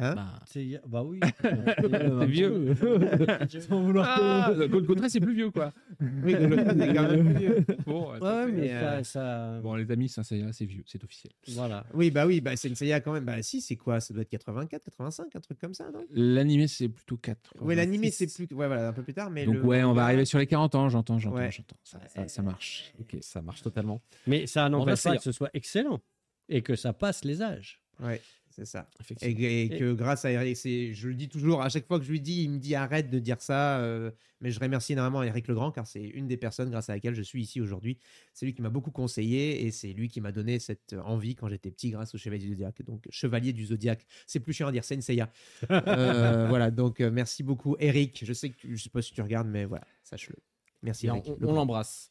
Hein 0.00 0.14
Bah, 0.14 0.34
C'est- 0.46 0.80
Bah 0.86 1.02
oui. 1.02 1.18
c'est 1.42 2.26
vieux. 2.26 2.74
Sans 3.68 3.82
vouloir 3.82 4.16
te- 4.16 4.22
Ah, 4.22 5.08
c'est 5.08 5.20
plus 5.20 5.34
vieux 5.34 5.50
quoi. 5.50 5.72
Oui, 6.00 6.32
le 6.34 6.46
Lotus 6.46 6.80
est 6.82 6.94
quand 6.94 7.08
même 7.10 7.24
plus 7.24 7.38
vieux. 7.38 7.64
Bon, 7.84 8.12
ouais, 8.12 8.20
Ouais, 8.20 8.46
mais 8.52 8.72
euh, 8.72 9.02
ça, 9.02 9.04
ça- 9.04 9.60
bon, 9.60 9.74
les 9.74 9.90
amis, 9.90 10.08
c'est 10.08 10.22
c'est 10.52 10.64
vieux, 10.64 10.82
c'est 10.86 11.02
officiel. 11.02 11.32
Voilà. 11.48 11.84
Oui, 11.94 12.10
bah 12.10 12.26
oui, 12.26 12.40
bah, 12.40 12.54
c'est 12.56 12.68
une 12.68 12.74
Seiya 12.76 13.00
quand 13.00 13.12
même. 13.12 13.24
Bah 13.24 13.42
si, 13.42 13.60
c'est 13.60 13.76
quoi? 13.76 14.00
Ça 14.00 14.14
doit 14.14 14.22
être 14.22 14.28
84, 14.30 14.84
85, 14.84 15.34
un 15.34 15.40
truc 15.40 15.58
comme 15.58 15.74
ça, 15.74 15.90
non? 15.92 16.04
L'animé, 16.12 16.68
c'est 16.68 16.88
plutôt 16.88 17.16
4. 17.16 17.54
Oui, 17.60 17.74
l'animé, 17.74 18.10
c'est 18.10 18.26
plus. 18.32 18.44
Ouais, 18.54 18.66
voilà, 18.68 18.88
un 18.88 18.92
peu 18.92 19.02
plus 19.02 19.14
tard. 19.14 19.30
Mais 19.30 19.44
Donc, 19.46 19.56
le 19.56 19.64
ouais, 19.64 19.82
on 19.82 19.92
va 19.94 20.04
arriver 20.04 20.24
sur 20.24 20.38
les 20.38 20.46
40 20.46 20.74
ans, 20.76 20.88
j'entends, 20.88 21.18
j'entends, 21.18 21.36
Ouais. 21.36 21.50
j'entends. 21.50 21.76
Ça, 21.82 21.98
ça, 22.08 22.28
ça 22.28 22.42
marche. 22.42 22.92
Ok, 23.00 23.16
ça 23.20 23.42
marche 23.42 23.62
totalement. 23.62 24.00
Mais 24.26 24.46
ça 24.46 24.62
va 24.62 24.68
n'empêche 24.68 25.02
pas 25.02 25.16
que 25.16 25.22
ce 25.22 25.32
soit 25.32 25.50
excellent 25.54 26.00
et 26.48 26.62
que 26.62 26.76
ça 26.76 26.92
passe 26.92 27.24
les 27.24 27.42
âges. 27.42 27.80
Ouais, 28.00 28.20
c'est 28.58 28.64
ça. 28.66 28.88
Et, 28.98 29.02
Effectivement. 29.02 29.48
et 29.76 29.78
que 29.78 29.92
grâce 29.92 30.24
à 30.24 30.32
Eric, 30.32 30.56
c'est, 30.56 30.92
je 30.92 31.08
le 31.08 31.14
dis 31.14 31.28
toujours, 31.28 31.62
à 31.62 31.68
chaque 31.68 31.86
fois 31.86 31.98
que 31.98 32.04
je 32.04 32.10
lui 32.10 32.20
dis, 32.20 32.42
il 32.42 32.50
me 32.50 32.58
dit 32.58 32.74
arrête 32.74 33.08
de 33.10 33.18
dire 33.20 33.40
ça. 33.40 33.78
euh, 33.78 34.10
mais 34.40 34.50
je 34.50 34.60
remercie 34.60 34.92
énormément 34.92 35.22
Eric 35.22 35.48
Legrand 35.48 35.72
car 35.72 35.86
c'est 35.86 36.02
une 36.02 36.26
des 36.28 36.36
personnes 36.36 36.70
grâce 36.70 36.88
à 36.90 36.94
laquelle 36.94 37.14
je 37.14 37.22
suis 37.22 37.42
ici 37.42 37.60
aujourd'hui. 37.60 37.98
C'est 38.34 38.46
lui 38.46 38.54
qui 38.54 38.62
m'a 38.62 38.70
beaucoup 38.70 38.90
conseillé 38.92 39.64
et 39.64 39.70
c'est 39.70 39.92
lui 39.92 40.08
qui 40.08 40.20
m'a 40.20 40.30
donné 40.32 40.58
cette 40.58 40.94
envie 41.04 41.34
quand 41.34 41.48
j'étais 41.48 41.70
petit 41.70 41.90
grâce 41.90 42.14
au 42.14 42.18
Chevalier 42.18 42.44
du 42.46 42.50
Zodiac. 42.52 42.82
Donc, 42.82 43.06
Chevalier 43.10 43.52
du 43.52 43.66
Zodiac, 43.66 44.04
c'est 44.26 44.40
plus 44.40 44.52
chiant 44.52 44.68
à 44.68 44.72
dire, 44.72 44.84
c'est 44.84 44.94
une 44.94 45.02
Seiya. 45.02 45.30
Euh, 45.70 46.46
voilà, 46.48 46.70
donc 46.70 47.00
euh, 47.00 47.10
merci 47.10 47.42
beaucoup 47.42 47.76
Eric. 47.80 48.22
Je 48.24 48.32
sais 48.32 48.50
que 48.50 48.56
tu, 48.56 48.76
je 48.76 48.82
sais 48.82 48.90
pas 48.90 49.02
si 49.02 49.12
tu 49.12 49.22
regardes, 49.22 49.48
mais 49.48 49.64
voilà, 49.64 49.84
sache-le. 50.02 50.36
Merci 50.82 51.06
Bien, 51.06 51.16
Eric. 51.16 51.32
on- 51.42 51.52
l'embrasse. 51.52 52.10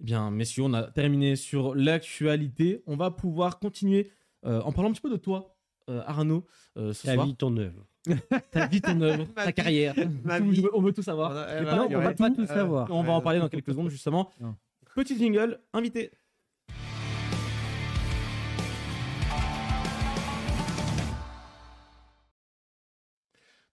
Eh 0.00 0.04
Bien, 0.04 0.30
messieurs, 0.30 0.62
on 0.64 0.72
a 0.74 0.84
terminé 0.84 1.36
sur 1.36 1.74
l'actualité. 1.74 2.82
On 2.86 2.96
va 2.96 3.10
pouvoir 3.10 3.58
continuer 3.58 4.06
euh, 4.08 4.14
en 4.44 4.72
parlant 4.72 4.90
un 4.90 4.92
petit 4.92 5.00
peu 5.02 5.10
de 5.10 5.16
toi, 5.16 5.54
euh, 5.88 6.02
Arnaud, 6.06 6.46
euh, 6.76 6.92
ce 6.92 7.06
Ta 7.06 7.14
soir. 7.14 7.26
vie, 7.26 7.34
ton 7.36 7.56
œuvre. 7.56 7.86
ta 8.52 8.66
vie, 8.66 8.80
ton 8.80 9.00
œuvre, 9.02 9.24
ta 9.34 9.46
vie, 9.46 9.52
carrière. 9.52 9.94
ma 10.24 10.38
Tout- 10.40 10.50
vie. 10.50 10.66
On 10.72 10.80
veut 10.80 10.92
tout 10.92 11.02
savoir. 11.02 11.32
Non, 11.62 11.88
on 11.90 12.00
va 12.00 12.14
pas 12.14 12.30
tout, 12.30 12.42
euh, 12.42 12.46
savoir. 12.46 12.88
on 12.90 13.02
va 13.02 13.12
en 13.12 13.20
parler 13.20 13.38
dans 13.40 13.48
quelques 13.48 13.70
secondes, 13.72 13.90
justement. 13.90 14.30
Non. 14.40 14.54
Petit 14.94 15.16
jingle, 15.18 15.60
invité. 15.72 16.10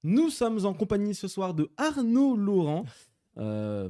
Nous 0.03 0.29
sommes 0.29 0.65
en 0.65 0.73
compagnie 0.73 1.15
ce 1.15 1.27
soir 1.27 1.53
de 1.53 1.69
Arnaud 1.77 2.35
Laurent. 2.35 2.85
Euh, 3.37 3.87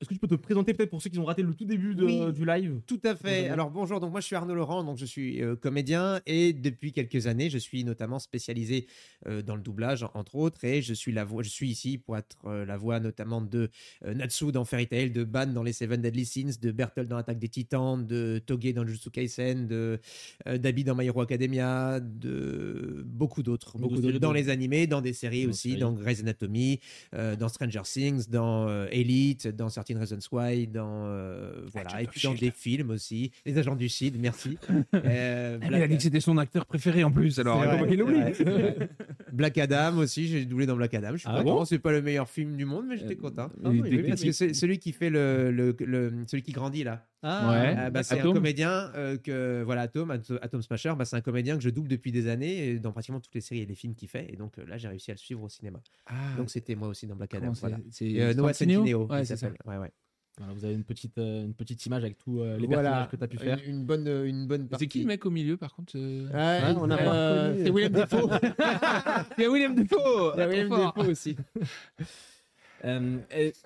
Est-ce 0.00 0.08
que 0.08 0.14
tu 0.14 0.20
peux 0.20 0.28
te 0.28 0.34
présenter 0.36 0.72
peut-être 0.74 0.90
pour 0.90 1.02
ceux 1.02 1.10
qui 1.10 1.18
ont 1.18 1.24
raté 1.24 1.42
le 1.42 1.52
tout 1.54 1.64
début 1.64 1.94
de- 1.94 2.04
Oui. 2.04 2.32
du 2.32 2.44
live 2.44 2.80
Tout 2.86 3.00
à 3.04 3.16
fait. 3.16 3.48
Alors 3.48 3.70
bonjour, 3.70 3.98
donc 4.00 4.12
moi 4.12 4.20
je 4.20 4.26
suis 4.26 4.36
Arnaud 4.36 4.54
Laurent, 4.54 4.84
donc 4.84 4.98
je 4.98 5.04
suis 5.04 5.42
euh, 5.42 5.56
comédien. 5.56 6.20
Et 6.26 6.52
depuis 6.52 6.92
quelques 6.92 7.26
années 7.26 7.50
je 7.50 7.58
suis 7.58 7.82
notamment 7.84 8.18
spécialisé 8.18 8.86
euh, 9.26 9.42
dans 9.42 9.56
le 9.56 9.62
doublage 9.62 10.04
entre 10.14 10.36
autres. 10.36 10.64
Et 10.64 10.80
je 10.82 10.94
suis 10.94 11.12
la 11.12 11.24
voix, 11.24 11.42
je 11.42 11.48
suis 11.48 11.68
ici 11.68 11.98
pour 11.98 12.16
être 12.16 12.36
la 12.44 12.76
voix 12.76 13.00
notamment 13.00 13.40
de 13.40 13.68
Natsu 14.04 14.52
dans 14.52 14.64
Fairy 14.64 14.86
Tail, 14.86 15.10
de 15.10 15.24
Ban 15.24 15.46
dans 15.46 15.62
les 15.62 15.72
Seven 15.72 16.00
Deadly 16.00 16.24
Sins, 16.24 16.58
de 16.60 16.70
Bertolt 16.70 17.08
dans 17.08 17.16
Attaque 17.16 17.38
des 17.38 17.48
Titans, 17.48 18.06
de 18.06 18.40
Toge 18.44 18.72
dans 18.74 18.86
Jujutsu 18.86 19.10
Kaisen, 19.10 19.66
de 19.66 19.98
Dabi 20.46 20.84
dans 20.84 20.94
My 20.94 21.06
Hero 21.06 21.20
Academia, 21.20 22.00
de 22.00 23.02
beaucoup 23.06 23.42
d'autres, 23.42 23.76
Beaucoup 23.78 24.00
dans 24.00 24.32
les 24.32 24.48
animés, 24.50 24.86
dans 24.86 25.00
des 25.00 25.12
séries 25.12 25.44
Dans 25.44 25.50
aussi, 25.50 25.70
séries. 25.70 25.80
dans 25.80 25.92
Grey's 25.92 26.20
Anatomy, 26.20 26.80
dans 27.12 27.48
Stranger 27.48 27.82
Things, 27.84 28.28
dans 28.28 28.68
euh, 28.84 28.88
Elite, 28.92 29.48
dans 29.48 29.68
Certain 29.68 29.98
Reasons 29.98 30.18
Why, 30.32 30.66
dans 30.66 31.04
euh, 31.06 31.62
voilà, 31.72 31.90
Agents 31.90 31.98
et 31.98 32.06
puis 32.06 32.20
dans 32.22 32.30
Shield. 32.34 32.40
des 32.40 32.50
films 32.50 32.90
aussi, 32.90 33.30
les 33.44 33.58
agents 33.58 33.76
du 33.76 33.88
Shield, 33.88 34.16
merci. 34.20 34.58
Euh, 34.94 35.58
Il 35.66 35.74
a 35.74 35.88
dit 35.88 35.96
que 35.96 36.02
c'était 36.02 36.20
son 36.20 36.38
acteur 36.38 36.64
préféré 36.66 37.04
en 37.04 37.10
plus, 37.10 37.38
alors 37.38 37.60
comment 37.62 37.86
c'est 37.88 38.44
vrai. 38.44 38.88
Black 39.32 39.58
Adam 39.58 39.98
aussi, 39.98 40.26
j'ai 40.28 40.44
doublé 40.44 40.66
dans 40.66 40.76
Black 40.76 40.94
Adam. 40.94 41.12
Je 41.12 41.18
suis 41.18 41.28
Ah 41.30 41.38
content. 41.42 41.56
bon 41.56 41.64
c'est 41.64 41.78
pas 41.78 41.92
le 41.92 42.02
meilleur 42.02 42.28
film 42.28 42.56
du 42.56 42.64
monde, 42.64 42.86
mais 42.88 42.96
j'étais 42.96 43.16
content. 43.16 43.50
Ah 43.64 43.70
Il 43.72 43.82
oui, 43.82 43.88
était- 43.88 43.96
oui, 44.02 44.08
Parce 44.08 44.22
que 44.22 44.32
c'est 44.32 44.54
celui 44.54 44.78
qui 44.78 44.92
fait 44.92 45.10
le, 45.10 45.50
le, 45.50 45.74
le- 45.80 46.12
celui 46.26 46.42
qui 46.42 46.52
grandit 46.52 46.84
là. 46.84 47.06
Ah, 47.26 47.50
Ouais. 47.50 47.74
Euh, 47.78 47.90
bah, 47.90 48.02
c'est 48.02 48.16
un 48.16 48.18
Atom. 48.20 48.34
comédien 48.34 48.92
euh, 48.94 49.16
que 49.16 49.62
voilà 49.64 49.82
Atom, 49.82 50.10
Atom, 50.10 50.60
Smasher, 50.62 50.92
bah, 50.96 51.04
c'est 51.06 51.16
un 51.16 51.20
comédien 51.22 51.56
que 51.56 51.62
je 51.62 51.70
double 51.70 51.88
depuis 51.88 52.12
des 52.12 52.28
années 52.28 52.68
et 52.68 52.78
dans 52.78 52.92
pratiquement 52.92 53.18
toutes 53.20 53.34
les 53.34 53.40
séries 53.40 53.62
et 53.62 53.66
les 53.66 53.74
films 53.74 53.94
qu'il 53.94 54.08
fait. 54.08 54.26
Et 54.32 54.36
donc 54.36 54.58
euh, 54.58 54.66
là, 54.66 54.76
j'ai 54.76 54.88
réussi 54.88 55.10
à 55.10 55.14
le 55.14 55.18
suivre 55.18 55.42
au 55.42 55.48
cinéma. 55.48 55.80
Ah, 56.06 56.12
Donc 56.36 56.50
c'était 56.50 56.74
moi 56.74 56.88
aussi 56.88 57.06
dans 57.06 57.16
Black 57.16 57.34
Adam. 57.34 57.52
Voilà. 57.52 57.78
c'est 57.90 58.10
c'est 58.14 58.34
Noah 58.34 58.52
Centineo 58.52 59.06
Ouais, 59.06 59.20
il 59.22 59.26
c'est 59.26 59.36
ça. 59.36 59.46
s'appelle. 59.48 59.58
Ouais, 59.66 59.78
ouais. 59.78 59.90
Voilà, 60.36 60.52
vous 60.52 60.64
avez 60.64 60.74
une 60.74 60.82
petite, 60.82 61.16
euh, 61.18 61.44
une 61.44 61.54
petite 61.54 61.86
image 61.86 62.02
avec 62.02 62.18
tous 62.18 62.40
euh, 62.40 62.58
les 62.58 62.66
Voilà. 62.66 63.06
personnages 63.06 63.08
que 63.10 63.16
tu 63.16 63.22
as 63.24 63.28
pu 63.28 63.38
faire. 63.38 63.58
Une, 63.64 63.70
une 63.76 63.84
bonne, 63.86 64.08
une 64.26 64.46
bonne 64.48 64.68
C'est 64.78 64.88
qui 64.88 65.00
le 65.02 65.06
mec 65.06 65.24
au 65.24 65.30
milieu 65.30 65.56
par 65.56 65.72
contre 65.76 65.92
euh 65.96 66.28
on 66.76 66.90
euh. 66.90 67.54
C'est 67.64 67.70
William 67.70 67.92
Defoe. 67.92 68.28
A 68.58 69.24
William 69.38 69.74
Defoe 69.76 70.32
a 70.36 70.48
William. 70.48 70.68
Defoe 70.68 71.08
aussi. 71.08 71.36
Euh, 72.84 73.18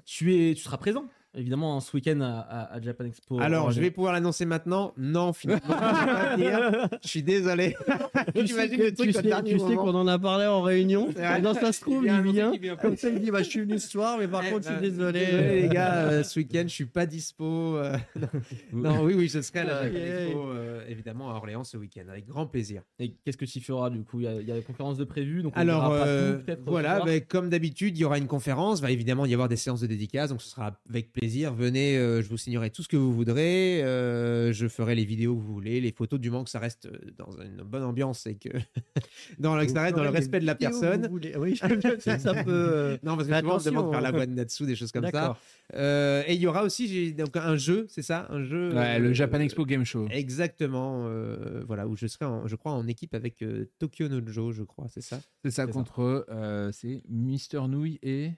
tu, 0.05 0.33
es, 0.51 0.55
tu 0.55 0.63
seras 0.63 0.77
présent, 0.77 1.07
évidemment, 1.35 1.81
ce 1.81 1.97
week-end 1.97 2.21
à, 2.21 2.39
à- 2.41 2.75
à 2.75 2.81
Japan 2.81 3.05
Expo. 3.05 3.41
Alors, 3.41 3.71
je 3.71 3.81
vais 3.81 3.91
pouvoir 3.91 4.13
l'annoncer 4.13 4.45
maintenant. 4.47 4.93
Non, 4.97 5.33
finalement, 5.33 5.63
je 5.67 5.73
vais 5.73 5.79
pas 6.15 6.37
le 6.37 6.43
dire. 6.43 6.89
Je 7.03 7.09
suis 7.09 7.23
désolé. 7.23 7.77
Tu 8.35 8.47
sais, 8.49 8.67
le 8.69 8.93
truc 8.95 9.09
tu 9.09 9.13
sais- 9.13 9.43
tu 9.45 9.59
sais 9.59 9.75
qu'on 9.77 9.95
en 9.95 10.07
a 10.07 10.19
parlé 10.19 10.47
en 10.47 10.61
réunion. 10.63 11.09
Dans 11.43 11.55
ça 11.55 11.73
se 11.73 11.81
trouve, 11.81 12.05
Il 12.07 12.13
il 12.27 12.33
vient. 12.33 12.53
Comme 12.77 12.97
ça, 12.97 13.09
il 13.09 13.21
dit 13.21 13.31
bah, 13.31 13.43
Je 13.43 13.49
suis 13.49 13.61
venu 13.61 13.79
ce 13.79 13.89
soir, 13.89 14.17
mais 14.19 14.29
par 14.29 14.43
Eh 14.47 14.51
contre, 14.51 14.69
je 14.69 14.73
suis 14.73 14.81
désolé. 14.91 15.61
les 15.63 15.69
gars, 15.69 15.95
euh, 15.97 16.23
ce 16.23 16.39
week-end, 16.41 16.63
je 16.65 16.69
suis 16.75 16.85
pas 16.87 17.07
dispo. 17.07 17.77
euh, 17.77 17.97
non, 18.73 19.03
oui, 19.03 19.15
oui, 19.17 19.29
je 19.29 19.41
serai 19.41 19.61
à 19.61 19.65
la 19.65 19.83
Japan 19.85 19.99
Yeah. 19.99 20.25
Expo, 20.27 20.51
euh, 20.51 20.85
évidemment, 20.89 21.31
à 21.31 21.35
Orléans 21.35 21.65
ce 21.65 21.77
week-end, 21.77 22.05
avec 22.11 22.27
grand 22.27 22.47
plaisir. 22.47 22.83
Et 22.99 23.15
qu'est-ce 23.25 23.37
que 23.37 23.45
tu 23.45 23.61
feras 23.61 23.91
du 23.91 24.03
coup? 24.05 24.21
Il 24.21 24.25
y, 24.25 24.29
a- 24.29 24.41
il 24.41 24.47
y 24.47 24.53
a 24.53 24.55
des 24.55 24.63
conférences 24.63 24.99
de 24.99 25.05
prévues, 25.05 25.43
donc 25.43 25.55
on 25.57 25.61
Alors, 25.61 25.91
euh, 25.93 26.39
tout, 26.47 26.55
voilà, 26.67 27.01
ben, 27.05 27.21
comme 27.21 27.49
d'habitude, 27.49 27.97
il 27.97 28.01
y 28.01 28.05
aura 28.05 28.19
une 28.19 28.27
conférence. 28.27 28.81
Va 28.81 28.91
évidemment 28.91 29.27
y 29.27 29.33
avoir 29.33 29.49
des 29.49 29.57
séances 29.57 29.81
de 29.81 29.87
dédicaces, 29.87 30.31
donc 30.31 30.43
ce 30.43 30.49
sera 30.51 30.79
avec 30.89 31.13
plaisir. 31.13 31.28
Venez, 31.29 31.97
euh, 31.97 32.23
je 32.23 32.29
vous 32.29 32.37
signerai 32.39 32.71
tout 32.71 32.83
ce 32.83 32.89
que 32.89 32.97
vous 32.97 33.13
voudrez. 33.13 33.83
euh, 33.83 34.53
je 34.53 34.67
ferai 34.69 34.95
les 34.95 35.05
vidéos 35.05 35.37
que 35.37 35.41
vous 35.43 35.53
voulez, 35.53 35.81
les 35.81 35.93
photos, 35.93 36.19
du 36.19 36.31
moment 36.31 36.45
que 36.45 36.51
ça 36.51 36.59
reste 36.59 36.87
euh, 36.87 36.99
dans 37.17 37.31
une 37.41 37.63
bonne 37.63 37.83
ambiance 37.85 38.27
et 38.27 38.37
que 38.37 38.49
dans, 39.39 39.57
le- 39.57 39.65
que 39.67 39.73
ça 39.73 39.83
reste 39.83 39.97
dans 39.97 40.03
le 40.03 40.09
respect 40.11 40.41
de 40.41 40.47
la 40.47 40.55
personne. 40.55 41.09
Oui, 41.11 41.55
je 41.63 41.99
sais 42.01 42.17
que 42.17 42.21
ça 42.23 42.43
peut. 42.45 42.99
Non, 43.03 43.17
parce 43.17 43.29
que 43.29 43.35
souvent 43.39 43.55
on 43.55 43.59
me 43.59 43.65
demande 43.65 43.87
de 43.87 43.91
faire 43.93 44.01
la 44.01 44.09
hein. 44.09 44.13
voix 44.13 44.27
de 44.27 44.33
Natsu, 44.33 44.65
des 44.67 44.75
choses 44.77 44.93
comme 44.93 45.09
ça. 45.11 45.37
Euh, 45.75 46.23
et 46.27 46.35
il 46.35 46.41
y 46.41 46.47
aura 46.47 46.63
aussi 46.65 47.13
donc, 47.13 47.37
un 47.37 47.57
jeu, 47.57 47.87
c'est 47.89 48.03
ça? 48.03 48.27
Un 48.31 48.43
jeu. 48.45 48.71
Ouais, 48.75 48.97
euh, 48.97 48.99
le 48.99 49.13
Japan 49.13 49.41
Expo 49.41 49.65
Game 49.67 49.85
Show. 49.85 50.07
Exactement, 50.11 51.05
euh, 51.07 51.63
voilà, 51.67 51.87
où 51.87 51.97
je 51.97 52.07
serai, 52.07 52.25
en- 52.25 52.47
je 52.47 52.57
crois, 52.57 52.73
en 52.73 52.87
équipe 52.87 53.15
avec 53.15 53.43
euh, 53.43 53.67
Tokyo 53.79 54.09
Nojo, 54.09 54.53
je 54.53 54.63
crois, 54.63 54.87
c'est 54.89 55.03
ça? 55.03 55.21
C'est 55.45 55.51
ça 55.51 55.67
contre 55.67 56.27
euh, 56.31 56.71
c'est 56.73 57.03
Mister 57.09 57.61
Nouille 57.69 57.99
et- 58.03 58.31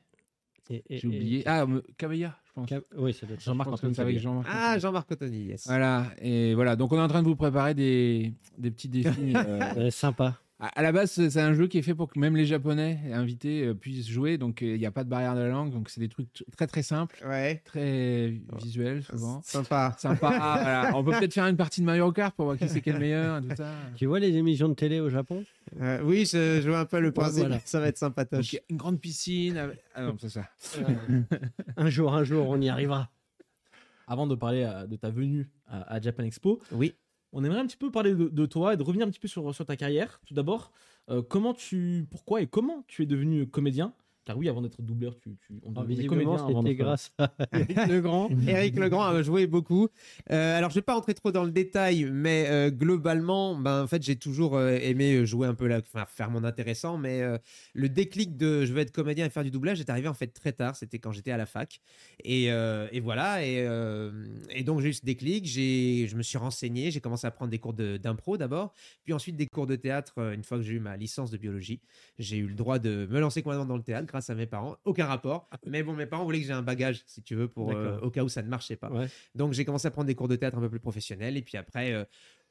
j'ai 0.89 1.07
oublié 1.07 1.43
ah 1.47 1.67
Cabaya 1.97 2.37
je 2.45 2.53
pense. 2.53 2.71
Oui, 2.97 3.13
ça 3.13 3.27
doit 3.27 3.35
être 3.35 3.41
Je 3.41 3.45
Jean-Marc 3.47 3.71
c'est 3.81 3.99
avec. 4.01 4.19
Jean-Marc. 4.19 4.49
Ah, 4.51 4.79
Jean-Marc 4.79 5.11
Ottoni, 5.11 5.45
yes. 5.45 5.67
Voilà 5.67 6.07
et 6.21 6.55
voilà 6.55 6.77
donc 6.77 6.93
on 6.93 6.97
est 6.97 7.03
en 7.03 7.09
train 7.09 7.23
de 7.23 7.29
vous 7.29 7.37
préparer 7.37 7.75
des, 7.75 8.33
des 8.59 8.71
petits 8.71 8.89
défis. 8.89 9.33
euh, 9.35 9.61
Euh, 9.77 9.91
sympa. 9.91 10.39
À 10.61 10.83
la 10.83 10.93
base, 10.93 11.11
c'est 11.13 11.41
un 11.41 11.55
jeu 11.55 11.67
qui 11.69 11.79
est 11.79 11.83
fait 11.83 11.95
pour 11.95 12.09
que 12.13 12.19
même 12.19 12.37
les 12.37 12.45
Japonais 12.45 13.01
invités 13.13 13.65
euh, 13.65 13.75
puissent 13.75 14.09
jouer. 14.09 14.37
Donc, 14.37 14.63
euh, 14.63 14.67
il 14.75 14.79
n'y 14.79 14.85
a 14.87 14.91
pas 14.91 15.05
de 15.05 15.09
barrière 15.09 15.35
de 15.35 15.41
la 15.41 15.49
langue. 15.49 15.73
Donc, 15.73 15.89
c'est 15.89 16.01
des 16.01 16.09
trucs 16.11 16.29
très, 16.57 16.67
très 16.67 16.83
simples, 16.83 17.17
Ouais, 17.27 17.63
très 17.65 18.35
visuels 18.61 19.03
souvent. 19.05 19.41
sympa. 19.43 19.95
Sympa. 19.99 20.29
voilà. 20.63 20.91
On 20.95 21.03
peut 21.03 21.13
peut-être 21.13 21.33
faire 21.33 21.47
une 21.47 21.57
partie 21.57 21.81
de 21.81 21.87
Mario 21.87 22.13
Kart 22.13 22.35
pour 22.37 22.45
voir 22.45 22.59
qui 22.59 22.69
c'est 22.69 22.83
qui 22.83 22.91
est 22.91 22.93
le 22.93 22.99
meilleur 22.99 23.39
et 23.39 23.41
tout 23.49 23.57
ça. 23.57 23.73
Tu 23.97 24.05
vois 24.07 24.21
les 24.21 24.37
émissions 24.37 24.69
de 24.69 24.75
télé 24.75 25.01
au 25.01 25.09
Japon? 25.09 25.45
Euh, 25.81 26.01
oui, 26.05 26.27
je, 26.27 26.61
je 26.61 26.69
vois 26.69 26.81
un 26.81 26.85
peu 26.85 27.01
le 27.01 27.13
principe, 27.13 27.39
voilà. 27.41 27.61
ça 27.65 27.81
va 27.81 27.89
être 27.89 27.97
sympatoche. 27.99 28.53
Donc, 28.53 28.63
une 28.69 28.77
grande 28.77 29.01
piscine. 29.01 29.57
avec- 29.57 29.79
Ah 29.95 30.03
non, 30.03 30.17
c'est 30.21 30.29
ça. 30.29 30.45
Un 31.77 31.89
jour, 31.89 32.13
un 32.15 32.25
jour, 32.25 32.47
on 32.49 32.61
y 32.61 32.69
arrivera. 32.69 33.11
Avant 34.07 34.27
de 34.27 34.35
parler 34.35 34.69
de 34.89 34.97
ta 34.97 35.09
venue 35.09 35.49
à, 35.69 35.95
à 35.95 36.01
Japan 36.01 36.25
Expo, 36.25 36.61
Oui. 36.73 36.95
On 37.33 37.45
aimerait 37.45 37.61
un 37.61 37.67
petit 37.67 37.77
peu 37.77 37.91
parler 37.91 38.15
de, 38.15 38.47
toi 38.47 38.75
et 38.75 38.77
de 38.77 38.83
revenir 38.83 39.07
un 39.07 39.11
petit 39.11 39.21
peu 39.21 39.29
sur, 39.29 39.55
sur 39.55 39.65
ta 39.65 39.77
carrière. 39.77 40.21
Tout 40.27 40.35
d'abord, 40.35 40.73
euh, 41.11 41.23
comment 41.23 41.55
tu, 41.55 42.07
pourquoi 42.11 42.43
et 42.43 42.47
comment 42.47 42.85
tu 42.89 43.03
es 43.03 43.07
devenu 43.07 43.47
comédien? 43.47 43.95
Oui, 44.37 44.49
avant 44.49 44.63
d'être 44.63 44.83
doubleur, 44.83 45.17
tu, 45.19 45.31
tu 45.47 45.55
on 45.65 45.73
devenait 45.73 46.07
comédien 46.07 46.39
c'était 46.47 46.75
grâce 46.75 47.13
à 47.19 47.33
Eric 47.53 47.77
Legrand. 47.89 48.29
Eric 48.47 48.77
Legrand 48.79 49.05
a 49.05 49.23
joué 49.23 49.47
beaucoup. 49.47 49.89
Euh, 50.31 50.59
alors, 50.59 50.71
je 50.71 50.77
vais 50.77 50.83
pas 50.83 50.95
rentrer 50.95 51.15
trop 51.15 51.33
dans 51.33 51.45
le 51.45 51.51
détail, 51.51 52.09
mais 52.11 52.47
euh, 52.49 52.71
globalement, 52.71 53.57
ben, 53.57 53.83
en 53.83 53.87
fait, 53.87 54.03
j'ai 54.03 54.17
toujours 54.17 54.57
euh, 54.57 54.77
aimé 54.81 55.25
jouer 55.27 55.47
un 55.47 55.55
peu, 55.55 55.67
là, 55.67 55.81
enfin, 55.81 56.05
faire 56.07 56.31
mon 56.31 56.45
intéressant. 56.45 56.99
Mais 56.99 57.23
le 57.75 57.89
déclic 57.89 58.37
de 58.37 58.65
je 58.65 58.73
veux 58.73 58.81
être 58.81 58.93
comédien 58.93 59.27
et 59.27 59.31
faire 59.31 59.45
du 59.45 59.51
doublage 59.51 59.81
est 59.81 59.91
arrivé 59.91 60.09
en 60.09 60.15
fait 60.15 60.29
très 60.29 60.53
tard. 60.53 60.77
C'était 60.77 60.99
quand 60.99 61.13
j'étais 61.13 61.31
à 61.31 61.37
la 61.37 61.47
fac. 61.47 61.81
Et, 62.25 62.45
et 62.47 63.01
voilà. 63.01 63.45
Et, 63.45 63.67
et 64.51 64.63
donc, 64.65 64.81
j'ai 64.81 64.89
eu 64.89 64.93
ce 64.95 65.05
déclic. 65.05 65.47
J'ai, 65.47 66.07
je 66.09 66.17
me 66.17 66.23
suis 66.23 66.39
renseigné. 66.39 66.91
J'ai 66.91 67.01
commencé 67.01 67.27
à 67.27 67.31
prendre 67.31 67.51
des 67.51 67.59
cours 67.59 67.75
de- 67.75 67.97
d'impro 67.97 68.37
d'abord, 68.37 68.73
puis 69.05 69.13
ensuite 69.13 69.37
des 69.37 69.47
cours 69.47 69.67
de 69.67 69.77
théâtre. 69.77 70.19
Une 70.35 70.45
fois 70.45 70.59
que 70.59 70.63
j'ai 70.65 70.75
eu 70.75 70.81
ma 70.81 70.97
licence 70.97 71.31
de 71.31 71.37
biologie, 71.37 71.81
j'ai 72.19 72.37
eu 72.37 72.47
le 72.47 72.55
droit 72.55 72.79
de 72.79 73.07
me 73.11 73.21
lancer 73.21 73.43
complètement 73.43 73.67
dans 73.67 73.77
le 73.77 73.83
théâtre 73.83 74.07
grâce 74.07 74.20
à 74.29 74.35
mes 74.35 74.47
parents. 74.47 74.77
Aucun 74.85 75.07
rapport. 75.07 75.49
Mais 75.67 75.83
bon, 75.83 75.95
mes 75.95 76.07
parents 76.07 76.25
voulaient 76.25 76.41
que 76.41 76.47
j'ai 76.47 76.53
un 76.53 76.63
bagage, 76.63 77.03
si 77.07 77.23
tu 77.23 77.35
veux, 77.35 77.49
pour 77.49 77.73
euh, 77.73 77.99
au 78.01 78.11
cas 78.11 78.23
où 78.23 78.29
ça 78.29 78.43
ne 78.43 78.49
marchait 78.49 78.77
pas. 78.77 78.91
Ouais. 78.91 79.07
Donc 79.35 79.53
j'ai 79.53 79.65
commencé 79.65 79.87
à 79.89 79.91
prendre 79.91 80.07
des 80.07 80.15
cours 80.15 80.29
de 80.29 80.37
théâtre 80.37 80.59
un 80.59 80.61
peu 80.61 80.69
plus 80.69 80.81
professionnels. 80.81 81.37
Et 81.37 81.43
puis 81.43 81.57
après, 81.57 81.93
euh, 81.93 82.05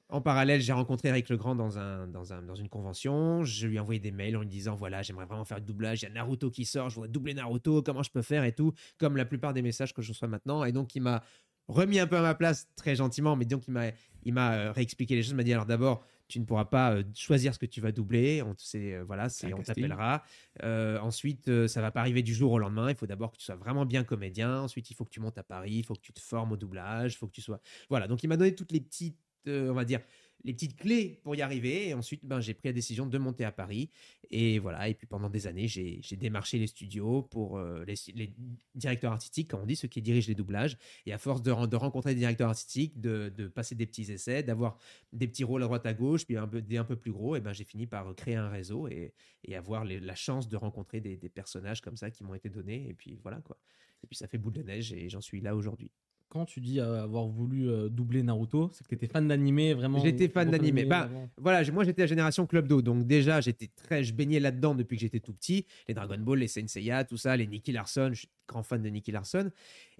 en 0.09 0.21
parallèle, 0.21 0.59
j'ai 0.59 0.73
rencontré 0.73 1.09
Eric 1.09 1.29
Legrand 1.29 1.55
dans, 1.55 1.77
un, 1.77 2.07
dans, 2.07 2.33
un, 2.33 2.41
dans 2.41 2.55
une 2.55 2.69
convention. 2.69 3.43
Je 3.43 3.67
lui 3.67 3.75
ai 3.75 3.79
envoyé 3.79 3.99
des 3.99 4.11
mails 4.11 4.35
en 4.37 4.41
lui 4.41 4.47
disant 4.47 4.75
voilà, 4.75 5.03
j'aimerais 5.03 5.25
vraiment 5.25 5.45
faire 5.45 5.59
du 5.59 5.67
doublage. 5.67 6.01
Il 6.01 6.05
y 6.05 6.07
a 6.07 6.11
Naruto 6.11 6.49
qui 6.49 6.65
sort, 6.65 6.89
je 6.89 6.95
voudrais 6.95 7.09
doubler 7.09 7.35
Naruto. 7.35 7.83
Comment 7.83 8.01
je 8.01 8.09
peux 8.09 8.23
faire 8.23 8.43
et 8.43 8.53
tout 8.53 8.73
Comme 8.97 9.17
la 9.17 9.25
plupart 9.25 9.53
des 9.53 9.61
messages 9.61 9.93
que 9.93 10.01
je 10.01 10.09
reçois 10.09 10.27
maintenant. 10.27 10.63
Et 10.63 10.71
donc 10.71 10.95
il 10.95 11.03
m'a 11.03 11.21
remis 11.67 11.99
un 11.99 12.07
peu 12.07 12.17
à 12.17 12.21
ma 12.23 12.33
place 12.33 12.67
très 12.75 12.95
gentiment, 12.95 13.35
mais 13.35 13.45
donc 13.45 13.67
il 13.67 13.71
m'a 13.71 13.91
il 14.23 14.33
m'a 14.33 14.53
euh, 14.53 14.71
réexpliqué 14.71 15.15
les 15.15 15.21
choses. 15.21 15.31
Il 15.31 15.37
m'a 15.37 15.43
dit 15.43 15.53
alors 15.53 15.67
d'abord. 15.67 16.03
Tu 16.29 16.39
ne 16.39 16.45
pourras 16.45 16.65
pas 16.65 16.93
euh, 16.93 17.03
choisir 17.15 17.53
ce 17.53 17.59
que 17.59 17.65
tu 17.65 17.81
vas 17.81 17.91
doubler. 17.91 18.41
On, 18.43 18.55
euh, 18.75 19.03
voilà, 19.05 19.27
c'est, 19.27 19.53
on 19.53 19.61
t'appellera. 19.61 20.23
Euh, 20.63 20.99
ensuite, 20.99 21.67
ça 21.67 21.81
va 21.81 21.91
pas 21.91 21.99
arriver 21.99 22.21
du 22.21 22.33
jour 22.33 22.51
au 22.51 22.59
lendemain. 22.59 22.89
Il 22.89 22.95
faut 22.95 23.07
d'abord 23.07 23.31
que 23.31 23.37
tu 23.37 23.43
sois 23.43 23.55
vraiment 23.55 23.85
bien 23.85 24.03
comédien. 24.03 24.61
Ensuite, 24.61 24.89
il 24.91 24.93
faut 24.93 25.03
que 25.03 25.09
tu 25.09 25.19
montes 25.19 25.37
à 25.37 25.43
Paris. 25.43 25.73
Il 25.73 25.83
faut 25.83 25.95
que 25.95 26.01
tu 26.01 26.13
te 26.13 26.21
formes 26.21 26.51
au 26.51 26.57
doublage. 26.57 27.13
Il 27.13 27.17
faut 27.17 27.27
que 27.27 27.33
tu 27.33 27.41
sois. 27.41 27.59
Voilà. 27.89 28.07
Donc, 28.07 28.23
il 28.23 28.27
m'a 28.27 28.37
donné 28.37 28.53
toutes 28.53 28.71
les 28.71 28.79
petites, 28.79 29.17
euh, 29.47 29.71
on 29.71 29.73
va 29.73 29.85
dire, 29.85 30.01
les 30.43 30.53
petites 30.53 30.77
clés 30.77 31.19
pour 31.23 31.35
y 31.35 31.41
arriver. 31.41 31.89
Et 31.89 31.93
ensuite, 31.93 32.25
ben, 32.25 32.39
j'ai 32.39 32.53
pris 32.53 32.69
la 32.69 32.73
décision 32.73 33.05
de 33.05 33.17
monter 33.17 33.45
à 33.45 33.51
Paris. 33.51 33.89
Et 34.31 34.59
voilà. 34.59 34.87
Et 34.89 34.93
puis, 34.93 35.07
pendant 35.07 35.29
des 35.29 35.47
années, 35.47 35.67
j'ai, 35.67 36.01
démarché 36.17 36.57
les 36.59 36.67
studios 36.67 37.23
pour 37.23 37.57
euh, 37.57 37.83
les, 37.85 38.33
directeurs 38.75 39.11
artistiques, 39.11 39.49
comme 39.49 39.61
on 39.61 39.65
dit, 39.65 39.75
ceux 39.75 39.87
qui 39.87 40.01
dirigent 40.01 40.27
les 40.27 40.35
doublages. 40.35 40.77
Et 41.05 41.13
à 41.13 41.17
force 41.17 41.41
de, 41.41 41.65
de 41.65 41.75
rencontrer 41.75 42.13
des 42.13 42.19
directeurs 42.19 42.49
artistiques, 42.49 42.99
de, 42.99 43.31
de 43.35 43.47
passer 43.47 43.75
des 43.75 43.85
petits 43.85 44.11
essais, 44.11 44.43
d'avoir 44.43 44.77
des 45.13 45.27
petits 45.27 45.43
rôles 45.43 45.63
à 45.63 45.65
droite 45.65 45.85
à 45.85 45.93
gauche, 45.93 46.25
puis 46.25 46.37
un 46.37 46.47
peu, 46.47 46.61
des 46.61 46.77
un 46.77 46.85
peu 46.85 46.95
plus 46.95 47.11
gros, 47.11 47.35
et 47.35 47.41
ben, 47.41 47.53
j'ai 47.53 47.63
fini 47.63 47.87
par 47.87 48.15
créer 48.15 48.35
un 48.35 48.49
réseau 48.49 48.87
et, 48.87 49.13
et 49.43 49.55
avoir 49.55 49.85
la 49.85 50.15
chance 50.15 50.47
de 50.47 50.57
rencontrer 50.57 51.01
des, 51.01 51.17
des 51.17 51.29
personnages 51.29 51.81
comme 51.81 51.97
ça 51.97 52.11
qui 52.11 52.23
m'ont 52.23 52.33
été 52.33 52.49
donnés. 52.49 52.87
Et 52.89 52.93
puis 52.93 53.19
voilà 53.21 53.41
quoi. 53.41 53.57
Et 54.03 54.07
puis 54.07 54.15
ça 54.15 54.27
fait 54.27 54.37
boule 54.37 54.53
de 54.53 54.63
neige 54.63 54.93
et 54.93 55.09
j'en 55.09 55.21
suis 55.21 55.41
là 55.41 55.55
aujourd'hui. 55.55 55.91
Quand 56.29 56.45
tu 56.45 56.61
dis 56.61 56.79
euh, 56.79 57.01
avoir 57.03 57.25
voulu 57.25 57.69
euh, 57.69 57.89
doubler 57.89 58.21
Naruto, 58.21 58.69
c'est 58.71 58.83
que 58.83 58.89
tu 58.89 58.95
étais 58.95 59.07
fan 59.07 59.27
d'animé 59.27 59.73
vraiment 59.73 59.99
J'étais 59.99 60.27
fan 60.29 60.51
d'animé. 60.51 60.85
Bah, 60.85 61.01
avant. 61.01 61.27
Voilà, 61.37 61.69
moi 61.71 61.83
j'étais 61.83 62.03
la 62.03 62.07
génération 62.07 62.45
Club 62.45 62.67
d'eau, 62.67 62.83
donc 62.83 63.07
déjà 63.07 63.41
j'étais 63.41 63.67
très, 63.67 64.03
je 64.03 64.13
baignais 64.13 64.39
là-dedans 64.39 64.75
depuis 64.75 64.95
que 64.95 65.01
j'étais 65.01 65.19
tout 65.19 65.33
petit. 65.33 65.65
Les 65.87 65.95
Dragon 65.95 66.19
Ball, 66.19 66.37
les 66.37 66.47
Senseiya, 66.47 67.03
tout 67.03 67.17
ça, 67.17 67.35
les 67.35 67.47
Nicky 67.47 67.71
Larson, 67.71 68.11
je 68.13 68.19
suis 68.19 68.29
grand 68.47 68.61
fan 68.61 68.81
de 68.81 68.89
Nicky 68.89 69.11
Larson. 69.11 69.49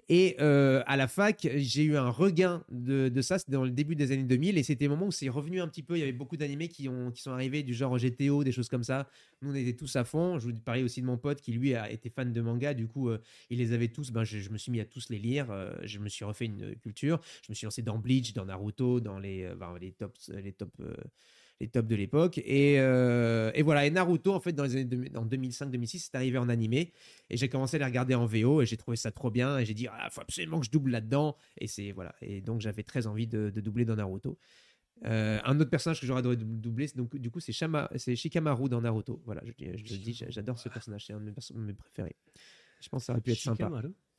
Et 0.08 0.36
euh, 0.40 0.82
à 0.86 0.96
la 0.96 1.08
fac, 1.08 1.48
j'ai 1.56 1.82
eu 1.82 1.96
un 1.96 2.08
regain 2.08 2.64
de, 2.70 3.08
de 3.08 3.22
ça, 3.22 3.38
c'était 3.38 3.52
dans 3.52 3.64
le 3.64 3.70
début 3.70 3.96
des 3.96 4.12
années 4.12 4.24
2000, 4.24 4.58
et 4.58 4.62
c'était 4.62 4.84
le 4.86 4.90
moment 4.90 5.06
où 5.06 5.12
c'est 5.12 5.28
revenu 5.28 5.60
un 5.60 5.68
petit 5.68 5.82
peu. 5.82 5.96
Il 5.96 6.00
y 6.00 6.02
avait 6.02 6.12
beaucoup 6.12 6.36
d'animés 6.36 6.68
qui, 6.68 6.88
qui 7.14 7.22
sont 7.22 7.30
arrivés, 7.30 7.62
du 7.62 7.74
genre 7.74 7.96
GTO, 7.98 8.44
des 8.44 8.52
choses 8.52 8.68
comme 8.68 8.84
ça. 8.84 9.08
Nous, 9.42 9.50
on 9.50 9.54
était 9.54 9.76
tous 9.76 9.94
à 9.96 10.04
fond. 10.04 10.38
Je 10.38 10.48
vous 10.48 10.54
parlais 10.54 10.82
aussi 10.82 11.00
de 11.00 11.06
mon 11.06 11.18
pote 11.18 11.40
qui, 11.40 11.52
lui, 11.52 11.74
a 11.74 11.90
été 11.90 12.10
fan 12.10 12.32
de 12.32 12.40
manga. 12.40 12.74
Du 12.74 12.86
coup, 12.86 13.08
euh, 13.08 13.18
il 13.50 13.58
les 13.58 13.72
avait 13.72 13.88
tous. 13.88 14.10
Ben, 14.10 14.24
je, 14.24 14.48
me 14.50 14.58
suis 14.58 14.72
mis 14.72 14.80
à 14.80 14.84
tous 14.84 15.10
les 15.10 15.18
lire. 15.18 15.50
euh, 15.50 15.72
je 15.84 15.98
me 15.98 16.08
suis 16.08 16.24
refait 16.24 16.46
une 16.46 16.76
culture. 16.76 17.20
Je 17.46 17.52
me 17.52 17.54
suis 17.54 17.66
lancé 17.66 17.82
dans 17.82 17.98
Bleach, 17.98 18.32
dans 18.32 18.46
Naruto, 18.46 19.00
dans 19.00 19.18
les, 19.18 19.48
ben, 19.58 19.74
les 19.80 19.92
tops, 19.92 20.30
les 20.30 20.52
tops, 20.52 20.72
les 21.60 21.68
tops 21.68 21.86
de 21.88 21.94
l'époque. 21.96 22.38
Et, 22.38 22.76
euh, 22.80 23.50
et 23.54 23.62
voilà. 23.62 23.86
Et 23.86 23.90
Naruto, 23.90 24.32
en 24.32 24.40
fait, 24.40 24.52
dans 24.52 24.64
les 24.64 24.72
années 24.76 24.84
2000 24.84 25.16
en 25.18 25.26
2005-2006, 25.26 25.98
c'est 26.10 26.14
arrivé 26.14 26.38
en 26.38 26.48
animé. 26.48 26.92
Et 27.28 27.36
j'ai 27.36 27.48
commencé 27.48 27.76
à 27.76 27.78
les 27.80 27.84
regarder 27.84 28.14
en 28.14 28.26
VO 28.26 28.62
et 28.62 28.66
j'ai 28.66 28.76
trouvé 28.76 28.96
ça 28.96 29.10
trop 29.10 29.30
bien. 29.30 29.58
Et 29.58 29.64
j'ai 29.64 29.74
dit, 29.74 29.86
ah, 29.88 30.08
faut 30.10 30.20
absolument 30.22 30.60
que 30.60 30.66
je 30.66 30.70
double 30.70 30.90
là-dedans. 30.90 31.36
Et 31.58 31.66
c'est 31.66 31.92
voilà. 31.92 32.14
Et 32.22 32.40
donc, 32.40 32.60
j'avais 32.60 32.82
très 32.82 33.06
envie 33.06 33.26
de, 33.26 33.50
de 33.50 33.60
doubler 33.60 33.84
dans 33.84 33.96
Naruto. 33.96 34.38
Euh, 35.06 35.38
un 35.44 35.58
autre 35.60 35.70
personnage 35.70 35.98
que 36.00 36.06
j'aurais 36.06 36.18
adoré 36.18 36.36
dou- 36.36 36.44
doubler, 36.44 36.86
donc 36.94 37.16
du 37.16 37.30
coup 37.30 37.40
c'est 37.40 37.52
Shikamaru 37.52 38.68
dans 38.68 38.82
Naruto. 38.82 39.22
Voilà, 39.24 39.40
je, 39.58 39.96
dis, 39.96 40.12
j'a- 40.12 40.28
j'adore 40.28 40.58
ce 40.58 40.68
personnage, 40.68 41.06
c'est 41.06 41.14
un 41.14 41.20
de 41.20 41.32
mes 41.54 41.72
préférés. 41.72 42.16
Je 42.82 42.88
pense 42.90 43.02
que 43.02 43.06
ça 43.06 43.12
aurait 43.14 43.22
pu 43.22 43.30
être 43.30 43.38
sympa. 43.56 43.64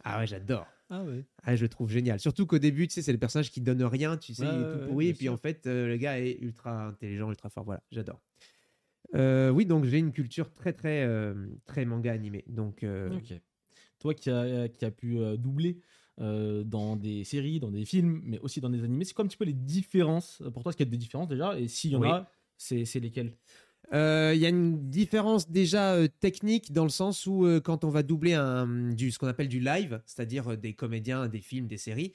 Ah 0.04 0.20
ouais, 0.20 0.28
j'adore. 0.28 0.68
Ah 0.90 1.04
ouais. 1.04 1.26
Ah, 1.44 1.56
je 1.56 1.64
le 1.64 1.70
trouve 1.70 1.90
génial. 1.92 2.20
Surtout 2.20 2.46
qu'au 2.46 2.60
début, 2.60 2.88
tu 2.88 2.94
sais, 2.96 3.02
c'est 3.02 3.12
le 3.14 3.18
personnage 3.20 3.52
qui 3.52 3.62
donne 3.62 3.84
rien, 3.84 4.18
tu 4.18 4.34
sais, 4.36 4.46
Ouais, 4.46 4.48
il 4.48 4.62
est 4.62 4.66
ouais, 4.66 4.68
tout 4.68 4.80
pourri, 4.80 5.10
et 5.10 5.14
puis 5.16 5.28
sûr. 5.28 5.30
en 5.30 5.38
fait, 5.38 5.68
euh, 5.68 5.88
le 5.88 5.98
gars 5.98 6.20
est 6.20 6.38
ultra 6.40 6.86
intelligent, 6.88 7.30
ultra 7.30 7.50
fort. 7.50 7.66
Voilà, 7.66 7.84
j'adore. 7.92 8.22
Euh, 9.16 9.50
oui, 9.52 9.66
donc 9.66 9.86
j'ai 9.86 10.00
une 10.00 10.14
culture 10.14 10.54
très, 10.54 10.74
très, 10.74 11.04
euh, 11.04 11.50
très 11.66 11.86
manga 11.86 12.12
animé. 12.14 12.44
Donc, 12.48 12.84
euh, 12.84 13.18
Ok. 13.18 13.42
Toi 14.00 14.14
qui 14.16 14.30
as 14.32 14.70
qui 14.70 14.86
a 14.86 14.92
pu 14.92 15.18
doubler 15.38 15.82
dans 16.18 16.96
des 16.98 17.24
séries, 17.24 17.60
dans 17.60 17.72
des 17.72 17.86
films, 17.86 18.22
mais 18.26 18.40
aussi 18.40 18.62
dans 18.62 18.70
des 18.70 18.84
animés, 18.84 19.06
c'est 19.06 19.14
quoi 19.14 19.26
un 19.26 19.28
petit 19.28 19.38
peu 19.38 19.46
les 19.46 19.54
différences? 19.54 20.42
Pour 20.54 20.64
toi, 20.64 20.72
est-ce 20.72 20.78
qu'il 20.78 20.86
y 20.86 20.90
a 20.90 20.92
des 20.92 20.98
différences 20.98 21.28
déjà? 21.30 21.60
Et 21.60 21.68
s'il 21.68 21.92
y 21.92 21.96
en 21.96 22.04
Oui. 22.04 22.10
a, 22.10 22.30
c'est 22.58 22.86
c'est 22.86 23.00
lesquelles 23.84 24.00
Euh, 24.00 24.34
Il 24.36 24.42
y 24.42 24.46
a 24.46 24.50
une 24.50 24.90
différence 24.90 25.50
déjà 25.50 25.94
euh, 25.94 26.08
technique 26.20 26.72
dans 26.72 26.84
le 26.84 26.90
sens 26.90 27.26
où 27.28 27.46
euh, 27.46 27.60
quand 27.60 27.84
on 27.84 27.90
va 27.90 28.04
doubler 28.04 28.34
un, 28.34 28.92
du, 28.94 29.12
ce 29.12 29.20
qu'on 29.20 29.28
appelle 29.28 29.48
du 29.50 29.60
live, 29.60 30.02
c'est-à-dire 30.06 30.58
des 30.58 30.74
comédiens, 30.74 31.28
des 31.28 31.42
films, 31.42 31.68
des 31.68 31.78
séries, 31.78 32.14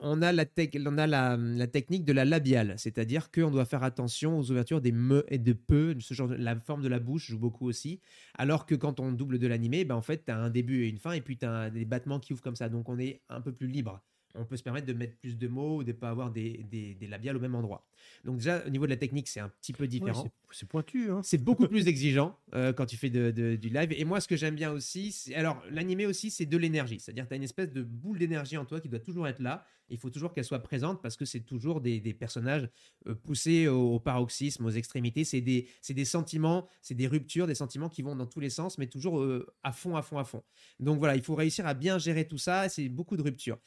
on 0.00 0.22
a, 0.22 0.32
la, 0.32 0.44
on 0.86 0.98
a 0.98 1.06
la, 1.06 1.36
la 1.36 1.66
technique 1.66 2.04
de 2.04 2.12
la 2.12 2.24
labiale, 2.24 2.74
c'est-à-dire 2.78 3.30
qu'on 3.30 3.50
doit 3.50 3.64
faire 3.64 3.82
attention 3.82 4.38
aux 4.38 4.50
ouvertures 4.50 4.80
des 4.80 4.92
me 4.92 5.24
et 5.28 5.38
de 5.38 5.52
peu, 5.52 5.96
ce 6.00 6.14
genre 6.14 6.28
de- 6.28 6.34
la 6.36 6.58
forme 6.60 6.82
de 6.82 6.88
la 6.88 6.98
bouche 6.98 7.28
joue 7.30 7.38
beaucoup 7.38 7.66
aussi, 7.66 8.00
alors 8.34 8.66
que 8.66 8.74
quand 8.74 9.00
on 9.00 9.12
double 9.12 9.38
de 9.38 9.46
l'animé, 9.46 9.84
ben 9.84 9.94
en 9.96 10.02
fait, 10.02 10.24
tu 10.24 10.30
as 10.32 10.38
un 10.38 10.50
début 10.50 10.84
et 10.84 10.88
une 10.88 10.98
fin, 10.98 11.12
et 11.12 11.20
puis 11.20 11.36
tu 11.36 11.46
as 11.46 11.70
des 11.70 11.84
battements 11.84 12.20
qui 12.20 12.32
ouvrent 12.32 12.42
comme 12.42 12.56
ça, 12.56 12.68
donc 12.68 12.88
on 12.88 12.98
est 12.98 13.22
un 13.28 13.40
peu 13.40 13.52
plus 13.52 13.66
libre. 13.68 14.02
On 14.36 14.44
peut 14.44 14.56
se 14.56 14.62
permettre 14.62 14.86
de 14.86 14.92
mettre 14.92 15.16
plus 15.16 15.36
de 15.38 15.46
mots 15.48 15.76
ou 15.78 15.82
de 15.84 15.92
ne 15.92 15.96
pas 15.96 16.10
avoir 16.10 16.30
des, 16.30 16.64
des, 16.70 16.94
des 16.94 17.06
labiales 17.06 17.36
au 17.36 17.40
même 17.40 17.54
endroit. 17.54 17.86
Donc 18.24 18.38
déjà, 18.38 18.64
au 18.66 18.70
niveau 18.70 18.84
de 18.86 18.90
la 18.90 18.96
technique, 18.96 19.28
c'est 19.28 19.40
un 19.40 19.48
petit 19.48 19.72
peu 19.72 19.86
différent. 19.86 20.22
c'est- 20.24 20.30
c'est 20.50 20.68
pointu. 20.68 21.10
Hein. 21.10 21.20
C'est 21.24 21.42
beaucoup 21.42 21.66
plus 21.68 21.88
exigeant 21.88 22.38
euh, 22.54 22.72
quand 22.72 22.86
tu 22.86 22.96
fais 22.96 23.10
de- 23.10 23.30
de- 23.32 23.56
du 23.56 23.68
live. 23.70 23.92
Et 23.92 24.04
moi, 24.04 24.20
ce 24.20 24.28
que 24.28 24.36
j'aime 24.36 24.54
bien 24.54 24.70
aussi, 24.70 25.10
c'est- 25.12 25.34
alors 25.34 25.60
l'animé 25.70 26.06
aussi, 26.06 26.30
c'est 26.30 26.46
de 26.46 26.56
l'énergie. 26.56 27.00
C'est-à-dire, 27.00 27.26
tu 27.26 27.32
as 27.34 27.36
une 27.36 27.42
espèce 27.42 27.72
de 27.72 27.82
boule 27.82 28.18
d'énergie 28.18 28.56
en 28.56 28.64
toi 28.64 28.80
qui 28.80 28.88
doit 28.88 29.00
toujours 29.00 29.26
être 29.26 29.40
là. 29.40 29.64
Il 29.90 29.98
faut 29.98 30.10
toujours 30.10 30.32
qu'elle 30.32 30.44
soit 30.44 30.60
présente 30.60 31.02
parce 31.02 31.16
que 31.16 31.24
c'est 31.24 31.40
toujours 31.40 31.80
des, 31.80 32.00
des 32.00 32.14
personnages 32.14 32.68
euh, 33.06 33.14
poussés 33.14 33.68
au, 33.68 33.94
au 33.94 34.00
paroxysme, 34.00 34.64
aux 34.64 34.70
extrémités. 34.70 35.24
C'est 35.24 35.40
des, 35.40 35.66
des 35.90 36.04
sentiments, 36.04 36.68
c'est 36.82 36.94
des 36.94 37.06
ruptures, 37.08 37.46
des 37.46 37.54
sentiments 37.54 37.88
qui 37.88 38.02
vont 38.02 38.14
dans 38.16 38.26
tous 38.26 38.40
les 38.40 38.48
sens, 38.50 38.78
mais 38.78 38.86
toujours 38.86 39.20
euh, 39.20 39.46
à 39.62 39.72
fond, 39.72 39.96
à 39.96 40.02
fond, 40.02 40.18
à 40.18 40.24
fond. 40.24 40.42
Donc 40.80 40.98
voilà, 40.98 41.16
il 41.16 41.22
faut 41.22 41.34
réussir 41.34 41.66
à 41.66 41.74
bien 41.74 41.98
gérer 41.98 42.26
tout 42.26 42.38
ça. 42.38 42.68
C'est 42.68 42.88
beaucoup 42.88 43.16
de 43.16 43.22
ruptures. 43.22 43.58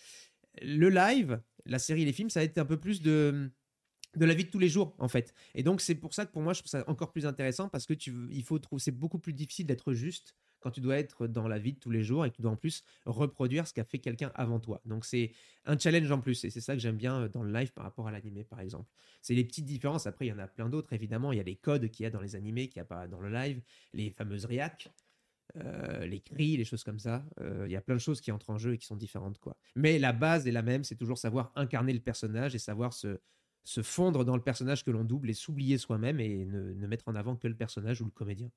Le 0.62 0.90
live, 0.90 1.42
la 1.66 1.80
série, 1.80 2.06
les 2.06 2.14
films, 2.14 2.30
ça 2.30 2.40
va 2.40 2.46
être 2.46 2.58
un 2.58 2.66
peu 2.66 2.78
plus 2.78 3.02
de 3.02 3.52
de 4.16 4.26
la 4.26 4.34
vie 4.34 4.46
de 4.46 4.50
tous 4.50 4.60
les 4.60 4.70
jours 4.70 4.96
en 5.00 5.08
fait. 5.08 5.34
Et 5.54 5.64
donc 5.64 5.82
c'est 5.82 5.96
pour 5.96 6.14
ça 6.14 6.26
que 6.26 6.32
pour 6.32 6.42
moi 6.42 6.54
je 6.54 6.60
trouve 6.60 6.70
ça 6.70 6.84
encore 6.88 7.12
plus 7.12 7.26
intéressant 7.26 7.70
parce 7.70 7.86
que 7.86 7.94
tu 7.94 8.14
il 8.32 8.44
faut 8.44 8.60
trouver 8.60 8.82
c'est 8.82 8.92
beaucoup 8.92 9.20
plus 9.20 9.34
difficile 9.34 9.68
d'être 9.68 9.94
juste 9.94 10.36
quand 10.60 10.72
tu 10.72 10.82
dois 10.82 10.98
être 10.98 11.28
dans 11.28 11.48
la 11.48 11.60
vie 11.60 11.74
de 11.74 11.80
tous 11.80 11.92
les 11.92 12.04
jours 12.04 12.26
et 12.26 12.32
que 12.32 12.36
tu 12.36 12.42
dois 12.42 12.52
en 12.52 12.56
plus 12.56 12.84
reproduire 13.06 13.68
ce 13.68 13.74
qu'a 13.74 13.84
fait 13.84 14.00
quelqu'un 14.00 14.32
avant 14.34 14.60
toi. 14.60 14.82
Donc 14.86 15.06
c'est 15.06 15.32
un 15.66 15.78
challenge 15.78 16.12
en 16.12 16.20
plus 16.20 16.44
et 16.46 16.50
c'est 16.50 16.62
ça 16.62 16.74
que 16.74 16.80
j'aime 16.80 16.98
bien 16.98 17.22
euh, 17.24 17.30
dans 17.30 17.44
le 17.44 17.52
live 17.52 17.72
par 17.74 17.84
rapport 17.84 18.08
à 18.08 18.12
l'animé 18.12 18.44
par 18.44 18.60
exemple. 18.60 18.90
C'est 19.22 19.36
les 19.36 19.44
petites 19.44 19.66
différences. 19.66 20.08
Après 20.08 20.26
il 20.26 20.30
y 20.30 20.34
en 20.34 20.40
a 20.40 20.48
plein 20.48 20.70
d'autres 20.70 20.94
évidemment. 20.94 21.32
Il 21.32 21.38
y 21.38 21.42
a 21.42 21.44
les 21.44 21.56
codes 21.56 21.90
qu'il 21.90 22.04
y 22.04 22.08
a 22.08 22.10
dans 22.10 22.22
les 22.22 22.36
animés 22.36 22.70
qu'il 22.70 22.80
n'y 22.80 22.86
a 22.86 22.86
pas 22.86 23.08
dans 23.08 23.20
le 23.20 23.30
live. 23.30 23.62
Les 23.94 24.10
fameuses 24.10 24.46
réacs 24.46 24.90
euh, 25.56 26.06
les 26.06 26.20
cris, 26.20 26.58
les 26.58 26.66
choses 26.66 26.84
comme 26.84 27.00
ça. 27.00 27.26
Euh, 27.40 27.64
Il 27.68 27.72
y 27.72 27.76
a 27.76 27.82
plein 27.82 27.96
de 27.96 28.00
choses 28.00 28.22
qui 28.22 28.32
entrent 28.32 28.50
en 28.50 28.58
jeu 28.58 28.74
et 28.74 28.78
qui 28.78 28.86
sont 28.86 28.96
différentes. 28.96 29.40
quoi. 29.40 29.56
Mais 29.76 30.00
la 30.00 30.14
base 30.14 30.48
est 30.48 30.52
la 30.52 30.62
même, 30.62 30.84
c'est 30.84 30.96
toujours 30.96 31.18
savoir 31.18 31.52
incarner 31.56 31.94
le 31.94 32.00
personnage 32.00 32.54
et 32.56 32.60
savoir 32.60 32.94
se, 32.94 33.20
se 33.64 33.82
fondre 33.82 34.24
dans 34.26 34.36
le 34.36 34.44
personnage 34.44 34.84
que 34.84 34.92
l'on 34.92 35.04
double 35.04 35.30
et 35.30 35.34
s'oublier 35.34 35.78
soi-même 35.78 36.20
et 36.20 36.46
ne, 36.46 36.74
ne 36.74 36.88
mettre 36.88 37.08
en 37.08 37.16
avant 37.16 37.36
que 37.36 37.48
le 37.48 37.56
personnage 37.56 38.02
ou 38.02 38.06
le 38.06 38.12
comédien. 38.12 38.50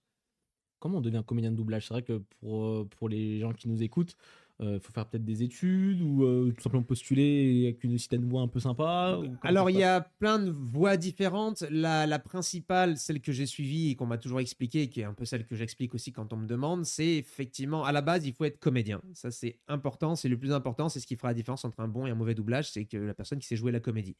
Comment 0.78 0.98
on 0.98 1.02
devient 1.02 1.22
comédien 1.26 1.50
de 1.50 1.56
doublage? 1.56 1.86
C'est 1.86 1.94
vrai 1.94 2.02
que 2.02 2.22
pour, 2.40 2.64
euh, 2.64 2.88
pour 2.88 3.08
les 3.08 3.40
gens 3.40 3.52
qui 3.52 3.68
nous 3.68 3.82
écoutent, 3.82 4.16
il 4.62 4.80
faut 4.80 4.92
faire 4.92 5.06
peut-être 5.06 5.24
des 5.24 5.42
études 5.42 6.02
ou 6.02 6.24
euh, 6.24 6.52
tout 6.56 6.62
simplement 6.62 6.82
postuler 6.82 7.64
avec 7.64 7.82
une 7.84 7.96
certaine 7.98 8.28
voix 8.28 8.42
un 8.42 8.48
peu 8.48 8.60
sympa 8.60 9.18
Alors, 9.42 9.70
il 9.70 9.76
y 9.76 9.84
a 9.84 10.00
plein 10.00 10.38
de 10.38 10.50
voies 10.50 10.96
différentes. 10.96 11.64
La, 11.70 12.06
la 12.06 12.18
principale, 12.18 12.96
celle 12.96 13.20
que 13.20 13.32
j'ai 13.32 13.46
suivie 13.46 13.90
et 13.90 13.94
qu'on 13.94 14.06
m'a 14.06 14.18
toujours 14.18 14.40
expliquée, 14.40 14.88
qui 14.88 15.00
est 15.00 15.04
un 15.04 15.14
peu 15.14 15.24
celle 15.24 15.46
que 15.46 15.56
j'explique 15.56 15.94
aussi 15.94 16.12
quand 16.12 16.32
on 16.32 16.36
me 16.36 16.46
demande, 16.46 16.84
c'est 16.84 17.16
effectivement, 17.16 17.84
à 17.84 17.92
la 17.92 18.02
base, 18.02 18.26
il 18.26 18.32
faut 18.32 18.44
être 18.44 18.58
comédien. 18.58 19.00
Ça, 19.14 19.30
c'est 19.30 19.58
important, 19.68 20.14
c'est 20.16 20.28
le 20.28 20.38
plus 20.38 20.52
important, 20.52 20.88
c'est 20.88 21.00
ce 21.00 21.06
qui 21.06 21.16
fera 21.16 21.28
la 21.28 21.34
différence 21.34 21.64
entre 21.64 21.80
un 21.80 21.88
bon 21.88 22.06
et 22.06 22.10
un 22.10 22.14
mauvais 22.14 22.34
doublage, 22.34 22.70
c'est 22.70 22.84
que 22.84 22.96
la 22.96 23.14
personne 23.14 23.38
qui 23.38 23.46
sait 23.46 23.56
jouer 23.56 23.72
la 23.72 23.80
comédie. 23.80 24.16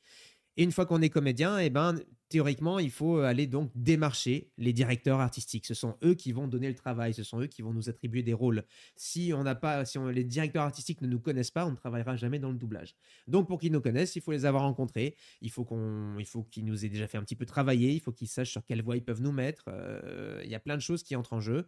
Et 0.57 0.65
une 0.65 0.73
fois 0.73 0.87
qu'on 0.87 1.01
est 1.03 1.11
comédien, 1.11 1.59
eh 1.59 1.71
ben, 1.71 1.97
théoriquement, 2.31 2.79
il 2.79 2.91
faut 2.91 3.19
aller 3.19 3.47
donc 3.47 3.71
démarcher 3.75 4.51
les 4.57 4.73
directeurs 4.73 5.21
artistiques. 5.21 5.67
Ce 5.67 5.75
sont 5.75 5.97
eux 6.05 6.15
qui 6.15 6.33
vont 6.33 6.47
donner 6.47 6.69
le 6.69 6.75
travail, 6.75 7.13
ce 7.13 7.25
sont 7.25 7.41
eux 7.41 7.47
qui 7.49 7.61
vont 7.61 7.75
nous 7.75 7.89
attribuer 7.89 8.23
des 8.23 8.33
rôles. 8.33 8.65
Si 8.97 9.33
on 9.35 9.43
n'a 9.43 9.57
pas, 9.57 9.85
si 9.85 9.99
les 10.13 10.25
directeurs 10.25 10.63
artistiques 10.63 11.03
ne 11.03 11.09
nous 11.09 11.19
connaissent 11.19 11.51
pas, 11.51 11.67
on 11.67 11.73
ne 11.73 11.77
travaillera 11.77 12.17
jamais 12.17 12.39
dans 12.39 12.51
le 12.51 12.57
doublage. 12.57 12.95
Donc 13.27 13.49
pour 13.49 13.59
qu'ils 13.59 13.73
nous 13.73 13.81
connaissent, 13.81 14.15
il 14.17 14.23
faut 14.23 14.31
les 14.31 14.47
avoir 14.47 14.63
rencontrés. 14.63 15.17
Il 15.43 15.51
faut 15.51 15.65
qu'on, 15.65 16.19
il 16.19 16.27
faut 16.27 16.45
qu'ils 16.45 16.65
nous 16.65 16.85
aient 16.85 16.89
déjà 16.89 17.09
fait 17.09 17.19
un 17.19 17.25
petit 17.25 17.37
peu 17.37 17.47
travailler. 17.47 17.93
Il 17.93 18.01
faut 18.01 18.13
qu'ils 18.13 18.29
sachent 18.29 18.53
sur 18.53 18.65
quelle 18.65 18.83
voie 18.83 18.97
ils 18.97 19.05
peuvent 19.05 19.23
nous 19.23 19.33
mettre. 19.33 19.65
Euh, 19.69 20.41
il 20.45 20.51
y 20.51 20.55
a 20.55 20.61
plein 20.61 20.77
de 20.77 20.83
choses 20.83 21.03
qui 21.03 21.17
entrent 21.17 21.33
en 21.33 21.41
jeu. 21.41 21.67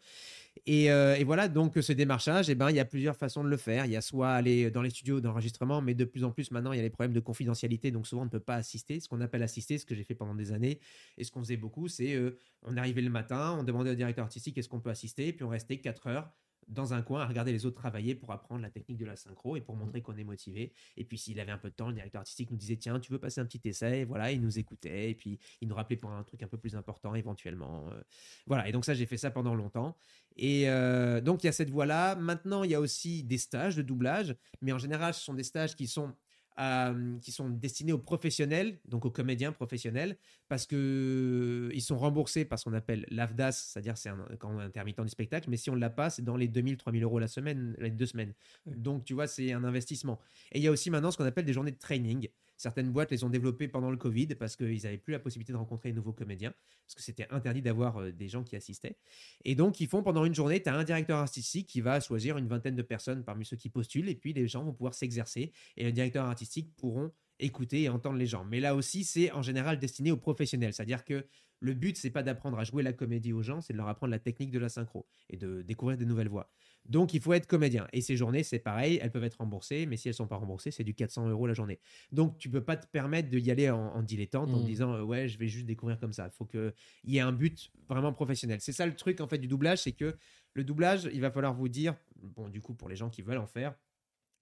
Et, 0.66 0.92
euh, 0.92 1.16
et 1.16 1.24
voilà, 1.24 1.48
donc 1.48 1.76
ce 1.80 1.92
démarchage, 1.92 2.50
eh 2.50 2.54
ben, 2.54 2.70
il 2.70 2.76
y 2.76 2.80
a 2.80 2.84
plusieurs 2.84 3.16
façons 3.16 3.42
de 3.42 3.48
le 3.48 3.56
faire. 3.56 3.86
Il 3.86 3.92
y 3.92 3.96
a 3.96 4.00
soit 4.00 4.30
aller 4.30 4.70
dans 4.70 4.82
les 4.82 4.90
studios 4.90 5.20
d'enregistrement, 5.20 5.82
mais 5.82 5.94
de 5.94 6.04
plus 6.04 6.22
en 6.22 6.30
plus 6.30 6.52
maintenant, 6.52 6.72
il 6.72 6.76
y 6.76 6.80
a 6.80 6.82
les 6.82 6.90
problèmes 6.90 7.14
de 7.14 7.20
confidentialité, 7.20 7.90
donc 7.90 8.06
souvent 8.06 8.22
on 8.22 8.26
ne 8.26 8.30
peut 8.30 8.38
pas 8.38 8.56
Ce 8.78 9.08
qu'on 9.08 9.20
appelle 9.20 9.42
assister, 9.42 9.78
ce 9.78 9.86
que 9.86 9.94
j'ai 9.94 10.04
fait 10.04 10.14
pendant 10.14 10.34
des 10.34 10.52
années, 10.52 10.80
et 11.18 11.24
ce 11.24 11.30
qu'on 11.30 11.40
faisait 11.40 11.56
beaucoup, 11.56 11.88
c'est 11.88 12.14
euh, 12.14 12.38
on 12.62 12.76
arrivait 12.76 13.02
le 13.02 13.10
matin, 13.10 13.56
on 13.58 13.64
demandait 13.64 13.90
au 13.90 13.94
directeur 13.94 14.24
artistique 14.24 14.58
est-ce 14.58 14.68
qu'on 14.68 14.80
peut 14.80 14.90
assister, 14.90 15.32
puis 15.32 15.44
on 15.44 15.48
restait 15.48 15.78
4 15.78 16.06
heures 16.06 16.32
dans 16.68 16.94
un 16.94 17.02
coin 17.02 17.22
à 17.22 17.26
regarder 17.26 17.52
les 17.52 17.66
autres 17.66 17.76
travailler 17.76 18.14
pour 18.14 18.32
apprendre 18.32 18.62
la 18.62 18.70
technique 18.70 18.98
de 18.98 19.04
la 19.04 19.16
synchro 19.16 19.56
et 19.56 19.60
pour 19.60 19.76
montrer 19.76 20.00
qu'on 20.00 20.16
est 20.16 20.24
motivé. 20.24 20.72
Et 20.96 21.04
puis 21.04 21.18
s'il 21.18 21.38
avait 21.40 21.52
un 21.52 21.58
peu 21.58 21.70
de 21.70 21.74
temps, 21.74 21.88
le 21.88 21.94
directeur 21.94 22.20
artistique 22.20 22.50
nous 22.50 22.56
disait 22.56 22.76
tiens, 22.76 23.00
tu 23.00 23.12
veux 23.12 23.18
passer 23.18 23.40
un 23.40 23.46
petit 23.46 23.60
essai, 23.68 24.04
voilà, 24.04 24.32
il 24.32 24.40
nous 24.40 24.58
écoutait 24.58 25.10
et 25.10 25.14
puis 25.14 25.38
il 25.60 25.68
nous 25.68 25.74
rappelait 25.74 25.96
pour 25.96 26.10
un 26.10 26.22
truc 26.22 26.42
un 26.42 26.48
peu 26.48 26.58
plus 26.58 26.76
important 26.76 27.14
éventuellement. 27.14 27.88
euh, 27.90 28.00
voilà, 28.46 28.68
et 28.68 28.72
donc 28.72 28.84
ça 28.84 28.94
j'ai 28.94 29.06
fait 29.06 29.16
ça 29.16 29.30
pendant 29.30 29.54
longtemps. 29.54 29.96
Et 30.36 30.68
euh, 30.68 31.20
donc 31.20 31.42
il 31.42 31.46
y 31.46 31.48
a 31.48 31.52
cette 31.52 31.70
voie-là. 31.70 32.14
Maintenant 32.16 32.62
il 32.62 32.70
y 32.70 32.74
a 32.74 32.80
aussi 32.80 33.22
des 33.22 33.38
stages 33.38 33.76
de 33.76 33.82
doublage, 33.82 34.34
mais 34.60 34.72
en 34.72 34.78
général 34.78 35.14
ce 35.14 35.20
sont 35.20 35.34
des 35.34 35.44
stages 35.44 35.76
qui 35.76 35.86
sont 35.86 36.14
euh, 36.58 37.18
qui 37.20 37.32
sont 37.32 37.48
destinés 37.48 37.92
aux 37.92 37.98
professionnels, 37.98 38.78
donc 38.86 39.04
aux 39.04 39.10
comédiens 39.10 39.52
professionnels, 39.52 40.18
parce 40.52 40.66
que 40.66 40.76
euh, 40.76 41.70
ils 41.72 41.80
sont 41.80 41.96
remboursés 41.96 42.44
par 42.44 42.58
ce 42.58 42.64
qu'on 42.66 42.74
appelle 42.74 43.06
l'AFDAS, 43.08 43.52
c'est-à-dire 43.52 43.96
c'est 43.96 44.10
un, 44.10 44.18
quand 44.38 44.54
on 44.54 44.60
est 44.60 44.64
intermittent 44.64 45.00
du 45.00 45.08
spectacle, 45.08 45.48
mais 45.48 45.56
si 45.56 45.70
on 45.70 45.76
ne 45.76 45.80
l'a 45.80 45.88
pas, 45.88 46.10
c'est 46.10 46.20
dans 46.20 46.36
les 46.36 46.46
2000, 46.46 46.76
3000 46.76 47.02
euros 47.04 47.18
la 47.18 47.26
semaine, 47.26 47.74
les 47.78 47.90
deux 47.90 48.04
semaines. 48.04 48.34
Donc 48.66 49.02
tu 49.06 49.14
vois, 49.14 49.26
c'est 49.26 49.54
un 49.54 49.64
investissement. 49.64 50.20
Et 50.52 50.58
il 50.58 50.62
y 50.62 50.68
a 50.68 50.70
aussi 50.70 50.90
maintenant 50.90 51.10
ce 51.10 51.16
qu'on 51.16 51.24
appelle 51.24 51.46
des 51.46 51.54
journées 51.54 51.70
de 51.70 51.78
training. 51.78 52.28
Certaines 52.58 52.92
boîtes 52.92 53.10
les 53.10 53.24
ont 53.24 53.30
développées 53.30 53.66
pendant 53.66 53.90
le 53.90 53.96
Covid 53.96 54.26
parce 54.34 54.54
qu'ils 54.56 54.82
n'avaient 54.82 54.98
plus 54.98 55.12
la 55.12 55.20
possibilité 55.20 55.54
de 55.54 55.56
rencontrer 55.56 55.90
de 55.90 55.96
nouveaux 55.96 56.12
comédiens, 56.12 56.52
parce 56.86 56.96
que 56.96 57.02
c'était 57.02 57.26
interdit 57.30 57.62
d'avoir 57.62 58.02
euh, 58.02 58.12
des 58.12 58.28
gens 58.28 58.44
qui 58.44 58.54
assistaient. 58.54 58.98
Et 59.46 59.54
donc, 59.54 59.80
ils 59.80 59.88
font 59.88 60.02
pendant 60.02 60.26
une 60.26 60.34
journée, 60.34 60.62
tu 60.62 60.68
as 60.68 60.74
un 60.74 60.84
directeur 60.84 61.16
artistique 61.16 61.66
qui 61.66 61.80
va 61.80 61.98
choisir 61.98 62.36
une 62.36 62.46
vingtaine 62.46 62.76
de 62.76 62.82
personnes 62.82 63.24
parmi 63.24 63.46
ceux 63.46 63.56
qui 63.56 63.70
postulent, 63.70 64.10
et 64.10 64.14
puis 64.14 64.34
les 64.34 64.48
gens 64.48 64.64
vont 64.64 64.74
pouvoir 64.74 64.92
s'exercer, 64.92 65.50
et 65.78 65.84
le 65.84 65.92
directeur 65.92 66.26
artistique 66.26 66.76
pourront 66.76 67.10
écouter 67.38 67.82
et 67.82 67.88
entendre 67.88 68.16
les 68.18 68.26
gens. 68.26 68.44
Mais 68.44 68.60
là 68.60 68.74
aussi, 68.74 69.04
c'est 69.04 69.30
en 69.32 69.42
général 69.42 69.78
destiné 69.78 70.10
aux 70.12 70.16
professionnels, 70.16 70.72
c'est-à-dire 70.72 71.04
que 71.04 71.26
le 71.60 71.74
but, 71.74 71.96
c'est 71.96 72.10
pas 72.10 72.24
d'apprendre 72.24 72.58
à 72.58 72.64
jouer 72.64 72.82
la 72.82 72.92
comédie 72.92 73.32
aux 73.32 73.42
gens, 73.42 73.60
c'est 73.60 73.72
de 73.72 73.78
leur 73.78 73.86
apprendre 73.86 74.10
la 74.10 74.18
technique 74.18 74.50
de 74.50 74.58
la 74.58 74.68
synchro 74.68 75.06
et 75.30 75.36
de 75.36 75.62
découvrir 75.62 75.96
des 75.96 76.04
nouvelles 76.04 76.28
voix. 76.28 76.50
Donc, 76.86 77.14
il 77.14 77.20
faut 77.20 77.32
être 77.34 77.46
comédien. 77.46 77.86
Et 77.92 78.00
ces 78.00 78.16
journées, 78.16 78.42
c'est 78.42 78.58
pareil, 78.58 78.98
elles 79.00 79.12
peuvent 79.12 79.22
être 79.22 79.36
remboursées, 79.38 79.86
mais 79.86 79.96
si 79.96 80.08
elles 80.08 80.14
sont 80.14 80.26
pas 80.26 80.34
remboursées, 80.34 80.72
c'est 80.72 80.82
du 80.82 80.92
400 80.92 81.28
euros 81.28 81.46
la 81.46 81.54
journée. 81.54 81.78
Donc, 82.10 82.36
tu 82.38 82.50
peux 82.50 82.64
pas 82.64 82.76
te 82.76 82.88
permettre 82.88 83.28
d'y 83.28 83.48
aller 83.52 83.70
en, 83.70 83.78
en 83.78 84.02
dilettante 84.02 84.52
en 84.52 84.58
Mm. 84.58 84.64
disant 84.64 84.92
euh, 84.94 85.02
ouais, 85.02 85.28
je 85.28 85.38
vais 85.38 85.46
juste 85.46 85.66
découvrir 85.66 86.00
comme 86.00 86.12
ça. 86.12 86.26
Il 86.26 86.34
faut 86.36 86.46
qu'il 86.46 86.72
y 87.04 87.18
ait 87.18 87.20
un 87.20 87.30
but 87.30 87.70
vraiment 87.88 88.12
professionnel. 88.12 88.60
C'est 88.60 88.72
ça 88.72 88.84
le 88.84 88.96
truc 88.96 89.20
en 89.20 89.28
fait 89.28 89.38
du 89.38 89.46
doublage, 89.46 89.82
c'est 89.82 89.92
que 89.92 90.16
le 90.54 90.64
doublage, 90.64 91.08
il 91.12 91.20
va 91.20 91.30
falloir 91.30 91.54
vous 91.54 91.68
dire, 91.68 91.94
bon, 92.16 92.48
du 92.48 92.60
coup, 92.60 92.74
pour 92.74 92.88
les 92.88 92.96
gens 92.96 93.08
qui 93.08 93.22
veulent 93.22 93.38
en 93.38 93.46
faire, 93.46 93.76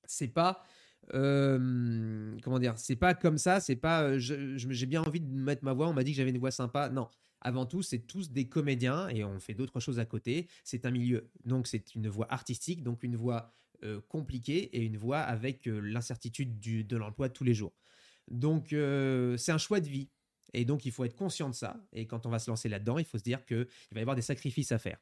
c'est 0.06 0.28
pas 0.28 0.62
euh, 1.14 2.36
comment 2.42 2.58
dire 2.58 2.74
c'est 2.76 2.96
pas 2.96 3.14
comme 3.14 3.38
ça 3.38 3.58
c'est 3.58 3.76
pas 3.76 4.02
euh, 4.02 4.18
j'ai 4.18 4.86
bien 4.86 5.02
envie 5.02 5.20
de 5.20 5.32
mettre 5.32 5.64
ma 5.64 5.72
voix 5.72 5.88
on 5.88 5.92
m'a 5.92 6.04
dit 6.04 6.12
que 6.12 6.16
j'avais 6.16 6.30
une 6.30 6.38
voix 6.38 6.50
sympa. 6.50 6.88
Non 6.88 7.08
avant 7.40 7.66
tout 7.66 7.82
c'est 7.82 8.00
tous 8.00 8.30
des 8.30 8.48
comédiens 8.48 9.08
et 9.08 9.24
on 9.24 9.40
fait 9.40 9.54
d'autres 9.54 9.80
choses 9.80 9.98
à 9.98 10.04
côté. 10.04 10.46
C'est 10.64 10.86
un 10.86 10.90
milieu 10.90 11.30
donc 11.44 11.66
c'est 11.66 11.94
une 11.94 12.08
voix 12.08 12.26
artistique 12.32 12.82
donc 12.82 13.02
une 13.02 13.16
voix 13.16 13.52
euh, 13.82 14.00
compliquée 14.08 14.76
et 14.76 14.82
une 14.84 14.98
voix 14.98 15.20
avec 15.20 15.66
l'incertitude 15.66 16.60
de 16.60 16.96
l'emploi 16.96 17.28
tous 17.28 17.44
les 17.44 17.54
jours. 17.54 17.72
Donc 18.30 18.68
c'est 18.68 19.52
un 19.52 19.58
choix 19.58 19.80
de 19.80 19.88
vie 19.88 20.10
et 20.52 20.64
donc 20.64 20.84
il 20.84 20.92
faut 20.92 21.04
être 21.04 21.16
conscient 21.16 21.48
de 21.48 21.54
ça. 21.54 21.80
Et 21.92 22.06
quand 22.06 22.26
on 22.26 22.30
va 22.30 22.38
se 22.38 22.50
lancer 22.50 22.68
là-dedans 22.68 22.98
il 22.98 23.04
faut 23.04 23.18
se 23.18 23.24
dire 23.24 23.44
que 23.46 23.66
il 23.90 23.94
va 23.94 24.00
y 24.00 24.02
avoir 24.02 24.16
des 24.16 24.22
sacrifices 24.22 24.70
à 24.70 24.78
faire 24.78 24.98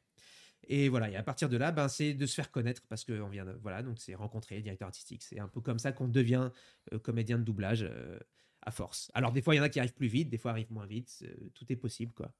et 0.67 0.89
voilà, 0.89 1.09
et 1.09 1.15
à 1.15 1.23
partir 1.23 1.49
de 1.49 1.57
là, 1.57 1.71
ben, 1.71 1.87
c'est 1.87 2.13
de 2.13 2.25
se 2.25 2.35
faire 2.35 2.51
connaître 2.51 2.83
parce 2.89 3.03
que 3.05 3.19
on 3.21 3.29
vient 3.29 3.45
de, 3.45 3.53
voilà, 3.61 3.81
donc 3.81 3.97
c'est 3.99 4.13
rencontrer 4.15 4.61
directeur 4.61 4.87
artistique. 4.87 5.23
C'est 5.23 5.39
un 5.39 5.47
peu 5.47 5.61
comme 5.61 5.79
ça 5.79 5.91
qu'on 5.91 6.07
devient 6.07 6.49
euh, 6.93 6.99
comédien 6.99 7.37
de 7.39 7.43
doublage 7.43 7.83
euh, 7.89 8.19
à 8.61 8.71
force. 8.71 9.09
Alors 9.13 9.31
des 9.31 9.41
fois, 9.41 9.55
il 9.55 9.57
y 9.57 9.61
en 9.61 9.63
a 9.63 9.69
qui 9.69 9.79
arrivent 9.79 9.93
plus 9.93 10.07
vite, 10.07 10.29
des 10.29 10.37
fois 10.37 10.51
arrivent 10.51 10.71
moins 10.71 10.85
vite. 10.85 11.09
c'est- 11.09 11.53
tout 11.53 11.65
est 11.71 11.75
possible, 11.77 12.11
quoi. 12.13 12.31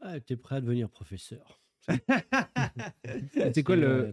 Ah, 0.00 0.20
T'es 0.20 0.36
prêt 0.36 0.56
à 0.56 0.60
devenir 0.60 0.88
professeur. 0.88 1.60
C'est 3.54 3.62
quoi 3.62 3.76
le, 3.76 3.86
euh. 3.86 4.12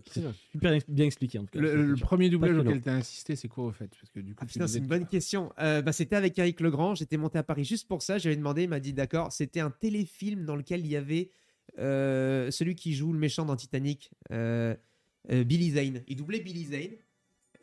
Super 0.52 0.80
bien 0.88 1.06
expliqué 1.06 1.40
en 1.40 1.44
tout 1.44 1.52
cas. 1.52 1.60
le, 1.60 1.86
le 1.86 1.96
premier 1.96 2.30
doublage 2.30 2.58
auquel 2.58 2.82
tu 2.82 2.90
as 2.90 2.96
assisté 2.96 3.36
C'est 3.36 3.48
quoi 3.48 3.66
au 3.66 3.72
fait? 3.72 3.90
Parce 4.00 4.10
que 4.12 4.20
du 4.20 4.34
coup, 4.36 4.46
Ah, 4.60 4.68
c'est 4.68 4.78
une 4.80 4.88
bonne 4.88 5.08
question. 5.08 5.52
Euh, 5.60 5.82
bah, 5.82 5.92
c'était 5.92 6.16
avec 6.16 6.38
Eric 6.40 6.60
Legrand. 6.62 6.96
J'étais 6.96 7.18
monté 7.18 7.38
à 7.38 7.44
Paris 7.44 7.66
juste 7.66 7.88
pour 7.88 8.02
ça. 8.02 8.18
J'avais 8.18 8.36
demandé, 8.36 8.64
il 8.64 8.70
m'a 8.70 8.80
dit 8.80 8.94
d'accord. 8.94 9.32
C'était 9.32 9.60
un 9.60 9.72
téléfilm 9.72 10.46
dans 10.46 10.56
lequel 10.56 10.82
il 10.82 10.88
y 10.88 10.96
avait 10.96 11.32
euh, 11.78 12.52
celui 12.52 12.76
qui 12.76 12.94
joue 12.94 13.14
le 13.14 13.20
méchant 13.20 13.46
dans 13.46 13.56
Titanic, 13.56 14.12
euh, 14.32 14.76
euh, 15.32 15.44
Billy 15.44 15.72
Zane. 15.72 16.04
Il 16.08 16.18
doublait 16.18 16.40
Billy 16.40 16.66
Zane. 16.66 16.98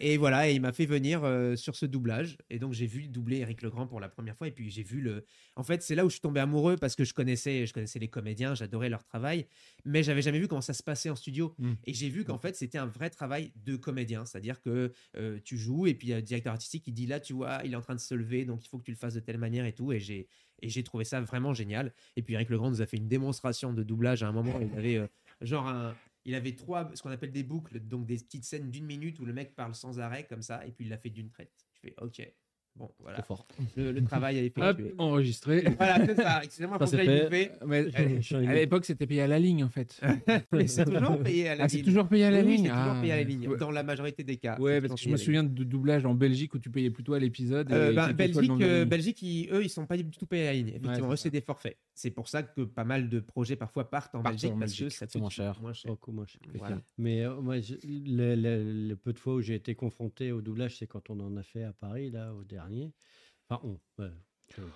Et 0.05 0.17
voilà, 0.17 0.51
et 0.51 0.55
il 0.55 0.61
m'a 0.61 0.73
fait 0.73 0.87
venir 0.87 1.21
sur 1.57 1.77
ce 1.77 1.87
doublage. 1.87 2.37
Et 2.51 2.59
donc 2.59 2.73
j'ai 2.73 2.87
vu 2.87 3.07
doubler 3.07 3.37
Eric 3.37 3.63
Legrand 3.63 3.87
pour 3.87 4.01
la 4.01 4.09
première 4.09 4.37
fois. 4.37 4.49
Et 4.49 4.51
puis 4.51 4.69
j'ai 4.69 4.83
vu 4.83 5.01
le. 5.01 5.25
En 5.55 5.63
fait, 5.63 5.81
c'est 5.81 5.95
là 5.95 6.05
où 6.05 6.09
je 6.09 6.15
suis 6.15 6.21
tombé 6.21 6.41
amoureux 6.41 6.77
parce 6.77 6.97
que 6.97 7.05
je 7.05 7.15
connaissais, 7.15 7.67
je 7.67 7.73
connaissais 7.73 8.01
les 8.01 8.09
comédiens, 8.09 8.57
j'adorais 8.57 8.89
leur 8.89 9.05
travail, 9.05 9.47
mais 9.85 10.03
j'avais 10.03 10.23
jamais 10.23 10.41
vu 10.41 10.49
comment 10.49 10.61
ça 10.63 10.73
se 10.73 10.83
passait 10.83 11.09
en 11.09 11.15
studio. 11.15 11.55
Mm. 11.59 11.73
Et 11.85 11.95
j'ai 11.95 12.09
vu 12.09 12.25
qu'en 12.25 12.39
fait 12.39 12.57
c'était 12.57 12.79
un 12.79 12.87
vrai 12.87 13.11
travail 13.11 13.53
de 13.65 13.77
comédien, 13.77 14.25
c'est-à-dire 14.25 14.61
que 14.61 14.93
euh, 15.17 15.39
tu 15.45 15.57
joues 15.57 15.87
et 15.87 15.95
puis 15.95 16.09
il 16.09 16.11
y 16.11 16.15
a 16.15 16.17
le 16.17 16.23
directeur 16.23 16.55
artistique 16.55 16.85
qui 16.85 16.93
dit 16.93 17.07
là, 17.07 17.21
tu 17.21 17.33
vois, 17.33 17.61
il 17.65 17.73
est 17.73 17.77
en 17.77 17.83
train 17.83 17.95
de 17.95 18.01
se 18.01 18.15
lever, 18.15 18.45
donc 18.45 18.65
il 18.65 18.69
faut 18.69 18.79
que 18.79 18.85
tu 18.85 18.91
le 18.91 18.97
fasses 18.97 19.15
de 19.15 19.21
telle 19.21 19.39
manière 19.39 19.67
et 19.67 19.73
tout. 19.73 19.93
Et 19.93 20.01
j'ai 20.01 20.27
et 20.63 20.69
j'ai 20.69 20.83
trouvé 20.83 21.05
ça 21.05 21.21
vraiment 21.21 21.53
génial. 21.53 21.93
Et 22.17 22.23
puis 22.23 22.35
Eric 22.35 22.49
Legrand 22.49 22.71
nous 22.71 22.81
a 22.81 22.87
fait 22.87 22.97
une 22.97 23.09
démonstration 23.09 23.73
de 23.73 23.83
doublage 23.83 24.23
à 24.23 24.29
un 24.29 24.33
moment. 24.33 24.59
Il 24.61 24.79
avait 24.79 24.97
euh, 24.97 25.07
genre 25.41 25.69
un, 25.69 25.95
il 26.25 26.35
avait 26.35 26.55
trois, 26.55 26.91
ce 26.95 27.03
qu'on 27.03 27.11
appelle 27.11 27.33
des 27.33 27.43
boucles, 27.43 27.81
donc 27.81 28.07
des 28.07 28.17
petites 28.17 28.45
scènes 28.45 28.71
d'une 28.71 28.87
minute 28.87 29.19
où 29.21 29.25
le 29.25 29.33
mec 29.33 29.55
parle 29.55 29.75
sans 29.75 29.99
arrêt 29.99 30.25
comme 30.27 30.43
ça, 30.43 30.65
et 30.67 30.71
puis 30.71 30.85
il 30.85 30.89
l'a 30.89 30.99
fait 30.99 31.11
d'une 31.11 31.31
traite. 31.31 31.53
Je 31.75 31.81
fais 31.81 31.95
ok, 32.01 32.33
bon 32.77 32.91
voilà, 33.01 33.19
C'est 33.19 33.27
fort. 33.27 33.47
le, 33.77 33.93
le 33.93 34.05
travail 34.05 34.39
a 34.39 34.43
été 34.43 34.61
Hop, 34.63 34.79
enregistré. 34.99 35.65
Voilà, 35.77 36.05
c'est 36.07 36.15
ça. 36.17 36.41
Excusez-moi, 36.43 36.79
faut 36.79 36.85
que 36.85 36.97
j'aille 37.03 37.51
à 38.49 38.55
l'époque, 38.55 38.85
c'était 38.85 39.07
payé 39.07 39.23
à 39.23 39.27
la 39.27 39.39
ligne 39.39 39.65
en 39.65 39.69
fait. 39.69 40.01
C'est 40.67 40.85
toujours 40.85 41.19
payé 41.23 41.49
à 41.49 41.55
la 41.57 41.65
Ah, 41.65 41.69
c'est 41.69 41.77
ligne. 41.79 41.85
toujours 41.87 42.09
payé 42.09 42.25
à 42.25 42.31
la 42.31 42.41
Oui, 42.41 42.45
ligne 42.57 42.65
c'est 42.65 42.71
toujours 42.71 42.93
Ah, 42.97 43.01
payé 43.01 43.13
à 43.13 43.17
la 43.17 43.23
ligne. 43.23 43.49
ouais. 43.49 43.57
Dans 43.57 43.71
la 43.71 43.83
majorité 43.83 44.25
des 44.25 44.37
cas. 44.37 44.59
Ouais, 44.59 44.81
parce 44.81 44.95
que 44.95 45.01
je 45.01 45.09
me 45.11 45.17
souviens 45.17 45.45
de 45.45 45.65
doublage 45.65 46.05
en 46.07 46.15
Belgique 46.15 46.55
où 46.55 46.59
tu 46.59 46.71
payais 46.71 46.91
plutôt 46.91 47.15
à 47.15 47.19
l'épisode. 47.19 47.71
Euh, 47.73 47.93
ben, 47.93 48.13
Belgique, 48.13 48.51
euh. 48.61 48.85
Belgique 48.85 49.23
ils- 49.23 49.49
eux, 49.53 49.63
ils 49.65 49.69
sont 49.71 49.87
pas 49.87 49.97
du 49.97 50.05
tout 50.11 50.27
payés 50.27 50.45
à 50.49 50.53
la 50.53 50.59
ligne. 50.59 50.69
Effectivement, 50.69 51.09
c'est 51.09 51.13
eux, 51.13 51.17
c'est 51.17 51.31
des 51.31 51.41
forfaits. 51.41 51.77
C'est 51.95 52.11
pour 52.11 52.29
ça 52.29 52.43
que 52.43 52.63
pas 52.63 52.85
mal 52.85 53.09
de 53.09 53.21
projets 53.21 53.57
parfois 53.57 53.91
partent 53.91 54.15
en 54.15 54.23
Partent 54.23 54.35
Belgique 54.35 54.53
en 54.53 54.59
parce 54.59 54.75
que 54.75 54.89
ça 54.89 55.07
c'est 55.09 55.19
moins 55.19 55.31
cher. 55.31 55.59
Moins 55.61 55.73
cher. 55.73 55.91
Beaucoup 55.91 56.13
moins 56.13 56.27
cher. 56.27 56.41
Voilà. 56.55 56.81
Mais 56.99 57.23
euh, 57.23 57.41
moi, 57.41 57.61
je- 57.61 57.75
le, 57.85 58.35
le- 58.35 58.89
le 58.89 58.97
peu 58.97 59.13
de 59.13 59.19
fois 59.19 59.35
où 59.35 59.41
j'ai 59.41 59.55
été 59.55 59.75
confronté 59.75 60.33
au 60.33 60.41
doublage, 60.41 60.77
c'est 60.79 60.87
quand 60.87 61.11
on 61.11 61.21
en 61.21 61.37
a 61.37 61.43
fait 61.43 61.63
à 61.65 61.73
Paris, 61.73 62.11
là, 62.11 62.33
au 62.35 62.45
dernier. 62.45 62.62
Enfin, 63.49 63.61
on. 63.65 63.79
ouais, 64.03 64.11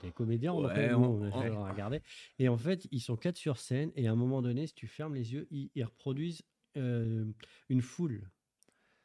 Des 0.02 0.10
comédiens, 0.10 0.52
on, 0.54 0.64
Ouais, 0.66 0.74
fait, 0.74 0.94
on- 0.94 1.04
on 1.20 1.22
on- 1.32 1.42
fait, 1.42 1.48
regardé. 1.50 2.00
Et 2.38 2.48
en 2.48 2.56
fait, 2.56 2.86
ils 2.92 3.00
sont 3.00 3.16
quatre 3.16 3.36
sur 3.36 3.58
scène, 3.58 3.90
et 3.94 4.08
à 4.08 4.12
un 4.12 4.16
moment 4.16 4.40
donné, 4.40 4.66
si 4.66 4.74
tu 4.74 4.86
fermes 4.86 5.14
les 5.14 5.32
yeux, 5.34 5.46
ils, 5.50 5.70
ils 5.74 5.84
reproduisent 5.84 6.42
euh, 6.78 7.24
une 7.68 7.82
foule. 7.82 8.30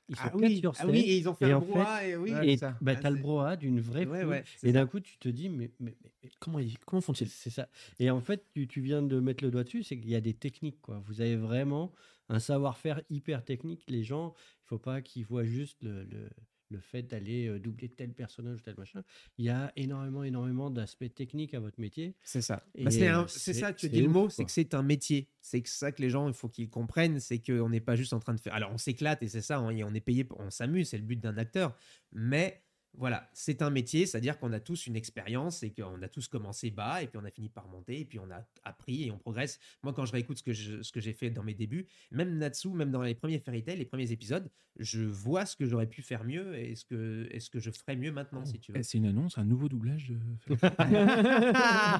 Ils 0.09 0.15
sont 0.17 0.23
Ah 0.25 0.29
quatre 0.31 0.41
oui, 0.41 0.59
sur 0.59 0.71
ah 0.71 0.81
scène. 0.81 0.89
oui, 0.91 0.99
et 0.99 1.17
ils 1.17 1.29
ont 1.29 1.33
fait 1.33 1.47
et 1.47 1.51
un 1.51 1.57
en 1.57 1.61
fait- 1.61 1.67
brouhaha, 1.67 2.05
et 2.07 2.15
oui. 2.17 2.31
Et 2.43 2.57
ça. 2.57 2.77
bah, 2.81 2.93
Ah, 2.95 2.99
t'as 3.01 3.09
le 3.09 3.15
c'est- 3.17 3.21
brouhaha 3.21 3.55
d'une 3.55 3.79
vraie 3.79 4.05
Ouais, 4.05 4.21
foule. 4.21 4.29
ouais, 4.29 4.43
et 4.63 4.71
d'un 4.73 4.85
coup, 4.87 4.99
tu 4.99 5.17
te 5.17 5.29
dis, 5.29 5.47
mais, 5.49 5.71
mais, 5.79 5.95
mais- 6.03 6.11
mais 6.23 6.29
Comment, 6.39 6.59
ils- 6.59 6.77
comment 6.79 7.01
font-ils 7.01 7.29
c'est 7.29 7.49
ça. 7.49 7.69
Et 7.99 8.09
en 8.09 8.19
fait, 8.19 8.45
tu, 8.53 8.67
tu 8.67 8.81
viens 8.81 9.01
de 9.01 9.19
mettre 9.21 9.43
le 9.43 9.51
doigt 9.51 9.63
dessus, 9.63 9.83
c'est 9.83 9.97
qu'il 9.99 10.09
y 10.09 10.15
a 10.15 10.21
des 10.21 10.33
techniques. 10.33 10.81
Quoi. 10.81 11.01
Vous 11.05 11.21
avez 11.21 11.35
vraiment 11.37 11.93
un 12.29 12.39
savoir-faire 12.39 13.01
hyper 13.09 13.43
technique. 13.45 13.83
Les 13.87 14.03
gens, 14.03 14.33
il 14.63 14.67
faut 14.67 14.79
pas 14.79 15.01
qu'ils 15.01 15.25
voient 15.25 15.45
juste 15.45 15.81
le, 15.83 16.03
le- 16.03 16.29
le 16.71 16.79
fait 16.79 17.03
d'aller 17.03 17.47
euh, 17.47 17.59
doubler 17.59 17.89
tel 17.89 18.13
personnage 18.13 18.57
ou 18.57 18.61
tel 18.61 18.75
machin. 18.77 19.03
Il 19.37 19.45
y 19.45 19.49
a 19.49 19.71
énormément, 19.75 20.23
énormément 20.23 20.69
d'aspects 20.69 21.13
techniques 21.13 21.53
à 21.53 21.59
votre 21.59 21.79
métier. 21.79 22.15
C'est 22.23 22.41
ça. 22.41 22.63
Bah, 22.77 22.91
c'est 23.27 23.53
ça, 23.53 23.73
tu 23.73 23.89
dis 23.89 24.01
le 24.01 24.09
mot, 24.09 24.29
c'est 24.29 24.45
que 24.45 24.51
c'est 24.51 24.73
un 24.73 24.83
métier. 24.83 25.27
C'est 25.41 25.61
que 25.61 25.69
ça 25.69 25.91
que 25.91 26.01
les 26.01 26.09
gens, 26.09 26.27
il 26.27 26.33
faut 26.33 26.49
qu'ils 26.49 26.69
comprennent, 26.69 27.19
c'est 27.19 27.39
qu'on 27.39 27.69
n'est 27.69 27.79
pas 27.81 27.95
juste 27.95 28.13
en 28.13 28.19
train 28.19 28.33
de 28.33 28.39
faire. 28.39 28.53
Alors, 28.53 28.71
on 28.71 28.77
s'éclate 28.77 29.21
et 29.23 29.27
c'est 29.27 29.41
ça, 29.41 29.61
on, 29.61 29.67
on 29.67 29.93
est 29.93 29.99
payé, 29.99 30.23
pour- 30.23 30.39
on 30.39 30.49
s'amuse, 30.49 30.89
c'est 30.89 30.97
le 30.97 31.03
but 31.03 31.19
d'un 31.19 31.37
acteur. 31.37 31.75
Mais 32.11 32.61
voilà, 32.97 33.29
c'est 33.33 33.61
un 33.61 33.69
métier, 33.69 34.05
c'est-à-dire 34.05 34.37
qu'on 34.37 34.51
a 34.51 34.59
tous 34.59 34.85
une 34.87 34.95
expérience 34.95 35.63
et 35.63 35.71
qu'on 35.71 36.01
a 36.01 36.07
tous 36.09 36.27
commencé 36.27 36.71
bas 36.71 37.01
et 37.01 37.07
puis 37.07 37.17
on 37.21 37.25
a 37.25 37.31
fini 37.31 37.47
par 37.49 37.67
monter 37.67 38.01
et 38.01 38.05
puis 38.05 38.19
on 38.19 38.29
a 38.31 38.45
appris 38.63 39.07
et 39.07 39.11
on 39.11 39.17
progresse. 39.17 39.59
Moi, 39.81 39.93
quand 39.93 40.05
je 40.05 40.11
réécoute 40.11 40.37
ce 40.39 40.43
que 40.43 40.53
je- 40.53 40.81
ce 40.81 40.91
que 40.91 40.99
j'ai 40.99 41.13
fait 41.13 41.29
dans 41.29 41.43
mes 41.43 41.53
débuts, 41.53 41.87
même 42.11 42.37
Natsu, 42.37 42.69
même 42.69 42.91
dans 42.91 43.01
les 43.01 43.15
premiers 43.15 43.39
Fairy 43.39 43.63
Tail, 43.63 43.77
les 43.77 43.85
premiers 43.85 44.11
épisodes, 44.11 44.49
je 44.79 45.01
vois 45.01 45.45
ce 45.45 45.55
que 45.55 45.65
j'aurais 45.65 45.87
pu 45.87 46.01
faire 46.01 46.23
mieux 46.23 46.55
et 46.57 46.75
ce 46.75 46.85
que, 46.85 47.27
et 47.31 47.39
ce 47.39 47.49
que 47.49 47.59
je 47.59 47.71
ferais 47.71 47.95
mieux 47.95 48.11
maintenant, 48.11 48.45
si 48.45 48.59
tu 48.59 48.71
veux. 48.71 48.79
Eh, 48.79 48.83
C'est 48.83 48.97
une 48.97 49.05
annonce, 49.05 49.37
un 49.37 49.43
nouveau 49.45 49.67
doublage 49.69 50.09
de 50.09 50.17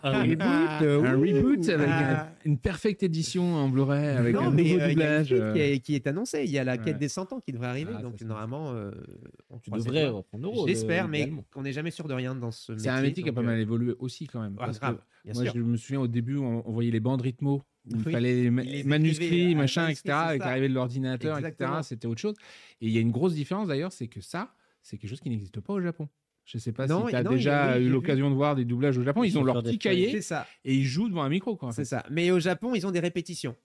Un 0.03 0.21
reboot, 0.23 0.81
euh, 0.87 1.03
un 1.03 1.17
reboot 1.17 1.69
avec 1.69 1.87
Ah. 1.89 2.21
un- 2.23 2.29
une 2.45 2.57
perfecte 2.57 3.03
édition 3.03 3.55
en 3.55 3.69
Blu-ray 3.69 4.07
avec 4.07 4.35
non, 4.35 4.45
un 4.47 4.51
mais 4.51 4.63
nouveau 4.63 4.79
euh, 4.79 4.91
il 4.91 4.97
y 4.99 5.03
a 5.03 5.17
une 5.17 5.23
doublage. 5.23 5.25
suite 5.27 5.39
euh, 5.41 5.53
qui, 5.53 5.59
est, 5.59 5.79
qui 5.79 5.95
est 5.95 6.07
annoncée. 6.07 6.43
Il 6.45 6.51
y 6.51 6.57
a 6.59 6.63
la 6.63 6.77
quête 6.77 6.93
ouais. 6.95 6.99
des 6.99 7.09
100 7.09 7.33
ans 7.33 7.39
qui 7.39 7.51
devrait 7.51 7.67
arriver. 7.67 7.93
Ah, 7.97 8.01
donc, 8.01 8.19
normalement, 8.21 8.71
euh, 8.73 8.91
on 9.49 9.59
Tu 9.59 9.69
devrais 9.71 10.07
reprendre 10.07 10.49
euh, 10.89 11.07
mais 11.07 11.31
qu'on 11.51 11.61
n'est 11.61 11.73
jamais 11.73 11.91
sûr 11.91 12.07
de 12.07 12.13
rien 12.13 12.35
dans 12.35 12.51
ce 12.51 12.71
métier. 12.71 12.83
C'est 12.83 12.89
un 12.89 13.01
métier 13.01 13.23
qui 13.23 13.29
a 13.29 13.33
pas 13.33 13.41
mal 13.41 13.57
euh, 13.57 13.61
évolué 13.61 13.93
aussi 13.99 14.27
quand 14.27 14.41
même. 14.41 14.55
ah, 14.59 14.65
parce 14.65 14.79
grave, 14.79 14.99
moi, 15.33 15.43
sûr. 15.43 15.53
je 15.55 15.59
me 15.61 15.77
souviens 15.77 16.01
au 16.01 16.07
début, 16.07 16.37
on, 16.37 16.67
on 16.67 16.71
voyait 16.71 16.91
les 16.91 16.99
bandes 16.99 17.21
rythmo. 17.21 17.61
Où 17.85 17.95
il 17.95 18.05
Oui. 18.05 18.11
fallait 18.11 18.43
les 18.43 18.83
manuscrits, 18.83 19.53
à 19.53 19.57
machin, 19.57 19.87
etc. 19.87 20.09
Avec 20.11 20.41
l'arrivée 20.41 20.69
de 20.69 20.73
l'ordinateur, 20.73 21.39
etc. 21.39 21.71
C'était 21.81 22.07
autre 22.07 22.21
chose. 22.21 22.35
Et 22.79 22.87
il 22.87 22.91
y 22.91 22.97
a 22.97 23.01
une 23.01 23.11
grosse 23.11 23.33
différence 23.33 23.67
d'ailleurs, 23.69 23.91
c'est 23.91 24.07
que 24.07 24.21
ça, 24.21 24.53
c'est 24.83 24.97
quelque 24.97 25.09
chose 25.09 25.19
qui 25.19 25.29
n'existe 25.29 25.59
pas 25.61 25.73
au 25.73 25.81
Japon. 25.81 26.07
Je 26.45 26.57
sais 26.57 26.71
pas 26.71 26.85
Non, 26.87 27.05
si 27.05 27.11
tu 27.11 27.15
as 27.15 27.23
non, 27.23 27.31
déjà 27.31 27.77
oui, 27.77 27.85
eu 27.85 27.89
l'occasion 27.89 28.29
de 28.29 28.35
voir 28.35 28.55
des 28.55 28.65
doublages 28.65 28.97
au 28.97 29.03
Japon. 29.03 29.23
Ils 29.23 29.29
Ils 29.29 29.37
ont 29.37 29.43
leur 29.43 29.61
petit 29.63 29.77
cahier 29.79 30.21
ça. 30.21 30.45
et 30.65 30.75
ils 30.75 30.83
jouent 30.85 31.07
devant 31.07 31.23
un 31.23 31.29
micro. 31.29 31.57
C'est 31.71 31.85
ça. 31.85 32.03
Mais 32.09 32.29
au 32.31 32.39
Japon, 32.39 32.73
ils 32.75 32.85
ont 32.85 32.91
des 32.91 32.99
répétitions. 32.99 33.55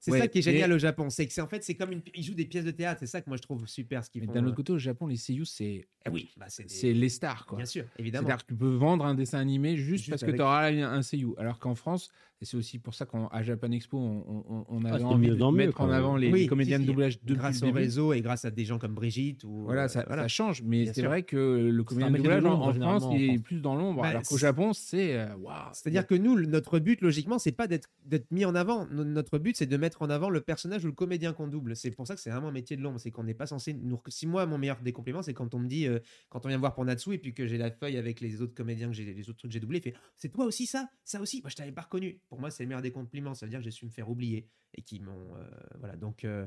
C'est 0.00 0.12
Ouais, 0.12 0.20
ça 0.20 0.28
qui 0.28 0.38
est 0.38 0.42
génial 0.42 0.72
au 0.72 0.78
Japon. 0.78 1.10
C'est 1.10 1.26
que 1.26 1.32
c'est 1.32 1.40
en 1.40 1.48
fait, 1.48 1.64
c'est 1.64 1.74
comme 1.74 1.90
une... 1.90 2.02
ils 2.14 2.22
jouent 2.22 2.34
des 2.34 2.44
pièces 2.44 2.64
de 2.64 2.70
théâtre. 2.70 3.00
C'est 3.00 3.06
ça 3.06 3.20
que 3.20 3.28
moi 3.28 3.36
je 3.36 3.42
trouve 3.42 3.66
super 3.66 4.04
ce 4.04 4.10
qu'ils 4.10 4.20
Mais 4.20 4.26
font. 4.28 4.32
d'un 4.34 4.44
euh. 4.44 4.46
autre 4.48 4.56
côté, 4.56 4.72
au 4.72 4.78
Japon, 4.78 5.08
les 5.08 5.16
seiyuu, 5.16 5.44
c'est 5.44 5.88
Ah 6.04 6.10
oui, 6.10 6.30
bah, 6.36 6.46
c'est 6.48 6.64
des- 6.82 6.94
les 6.94 7.08
stars. 7.08 7.46
Quoi. 7.46 7.56
bien 7.58 7.66
sûr, 7.66 7.84
évidemment. 7.98 8.28
C'est-à-dire 8.28 8.44
que 8.46 8.52
tu 8.52 8.56
peux 8.58 8.74
vendre 8.76 9.04
un 9.04 9.14
dessin 9.14 9.38
animé 9.40 9.76
juste, 9.76 10.04
Juste 10.04 10.10
parce 10.10 10.22
que 10.22 10.30
tu 10.30 10.40
auras 10.40 10.68
un, 10.70 10.82
un 10.92 11.02
seiyuu. 11.02 11.34
Alors 11.36 11.58
qu'en 11.58 11.74
France, 11.74 12.10
et 12.40 12.44
c'est 12.44 12.56
aussi 12.56 12.78
pour 12.78 12.94
ça 12.94 13.04
qu'à 13.06 13.42
Japan 13.42 13.70
Expo, 13.72 13.98
on, 13.98 14.44
on- 14.48 14.64
on 14.68 14.84
avait 14.84 14.98
c'est 14.98 15.04
envie 15.04 15.28
de 15.28 15.34
mieux, 15.34 15.50
mettre 15.52 15.80
en 15.80 15.90
avant 15.90 16.16
les, 16.16 16.30
Oui, 16.30 16.40
les 16.42 16.46
comédiens 16.46 16.76
si, 16.78 16.82
de 16.82 16.86
doublage 16.86 17.20
depuis 17.20 17.34
grâce 17.36 17.60
le 17.60 17.66
au 17.66 17.70
début. 17.70 17.78
réseau 17.78 18.12
et 18.12 18.20
grâce 18.20 18.44
à 18.44 18.50
des 18.50 18.64
gens 18.64 18.78
comme 18.78 18.94
Brigitte 18.94 19.42
ou 19.44 19.64
Voilà, 19.64 19.84
euh, 19.84 19.88
ça, 19.88 20.04
voilà. 20.06 20.22
ça 20.22 20.28
change, 20.28 20.62
mais 20.62 20.92
c'est 20.92 21.02
vrai 21.02 21.24
que 21.24 21.36
le 21.36 21.84
comédien 21.84 22.10
de 22.10 22.16
de 22.18 22.22
doublage 22.22 22.44
en, 22.44 22.60
en 22.62 22.72
France, 22.74 23.02
en 23.04 23.12
il 23.16 23.30
est 23.34 23.38
plus 23.38 23.60
dans 23.60 23.74
l'ombre. 23.74 24.02
Bah, 24.02 24.08
alors 24.08 24.22
qu'au 24.22 24.36
c'est- 24.36 24.40
Japon, 24.42 24.72
c'est. 24.72 25.16
euh, 25.18 25.34
waouh, 25.36 25.54
C'est-à-dire 25.72 26.06
que 26.06 26.14
nous, 26.14 26.38
notre 26.46 26.78
but, 26.78 27.00
logiquement, 27.00 27.38
c'est 27.38 27.52
pas 27.52 27.66
d'être 27.66 27.88
mis 28.30 28.44
en 28.44 28.54
avant. 28.54 28.86
No- 28.86 29.04
Notre 29.04 29.38
but, 29.38 29.56
c'est 29.56 29.66
de 29.66 29.76
mettre 29.76 30.02
en 30.02 30.10
avant 30.10 30.30
le 30.30 30.40
personnage 30.40 30.84
ou 30.84 30.88
le 30.88 30.92
comédien 30.94 31.32
qu'on 31.32 31.48
double. 31.48 31.74
C'est 31.76 31.90
pour 31.90 32.06
ça 32.06 32.14
que 32.14 32.20
c'est 32.20 32.30
vraiment 32.30 32.48
un 32.48 32.52
métier 32.52 32.76
de 32.76 32.82
l'ombre. 32.82 33.00
C'est 33.00 33.10
qu'on 33.10 33.24
n'est 33.24 33.34
pas 33.34 33.46
censé. 33.46 33.74
Nous... 33.74 33.98
Si 34.08 34.26
moi, 34.26 34.46
mon 34.46 34.58
meilleur 34.58 34.78
des 34.80 34.92
compliments, 34.92 35.22
c'est 35.22 35.34
quand 35.34 35.54
on 35.54 35.58
me 35.58 35.66
dit, 35.68 35.86
euh, 35.86 35.98
quand 36.28 36.44
on 36.44 36.48
vient 36.48 36.56
me 36.58 36.60
voir 36.60 36.74
pour 36.74 36.84
Natsu 36.84 37.14
et 37.14 37.18
puis 37.18 37.34
que 37.34 37.46
j'ai 37.46 37.58
la 37.58 37.70
feuille 37.70 37.96
avec 37.96 38.20
les 38.20 38.40
autres 38.42 38.54
comédiens, 38.54 38.88
que 38.88 38.94
j'ai 38.94 39.04
les 39.12 39.28
autres 39.28 39.38
trucs 39.38 39.50
que 39.50 39.54
j'ai 39.54 39.60
doublés, 39.60 39.78
il 39.78 39.82
fait 39.82 39.94
C'est 40.16 40.28
toi 40.28 40.44
aussi 40.44 40.66
ça? 40.66 40.88
Ça 41.04 41.20
aussi? 41.20 41.40
Moi, 41.42 41.50
je 41.50 41.56
t'avais 41.56 41.72
pas 41.72 41.82
reconnu. 41.82 42.20
Pour 42.28 42.38
moi, 42.38 42.50
c'est 42.50 42.62
le 42.62 42.68
meilleur 42.68 42.82
des 42.82 42.90
compliments. 42.90 43.34
Ça 43.34 43.46
veut 43.46 43.50
dire 43.50 43.60
que 43.60 43.64
j'ai 43.64 43.70
su 43.70 43.84
me 43.84 43.90
faire 43.90 44.10
oublier 44.10 44.48
et 44.74 44.82
qui 44.82 45.00
m'ont. 45.00 45.34
euh, 45.36 45.48
voilà. 45.78 45.96
Donc, 45.96 46.24
euh, 46.24 46.46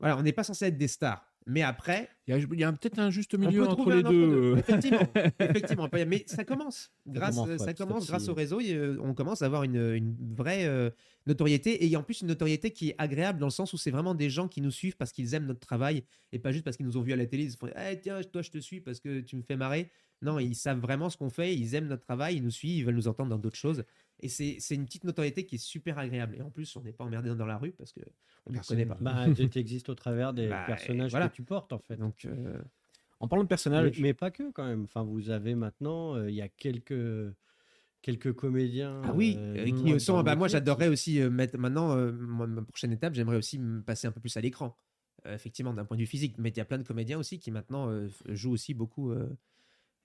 voilà, 0.00 0.18
on 0.18 0.22
n'est 0.22 0.32
pas 0.32 0.44
censé 0.44 0.66
être 0.66 0.76
des 0.76 0.88
stars. 0.88 1.24
Mais 1.46 1.62
après, 1.62 2.08
il 2.26 2.58
y 2.58 2.64
a, 2.64 2.72
peut-être 2.72 2.98
un 2.98 3.10
juste 3.10 3.34
milieu 3.34 3.66
entre 3.66 3.90
les 3.90 4.02
deux. 4.02 4.56
Effectivement, 4.58 5.08
effectivement. 5.40 5.88
Mais 5.92 6.24
ça 6.26 6.44
commence. 6.44 6.92
Grâce, 7.06 7.34
commence, 7.34 7.58
ça 7.58 7.64
ouais, 7.64 7.74
commence 7.74 8.06
grâce 8.06 8.28
au 8.28 8.34
réseau. 8.34 8.60
et, 8.60 8.74
euh, 8.74 8.96
on 9.00 9.12
commence 9.14 9.42
à 9.42 9.46
avoir 9.46 9.64
une, 9.64 9.94
une 9.94 10.34
vraie 10.34 10.66
euh, 10.66 10.90
notoriété 11.26 11.84
et 11.84 11.96
en 11.96 12.02
plus 12.02 12.20
une 12.20 12.28
notoriété 12.28 12.70
qui 12.70 12.90
est 12.90 12.94
agréable 12.98 13.40
dans 13.40 13.46
le 13.46 13.52
sens 13.52 13.72
où 13.72 13.76
c'est 13.76 13.90
vraiment 13.90 14.14
des 14.14 14.30
gens 14.30 14.46
qui 14.46 14.60
nous 14.60 14.70
suivent 14.70 14.96
parce 14.96 15.10
qu'ils 15.12 15.34
aiment 15.34 15.46
notre 15.46 15.60
travail 15.60 16.04
et 16.30 16.38
pas 16.38 16.52
juste 16.52 16.64
parce 16.64 16.76
qu'ils 16.76 16.86
nous 16.86 16.96
ont 16.96 17.02
vus 17.02 17.12
à 17.12 17.16
la 17.16 17.26
télé. 17.26 17.44
Ils 17.44 17.52
se 17.52 17.56
font 17.56 17.68
Eh, 17.68 17.98
tiens, 18.00 18.20
toi, 18.22 18.42
je 18.42 18.50
te 18.50 18.58
suis 18.58 18.80
parce 18.80 19.00
que 19.00 19.20
tu 19.20 19.36
me 19.36 19.42
fais 19.42 19.56
marrer. 19.56 19.90
Non, 20.20 20.38
ils 20.38 20.54
savent 20.54 20.78
vraiment 20.78 21.10
ce 21.10 21.16
qu'on 21.16 21.30
fait. 21.30 21.54
Ils 21.56 21.74
aiment 21.74 21.88
notre 21.88 22.04
travail. 22.04 22.36
Ils 22.36 22.44
nous 22.44 22.52
suivent. 22.52 22.78
Ils 22.78 22.84
veulent 22.84 22.94
nous 22.94 23.08
entendre 23.08 23.30
dans 23.30 23.38
d'autres 23.38 23.56
choses. 23.56 23.82
Et 24.22 24.28
c'est 24.28 24.56
c'est 24.60 24.74
une 24.76 24.84
petite 24.86 25.04
notoriété 25.04 25.44
qui 25.44 25.56
est 25.56 25.58
super 25.58 25.98
agréable. 25.98 26.36
Et 26.36 26.42
en 26.42 26.50
plus, 26.50 26.74
on 26.76 26.82
n'est 26.82 26.92
pas 26.92 27.04
emmerdé 27.04 27.34
dans 27.34 27.46
la 27.46 27.58
rue 27.58 27.72
parce 27.72 27.92
que 27.92 28.00
on 28.46 28.50
ne 28.50 28.56
Personne- 28.56 28.76
connaît 28.76 28.86
pas. 28.86 28.96
Bah, 29.00 29.26
tu 29.52 29.58
existes 29.58 29.88
au 29.88 29.94
travers 29.94 30.32
des 30.32 30.48
Bah, 30.48 30.64
personnages 30.66 31.10
voilà. 31.10 31.28
que 31.28 31.34
tu 31.34 31.42
portes, 31.42 31.72
en 31.72 31.78
fait. 31.80 31.96
Donc, 31.96 32.24
euh, 32.24 32.60
En 33.20 33.28
parlant 33.28 33.42
de 33.44 33.48
personnages, 33.48 34.00
mais 34.00 34.14
pas 34.14 34.30
que, 34.30 34.50
quand 34.52 34.64
même. 34.66 34.84
Enfin, 34.84 35.02
vous 35.02 35.30
avez 35.30 35.54
maintenant, 35.54 36.14
euh, 36.16 36.30
il 36.30 36.34
y 36.36 36.40
a 36.42 36.48
quelques, 36.48 37.32
quelques 38.00 38.32
comédiens. 38.32 39.00
Ah 39.04 39.12
oui, 39.14 39.36
euh, 39.38 39.66
euh, 39.66 39.94
qui 39.94 40.00
sont. 40.00 40.22
Bah, 40.22 40.36
moi, 40.36 40.48
j'adorerais 40.48 40.88
aussi 40.88 41.20
euh, 41.20 41.30
mettre. 41.30 41.58
Maintenant, 41.58 41.96
euh, 41.96 42.12
moi, 42.12 42.46
ma 42.46 42.62
prochaine 42.62 42.92
étape, 42.92 43.14
j'aimerais 43.14 43.36
aussi 43.36 43.58
me 43.58 43.82
passer 43.82 44.06
un 44.06 44.12
peu 44.12 44.20
plus 44.20 44.36
à 44.36 44.40
l'écran. 44.40 44.76
Euh, 45.26 45.34
effectivement, 45.34 45.72
d'un 45.72 45.84
point 45.84 45.96
de 45.96 46.02
vue 46.02 46.06
physique. 46.06 46.36
Mais 46.38 46.48
il 46.50 46.56
y 46.56 46.60
a 46.60 46.64
plein 46.64 46.78
de 46.78 46.82
comédiens 46.82 47.18
aussi 47.18 47.38
qui 47.38 47.50
maintenant 47.52 47.88
euh, 47.90 48.08
jouent 48.28 48.52
aussi 48.52 48.74
beaucoup. 48.74 49.10
euh, 49.12 49.28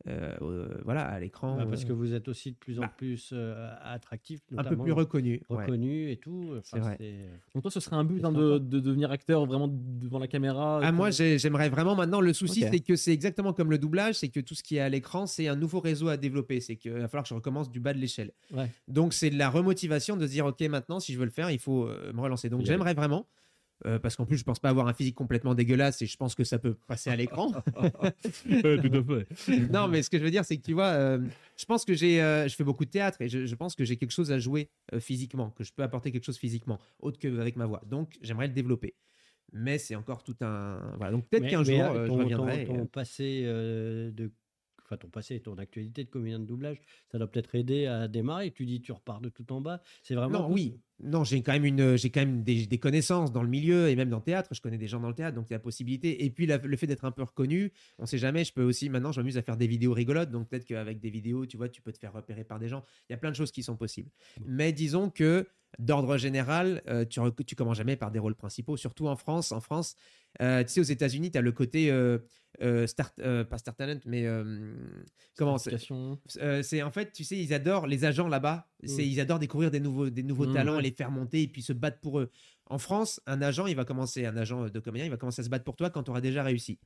euh, 0.07 0.37
euh, 0.41 0.67
voilà, 0.85 1.05
à 1.05 1.19
l'écran. 1.19 1.57
Bah, 1.57 1.65
parce 1.67 1.83
euh, 1.83 1.87
que 1.87 1.93
vous 1.93 2.13
êtes 2.13 2.27
aussi 2.27 2.51
de 2.51 2.57
plus 2.57 2.77
en 2.79 2.83
bah, 2.83 2.93
plus 2.95 3.31
euh, 3.33 3.73
attractif, 3.83 4.39
un 4.55 4.63
peu 4.63 4.77
plus 4.77 4.91
reconnu. 4.91 5.41
ouais. 5.49 5.63
reconnu 5.63 6.11
et 6.11 6.17
tout. 6.17 6.53
C'est 6.63 6.79
Enfin, 6.79 6.95
vrai. 6.95 7.29
donc 7.53 7.63
toi, 7.63 7.71
ce 7.71 7.79
serait 7.79 7.95
un 7.95 8.03
but 8.03 8.23
hein, 8.23 8.31
de, 8.31 8.57
devenir 8.59 9.11
acteur 9.11 9.45
vraiment 9.45 9.67
devant 9.67 10.19
la 10.19 10.27
caméra. 10.27 10.79
Ah, 10.83 10.91
moi, 10.91 11.09
j'aimerais 11.11 11.69
vraiment 11.69 11.95
maintenant. 11.95 12.21
Le 12.21 12.33
souci, 12.33 12.61
c'est 12.61 12.79
que 12.79 12.95
c'est 12.95 13.13
exactement 13.13 13.53
comme 13.53 13.71
le 13.71 13.77
doublage, 13.77 14.15
c'est 14.15 14.29
que 14.29 14.39
tout 14.39 14.55
ce 14.55 14.63
qui 14.63 14.77
est 14.77 14.81
à 14.81 14.89
l'écran, 14.89 15.25
c'est 15.25 15.47
un 15.47 15.55
nouveau 15.55 15.79
réseau 15.79 16.07
à 16.07 16.17
développer. 16.17 16.59
C'est 16.61 16.75
qu'il 16.75 16.91
va 16.91 17.07
falloir 17.07 17.23
que 17.23 17.29
je 17.29 17.33
recommence 17.33 17.69
du 17.69 17.79
bas 17.79 17.93
de 17.93 17.99
l'échelle. 17.99 18.31
Ouais. 18.53 18.69
Donc, 18.87 19.13
c'est 19.13 19.29
de 19.29 19.37
la 19.37 19.49
remotivation 19.49 20.15
de 20.15 20.25
se 20.25 20.31
dire, 20.31 20.45
OK, 20.45 20.61
maintenant, 20.61 20.99
si 20.99 21.13
je 21.13 21.19
veux 21.19 21.25
le 21.25 21.31
faire, 21.31 21.51
il 21.51 21.59
faut 21.59 21.85
euh, 21.85 22.13
me 22.13 22.21
relancer. 22.21 22.49
Donc, 22.49 22.65
j'aimerais 22.65 22.93
vraiment. 22.93 23.27
Euh, 23.85 23.99
parce 23.99 24.15
qu'en 24.15 24.25
plus, 24.25 24.37
je 24.37 24.43
pense 24.43 24.59
pas 24.59 24.69
avoir 24.69 24.87
un 24.87 24.93
physique 24.93 25.15
complètement 25.15 25.53
dégueulasse 25.53 26.01
et 26.01 26.07
je 26.07 26.17
pense 26.17 26.33
que 26.35 26.43
ça 26.43 26.57
peut 26.57 26.75
passer 26.87 27.09
à 27.09 27.15
l'écran. 27.15 27.51
Ouais, 27.81 28.11
tout 28.81 28.91
à 28.93 29.23
fait. 29.35 29.69
non, 29.71 29.87
mais 29.87 30.01
ce 30.01 30.09
que 30.09 30.17
je 30.17 30.23
veux 30.23 30.31
dire, 30.31 30.45
c'est 30.45 30.57
que 30.57 30.63
tu 30.63 30.73
vois, 30.73 30.87
euh, 30.93 31.19
je 31.57 31.65
pense 31.65 31.85
que 31.85 31.93
j'ai, 31.93 32.21
euh, 32.21 32.47
je 32.47 32.55
fais 32.55 32.63
beaucoup 32.63 32.85
de 32.85 32.89
théâtre 32.89 33.21
et 33.21 33.29
je, 33.29 33.45
je 33.45 33.55
pense 33.55 33.75
que 33.75 33.85
j'ai 33.85 33.97
quelque 33.97 34.11
chose 34.11 34.31
à 34.31 34.39
jouer 34.39 34.69
physiquement, 34.99 35.51
que 35.51 35.63
je 35.63 35.71
peux 35.73 35.83
apporter 35.83 36.11
quelque 36.11 36.25
chose 36.25 36.37
physiquement, 36.37 36.79
autre 36.99 37.19
qu'avec 37.19 37.55
ma 37.55 37.65
voix. 37.65 37.81
Donc, 37.85 38.17
j'aimerais 38.21 38.47
le 38.47 38.53
développer. 38.53 38.95
Mais 39.53 39.77
c'est 39.77 39.95
encore 39.95 40.23
tout 40.23 40.35
un. 40.41 40.93
Voilà. 40.97 41.11
Donc, 41.11 41.27
peut-être 41.29 41.47
qu'un 41.47 41.63
jour, 41.63 41.79
euh, 41.81 42.03
je 42.05 42.07
ton, 42.09 42.17
reviendrai. 42.17 42.65
ton- 42.65 42.77
ton 42.79 42.85
passé 42.85 43.43
de. 43.43 44.31
Enfin, 44.87 44.97
ton 44.97 45.09
passé 45.09 45.39
ton 45.41 45.57
actualité 45.57 46.03
de 46.05 46.09
comédien 46.09 46.39
de 46.39 46.45
doublage, 46.45 46.77
ça 47.11 47.17
doit 47.17 47.29
peut-être 47.29 47.53
aider 47.55 47.85
à 47.87 48.07
démarrer. 48.07 48.51
Tu 48.51 48.65
dis, 48.65 48.81
tu 48.81 48.91
repars 48.91 49.19
de 49.21 49.29
tout 49.29 49.51
en 49.51 49.59
bas. 49.61 49.81
C'est 50.01 50.15
vraiment. 50.15 50.47
Non, 50.47 50.51
oui. 50.53 50.79
Non, 50.99 51.23
j'ai 51.23 51.43
quand 51.43 51.51
même 51.51 51.65
une, 51.65 51.95
j'ai 51.95 52.09
quand 52.09 52.21
même 52.21 52.41
des, 52.43 52.65
des 52.65 52.79
connaissances 52.79 53.31
dans 53.31 53.43
le 53.43 53.49
milieu 53.49 53.87
et 53.89 53.95
même 53.95 54.09
dans 54.09 54.17
le 54.17 54.23
théâtre. 54.23 54.49
Je 54.55 54.61
connais 54.61 54.79
des 54.79 54.87
gens 54.87 54.99
dans 54.99 55.09
le 55.09 55.13
théâtre, 55.13 55.35
donc 55.35 55.45
il 55.49 55.51
y 55.51 55.53
a 55.53 55.57
la 55.57 55.63
possibilité. 55.63 56.25
Et 56.25 56.31
puis 56.31 56.47
la- 56.47 56.57
le 56.57 56.75
fait 56.77 56.87
d'être 56.87 57.05
un 57.05 57.11
peu 57.11 57.21
reconnu, 57.21 57.71
on 57.99 58.07
sait 58.07 58.17
jamais. 58.17 58.43
Je 58.43 58.51
peux 58.53 58.63
aussi 58.63 58.89
maintenant, 58.89 59.11
je 59.11 59.19
m'amuse 59.19 59.37
à 59.37 59.43
faire 59.43 59.57
des 59.57 59.67
vidéos 59.67 59.93
rigolotes, 59.93 60.31
donc 60.31 60.47
peut-être 60.49 60.65
qu'avec 60.65 60.99
des 60.99 61.11
vidéos, 61.11 61.45
tu 61.45 61.55
vois, 61.57 61.69
tu 61.69 61.81
peux 61.83 61.91
te 61.91 61.99
faire 61.99 62.13
repérer 62.13 62.43
par 62.45 62.57
des 62.57 62.67
gens. 62.67 62.83
Il 63.09 63.13
y 63.13 63.15
a 63.15 63.17
plein 63.17 63.29
de 63.29 63.35
choses 63.35 63.51
qui 63.51 63.61
sont 63.61 63.75
possibles. 63.75 64.09
Mais 64.45 64.71
disons 64.73 65.11
que 65.11 65.47
d'ordre 65.77 66.17
général, 66.17 66.81
euh, 66.87 67.05
tu, 67.05 67.19
tu 67.45 67.55
commences 67.55 67.77
jamais 67.77 67.95
par 67.97 68.09
des 68.09 68.17
rôles 68.19 68.35
principaux, 68.35 68.75
surtout 68.77 69.07
en 69.07 69.17
France. 69.17 69.51
En 69.51 69.59
France, 69.59 69.95
euh, 70.41 70.63
tu 70.63 70.69
sais, 70.69 70.79
aux 70.79 70.83
États-Unis, 70.83 71.31
tu 71.31 71.37
as 71.37 71.41
le 71.41 71.51
côté 71.51 71.91
euh, 71.91 72.19
euh, 72.61 72.87
star, 72.87 73.11
euh, 73.19 73.43
pas 73.43 73.57
star 73.57 73.75
talent, 73.75 73.99
mais 74.05 74.25
comment 75.35 75.57
c'est- 75.57 75.77
c'est 76.63 76.81
en 76.83 76.91
fait, 76.91 77.11
tu 77.11 77.23
sais, 77.23 77.37
ils 77.37 77.53
adorent 77.53 77.87
les 77.87 78.05
agents 78.05 78.27
là-bas. 78.27 78.67
C'est 78.83 79.03
Mm. 79.03 79.05
ils 79.09 79.19
adorent 79.19 79.39
découvrir 79.39 79.71
des 79.71 79.79
nouveaux, 79.79 80.09
des 80.09 80.23
nouveaux 80.23 80.47
Mm, 80.47 80.53
talents 80.53 80.79
les 80.79 80.91
faire 80.91 81.11
monter 81.11 81.43
et 81.43 81.47
puis 81.47 81.61
se 81.61 81.73
battre 81.73 81.99
pour 81.99 82.19
eux. 82.19 82.31
En 82.65 82.77
France, 82.79 83.21
un 83.25 83.41
agent, 83.41 83.67
il 83.67 83.75
va 83.75 83.85
commencer, 83.85 84.25
un 84.25 84.35
agent 84.37 84.69
de 84.69 84.79
comédien, 84.79 85.05
il 85.05 85.11
va 85.11 85.17
commencer 85.17 85.41
à 85.41 85.45
se 85.45 85.49
battre 85.49 85.65
pour 85.65 85.75
toi 85.75 85.89
quand 85.89 86.03
tu 86.03 86.11
auras 86.11 86.21
déjà 86.21 86.43
réussi. 86.43 86.79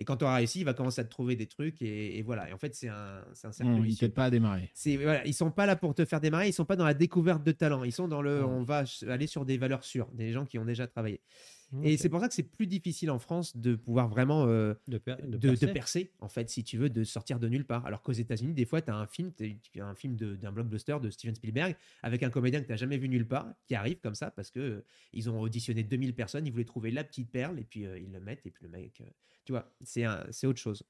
Et 0.00 0.04
quand 0.04 0.16
tu 0.16 0.24
auras 0.24 0.36
réussi, 0.36 0.60
il 0.60 0.64
va 0.64 0.74
commencer 0.74 1.00
à 1.00 1.04
te 1.04 1.10
trouver 1.10 1.34
des 1.34 1.48
trucs 1.48 1.82
et, 1.82 2.18
et 2.18 2.22
voilà. 2.22 2.48
Et 2.48 2.52
en 2.52 2.58
fait, 2.58 2.72
c'est 2.74 2.86
un, 2.88 3.24
c'est 3.34 3.48
un 3.48 3.52
cercle 3.52 3.72
Non, 3.72 3.78
il 3.78 3.84
vicieux. 3.86 4.06
t'aide 4.06 4.14
pas 4.14 4.26
à 4.26 4.30
démarrer. 4.30 4.70
C'est 4.72 4.96
voilà, 4.96 5.26
ils 5.26 5.34
sont 5.34 5.50
pas 5.50 5.66
là 5.66 5.74
pour 5.74 5.92
te 5.94 6.04
faire 6.04 6.20
démarrer, 6.20 6.46
ils 6.48 6.52
sont 6.52 6.64
pas 6.64 6.76
dans 6.76 6.84
la 6.84 6.94
découverte 6.94 7.42
de 7.42 7.50
talent. 7.50 7.82
Ils 7.82 7.90
sont 7.92 8.06
dans 8.06 8.22
le, 8.22 8.38
Ouais. 8.38 8.44
on 8.48 8.62
va 8.62 8.84
aller 9.08 9.26
sur 9.26 9.44
des 9.44 9.58
valeurs 9.58 9.82
sûres, 9.84 10.08
des 10.12 10.30
gens 10.32 10.46
qui 10.46 10.56
ont 10.58 10.64
déjà 10.64 10.86
travaillé. 10.86 11.20
Et 11.82 11.96
c'est 11.98 12.08
pour 12.08 12.20
ça 12.20 12.28
que 12.28 12.34
c'est 12.34 12.42
plus 12.42 12.66
difficile 12.66 13.10
en 13.10 13.18
France 13.18 13.56
de 13.56 13.74
pouvoir 13.74 14.08
vraiment 14.08 14.46
euh, 14.46 14.74
De, 14.86 14.96
per- 14.98 15.16
de 15.22 15.36
de, 15.36 15.54
de 15.54 15.66
percer. 15.66 16.12
en 16.20 16.28
fait, 16.28 16.48
si 16.48 16.64
tu 16.64 16.78
veux, 16.78 16.88
de 16.88 17.04
sortir 17.04 17.38
de 17.38 17.48
nulle 17.48 17.66
part. 17.66 17.84
Alors 17.84 18.02
qu'aux 18.02 18.12
États-Unis, 18.12 18.54
des 18.54 18.64
fois, 18.64 18.80
tu 18.80 18.90
as 18.90 18.96
un 18.96 19.06
film, 19.06 19.32
as 19.78 19.84
un 19.84 19.94
film 19.94 20.16
d'un 20.16 20.50
blockbuster 20.52 20.96
de 21.02 21.10
Steven 21.10 21.34
Spielberg 21.34 21.76
avec 22.02 22.22
un 22.22 22.30
comédien 22.30 22.60
que 22.60 22.66
tu 22.66 22.72
n'as 22.72 22.76
jamais 22.78 22.96
vu 22.96 23.08
nulle 23.08 23.28
part, 23.28 23.52
qui 23.66 23.74
arrive 23.74 23.98
comme 24.00 24.14
ça 24.14 24.30
parce 24.30 24.50
que 24.50 24.60
euh, 24.60 24.84
ils 25.12 25.28
ont 25.28 25.40
auditionné 25.40 25.82
2000 25.82 26.14
personnes, 26.14 26.46
ils 26.46 26.50
voulaient 26.52 26.64
trouver 26.64 26.90
la 26.90 27.04
petite 27.04 27.30
perle 27.30 27.58
et 27.58 27.64
puis 27.64 27.84
euh, 27.86 27.98
ils 27.98 28.10
le 28.12 28.20
mettent 28.20 28.46
et 28.46 28.50
puis 28.50 28.64
le 28.64 28.70
mec, 28.70 29.02
tu 29.44 29.52
vois, 29.52 29.70
c'est 29.82 30.06
autre 30.46 30.58
chose. 30.60 30.82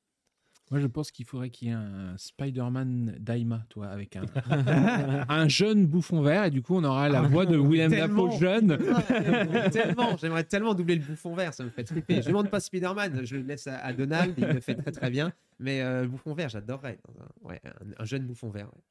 Moi, 0.71 0.81
je 0.81 0.87
pense 0.87 1.11
qu'il 1.11 1.25
faudrait 1.25 1.49
qu'il 1.51 1.69
y 1.69 1.71
ait 1.71 1.75
un 1.75 2.15
Spider-Man 2.19 3.17
Daima, 3.21 3.65
toi, 3.71 3.87
avec 3.89 4.17
un, 4.17 4.25
un 5.29 5.49
jeune 5.49 5.87
bouffon 5.87 6.21
vert, 6.21 6.45
et 6.45 6.51
du 6.51 6.61
coup, 6.63 6.77
on 6.77 6.85
aura 6.85 7.09
la 7.09 7.23
voix 7.23 7.47
de 7.47 7.57
Willem 7.61 7.91
Tellement. 7.91 8.27
Dafoe 8.27 8.39
jeune. 8.39 8.79
tellement, 9.73 10.17
j'aimerais 10.19 10.45
tellement 10.45 10.75
doubler 10.75 10.97
le 10.97 11.05
bouffon 11.05 11.35
vert, 11.35 11.55
ça 11.55 11.65
me 11.65 11.71
fait 11.71 11.85
tripper. 11.85 12.17
Je 12.17 12.21
ne 12.21 12.27
demande 12.29 12.51
pas 12.51 12.61
Spider-Man, 12.61 13.25
je 13.25 13.37
le 13.37 13.43
laisse 13.43 13.67
à, 13.67 13.79
à 13.79 13.93
Donald, 13.93 14.35
il 14.37 14.45
le 14.47 14.61
fait 14.61 14.75
très 14.75 14.93
très 14.93 15.11
bien. 15.11 15.33
Mais 15.59 15.81
euh, 15.83 16.03
le 16.03 16.09
bouffon 16.09 16.35
vert, 16.35 16.49
j'adorerais. 16.51 16.99
Ouais, 17.43 17.61
un, 17.65 18.03
un 18.03 18.05
jeune 18.05 18.27
bouffon 18.27 18.51
vert. 18.51 18.67
ouais. 18.67 18.83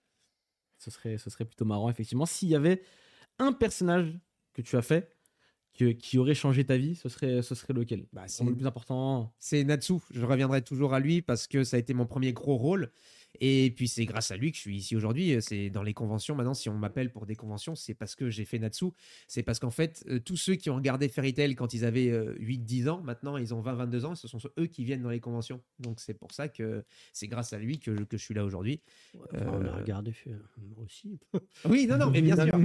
Ce 0.80 0.92
serait, 0.92 1.18
ce 1.18 1.30
serait 1.30 1.46
plutôt 1.46 1.66
marrant, 1.66 1.90
effectivement. 1.90 2.26
S'il 2.26 2.50
y 2.50 2.56
avait 2.56 2.82
un 3.40 3.52
personnage 3.52 4.18
que 4.54 4.62
tu 4.62 4.76
as 4.78 4.82
fait, 4.82 5.16
qui, 5.78 5.96
qui 5.96 6.18
aurait 6.18 6.36
changé 6.36 6.66
ta 6.66 6.78
vie, 6.78 6.96
ce 6.96 7.08
serait, 7.10 7.42
ce 7.42 7.56
serait 7.56 7.74
lequel? 7.74 8.06
Bah, 8.12 8.24
c'est 8.28 8.38
C'est 8.38 8.44
le 8.44 8.56
plus 8.56 8.66
important. 8.66 9.32
c'est 9.40 9.64
Natsu. 9.64 9.94
Je 10.12 10.26
reviendrai 10.26 10.62
toujours 10.62 10.94
à 10.94 11.00
lui 11.00 11.22
parce 11.22 11.48
que 11.48 11.64
ça 11.64 11.78
a 11.78 11.80
été 11.80 11.94
mon 11.94 12.06
premier 12.06 12.34
gros 12.34 12.58
rôle. 12.58 12.92
Et 13.42 13.72
puis 13.76 13.88
c'est 13.88 14.06
grâce 14.06 14.32
à 14.32 14.38
lui 14.38 14.52
que 14.52 14.58
je 14.58 14.62
suis 14.62 14.78
ici 14.78 14.96
aujourd'hui. 14.96 15.36
C'est 15.42 15.70
dans 15.70 15.84
les 15.84 15.94
conventions. 15.94 16.36
Maintenant, 16.36 16.54
si 16.54 16.70
on 16.70 16.76
m'appelle 16.78 17.12
pour 17.12 17.26
des 17.26 17.36
conventions, 17.36 17.76
c'est 17.76 17.94
parce 17.94 18.16
que 18.16 18.30
j'ai 18.30 18.46
fait 18.46 18.60
Natsu. 18.60 18.86
C'est 19.28 19.44
parce 19.44 19.60
qu'en 19.60 19.70
fait, 19.72 20.04
euh, 20.10 20.20
tous 20.20 20.38
ceux 20.38 20.56
qui 20.56 20.70
ont 20.70 20.76
regardé 20.76 21.08
Fairy 21.10 21.34
Tail 21.34 21.56
quand 21.56 21.74
ils 21.74 21.86
avaient 21.86 22.12
8-10 22.40 22.88
ans, 22.90 23.02
maintenant 23.02 23.38
ils 23.38 23.54
ont 23.54 23.62
20-22 23.62 24.06
ans, 24.06 24.16
ce 24.16 24.28
sont 24.28 24.40
eux 24.60 24.66
qui 24.68 24.84
viennent 24.84 25.02
dans 25.02 25.10
les 25.10 25.20
conventions. 25.20 25.62
Donc 25.80 26.00
c'est 26.00 26.14
pour 26.14 26.32
ça 26.32 26.48
que 26.48 26.84
c'est 27.14 27.28
grâce 27.28 27.54
à 27.54 27.58
lui 27.60 27.80
que, 27.80 27.96
je- 27.96 28.04
que 28.04 28.18
je 28.18 28.24
suis 28.24 28.34
là 28.34 28.44
aujourd'hui. 28.46 28.82
Enfin, 29.34 29.46
on 29.48 29.66
a 29.66 29.68
Euh, 29.70 29.76
regardé 29.78 30.14
euh, 30.28 30.38
aussi. 30.84 31.20
Oui, 31.66 31.88
non, 31.88 31.98
non, 31.98 32.10
mais 32.12 32.22
bien 32.22 32.36
sûr. 32.46 32.58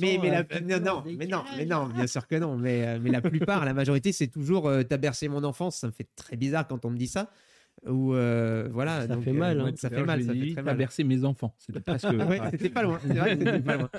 Mais, 0.00 0.18
mais, 0.20 0.30
la- 0.30 0.60
non, 0.60 0.80
non, 0.84 1.02
mais 1.06 1.26
non, 1.26 1.44
mais 1.56 1.64
non, 1.66 1.86
bien 1.88 2.06
sûr 2.06 2.26
que 2.26 2.36
non. 2.36 2.56
Mais, 2.56 2.86
euh, 2.86 2.98
mais 3.00 3.10
la 3.10 3.20
plupart, 3.20 3.64
la 3.64 3.74
majorité, 3.74 4.12
c'est 4.12 4.28
toujours 4.28 4.68
euh, 4.68 4.82
t'as 4.82 4.96
bercé 4.96 5.28
mon 5.28 5.44
enfance. 5.44 5.76
Ça 5.76 5.86
me 5.86 5.92
fait 5.92 6.08
très 6.16 6.36
bizarre 6.36 6.66
quand 6.66 6.84
on 6.84 6.90
me 6.90 6.96
dit 6.98 7.06
ça. 7.08 7.30
Ou 7.86 8.14
euh, 8.14 8.68
voilà. 8.72 9.02
Ça 9.06 9.14
donc, 9.14 9.24
fait 9.24 9.32
mal, 9.32 9.60
euh, 9.60 9.66
hein. 9.66 9.72
Ça 9.76 9.88
fait 9.88 10.02
mal, 10.04 10.22
ça 10.22 10.34
fait 10.34 10.52
très 10.52 10.62
mal. 10.62 10.76
bercé 10.76 11.04
mes 11.04 11.24
enfants. 11.24 11.54
C'était 11.58 11.80
presque. 11.80 12.08
Ouais, 12.10 12.40
c'était 12.50 12.70
pas 12.70 12.82
loin. 12.82 12.98
C'est 13.00 13.14
vrai 13.14 13.38
que 13.38 13.44
c'était 13.44 13.60
pas 13.60 13.76
loin. 13.76 13.90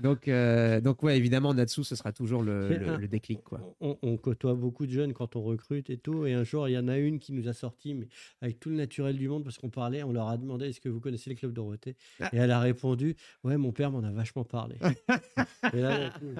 Donc, 0.00 0.26
euh, 0.26 0.80
donc 0.80 1.02
ouais, 1.02 1.16
évidemment, 1.16 1.54
Natsu, 1.54 1.84
ce 1.84 1.94
sera 1.94 2.12
toujours 2.12 2.42
le, 2.42 2.68
le- 2.68 2.96
le 2.96 3.08
déclic, 3.08 3.42
quoi. 3.44 3.60
On, 3.80 3.96
on 4.02 4.16
côtoie 4.16 4.54
beaucoup 4.54 4.86
de 4.86 4.90
jeunes 4.90 5.12
quand 5.12 5.36
on 5.36 5.42
recrute 5.42 5.90
et 5.90 5.98
tout. 5.98 6.26
Et 6.26 6.32
un 6.34 6.42
jour, 6.44 6.68
il 6.68 6.72
y 6.72 6.78
en 6.78 6.88
a 6.88 6.98
une 6.98 7.18
qui 7.20 7.32
nous 7.32 7.46
a 7.48 7.52
sorti, 7.52 7.94
mais 7.94 8.08
avec 8.40 8.58
tout 8.58 8.70
le 8.70 8.76
naturel 8.76 9.16
du 9.16 9.28
monde, 9.28 9.44
parce 9.44 9.58
qu'on 9.58 9.70
parlait, 9.70 10.02
on 10.02 10.12
leur 10.12 10.28
a 10.28 10.36
demandé 10.36 10.66
est-ce 10.68 10.80
que 10.80 10.88
vous 10.88 10.98
connaissez 11.00 11.30
les 11.30 11.36
clubs 11.36 11.52
Dorothée 11.52 11.96
Ah. 12.20 12.30
Et 12.32 12.38
elle 12.38 12.50
a 12.50 12.58
répondu 12.58 13.14
ouais, 13.44 13.56
mon 13.56 13.70
père 13.72 13.90
m'en 13.92 14.02
a 14.02 14.10
vachement 14.10 14.44
parlé. 14.44 14.76
et 15.72 15.80
là, 15.80 16.10
coup, 16.10 16.34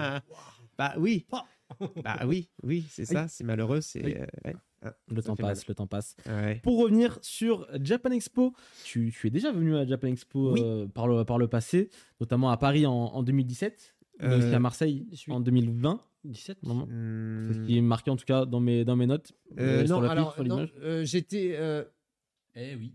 Bah 0.76 0.94
oui. 0.98 1.26
bah 2.02 2.20
oui, 2.26 2.48
oui, 2.64 2.84
c'est 2.90 3.04
ça. 3.04 3.28
C'est 3.28 3.44
malheureux. 3.44 3.80
C'est 3.80 4.04
Oui. 4.04 4.14
euh, 4.18 4.26
ouais. 4.44 4.56
Ah, 4.84 4.94
Le 5.08 5.22
temps 5.22 5.36
passe, 5.36 5.66
le 5.68 5.74
temps 5.74 5.86
passe. 5.86 6.16
Ouais. 6.26 6.60
Pour 6.62 6.78
revenir 6.78 7.18
sur 7.22 7.66
Japan 7.80 8.10
Expo, 8.10 8.52
tu, 8.84 9.12
tu 9.16 9.26
es 9.28 9.30
déjà 9.30 9.52
venu 9.52 9.76
à 9.76 9.86
Japan 9.86 10.08
Expo 10.08 10.52
Oui. 10.52 10.60
euh, 10.64 10.88
par, 10.88 11.06
le, 11.06 11.24
par 11.24 11.38
le 11.38 11.46
passé, 11.48 11.88
notamment 12.20 12.50
à 12.50 12.56
Paris 12.56 12.84
en, 12.86 12.92
en 12.92 13.22
2017, 13.22 13.94
mais 14.20 14.26
Euh, 14.26 14.38
aussi 14.38 14.54
à 14.54 14.58
Marseille 14.58 15.04
18. 15.08 15.32
en 15.32 15.40
2020. 15.40 16.00
17 16.24 16.62
Non, 16.64 16.74
non. 16.74 16.86
Hmm. 16.86 17.48
C'est 17.52 17.58
ce 17.60 17.66
qui 17.66 17.78
est 17.78 17.80
marqué 17.80 18.10
en 18.10 18.16
tout 18.16 18.24
cas 18.24 18.44
dans 18.46 18.60
mes, 18.60 18.84
dans 18.84 18.94
mes 18.96 19.06
notes. 19.06 19.32
Euh, 19.58 19.82
euh, 19.82 19.86
sur 19.86 20.00
non, 20.00 20.08
alors 20.08 20.34
sur 20.34 20.44
non, 20.44 20.56
l'image. 20.56 20.74
euh, 20.82 21.04
j'étais. 21.04 21.54
euh, 21.56 21.84
Eh 22.54 22.74
oui. 22.76 22.94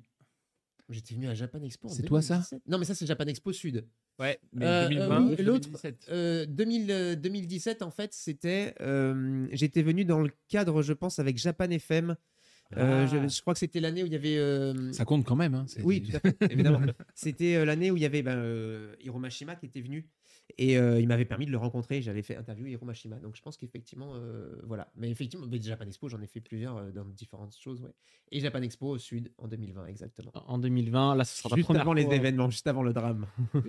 J'étais 0.89 1.15
venu 1.15 1.27
à 1.27 1.33
Japan 1.33 1.61
Expo. 1.63 1.87
en 1.87 1.91
C'est 1.91 2.03
toi, 2.03 2.21
ça? 2.21 2.35
2017. 2.35 2.61
Non, 2.67 2.77
mais 2.77 2.85
ça, 2.85 2.95
c'est 2.95 3.05
Japan 3.05 3.25
Expo 3.25 3.51
Sud. 3.51 3.85
Ouais, 4.19 4.39
mais 4.53 4.65
Euh, 4.65 4.85
euh, 4.85 4.89
2020, 4.89 5.21
oui, 5.29 5.35
l'autre, 5.43 5.69
2017. 5.69 6.07
Euh, 6.09 6.45
2000, 6.47 6.91
euh, 6.91 7.15
2017, 7.15 7.81
en 7.83 7.91
fait, 7.91 8.13
c'était. 8.13 8.73
euh, 8.81 9.47
J'étais 9.51 9.83
venu 9.83 10.05
dans 10.05 10.21
le 10.21 10.31
cadre, 10.49 10.81
je 10.81 10.93
pense, 10.93 11.19
avec 11.19 11.37
Japan 11.37 11.69
FM. 11.69 12.15
Euh, 12.75 13.05
Ah. 13.05 13.05
je, 13.05 13.27
je 13.29 13.41
crois 13.41 13.53
que 13.53 13.59
c'était 13.59 13.79
l'année 13.79 14.03
où 14.03 14.07
il 14.07 14.11
y 14.11 14.15
avait. 14.15 14.37
euh, 14.37 14.91
Ça 14.91 15.05
compte 15.05 15.23
quand 15.25 15.35
même. 15.37 15.53
Hein. 15.53 15.65
Oui, 15.83 16.01
tout 16.01 16.17
à 16.17 16.19
fait, 16.19 16.35
évidemment. 16.51 16.81
C'était 17.15 17.55
euh, 17.55 17.65
l'année 17.65 17.91
où 17.91 17.95
il 17.97 18.01
y 18.03 18.05
avait 18.05 18.23
ben, 18.23 18.37
euh, 18.37 18.93
Hiro 19.01 19.19
Mashima 19.19 19.55
qui 19.55 19.67
était 19.67 19.81
venu 19.81 20.05
et 20.57 20.77
euh, 20.77 20.99
il 20.99 21.07
m'avait 21.07 21.25
permis 21.25 21.45
de 21.45 21.51
le 21.51 21.57
rencontrer. 21.57 22.01
J'avais 22.01 22.21
fait 22.21 22.35
interview 22.35 22.65
Hiro 22.67 22.85
Mashima. 22.85 23.17
Donc 23.17 23.35
je 23.35 23.41
pense 23.41 23.57
qu'effectivement, 23.57 24.13
euh, 24.15 24.55
voilà. 24.65 24.87
Mais 24.95 25.09
effectivement, 25.09 25.45
mais 25.49 25.59
Japan 25.61 25.85
Expo, 25.85 26.07
j'en 26.09 26.21
ai 26.21 26.27
fait 26.27 26.39
plusieurs 26.39 26.77
euh, 26.77 26.91
dans 26.91 27.05
différentes 27.05 27.55
choses. 27.59 27.81
Ouais. 27.81 27.91
Et 28.31 28.39
Japan 28.39 28.61
Expo 28.61 28.87
au 28.87 28.97
sud 28.97 29.31
en 29.37 29.47
2020, 29.47 29.85
exactement. 29.87 30.31
En 30.47 30.57
2020, 30.57 31.15
là, 31.15 31.23
ce 31.25 31.41
sera 31.43 31.55
Juste 31.55 31.65
première 31.65 31.81
avant 31.83 31.93
les 31.93 32.03
fois. 32.05 32.15
événements, 32.15 32.49
juste 32.49 32.67
avant 32.67 32.83
le 32.83 32.93
drame. 32.93 33.25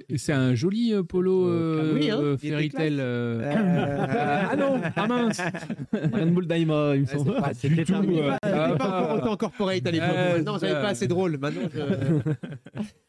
Et 0.08 0.18
C'est 0.18 0.32
un 0.32 0.54
joli 0.54 0.92
euh, 0.94 1.02
polo 1.02 1.46
Euh, 1.48 1.92
euh, 1.92 1.94
oui, 1.94 2.10
hein, 2.10 2.18
euh, 2.20 2.36
euh, 2.42 3.54
Euh, 3.58 4.42
ah 4.50 4.56
non, 4.56 4.80
ah 4.96 5.06
mince 5.06 5.40
Rainbow 5.92 6.42
Daima, 6.42 6.94
il 6.96 7.02
me 7.02 7.06
semble. 7.06 7.34
c'est 7.34 7.40
pas- 7.40 7.54
C'était 7.54 7.74
du 7.74 7.84
tout, 7.84 7.94
un- 7.94 8.02
C'était 8.02 8.38
Ah, 8.42 8.74
pas 8.78 9.02
encore 9.02 9.16
autant 9.18 9.36
corporate 9.36 9.86
à 9.86 9.90
l'époque. 9.90 10.44
Non, 10.46 10.58
c'est 10.58 10.68
j'avais 10.68 10.80
pas 10.80 10.88
assez 10.88 11.06
drôle. 11.08 11.36
Maintenant, 11.38 11.68
je... 11.72 12.80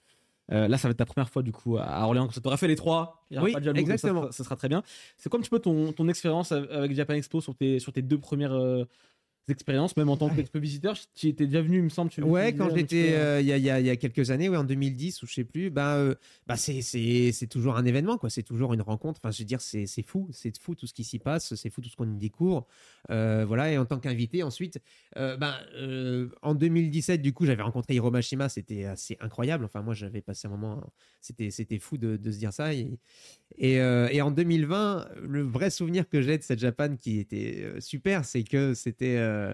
Euh, 0.52 0.68
là, 0.68 0.78
ça 0.78 0.88
va 0.88 0.92
être 0.92 0.98
ta 0.98 1.06
première 1.06 1.30
fois 1.30 1.44
du 1.44 1.52
coup 1.52 1.78
à 1.78 2.04
Orléans. 2.06 2.26
Comme 2.26 2.34
ça, 2.34 2.42
t'aurais 2.42 2.58
fait 2.58 2.68
les 2.68 2.76
trois. 2.76 3.24
Il 3.30 3.36
y 3.36 3.38
aura 3.38 3.46
Oui, 3.46 3.54
pas 3.54 3.60
de 3.60 3.78
exactement. 3.78 4.22
Ça, 4.22 4.28
sera- 4.28 4.32
ça 4.32 4.44
sera 4.46 4.56
très 4.56 4.70
bien. 4.70 4.84
C'est 5.18 5.30
quoi 5.30 5.38
un 5.40 5.42
petit 5.42 5.50
peu 5.50 5.60
ton, 5.60 5.92
ton 5.94 6.08
expérience 6.08 6.52
av- 6.52 6.68
avec 6.72 6.94
Japan 6.96 7.14
Expo 7.14 7.40
sur 7.42 7.56
tes, 7.56 7.80
sur 7.80 7.94
tes 7.94 8.02
deux 8.02 8.18
premières 8.18 8.54
euh, 8.54 8.86
expériences, 9.52 9.96
même 9.98 10.10
en 10.10 10.18
tant 10.18 10.30
qu'expo 10.30 10.60
visiteur 10.60 10.96
Tu 11.16 11.28
étais 11.28 11.46
déjà 11.46 11.62
venu, 11.62 11.78
il 11.78 11.84
me 11.84 11.90
semble. 11.90 12.12
tu- 12.12 12.22
Ouais, 12.22 12.54
quand 12.54 12.70
j'étais 12.76 13.12
peu, 13.12 13.18
euh, 13.18 13.42
il 13.42 13.48
y, 13.48 13.60
y 13.62 13.70
a- 13.90 13.96
quelques 13.96 14.32
années, 14.32 14.50
ouais, 14.50 14.58
en 14.58 14.64
2010 14.64 15.22
ou 15.24 15.28
je 15.28 15.34
sais 15.34 15.44
plus, 15.44 15.70
bah, 15.70 15.96
euh, 15.96 16.16
bah 16.48 16.56
c'est 16.58 17.48
toujours 17.50 17.78
un 17.78 17.86
événement 17.86 18.18
quoi, 18.18 18.30
c'est 18.30 18.44
toujours 18.44 18.74
une 18.74 18.82
rencontre. 18.82 19.20
Enfin, 19.24 19.32
je 19.32 19.40
veux 19.40 19.46
dire, 19.46 19.62
c'est 19.62 19.86
fou, 20.04 20.28
c'est 20.32 20.58
fou 20.60 20.76
tout 20.76 20.88
ce 20.88 20.94
qui 20.94 21.04
s'y 21.04 21.20
passe, 21.20 21.56
c'est 21.56 21.70
fou 21.70 21.82
tout 21.82 21.90
ce 21.90 21.96
qu'on 21.96 22.12
y 22.12 22.18
découvre. 22.18 22.68
Euh, 23.12 23.46
voilà, 23.48 23.72
et 23.72 23.78
en 23.78 23.86
tant 23.86 24.00
qu'invité 24.00 24.44
ensuite, 24.44 24.80
euh, 25.18 25.38
euh, 25.76 26.30
en 26.42 26.56
2017 26.56 27.22
du 27.22 27.34
coup, 27.34 27.46
j'avais 27.46 27.64
rencontré 27.64 27.96
Hiro 27.96 28.12
Mashima, 28.12 28.50
c'était 28.50 28.86
assez 28.86 29.18
incroyable. 29.20 29.66
Enfin, 29.66 29.82
moi, 29.82 29.94
j'avais 29.94 30.22
passé 30.22 30.48
un 30.48 30.52
moment, 30.52 30.84
c'était 31.22 31.52
c'était 31.52 31.80
fou 31.80 31.98
de, 31.98 32.18
de 32.18 32.32
se 32.32 32.38
dire 32.38 32.54
ça. 32.54 32.74
Et, 32.74 32.90
et, 33.58 33.74
et 33.76 34.22
en 34.22 34.32
2020, 34.32 35.08
le 35.22 35.42
vrai 35.42 35.70
souvenir 35.70 36.08
que 36.08 36.22
j'ai 36.22 36.38
de 36.38 36.44
cette 36.44 36.60
Japan 36.60 36.96
qui 36.96 37.20
était 37.20 37.66
super, 37.80 38.26
c'est 38.26 38.44
que 38.44 38.74
c'était 38.74 39.18
euh, 39.40 39.54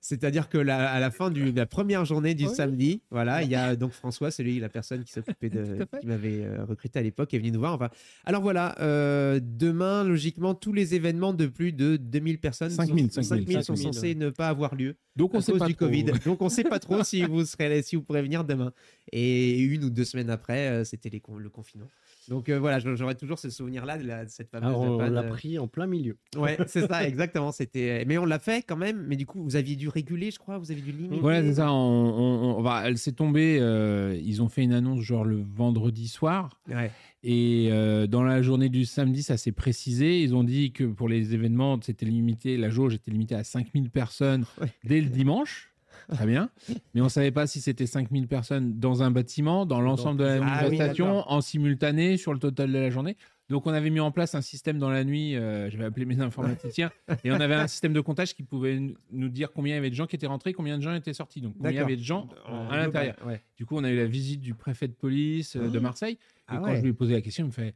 c'est-à-dire 0.00 0.48
que 0.50 0.58
la- 0.58 0.90
à 0.90 1.00
la 1.00 1.10
fin 1.10 1.30
de 1.30 1.50
la 1.50 1.64
première 1.66 2.04
journée 2.04 2.34
du 2.34 2.46
Oui. 2.46 2.54
samedi, 2.54 3.02
voilà, 3.10 3.42
il 3.42 3.50
y 3.50 3.54
a 3.54 3.74
donc 3.74 3.92
François, 3.92 4.30
c'est 4.30 4.42
lui 4.42 4.60
la 4.60 4.68
personne 4.68 5.02
qui 5.02 5.12
s'occupait 5.12 5.48
de, 5.50 5.86
qui 6.00 6.06
m'avait 6.06 6.44
euh, 6.44 6.64
recruté 6.66 6.98
à 6.98 7.02
l'époque, 7.02 7.32
est 7.32 7.38
venu 7.38 7.50
nous 7.52 7.58
voir. 7.60 7.72
Enfin, 7.74 7.88
alors 8.26 8.42
voilà, 8.42 8.76
euh, 8.80 9.40
demain, 9.42 10.04
logiquement, 10.04 10.54
tous 10.54 10.72
les 10.74 10.94
événements 10.94 11.32
de 11.32 11.46
plus 11.46 11.72
de 11.72 11.96
2000 11.96 12.38
personnes, 12.38 12.70
5000, 12.70 13.10
sont, 13.10 13.22
5000, 13.22 13.52
sont 13.64 13.74
5000, 13.74 13.94
censés 13.94 14.14
ne 14.14 14.28
pas 14.30 14.48
avoir 14.50 14.74
lieu 14.74 14.96
Donc 15.16 15.34
on 15.34 15.38
à 15.38 15.42
sait 15.42 15.52
cause 15.52 15.58
pas 15.60 15.66
du 15.66 15.74
trop. 15.74 15.86
Covid. 15.86 16.04
Donc 16.26 16.42
on 16.42 16.50
sait 16.50 16.64
pas 16.64 16.78
trop 16.78 17.02
si 17.02 17.22
vous 17.24 17.44
serez, 17.46 17.82
si 17.82 17.96
vous 17.96 18.02
pourrez 18.02 18.22
venir 18.22 18.44
demain. 18.44 18.72
Et 19.10 19.58
une 19.58 19.84
ou 19.84 19.90
deux 19.90 20.04
semaines 20.04 20.30
après, 20.30 20.68
euh, 20.68 20.84
c'était 20.84 21.08
les 21.08 21.22
le 21.38 21.48
confinement. 21.48 21.88
Donc 22.28 22.48
euh, 22.48 22.58
voilà, 22.58 22.78
j'aurais 22.78 23.14
toujours 23.14 23.38
ce 23.38 23.50
souvenir-là 23.50 23.98
de, 23.98 24.28
cette 24.28 24.50
fameuse 24.50 24.68
Alors, 24.68 24.80
on 24.82 24.98
l'a 24.98 25.22
euh, 25.22 25.28
pris 25.28 25.58
en 25.58 25.66
plein 25.66 25.86
milieu. 25.86 26.16
Ouais, 26.36 26.56
c'est 26.66 26.86
ça, 26.86 27.06
exactement. 27.06 27.52
C'était, 27.52 28.04
mais 28.06 28.18
on 28.18 28.24
l'a 28.26 28.38
fait 28.38 28.62
quand 28.66 28.76
même. 28.76 29.04
Mais 29.08 29.16
du 29.16 29.26
coup, 29.26 29.42
vous 29.42 29.56
aviez 29.56 29.76
dû 29.76 29.88
réguler, 29.88 30.30
je 30.30 30.38
crois. 30.38 30.58
Vous 30.58 30.70
avez 30.70 30.80
dû 30.80 30.92
limiter. 30.92 31.20
Voilà, 31.20 31.42
c'est 31.42 31.54
ça. 31.54 31.72
On, 31.72 31.76
on- 31.76 32.64
on- 32.64 32.80
elle 32.82 32.98
s'est 32.98 33.12
tombée. 33.12 33.58
euh, 33.60 34.18
ils 34.22 34.42
ont 34.42 34.48
fait 34.48 34.62
une 34.62 34.72
annonce 34.72 35.00
genre 35.00 35.24
le 35.24 35.42
vendredi 35.56 36.08
soir. 36.08 36.50
Ouais. 36.68 36.90
Et 37.24 37.68
euh, 37.72 38.06
dans 38.06 38.22
la 38.22 38.42
journée 38.42 38.68
du 38.68 38.84
samedi, 38.84 39.22
ça 39.22 39.36
s'est 39.36 39.52
précisé. 39.52 40.22
Ils 40.22 40.34
ont 40.34 40.44
dit 40.44 40.72
que 40.72 40.84
pour 40.84 41.08
les 41.08 41.34
événements, 41.34 41.78
c'était 41.82 42.06
limité, 42.06 42.56
la 42.56 42.68
jauge 42.70 42.94
était 42.94 43.10
limitée 43.10 43.34
à 43.34 43.42
5000 43.44 43.90
personnes 43.90 44.44
Ouais. 44.60 44.68
dès 44.84 45.00
le 45.00 45.08
dimanche. 45.08 45.70
Très 46.10 46.26
bien. 46.26 46.50
Mais 46.94 47.00
on 47.00 47.04
ne 47.04 47.08
savait 47.10 47.30
pas 47.30 47.46
si 47.46 47.60
c'était 47.60 47.86
5000 47.86 48.28
personnes 48.28 48.78
dans 48.78 49.02
un 49.02 49.10
bâtiment, 49.10 49.66
dans 49.66 49.80
l'ensemble 49.80 50.18
de 50.20 50.24
la 50.24 50.34
Ah 50.34 50.38
oui, 50.38 50.46
manifestation, 50.46 51.28
en 51.30 51.40
simultané, 51.40 52.16
sur 52.16 52.32
le 52.32 52.38
total 52.38 52.72
de 52.72 52.78
la 52.78 52.90
journée. 52.90 53.16
Donc 53.50 53.66
on 53.66 53.72
avait 53.72 53.88
mis 53.88 54.00
en 54.00 54.10
place 54.10 54.34
un 54.34 54.42
système 54.42 54.78
dans 54.78 54.90
la 54.90 55.04
nuit, 55.04 55.34
euh, 55.34 55.70
je 55.70 55.78
vais 55.78 55.84
appeler 55.84 56.04
mes 56.04 56.20
informaticiens, 56.20 56.90
et 57.24 57.32
on 57.32 57.40
avait 57.40 57.54
un 57.54 57.66
système 57.66 57.94
de 57.94 58.00
comptage 58.00 58.34
qui 58.34 58.42
pouvait 58.42 58.78
nous 59.10 59.28
dire 59.30 59.52
combien 59.52 59.72
il 59.72 59.76
y 59.76 59.78
avait 59.78 59.88
de 59.88 59.94
gens 59.94 60.06
qui 60.06 60.16
étaient 60.16 60.26
rentrés, 60.26 60.52
combien 60.52 60.76
de 60.76 60.82
gens 60.82 60.94
étaient 60.94 61.14
sortis. 61.14 61.40
Donc 61.40 61.54
combien 61.56 61.70
il 61.70 61.76
y 61.76 61.78
avait 61.78 61.96
de 61.96 62.02
gens 62.02 62.28
En 62.46 62.68
à 62.68 62.76
l'intérieur. 62.76 63.16
Ouais. 63.26 63.40
Du 63.56 63.64
coup, 63.64 63.76
on 63.78 63.84
a 63.84 63.90
eu 63.90 63.96
la 63.96 64.04
visite 64.04 64.40
du 64.40 64.52
préfet 64.54 64.86
de 64.86 64.92
police 64.92 65.56
euh, 65.56 65.68
de 65.68 65.78
Marseille. 65.78 66.14
Et 66.14 66.18
Ah 66.48 66.56
quand 66.58 66.64
ouais. 66.64 66.76
je 66.76 66.82
lui 66.82 66.90
ai 66.90 66.92
posé 66.92 67.14
la 67.14 67.22
question, 67.22 67.44
il 67.44 67.48
me 67.48 67.52
fait 67.52 67.74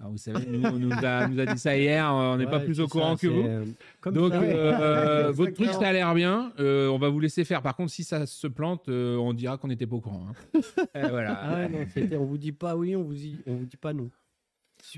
Ah, 0.00 0.06
Vous 0.08 0.16
savez, 0.16 0.46
nous, 0.46 0.64
on 0.66 0.78
nous 0.78 0.92
a, 0.92 1.26
nous 1.28 1.38
a 1.40 1.46
dit 1.46 1.58
ça 1.58 1.76
hier, 1.76 2.08
on 2.12 2.36
n'est 2.36 2.46
pas 2.46 2.60
plus 2.60 2.80
au 2.80 2.88
courant 2.88 3.16
ça, 3.16 3.26
que 3.26 3.32
vous. 3.32 3.42
euh, 3.42 3.64
Comme 4.00 4.14
Donc, 4.14 4.32
ça. 4.32 4.40
euh, 4.40 5.32
votre 5.34 5.52
truc, 5.52 5.68
ça 5.72 5.88
a 5.88 5.92
l'air 5.92 6.14
bien. 6.14 6.52
Euh, 6.58 6.88
on 6.88 6.98
va 6.98 7.08
vous 7.08 7.20
laisser 7.20 7.44
faire. 7.44 7.60
Par 7.62 7.76
contre, 7.76 7.90
si 7.92 8.04
ça 8.04 8.24
se 8.26 8.46
plante, 8.46 8.88
euh, 8.88 9.16
on 9.16 9.34
dira 9.34 9.58
qu'on 9.58 9.68
n'était 9.68 9.86
pas 9.86 9.96
au 9.96 10.00
courant. 10.00 10.26
hein. 10.30 10.60
Et 10.94 11.08
voilà. 11.08 11.34
Ah 11.42 11.54
ouais, 11.56 11.68
non, 11.68 11.86
c'était, 11.92 12.16
on 12.16 12.24
vous 12.24 12.38
dit 12.38 12.52
pas 12.52 12.76
oui, 12.76 12.96
on 12.96 13.02
vous 13.02 13.14
dit, 13.14 13.38
on 13.46 13.56
vous 13.56 13.64
dit 13.66 13.76
pas 13.76 13.92
non. 13.92 14.10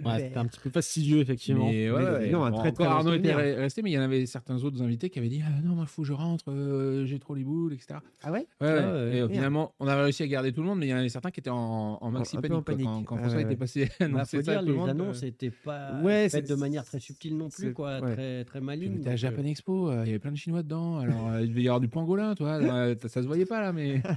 Ouais, 0.04 0.18
c'était 0.18 0.36
un 0.38 0.46
petit 0.46 0.60
peu 0.60 0.70
fastidieux, 0.70 1.18
effectivement. 1.20 1.66
Mais 1.66 1.90
ouais, 1.90 2.02
Mais 2.02 2.10
ouais, 2.10 2.30
non, 2.30 2.44
un 2.44 2.52
très, 2.70 2.84
Arnaud 2.84 3.14
était 3.14 3.32
resté, 3.34 3.82
mais 3.82 3.90
il 3.90 3.94
y 3.94 3.98
en 3.98 4.02
avait 4.02 4.24
certains 4.26 4.62
autres 4.62 4.82
invités 4.82 5.10
qui 5.10 5.18
avaient 5.18 5.28
dit 5.28 5.42
ah, 5.44 5.50
Non, 5.64 5.74
moi, 5.74 5.84
il 5.86 5.90
faut 5.90 6.02
que 6.02 6.08
je 6.08 6.12
rentre, 6.12 6.44
euh, 6.50 7.04
j'ai 7.06 7.18
trop 7.18 7.34
les 7.34 7.44
boules, 7.44 7.72
etc. 7.72 7.98
Ah 8.22 8.30
ouais? 8.30 8.46
Ouais, 8.60 8.66
ouais. 8.68 8.78
Ah 8.82 8.92
ouais, 8.92 9.16
et 9.16 9.20
euh, 9.22 9.28
finalement, 9.28 9.74
on 9.80 9.88
a 9.88 10.00
réussi 10.02 10.22
à 10.22 10.26
garder 10.26 10.52
tout 10.52 10.60
le 10.60 10.66
monde, 10.68 10.78
mais 10.78 10.86
il 10.86 10.90
y 10.90 10.94
en 10.94 10.98
avait 10.98 11.08
certains 11.08 11.30
qui 11.30 11.40
étaient 11.40 11.50
en, 11.50 11.98
en 12.00 12.10
maxi 12.10 12.36
Un 12.36 12.40
peu 12.40 12.48
panique. 12.48 12.58
en 12.58 12.62
quoi. 12.62 12.74
panique. 12.74 12.86
Quand, 12.86 13.02
quand 13.04 13.16
Ah 13.16 13.18
François 13.20 13.38
ouais, 13.38 13.44
était 13.44 13.56
passé 13.56 13.88
Bah, 13.98 14.04
annoncer 14.06 14.42
ça, 14.42 14.52
dire, 14.52 14.62
les 14.62 14.72
monde, 14.72 14.88
annonces 14.90 15.22
euh, 15.22 15.26
n'étaient 15.26 15.50
pas 15.50 16.00
Ouais, 16.02 16.28
faites 16.28 16.48
de 16.48 16.54
manière 16.54 16.84
très 16.84 17.00
subtile 17.00 17.36
non 17.36 17.48
plus, 17.48 17.72
quoi, 17.72 18.00
ouais. 18.00 18.12
très, 18.14 18.44
très 18.44 18.58
Puis 18.60 18.66
maligne. 18.66 18.92
on 18.96 19.00
était 19.00 19.10
à 19.10 19.16
Japan 19.16 19.44
Expo, 19.44 19.90
euh, 19.90 20.02
il 20.04 20.06
y 20.08 20.10
avait 20.10 20.18
plein 20.18 20.32
de 20.32 20.36
Chinois 20.36 20.62
dedans, 20.62 20.98
alors 20.98 21.38
il 21.40 21.48
devait 21.48 21.62
y 21.62 21.68
avoir 21.68 21.80
du 21.80 21.88
pangolin, 21.88 22.34
toi. 22.34 22.60
ça 23.08 23.22
se 23.22 23.26
voyait 23.26 23.46
pas 23.46 23.60
là, 23.60 23.72
mais. 23.72 24.00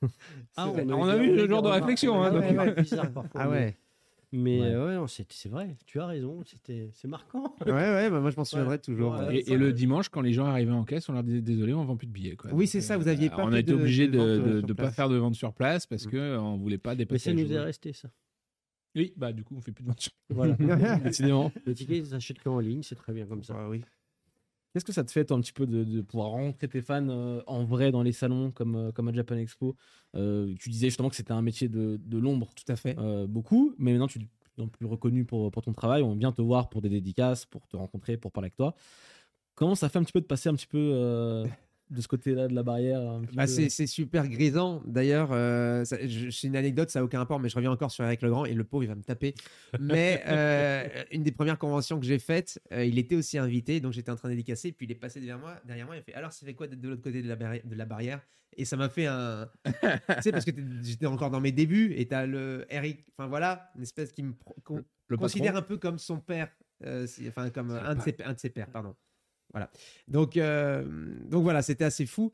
Ah, 0.56 0.68
on 0.70 1.08
a 1.08 1.16
eu 1.16 1.36
ce 1.36 1.48
genre 1.48 1.60
de 1.60 1.66
remarques, 1.66 1.80
réflexion, 1.82 2.22
hein, 2.22 2.32
ouais, 2.32 2.52
donc- 2.54 2.58
ouais, 2.76 2.82
bizarre 2.82 3.10
parfois, 3.10 3.40
Ah 3.42 3.46
mais- 3.46 3.50
ouais. 3.50 3.76
Mais 4.30 4.60
Ouais. 4.60 4.66
euh, 4.66 5.00
ouais, 5.00 5.08
c'est, 5.08 5.30
c'est 5.32 5.48
vrai, 5.48 5.76
tu 5.86 6.00
as 6.00 6.06
raison, 6.06 6.42
c'était, 6.44 6.90
c'est 6.92 7.08
marquant. 7.08 7.54
Ouais, 7.66 7.72
ouais. 7.72 8.10
bah 8.10 8.20
moi, 8.20 8.30
je 8.30 8.36
m'en 8.36 8.44
souviendrai 8.44 8.78
toujours. 8.78 9.12
Ouais. 9.14 9.26
ouais. 9.26 9.36
Et, 9.38 9.52
et 9.52 9.56
le 9.56 9.72
dimanche, 9.72 10.10
quand 10.10 10.20
les 10.20 10.32
gens 10.34 10.44
arrivaient 10.44 10.70
en 10.72 10.84
caisse, 10.84 11.08
on 11.08 11.14
leur 11.14 11.22
disait 11.22 11.40
désolé, 11.40 11.72
on 11.72 11.84
vend 11.84 11.96
plus 11.96 12.06
de 12.06 12.12
billets. 12.12 12.36
Quoi. 12.36 12.50
Oui, 12.52 12.66
c'est 12.66 12.82
ça, 12.82 12.98
vous 12.98 13.08
aviez 13.08 13.30
pas 13.30 13.44
On 13.44 13.52
a 13.52 13.58
été 13.60 13.72
obligé 13.72 14.06
de 14.06 14.18
ne 14.18 14.22
euh, 14.58 14.62
pas 14.62 14.74
place. 14.74 14.94
faire 14.96 15.08
de 15.08 15.16
vente 15.16 15.34
sur 15.34 15.54
place 15.54 15.86
parce 15.86 16.06
Mm. 16.06 16.10
que 16.10 16.36
on 16.38 16.56
voulait 16.58 16.76
pas 16.78 16.90
Mais 16.90 16.96
dépasser. 16.96 17.30
ça 17.30 17.34
la 17.36 17.42
nous 17.42 17.52
est 17.52 17.58
resté, 17.58 17.92
ça. 17.94 18.10
Oui, 18.94 19.12
bah 19.16 19.32
du 19.32 19.44
coup, 19.44 19.54
on 19.56 19.60
fait 19.60 19.72
plus 19.72 19.82
de 19.84 19.88
vente 19.88 20.00
sur 20.00 20.12
Voilà. 20.30 20.54
Décidément. 21.04 21.50
Les 21.66 21.74
tickets, 21.74 21.96
ils 21.98 22.06
s'achètent 22.06 22.42
qu'en 22.42 22.58
ligne, 22.58 22.82
c'est 22.82 22.96
très 22.96 23.12
bien 23.12 23.26
comme 23.26 23.42
ça. 23.42 23.54
Ah 23.56 23.68
oui. 23.68 23.82
Qu'est-ce 24.72 24.84
que 24.84 24.92
ça 24.92 25.02
te 25.04 25.10
fait, 25.10 25.32
un 25.32 25.40
petit 25.40 25.52
peu, 25.52 25.66
de, 25.66 25.82
de 25.82 26.00
pouvoir 26.02 26.30
rencontrer 26.30 26.68
tes 26.68 26.82
fans 26.82 27.08
euh, 27.08 27.42
en 27.46 27.64
vrai 27.64 27.90
dans 27.90 28.02
les 28.02 28.12
salons 28.12 28.50
comme, 28.50 28.76
euh, 28.76 28.92
comme 28.92 29.08
à 29.08 29.12
Japan 29.12 29.36
Expo? 29.36 29.76
Euh, 30.14 30.54
Tu 30.58 30.68
disais 30.68 30.88
justement 30.88 31.08
que 31.08 31.16
c'était 31.16 31.32
un 31.32 31.42
métier 31.42 31.68
de, 31.68 31.98
de 32.02 32.18
l'ombre, 32.18 32.50
Tout 32.54 32.70
à 32.70 32.76
fait. 32.76 32.94
beaucoup, 33.26 33.74
mais 33.78 33.92
maintenant 33.92 34.08
tu 34.08 34.18
es 34.20 34.66
plus 34.66 34.86
reconnu 34.86 35.24
pour, 35.24 35.50
pour 35.50 35.62
ton 35.62 35.72
travail. 35.72 36.02
On 36.02 36.14
vient 36.14 36.32
te 36.32 36.42
voir 36.42 36.68
pour 36.68 36.82
des 36.82 36.88
dédicaces, 36.88 37.46
pour 37.46 37.66
te 37.66 37.76
rencontrer, 37.76 38.16
pour 38.16 38.32
parler 38.32 38.46
avec 38.46 38.56
toi. 38.56 38.74
Comment 39.54 39.74
ça 39.74 39.88
fait 39.88 39.98
un 39.98 40.04
petit 40.04 40.12
peu 40.12 40.20
de 40.20 40.26
passer 40.26 40.48
un 40.48 40.54
petit 40.54 40.66
peu 40.66 41.44
de 41.90 42.00
ce 42.00 42.08
côté-là 42.08 42.48
de 42.48 42.54
la 42.54 42.62
barrière 42.62 43.20
Bah, 43.32 43.44
peu- 43.46 43.68
c'est, 43.68 43.86
super 43.86 44.28
grisant. 44.28 44.82
D'ailleurs, 44.86 45.30
euh, 45.32 45.84
c'est 45.84 46.44
une 46.46 46.56
anecdote, 46.56 46.90
ça 46.90 46.98
n'a 47.00 47.04
aucun 47.04 47.18
rapport, 47.18 47.40
mais 47.40 47.48
je 47.48 47.56
reviens 47.56 47.70
encore 47.70 47.90
sur 47.90 48.04
Eric 48.04 48.22
Legrand 48.22 48.44
et 48.44 48.54
le 48.54 48.64
pauvre, 48.64 48.84
il 48.84 48.88
va 48.88 48.94
me 48.94 49.02
taper. 49.02 49.34
Mais 49.80 50.22
euh, 50.28 50.86
une 51.12 51.22
des 51.22 51.32
premières 51.32 51.58
conventions 51.58 51.98
que 51.98 52.06
j'ai 52.06 52.18
faites, 52.18 52.60
euh, 52.72 52.84
il 52.84 52.98
était 52.98 53.16
aussi 53.16 53.38
invité, 53.38 53.80
donc 53.80 53.92
j'étais 53.92 54.10
en 54.10 54.16
train 54.16 54.28
de 54.28 54.34
dédicacer, 54.34 54.72
puis 54.72 54.86
il 54.86 54.92
est 54.92 54.96
passé 54.96 55.20
derrière 55.20 55.38
moi, 55.38 55.56
derrière 55.64 55.86
moi 55.86 55.96
il 55.96 56.00
a 56.00 56.02
fait 56.02 56.14
Alors, 56.14 56.32
ça 56.32 56.44
fait 56.46 56.54
quoi 56.54 56.66
d'être 56.66 56.80
de 56.80 56.88
l'autre 56.90 57.02
côté 57.02 57.22
de 57.22 57.28
la, 57.28 57.36
de 57.36 57.74
la 57.74 57.84
barrière? 57.84 58.20
Et 58.56 58.64
ça 58.64 58.76
m'a 58.76 58.88
fait 58.88 59.06
un. 59.06 59.48
tu 59.64 59.70
sais, 60.22 60.32
parce 60.32 60.44
que 60.44 60.50
j'étais 60.82 61.06
encore 61.06 61.30
dans 61.30 61.40
mes 61.40 61.52
débuts, 61.52 61.94
et 61.96 62.06
t'as 62.08 62.26
le 62.26 62.66
Eric, 62.70 63.04
enfin 63.16 63.28
voilà, 63.28 63.70
une 63.76 63.82
espèce 63.82 64.10
qui 64.12 64.22
me 64.22 64.32
le 65.08 65.16
considère 65.16 65.52
patron. 65.52 65.64
un 65.64 65.68
peu 65.68 65.76
comme 65.78 65.98
son 65.98 66.18
père, 66.18 66.48
euh, 66.84 67.06
si- 67.06 67.28
enfin 67.28 67.50
comme 67.50 67.70
un 67.70 67.94
de, 67.94 67.98
pas- 67.98 68.04
ses, 68.04 68.16
un 68.24 68.32
de 68.32 68.38
ses 68.38 68.50
pères, 68.50 68.70
pardon. 68.70 68.94
Voilà. 69.52 69.70
Donc, 70.08 70.36
euh, 70.36 70.84
donc 71.28 71.42
voilà, 71.42 71.62
c'était 71.62 71.84
assez 71.84 72.06
fou. 72.06 72.32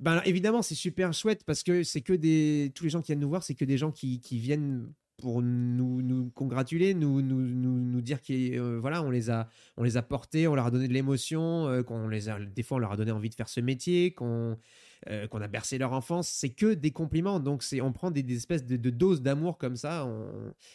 Ben, 0.00 0.20
évidemment, 0.24 0.62
c'est 0.62 0.74
super 0.74 1.12
chouette 1.12 1.44
parce 1.44 1.62
que 1.62 1.82
c'est 1.82 2.00
que 2.00 2.12
des. 2.12 2.72
Tous 2.74 2.84
les 2.84 2.90
gens 2.90 3.00
qui 3.00 3.08
viennent 3.08 3.20
nous 3.20 3.28
voir, 3.28 3.42
c'est 3.42 3.54
que 3.54 3.64
des 3.64 3.78
gens 3.78 3.92
qui, 3.92 4.20
viennent 4.32 4.92
pour 5.18 5.42
nous, 5.42 6.02
nous 6.02 6.30
congratuler, 6.30 6.94
nous, 6.94 7.22
nous, 7.22 7.40
nous, 7.40 8.00
dire 8.00 8.20
qu'on 8.20 8.80
voilà, 8.80 9.02
on 9.02 9.10
les, 9.10 9.30
a, 9.30 9.48
on 9.76 9.84
les 9.84 9.96
a 9.96 10.02
portés, 10.02 10.48
on 10.48 10.54
leur 10.54 10.66
a 10.66 10.70
donné 10.70 10.88
de 10.88 10.92
l'émotion, 10.92 11.68
euh, 11.68 11.82
qu'on 11.82 12.08
les 12.08 12.28
a, 12.28 12.40
des 12.40 12.62
fois 12.64 12.78
on 12.78 12.80
leur 12.80 12.92
a 12.92 12.96
donné 12.96 13.12
envie 13.12 13.30
de 13.30 13.34
faire 13.34 13.48
ce 13.48 13.60
métier, 13.60 14.12
qu'on 14.12 14.58
euh, 15.08 15.28
qu'on 15.28 15.40
a 15.40 15.48
bercé 15.48 15.78
leur 15.78 15.92
enfance. 15.92 16.28
C'est 16.28 16.50
que 16.50 16.74
des 16.74 16.90
compliments. 16.90 17.40
Donc 17.40 17.62
c'est 17.62 17.80
on 17.80 17.92
prend 17.92 18.10
des, 18.10 18.24
espèces 18.34 18.64
de, 18.64 18.90
doses 18.90 19.22
d'amour 19.22 19.58
comme 19.58 19.76
ça 19.76 20.08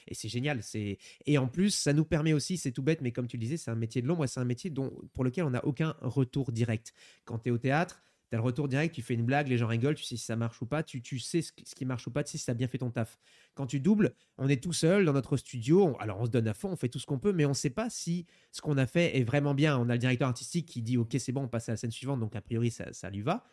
et 0.08 0.14
c'est 0.14 0.30
génial. 0.30 0.64
C'est 0.64 0.98
et 1.26 1.38
en 1.38 1.48
plus 1.48 1.72
ça 1.72 1.94
nous 1.94 2.06
permet 2.06 2.34
aussi, 2.34 2.58
c'est 2.58 2.72
tout 2.72 2.84
bête, 2.84 3.02
mais 3.02 3.12
comme 3.12 3.28
tu 3.28 3.38
le 3.38 3.42
disais, 3.42 3.58
c'est 3.58 3.72
un 3.72 3.76
métier 3.76 4.02
de 4.02 4.08
l'ombre 4.08 4.26
c'est 4.28 4.40
un 4.40 4.46
métier 4.46 4.70
dont, 4.70 4.92
pour 5.14 5.24
lequel 5.24 5.44
on 5.44 5.50
n'a 5.50 5.66
aucun 5.66 5.96
retour 6.02 6.52
direct. 6.52 6.94
Quand 7.26 7.40
tu 7.40 7.50
es 7.50 7.52
au 7.52 7.58
théâtre, 7.58 8.02
tu 8.30 8.36
as 8.36 8.38
le 8.38 8.44
retour 8.44 8.68
direct, 8.68 8.94
tu 8.94 9.02
fais 9.02 9.16
une 9.16 9.26
blague, 9.26 9.48
les 9.48 9.58
gens 9.58 9.68
rigolent, 9.68 9.96
tu 9.96 10.04
sais 10.04 10.16
si 10.16 10.24
ça 10.24 10.36
marche 10.36 10.62
ou 10.62 10.66
pas, 10.66 10.84
tu, 10.84 11.02
sais 11.20 11.42
ce 11.42 11.52
qui, 11.52 11.86
marche 11.86 12.06
ou 12.06 12.12
pas, 12.12 12.24
tu 12.24 12.32
sais 12.32 12.38
si 12.38 12.46
tu 12.46 12.52
as 12.52 12.54
bien 12.54 12.68
fait 12.68 12.78
ton 12.78 12.92
taf. 12.92 13.18
Quand 13.56 13.66
tu 13.66 13.80
doubles, 13.80 14.14
on 14.38 14.48
est 14.48 14.62
tout 14.62 14.74
seul 14.74 15.06
dans 15.06 15.14
notre 15.14 15.36
studio, 15.36 15.98
alors 16.00 16.20
on 16.20 16.26
se 16.26 16.30
donne 16.30 16.48
à 16.48 16.54
fond, 16.54 16.70
on 16.70 16.76
fait 16.76 16.90
tout 16.90 17.00
ce 17.00 17.08
qu'on 17.08 17.18
peut, 17.18 17.34
mais 17.34 17.46
on 17.46 17.50
ne 17.50 17.54
sait 17.54 17.72
pas 17.72 17.90
si 17.90 18.28
ce 18.52 18.62
qu'on 18.62 18.78
a 18.78 18.86
fait 18.86 19.18
est 19.18 19.24
vraiment 19.24 19.56
bien. 19.56 19.78
On 19.80 19.90
a 19.90 19.94
le 19.94 20.00
directeur 20.00 20.28
artistique 20.28 20.68
qui 20.68 20.84
dit 20.84 20.98
ok 20.98 21.16
c'est 21.18 21.32
bon, 21.32 21.44
on 21.44 21.48
passe 21.48 21.70
à 21.70 21.74
la 21.74 21.78
scène 21.78 21.92
suivante, 21.92 22.20
donc 22.20 22.36
a 22.36 22.42
priori 22.42 22.70
ça, 22.70 22.94
ça 22.94 23.10
lui 23.10 23.22
va. 23.22 23.44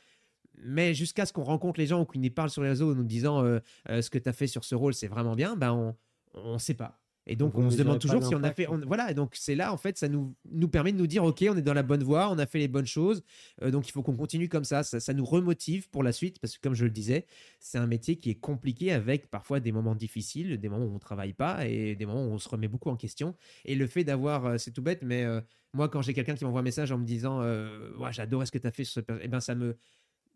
Mais 0.62 0.94
jusqu'à 0.94 1.26
ce 1.26 1.32
qu'on 1.32 1.44
rencontre 1.44 1.78
les 1.80 1.86
gens 1.86 2.00
ou 2.02 2.04
qu'ils 2.04 2.20
nous 2.20 2.30
parlent 2.30 2.50
sur 2.50 2.62
les 2.62 2.68
réseaux 2.70 2.92
en 2.92 2.94
nous 2.94 3.04
disant 3.04 3.44
euh, 3.44 3.59
euh, 3.90 4.02
ce 4.02 4.11
que 4.11 4.18
tu 4.18 4.28
as 4.28 4.32
fait 4.32 4.46
sur 4.46 4.64
ce 4.64 4.74
rôle 4.74 4.94
c'est 4.94 5.09
vraiment 5.09 5.34
bien, 5.34 5.57
ben 5.57 5.94
on 6.34 6.54
ne 6.54 6.59
sait 6.59 6.74
pas. 6.74 6.98
Et 7.28 7.34
donc 7.34 7.54
Vous 7.57 7.62
on 7.62 7.70
se 7.70 7.76
demande 7.76 7.98
toujours 7.98 8.24
si 8.24 8.36
on 8.36 8.42
a 8.44 8.52
fait... 8.52 8.68
on- 8.68 8.78
voilà, 8.86 9.11
et 9.11 9.14
donc 9.14 9.32
c'est 9.34 9.57
là 9.57 9.72
en 9.72 9.76
fait 9.76 9.98
ça 9.98 10.09
nous, 10.09 10.36
nous 10.48 10.68
permet 10.68 10.92
de 10.92 10.96
nous 10.98 11.09
dire 11.09 11.24
ok 11.24 11.44
on 11.50 11.57
est 11.57 11.62
dans 11.62 11.74
la 11.74 11.82
bonne 11.82 12.04
voie, 12.04 12.30
on 12.30 12.38
a 12.38 12.46
fait 12.46 12.61
les 12.61 12.68
bonnes 12.68 12.86
choses, 12.86 13.24
euh, 13.62 13.72
donc 13.72 13.88
il 13.88 13.90
faut 13.92 14.02
qu'on 14.04 14.14
continue 14.16 14.48
comme 14.48 14.62
ça. 14.62 14.84
ça. 14.84 15.00
ça 15.00 15.12
nous 15.12 15.24
remotive 15.24 15.90
pour 15.90 16.04
la 16.04 16.12
suite 16.12 16.38
parce 16.38 16.57
que 16.57 16.61
comme 16.62 16.74
je 16.74 16.84
le 16.84 16.90
disais, 16.90 17.26
c'est 17.59 17.78
un 17.78 17.86
métier 17.88 18.16
qui 18.16 18.30
est 18.30 18.36
compliqué 18.36 18.92
avec 18.92 19.28
parfois 19.28 19.59
des 19.59 19.72
moments 19.72 19.96
difficiles, 19.96 20.57
des 20.57 20.68
moments 20.68 20.86
où 20.86 20.94
on 20.94 21.00
travaille 21.00 21.32
pas 21.32 21.66
et 21.66 21.96
des 21.96 22.07
moments 22.07 22.26
où 22.26 22.30
on 22.30 22.38
se 22.38 22.48
remet 22.48 22.68
beaucoup 22.68 22.90
en 22.90 22.96
question. 22.96 23.34
Et 23.64 23.74
le 23.74 23.88
fait 23.88 24.04
d'avoir, 24.04 24.61
c'est 24.61 24.70
tout 24.70 24.82
bête, 24.82 25.02
mais 25.02 25.24
moi 25.72 25.88
quand 25.88 26.02
j'ai 26.02 26.14
quelqu'un 26.14 26.36
qui 26.36 26.44
m'envoie 26.44 26.61
un 26.61 26.62
message 26.64 26.92
en 26.92 26.98
me 26.98 27.04
disant 27.04 27.40
ouais, 27.42 28.12
j'adorais 28.12 28.46
ce 28.46 28.52
que 28.52 28.59
tu 28.59 28.68
as 28.68 28.70
fait 28.70 28.84
sur 28.84 29.02
ce 29.02 29.12
eh 29.20 29.26
ben 29.26 29.40
ça 29.40 29.57
me 29.57 29.76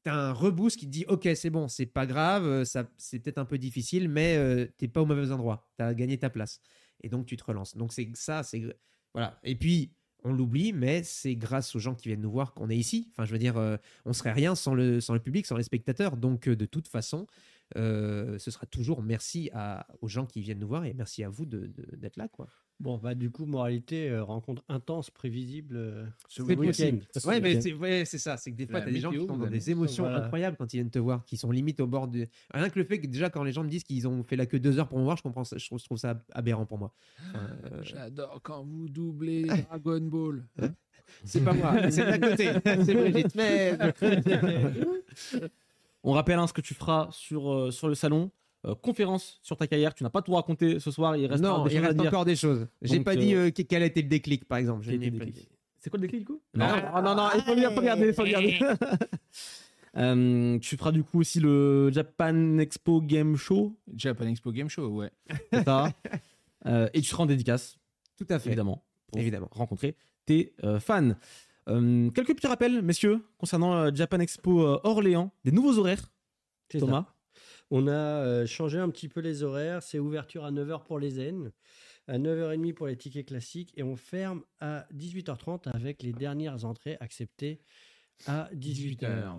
T'as 0.02 0.14
un 0.14 0.32
reboost 0.32 0.78
qui 0.78 0.86
te 0.86 0.90
dit 0.90 1.04
ok 1.08 1.28
c'est 1.34 1.50
bon 1.50 1.68
c'est 1.68 1.84
pas 1.86 2.06
grave 2.06 2.46
euh, 2.46 2.64
ça 2.64 2.88
c'est 2.96 3.18
peut-être 3.18 3.36
un 3.38 3.44
peu 3.44 3.58
difficile 3.58 4.08
mais 4.08 4.36
euh, 4.36 4.66
t'es 4.78 4.88
pas 4.88 5.02
au 5.02 5.06
mauvais 5.06 5.30
endroit. 5.30 5.68
T'as 5.76 5.92
gagné 5.94 6.16
ta 6.18 6.30
place. 6.30 6.60
Et 7.02 7.08
donc 7.10 7.26
tu 7.26 7.36
te 7.36 7.44
relances. 7.44 7.76
Donc 7.76 7.92
c'est 7.92 8.10
ça 8.14 8.42
c'est 8.42 8.62
voilà. 9.12 9.38
Et 9.44 9.54
puis 9.56 9.92
on 10.24 10.32
l'oublie 10.32 10.72
mais 10.72 11.02
c'est 11.02 11.36
grâce 11.36 11.74
aux 11.76 11.78
gens 11.78 11.94
qui 11.94 12.08
viennent 12.08 12.20
nous 12.22 12.30
voir 12.30 12.54
qu'on 12.54 12.70
est 12.70 12.76
ici. 12.76 13.08
Enfin 13.12 13.24
je 13.26 13.32
veux 13.32 13.38
dire 13.38 13.58
euh, 13.58 13.76
on 14.06 14.12
serait 14.14 14.32
rien 14.32 14.54
sans 14.54 14.74
le 14.74 15.00
sans 15.02 15.12
le 15.14 15.20
public 15.20 15.46
sans 15.46 15.56
les 15.56 15.64
spectateurs. 15.64 16.16
Donc 16.16 16.48
euh, 16.48 16.56
de 16.56 16.64
toute 16.66 16.88
façon 16.88 17.26
ce 17.76 18.38
sera 18.50 18.66
toujours 18.66 19.02
merci 19.02 19.50
aux 20.00 20.08
gens 20.08 20.26
qui 20.26 20.40
viennent 20.40 20.58
nous 20.58 20.66
voir 20.68 20.84
et 20.86 20.92
merci 20.94 21.22
à 21.24 21.28
vous 21.28 21.46
de- 21.46 21.66
de- 21.66 21.96
d'être 21.96 22.16
là 22.16 22.26
quoi 22.26 22.48
Bon, 22.80 22.96
bah 22.96 23.14
du 23.14 23.30
coup, 23.30 23.44
moralité, 23.44 24.08
euh, 24.08 24.24
rencontre 24.24 24.62
intense, 24.70 25.10
prévisible 25.10 25.76
euh, 25.76 26.06
ce 26.28 26.42
C'est 26.42 26.56
week-end. 26.56 26.98
Ouais, 27.28 27.38
mais 27.38 27.60
c'est 27.60 27.74
ouais, 27.74 28.04
c'est 28.06 28.16
ça. 28.16 28.38
C'est 28.38 28.50
que 28.52 28.56
des 28.56 28.66
fois, 28.66 28.80
tu 28.80 28.88
as 28.88 28.90
des 28.90 29.00
gens 29.00 29.10
qui 29.10 29.18
sont 29.26 29.36
dans 29.36 29.46
des 29.46 29.70
émotions 29.70 30.04
Voilà. 30.04 30.24
incroyables 30.24 30.56
quand 30.56 30.72
ils 30.72 30.78
viennent 30.78 30.90
te 30.90 30.98
voir, 30.98 31.24
qui 31.26 31.36
sont 31.36 31.50
limite 31.50 31.78
au 31.80 31.86
bord 31.86 32.08
de. 32.08 32.26
Rien 32.54 32.70
que 32.70 32.78
le 32.78 32.86
fait 32.86 32.98
que 32.98 33.06
déjà, 33.06 33.28
quand 33.28 33.44
les 33.44 33.52
gens 33.52 33.64
me 33.64 33.68
disent 33.68 33.84
qu'ils 33.84 34.08
ont 34.08 34.24
fait 34.24 34.36
la 34.36 34.46
queue 34.46 34.58
deux 34.58 34.78
heures 34.78 34.88
pour 34.88 34.98
me 34.98 35.04
voir, 35.04 35.18
je 35.18 35.22
comprends 35.22 35.44
ça. 35.44 35.58
Je 35.58 35.66
trouve, 35.66 35.78
je 35.78 35.84
trouve 35.84 35.98
ça 35.98 36.22
aberrant 36.32 36.64
pour 36.64 36.78
moi. 36.78 36.94
Euh, 37.34 37.82
J'adore 37.82 38.40
quand 38.42 38.64
vous 38.64 38.88
doublez 38.88 39.42
Dragon 39.68 40.00
Ball. 40.00 40.46
c'est 41.24 41.44
pas 41.44 41.52
moi, 41.52 41.90
c'est 41.90 42.06
d'à 42.06 42.18
côté. 42.18 42.48
C'est 42.64 42.94
Brigitte. 42.94 43.34
Mais. 43.34 43.76
On 46.02 46.12
rappelle 46.12 46.38
hein, 46.38 46.46
ce 46.46 46.54
que 46.54 46.62
tu 46.62 46.72
feras 46.74 47.08
sur, 47.12 47.52
euh, 47.52 47.70
sur 47.70 47.88
le 47.88 47.94
salon. 47.94 48.30
Euh, 48.66 48.74
conférence 48.74 49.38
sur 49.42 49.56
ta 49.56 49.66
carrière. 49.66 49.94
Tu 49.94 50.02
n'as 50.04 50.10
pas 50.10 50.20
tout 50.20 50.32
raconté 50.34 50.80
ce 50.80 50.90
soir. 50.90 51.16
Il 51.16 51.24
reste 51.26 51.42
non, 51.42 51.64
des 51.64 51.74
il 51.74 51.78
reste 51.78 51.96
dire. 51.96 52.08
encore 52.08 52.26
des 52.26 52.36
choses. 52.36 52.66
J'ai 52.82 53.00
pas 53.00 53.12
euh, 53.12 53.16
dit 53.16 53.34
euh, 53.34 53.50
que- 53.50 53.62
quel 53.62 53.82
a 53.82 53.86
été 53.86 54.02
le 54.02 54.08
déclic, 54.08 54.44
par 54.46 54.58
exemple. 54.58 54.82
Je 54.84 54.90
n'ai 54.92 55.10
pas 55.10 55.24
dit. 55.24 55.48
C'est 55.78 55.88
quoi 55.88 55.96
le 55.98 56.02
déclic 56.02 56.20
du 56.20 56.26
coup? 56.26 56.42
Non. 56.54 56.66
non, 56.66 57.02
non, 57.02 57.14
non, 57.14 57.28
il 57.34 57.40
faut, 57.40 57.54
faut 57.54 57.80
regarder, 57.80 58.08
il 58.08 58.12
faut 58.14 58.22
regarder. 58.22 58.58
Euh, 59.96 60.56
tu 60.60 60.76
feras 60.76 60.92
du 60.92 61.02
coup 61.02 61.18
aussi 61.18 61.40
le 61.40 61.90
Japan 61.90 62.58
Expo 62.58 63.00
Game 63.00 63.34
Show, 63.36 63.76
Japan 63.96 64.26
Expo 64.28 64.52
Game 64.52 64.68
Show, 64.68 64.86
ouais. 64.88 65.10
c'est 65.52 65.64
ça 65.64 65.92
Euh, 66.66 66.88
Et 66.92 67.00
tu 67.00 67.08
seras 67.08 67.22
en 67.22 67.26
dédicace, 67.26 67.76
Tout 68.18 68.26
à 68.28 68.38
fait. 68.38 68.50
évidemment, 68.50 68.84
pour 69.10 69.18
Évidemment. 69.20 69.48
rencontrer 69.50 69.96
tes 70.26 70.54
euh, 70.62 70.78
fans. 70.78 71.12
Euh, 71.68 72.10
quelques 72.10 72.36
petits 72.36 72.46
rappels, 72.46 72.82
messieurs, 72.82 73.26
concernant 73.38 73.72
euh, 73.72 73.90
Japan 73.94 74.20
Expo 74.20 74.60
euh, 74.60 74.78
Orléans, 74.84 75.32
des 75.44 75.52
nouveaux 75.52 75.78
horaires, 75.78 76.12
ça. 76.70 77.06
On 77.70 77.86
a 77.86 77.92
euh, 77.92 78.46
changé 78.46 78.78
un 78.78 78.90
petit 78.90 79.08
peu 79.08 79.20
les 79.20 79.42
horaires. 79.42 79.82
C'est 79.82 79.98
ouverture 79.98 80.44
à 80.44 80.50
9h 80.50 80.84
pour 80.84 80.98
les 80.98 81.10
zen, 81.10 81.52
à 82.08 82.18
9h30 82.18 82.74
pour 82.74 82.86
les 82.86 82.96
tickets 82.96 83.26
classiques 83.26 83.72
et 83.76 83.82
on 83.82 83.96
ferme 83.96 84.42
à 84.60 84.86
18h30 84.94 85.68
avec 85.72 86.02
les 86.02 86.12
dernières 86.12 86.64
entrées 86.64 86.96
acceptées 87.00 87.60
à 88.26 88.50
18h. 88.54 89.36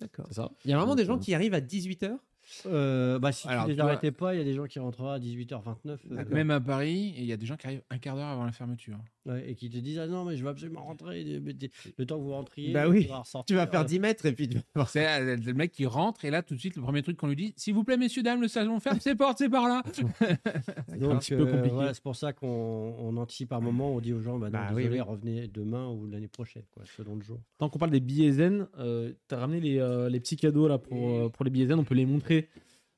D'accord. 0.00 0.26
C'est 0.28 0.34
ça 0.34 0.50
Il 0.64 0.70
y 0.70 0.74
a 0.74 0.76
vraiment 0.76 0.94
des 0.94 1.04
gens 1.04 1.14
Donc, 1.14 1.22
qui 1.22 1.34
arrivent 1.34 1.54
à 1.54 1.60
18h 1.60 2.18
Euh, 2.66 3.18
bah, 3.18 3.32
si 3.32 3.48
Alors, 3.48 3.64
tu 3.66 3.72
les 3.72 3.80
arrêtais 3.80 4.10
pas, 4.12 4.34
il 4.34 4.38
y 4.38 4.40
a 4.40 4.44
des 4.44 4.54
gens 4.54 4.66
qui 4.66 4.78
rentreraient 4.78 5.14
à 5.14 5.18
18h29 5.18 5.98
euh. 6.10 6.24
Même 6.30 6.50
à 6.50 6.60
Paris, 6.60 7.14
il 7.16 7.24
y 7.24 7.32
a 7.32 7.36
des 7.36 7.46
gens 7.46 7.56
qui 7.56 7.66
arrivent 7.66 7.82
un 7.90 7.98
quart 7.98 8.16
d'heure 8.16 8.28
avant 8.28 8.44
la 8.44 8.52
fermeture. 8.52 8.98
ouais, 9.26 9.50
et 9.50 9.54
qui 9.54 9.70
te 9.70 9.78
disent 9.78 9.98
Ah 9.98 10.06
non, 10.06 10.24
mais 10.24 10.36
je 10.36 10.42
veux 10.42 10.50
absolument 10.50 10.84
rentrer. 10.84 11.24
Le 11.24 12.06
temps 12.06 12.18
que 12.18 12.22
vous 12.22 12.32
rentriez, 12.32 12.72
Bah 12.72 12.88
oui, 12.88 13.02
tu 13.02 13.08
vas 13.08 13.18
ressortir. 13.18 13.54
Tu 13.54 13.54
vas 13.54 13.66
faire 13.66 13.84
10 13.84 13.98
mètres 14.00 14.26
et 14.26 14.32
puis 14.32 14.48
tu 14.48 14.58
vas. 14.74 14.86
C'est 14.86 15.06
euh, 15.06 15.36
le 15.36 15.54
mec 15.54 15.72
qui 15.72 15.86
rentre 15.86 16.24
et 16.24 16.30
là, 16.30 16.42
tout 16.42 16.54
de 16.54 16.60
suite, 16.60 16.76
le 16.76 16.82
premier 16.82 17.02
truc 17.02 17.16
qu'on 17.16 17.28
lui 17.28 17.36
dit 17.36 17.54
S'il 17.56 17.74
vous 17.74 17.84
plaît, 17.84 17.96
messieurs, 17.96 18.22
dames, 18.22 18.40
le 18.40 18.48
salon 18.48 18.78
ferme 18.80 19.00
ses 19.00 19.14
portes, 19.14 19.38
c'est 19.38 19.48
par 19.48 19.68
là. 19.68 19.82
Donc, 20.98 21.12
un 21.12 21.16
petit 21.16 21.34
peu 21.34 21.46
euh, 21.46 21.52
compliqué. 21.52 21.74
voilà, 21.74 21.94
c'est 21.94 22.02
pour 22.02 22.16
ça 22.16 22.32
qu'on 22.32 22.94
on 22.98 23.16
anticipe 23.16 23.48
par 23.48 23.60
moment. 23.60 23.94
On 23.94 24.00
dit 24.00 24.12
aux 24.12 24.20
gens 24.20 24.38
bah, 24.38 24.46
non, 24.50 24.58
Bah 24.58 24.68
désolé, 24.74 24.88
oui. 24.96 25.00
revenez 25.00 25.48
demain 25.48 25.88
ou 25.88 26.06
l'année 26.06 26.28
prochaine, 26.28 26.64
quoi, 26.72 26.82
selon 26.96 27.16
le 27.16 27.22
jour. 27.22 27.38
Tant 27.58 27.68
qu'on 27.68 27.78
parle 27.78 27.90
des 27.90 28.00
billets 28.00 28.32
zen, 28.32 28.66
euh, 28.78 29.12
tu 29.28 29.34
as 29.34 29.38
ramené 29.38 29.60
les, 29.60 29.78
euh, 29.78 30.08
les 30.08 30.20
petits 30.20 30.36
cadeaux 30.36 30.68
là 30.68 30.78
pour, 30.78 31.10
euh, 31.10 31.28
pour 31.28 31.44
les 31.44 31.50
billets 31.50 31.66
zen. 31.66 31.78
On 31.78 31.84
peut 31.84 31.94
les 31.94 32.06
montrer 32.06 32.41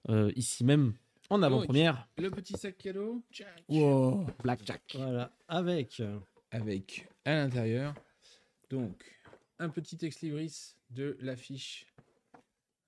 euh, 0.08 0.32
ici 0.36 0.64
même 0.64 0.94
en 1.30 1.42
avant-première. 1.42 2.08
Le 2.18 2.30
petit 2.30 2.54
sac 2.54 2.76
cadeau. 2.78 3.22
Wow, 3.68 4.26
Blackjack. 4.42 4.82
Voilà, 4.94 5.30
avec. 5.48 6.00
euh, 6.00 6.18
avec 6.50 7.08
à 7.24 7.34
l'intérieur 7.34 7.94
donc 8.70 9.04
un 9.58 9.68
petit 9.68 9.98
ex-libris 10.04 10.74
de 10.90 11.16
l'affiche. 11.20 11.86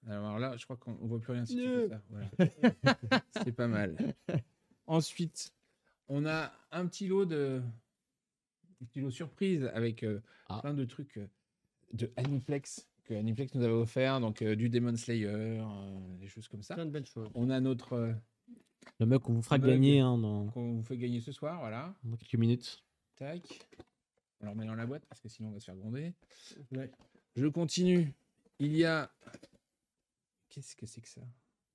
Alors 0.08 0.38
là, 0.38 0.56
je 0.56 0.64
crois 0.64 0.76
qu'on 0.76 0.96
on 1.00 1.06
voit 1.06 1.20
plus 1.20 1.32
rien 1.32 1.44
si 1.44 1.56
tu 1.56 1.62
fais 1.62 1.88
ça. 1.88 2.02
Voilà. 2.10 3.22
C'est 3.44 3.52
pas 3.52 3.66
mal. 3.68 3.96
Ensuite, 4.86 5.52
on 6.08 6.26
a 6.26 6.52
un 6.70 6.86
petit 6.86 7.08
lot 7.08 7.24
de 7.24 7.60
un 8.80 8.84
petit 8.86 9.00
lot 9.00 9.10
surprise 9.10 9.64
avec 9.74 10.02
euh, 10.04 10.20
Ah. 10.48 10.60
plein 10.60 10.74
de 10.74 10.84
trucs 10.84 11.18
de 11.92 12.12
Aniplex 12.16 12.88
que 13.06 13.14
Aniplex 13.14 13.54
nous 13.54 13.62
avait 13.62 13.72
offert, 13.72 14.20
donc 14.20 14.42
euh, 14.42 14.54
du 14.56 14.68
Demon 14.68 14.96
Slayer, 14.96 15.26
euh, 15.28 15.62
des 16.18 16.28
choses 16.28 16.48
comme 16.48 16.62
ça. 16.62 16.74
plein 16.74 16.86
de 16.86 16.90
belles 16.90 17.06
choses. 17.06 17.30
On 17.34 17.48
a 17.50 17.60
notre 17.60 17.94
euh, 17.94 18.12
Le 18.98 19.06
mec 19.06 19.20
qu'on 19.22 19.34
vous 19.34 19.42
fera 19.42 19.58
Mug. 19.58 19.68
gagner 19.70 20.00
hein, 20.00 20.18
dans, 20.18 20.46
qu'on 20.48 20.74
vous 20.74 20.82
fait 20.82 20.98
gagner 20.98 21.20
ce 21.20 21.32
soir, 21.32 21.60
voilà. 21.60 21.94
dans 22.04 22.16
quelques 22.16 22.34
minutes. 22.34 22.84
Tac. 23.16 23.66
On 24.40 24.44
le 24.44 24.50
remet 24.50 24.66
dans 24.66 24.74
la 24.74 24.86
boîte 24.86 25.06
parce 25.06 25.20
que 25.20 25.28
sinon 25.28 25.48
on 25.48 25.52
va 25.52 25.60
se 25.60 25.64
faire 25.64 25.76
gronder. 25.76 26.12
Ouais. 26.72 26.90
Je 27.36 27.46
continue. 27.46 28.12
Il 28.58 28.76
y 28.76 28.84
a. 28.84 29.10
Qu'est-ce 30.48 30.76
que 30.76 30.86
c'est 30.86 31.00
que 31.00 31.08
ça? 31.08 31.22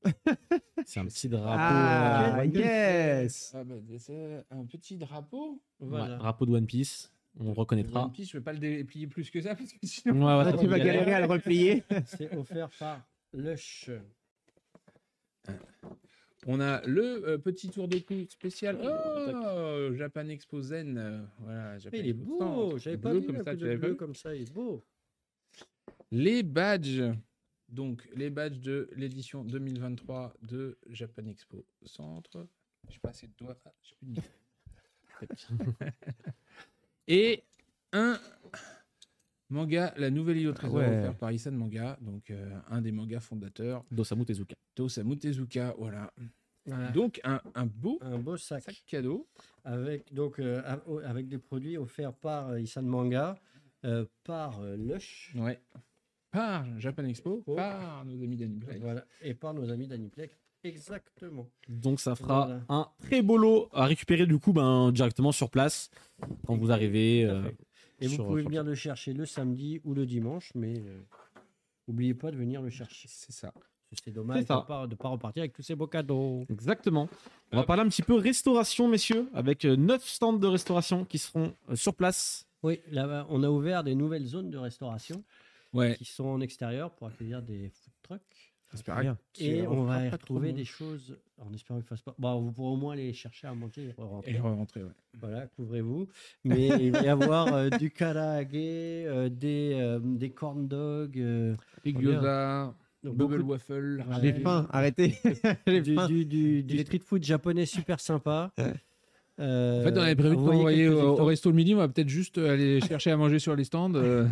C'est 0.86 1.00
un 1.00 1.06
petit 1.06 1.30
drapeau. 1.30 1.58
Ah, 1.60 2.40
euh, 2.40 2.46
yes 2.46 3.52
Ah 3.56 3.64
bah, 3.64 3.76
c'est 4.00 4.44
un 4.50 4.66
petit 4.66 4.98
drapeau. 4.98 5.62
Voilà. 5.80 6.14
ouais, 6.14 6.18
drapeau 6.18 6.46
de 6.48 6.52
One 6.54 6.66
Piece. 6.66 7.12
On 7.44 7.54
reconnaîtra. 7.54 8.06
One 8.06 8.12
Piece, 8.12 8.30
je 8.32 8.38
vais 8.38 8.44
pas 8.44 8.54
le 8.54 8.60
déplier 8.60 9.08
plus 9.08 9.30
que 9.32 9.42
ça 9.42 9.56
parce 9.56 9.72
que 9.74 9.80
sinon. 9.86 10.26
Ouais, 10.26 10.38
ouais, 10.46 10.52
ça 10.52 10.58
Tu 10.58 10.68
va 10.68 10.78
vas 10.78 10.84
galérer 10.84 11.14
à 11.14 11.20
le 11.22 11.26
replier. 11.26 11.84
C'est 12.06 12.36
offert 12.36 12.70
par 12.78 13.02
Lush. 13.34 13.90
On 16.48 16.60
a 16.60 16.82
le 16.88 17.28
euh, 17.28 17.38
petit 17.38 17.70
tour 17.70 17.88
de 17.88 18.00
cou 18.00 18.26
spécial. 18.30 18.78
Oh, 18.84 18.88
Oh, 19.90 19.94
Japan 19.96 20.28
Expo 20.30 20.62
Zen. 20.62 20.98
euh, 20.98 21.22
Voilà, 21.40 21.78
Japan 21.78 21.98
Il 21.98 22.08
est 22.08 22.10
Expo 22.12 22.38
beau, 22.40 22.78
j'avais 22.78 22.98
Bleu 22.98 23.12
pas 23.12 23.20
vu 23.20 23.26
comme 23.28 23.44
ça, 23.44 23.54
bleu 23.56 23.76
vu 23.76 23.96
comme 23.96 24.16
ça, 24.16 24.36
il 24.36 24.42
est 24.44 24.54
beau. 24.54 24.84
Les 26.12 26.44
badges. 26.44 27.04
Donc, 27.70 28.08
les 28.16 28.30
badges 28.30 28.60
de 28.60 28.90
l'édition 28.96 29.44
2023 29.46 30.34
de 30.42 30.78
Japan 30.90 31.26
Expo 31.28 31.64
Centre. 31.86 32.46
Je 32.88 32.94
sais 32.94 33.00
pas 33.00 33.10
assez 33.10 33.28
de 33.28 33.34
doigts. 33.38 33.58
Ah, 33.66 33.72
j'ai 33.84 33.96
plus 33.96 34.08
de. 34.08 34.22
Et 37.08 37.44
un 37.94 38.20
manga, 39.50 39.94
La 39.98 40.10
Nouvelle 40.10 40.38
Île 40.38 40.48
au 40.50 40.54
Trésor, 40.54 40.78
Ouais. 40.78 40.86
offert 41.00 41.18
par 41.18 41.32
Isan 41.32 41.52
Manga, 41.52 41.98
donc 42.02 42.30
euh, 42.32 42.58
un 42.70 42.82
des 42.82 42.92
mangas 42.92 43.20
fondateurs 43.20 43.84
d'Osamu 43.92 44.26
Tezuka. 44.26 44.56
d'Osamu 44.76 45.18
Tezuka. 45.18 45.76
Voilà. 45.78 46.12
Voilà. 46.66 46.92
Donc, 46.92 47.20
un, 47.24 47.42
un 47.56 47.66
beau 47.66 47.98
un 48.02 48.20
beau 48.20 48.38
sac, 48.38 48.62
sac 48.64 48.84
cadeau. 48.86 49.28
avec 49.64 50.14
donc 50.14 50.40
euh, 50.40 50.62
av- 50.64 51.02
avec 51.06 51.28
des 51.28 51.40
produits 51.40 51.76
offerts 51.78 52.14
par 52.14 52.50
euh, 52.50 52.62
Isan 52.62 52.84
Manga, 52.84 53.36
euh, 53.84 54.06
par 54.24 54.60
euh, 54.62 54.76
Lush, 54.78 55.34
Ouais. 55.36 55.60
Par 56.30 56.80
Japan 56.80 57.04
Expo, 57.06 57.44
Oh. 57.46 57.56
par 57.56 58.06
nos 58.06 58.24
amis 58.24 58.38
d'Aniplex. 58.38 58.80
voilà, 58.80 59.06
et 59.22 59.34
par 59.34 59.54
nos 59.54 59.70
amis 59.70 59.88
d'Aniplex. 59.88 60.34
Exactement. 60.64 61.48
Donc 61.70 62.00
ça 62.00 62.16
fera 62.16 62.46
Voilà. 62.46 62.62
un 62.70 62.88
très 63.02 63.22
beau 63.22 63.38
lot 63.38 63.70
à 63.74 63.86
récupérer 63.86 64.26
du 64.26 64.38
coup 64.40 64.54
ben, 64.54 64.92
directement 64.92 65.32
sur 65.32 65.50
place 65.50 65.90
quand 66.46 66.56
vous 66.56 66.72
arrivez. 66.72 67.26
Euh. 67.26 67.50
Et 68.00 68.08
vous 68.08 68.24
pouvez 68.24 68.44
venir 68.44 68.64
le 68.64 68.76
chercher 68.76 69.14
le 69.14 69.26
samedi 69.26 69.80
ou 69.84 69.94
le 69.94 70.06
dimanche, 70.06 70.52
mais 70.56 70.80
euh, 70.80 71.02
n'oubliez 71.88 72.14
pas 72.14 72.32
de 72.32 72.38
venir 72.38 72.62
le 72.62 72.70
chercher. 72.70 73.08
C'est 73.08 73.32
ça. 73.32 73.54
C'est 74.04 74.12
dommage 74.12 74.38
de 74.46 74.54
ne 74.54 74.62
pas, 74.62 74.88
pas 74.88 75.10
repartir 75.10 75.42
avec 75.42 75.52
tous 75.54 75.64
ces 75.64 75.76
beaux 75.76 75.88
cadeaux. 75.88 76.46
Exactement. 76.50 77.10
On 77.52 77.58
va 77.58 77.64
parler 77.64 77.82
un 77.84 77.90
petit 77.90 78.02
peu 78.04 78.16
restauration, 78.16 78.88
messieurs, 78.88 79.28
avec 79.34 79.66
9 79.66 80.02
stands 80.08 80.32
de 80.34 80.48
restauration 80.48 81.04
qui 81.04 81.18
seront 81.18 81.54
euh, 81.70 81.76
sur 81.76 81.94
place. 81.94 82.48
Oui, 82.64 82.80
là, 82.90 83.26
on 83.30 83.44
a 83.44 83.50
ouvert 83.50 83.84
des 83.84 83.94
nouvelles 83.96 84.26
zones 84.26 84.50
de 84.50 84.58
restauration 84.58 85.24
Ouais. 85.74 85.96
qui 85.96 86.06
sont 86.06 86.26
en 86.26 86.42
extérieur 86.42 86.92
pour 86.92 87.08
accueillir 87.08 87.42
des 87.42 87.70
food 87.70 87.94
trucks. 88.04 88.51
J'espère 88.72 89.00
Bien. 89.02 89.18
qu'il 89.34 89.48
Et 89.48 89.68
on 89.68 89.84
va 89.84 90.06
y 90.06 90.10
retrouver 90.10 90.52
de 90.52 90.58
des 90.58 90.66
choses, 90.66 91.18
en 91.38 91.52
espérant 91.54 91.80
qu'il 91.80 91.86
ne 91.86 91.90
fasse 91.90 92.02
pas. 92.02 92.16
Bon, 92.18 92.40
vous 92.40 92.52
pourrez 92.52 92.72
au 92.74 92.78
moins 92.78 92.94
aller 92.94 93.12
chercher 93.14 93.48
à 93.48 93.54
manger 93.54 93.90
et 93.98 94.02
rentrer. 94.02 94.32
Et 94.32 94.40
rentrer, 94.40 94.84
ouais. 94.84 94.92
Voilà, 95.20 95.48
couvrez-vous. 95.48 96.08
Mais 96.46 96.68
il 96.80 96.92
va 96.92 97.02
y 97.02 97.08
avoir 97.10 97.54
euh, 97.54 97.70
du 97.70 97.92
karaage, 97.92 98.48
euh, 98.54 99.28
des, 99.30 99.74
euh, 99.76 100.00
des 100.02 100.30
corn 100.30 100.68
dogs, 100.68 101.18
euh, 101.20 101.56
Les 101.84 101.92
bien. 101.92 102.14
gyoza, 102.14 102.76
bubble 103.04 103.18
beaucoup 103.18 103.38
de- 103.38 103.42
waffle. 103.44 104.04
Ouais. 104.08 104.16
J'ai 104.22 104.30
ramen. 104.32 104.42
faim, 104.42 104.68
arrêtez. 104.72 105.16
J'ai 105.68 105.82
du, 105.82 105.96
faim. 105.96 106.08
du, 106.08 106.26
du- 106.26 106.64
du 106.64 106.78
street 106.80 107.00
food 107.06 107.24
japonais 107.24 107.66
super 107.66 108.00
sympa. 108.00 108.52
Euh, 109.42 109.82
En 109.82 109.84
fait, 109.86 109.98
on 109.98 110.02
avait 110.02 110.16
prévu 110.16 110.36
de 110.36 110.40
vous 110.40 110.46
voyez 110.46 110.60
t'envoyer 110.60 110.86
quelques 110.88 111.04
au, 111.04 111.22
au 111.22 111.26
resto 111.26 111.50
le 111.50 111.56
midi. 111.56 111.74
On 111.74 111.78
va 111.80 111.88
peut-être 111.88 112.10
juste 112.10 112.38
aller 112.38 112.80
chercher 112.82 113.12
à 113.12 113.18
manger 113.18 113.40
sur 113.40 113.56
les 113.56 113.64
stands. 113.64 113.94
euh, 113.96 114.28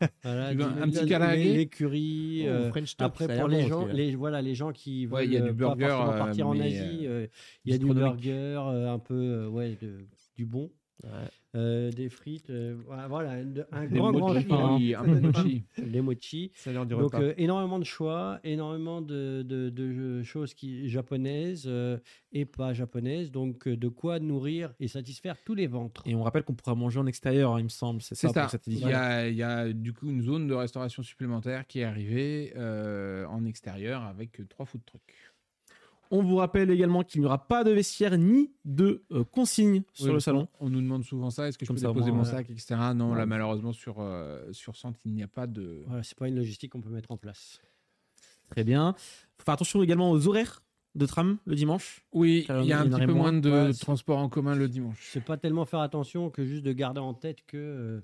Voilà, 0.24 0.48
un 0.48 0.88
petit 0.88 1.06
karaage 1.06 1.38
Les 1.44 1.66
currys. 1.66 2.44
euh, 2.48 2.70
Après, 2.98 3.38
pour 3.38 3.48
les 3.48 3.66
gens, 3.68 3.86
les, 3.86 4.14
voilà, 4.16 4.40
les 4.42 4.54
gens 4.54 4.72
qui 4.72 5.06
veulent 5.06 5.14
Ouais, 5.14 5.26
il 5.26 5.32
y 5.32 5.36
a 5.36 5.40
du 5.40 5.50
euh, 5.50 5.52
burger, 5.52 5.86
pas 5.86 5.88
forcément 5.96 6.18
partir 6.24 6.48
en 6.48 6.58
Asie, 6.60 7.06
euh, 7.06 7.26
il 7.64 7.72
y 7.72 7.74
a 7.74 7.78
du 7.78 7.86
burger, 7.86 8.56
un 8.88 8.98
peu 8.98 9.46
ouais, 9.46 9.76
de- 9.80 10.06
du 10.36 10.44
bon, 10.46 10.70
euh, 11.54 11.90
des 11.92 12.08
frites, 12.08 12.50
euh, 12.50 12.76
voilà, 13.08 13.30
un 13.30 13.44
des 13.86 13.98
grand, 13.98 14.10
grand 14.12 14.34
mochi, 14.34 14.46
choix, 14.48 15.00
un 15.00 15.20
mochi. 15.20 15.64
des 15.78 16.00
mochi. 16.00 16.52
Du 16.66 16.94
Donc 16.96 17.14
euh, 17.14 17.34
énormément 17.36 17.78
de 17.78 17.84
choix, 17.84 18.40
énormément 18.42 19.00
de, 19.00 19.42
de- 19.46 19.70
de 19.70 20.22
choses 20.24 20.52
qui, 20.54 20.88
japonaises 20.88 21.64
euh, 21.66 21.98
et 22.32 22.44
pas 22.44 22.72
japonaises, 22.74 23.30
donc 23.30 23.68
euh, 23.68 23.76
de 23.76 23.88
quoi 23.88 24.18
nourrir 24.18 24.72
et 24.80 24.88
satisfaire 24.88 25.36
tous 25.44 25.54
les 25.54 25.66
ventres. 25.68 26.02
Et 26.06 26.14
on 26.14 26.22
rappelle 26.22 26.42
qu'on 26.42 26.54
pourra 26.54 26.74
manger 26.74 26.98
en 26.98 27.06
extérieur, 27.06 27.52
hein, 27.54 27.60
il 27.60 27.64
me 27.64 27.68
semble. 27.68 28.02
C'est 28.02 28.14
ça, 28.16 28.28
ça. 28.32 28.40
pour 28.42 28.50
cette 28.50 28.66
Il 28.66 28.78
y, 28.78 28.92
a, 28.92 29.28
il 29.28 29.36
y 29.36 29.42
a 29.42 29.72
du 29.72 29.92
coup 29.92 30.08
une 30.10 30.22
zone 30.22 30.48
de 30.48 30.54
restauration 30.54 31.02
supplémentaire 31.04 31.66
qui 31.68 31.80
est 31.80 31.84
arrivée 31.84 32.52
euh, 32.56 33.26
en 33.26 33.44
extérieur 33.44 34.02
avec 34.02 34.40
trois 34.48 34.66
food 34.66 34.84
trucks. 34.84 35.02
On 36.10 36.22
vous 36.22 36.36
rappelle 36.36 36.70
également 36.70 37.02
qu'il 37.02 37.20
n'y 37.20 37.26
aura 37.26 37.46
pas 37.46 37.64
de 37.64 37.70
vestiaire 37.70 38.16
ni 38.18 38.52
de 38.64 39.02
euh, 39.10 39.24
consignes 39.24 39.82
sur 39.92 40.06
Oui, 40.06 40.12
le 40.12 40.20
salon. 40.20 40.48
On 40.60 40.68
nous 40.70 40.80
demande 40.80 41.04
souvent 41.04 41.30
ça. 41.30 41.48
Est-ce 41.48 41.58
que 41.58 41.64
je 41.64 41.68
Comme 41.68 41.76
peux 41.76 41.82
ça, 41.82 41.88
déposer 41.88 42.10
mon 42.12 42.24
sac, 42.24 42.48
etc. 42.50 42.76
Non, 42.94 43.12
Ouais. 43.12 43.18
là 43.18 43.26
malheureusement 43.26 43.72
sur 43.72 43.96
euh, 44.00 44.52
sur 44.52 44.76
centre 44.76 44.98
il 45.04 45.12
n'y 45.14 45.22
a 45.22 45.28
pas 45.28 45.46
de. 45.46 45.82
Voilà, 45.86 46.02
c'est 46.02 46.16
pas 46.16 46.28
une 46.28 46.36
logistique 46.36 46.72
qu'on 46.72 46.80
peut 46.80 46.90
mettre 46.90 47.10
en 47.10 47.16
place. 47.16 47.60
Très 48.50 48.64
bien. 48.64 48.94
faut 49.38 49.44
faire 49.44 49.54
attention 49.54 49.82
également 49.82 50.10
aux 50.10 50.28
horaires 50.28 50.62
de 50.94 51.06
tram 51.06 51.38
le 51.46 51.56
dimanche. 51.56 52.04
Oui, 52.12 52.46
il 52.48 52.64
y 52.66 52.72
a 52.72 52.80
un 52.80 52.88
petit 52.88 53.00
peu 53.06 53.12
moins. 53.12 53.32
moins 53.32 53.40
de 53.40 53.50
Ouais, 53.50 53.72
transport 53.72 54.18
en 54.18 54.28
commun 54.28 54.54
le 54.54 54.68
dimanche. 54.68 55.08
C'est 55.12 55.24
pas 55.24 55.36
tellement 55.36 55.64
faire 55.64 55.80
attention 55.80 56.30
que 56.30 56.44
juste 56.44 56.62
de 56.64 56.72
garder 56.72 57.00
en 57.00 57.14
tête 57.14 57.38
que 57.46 57.56
euh, 57.56 58.00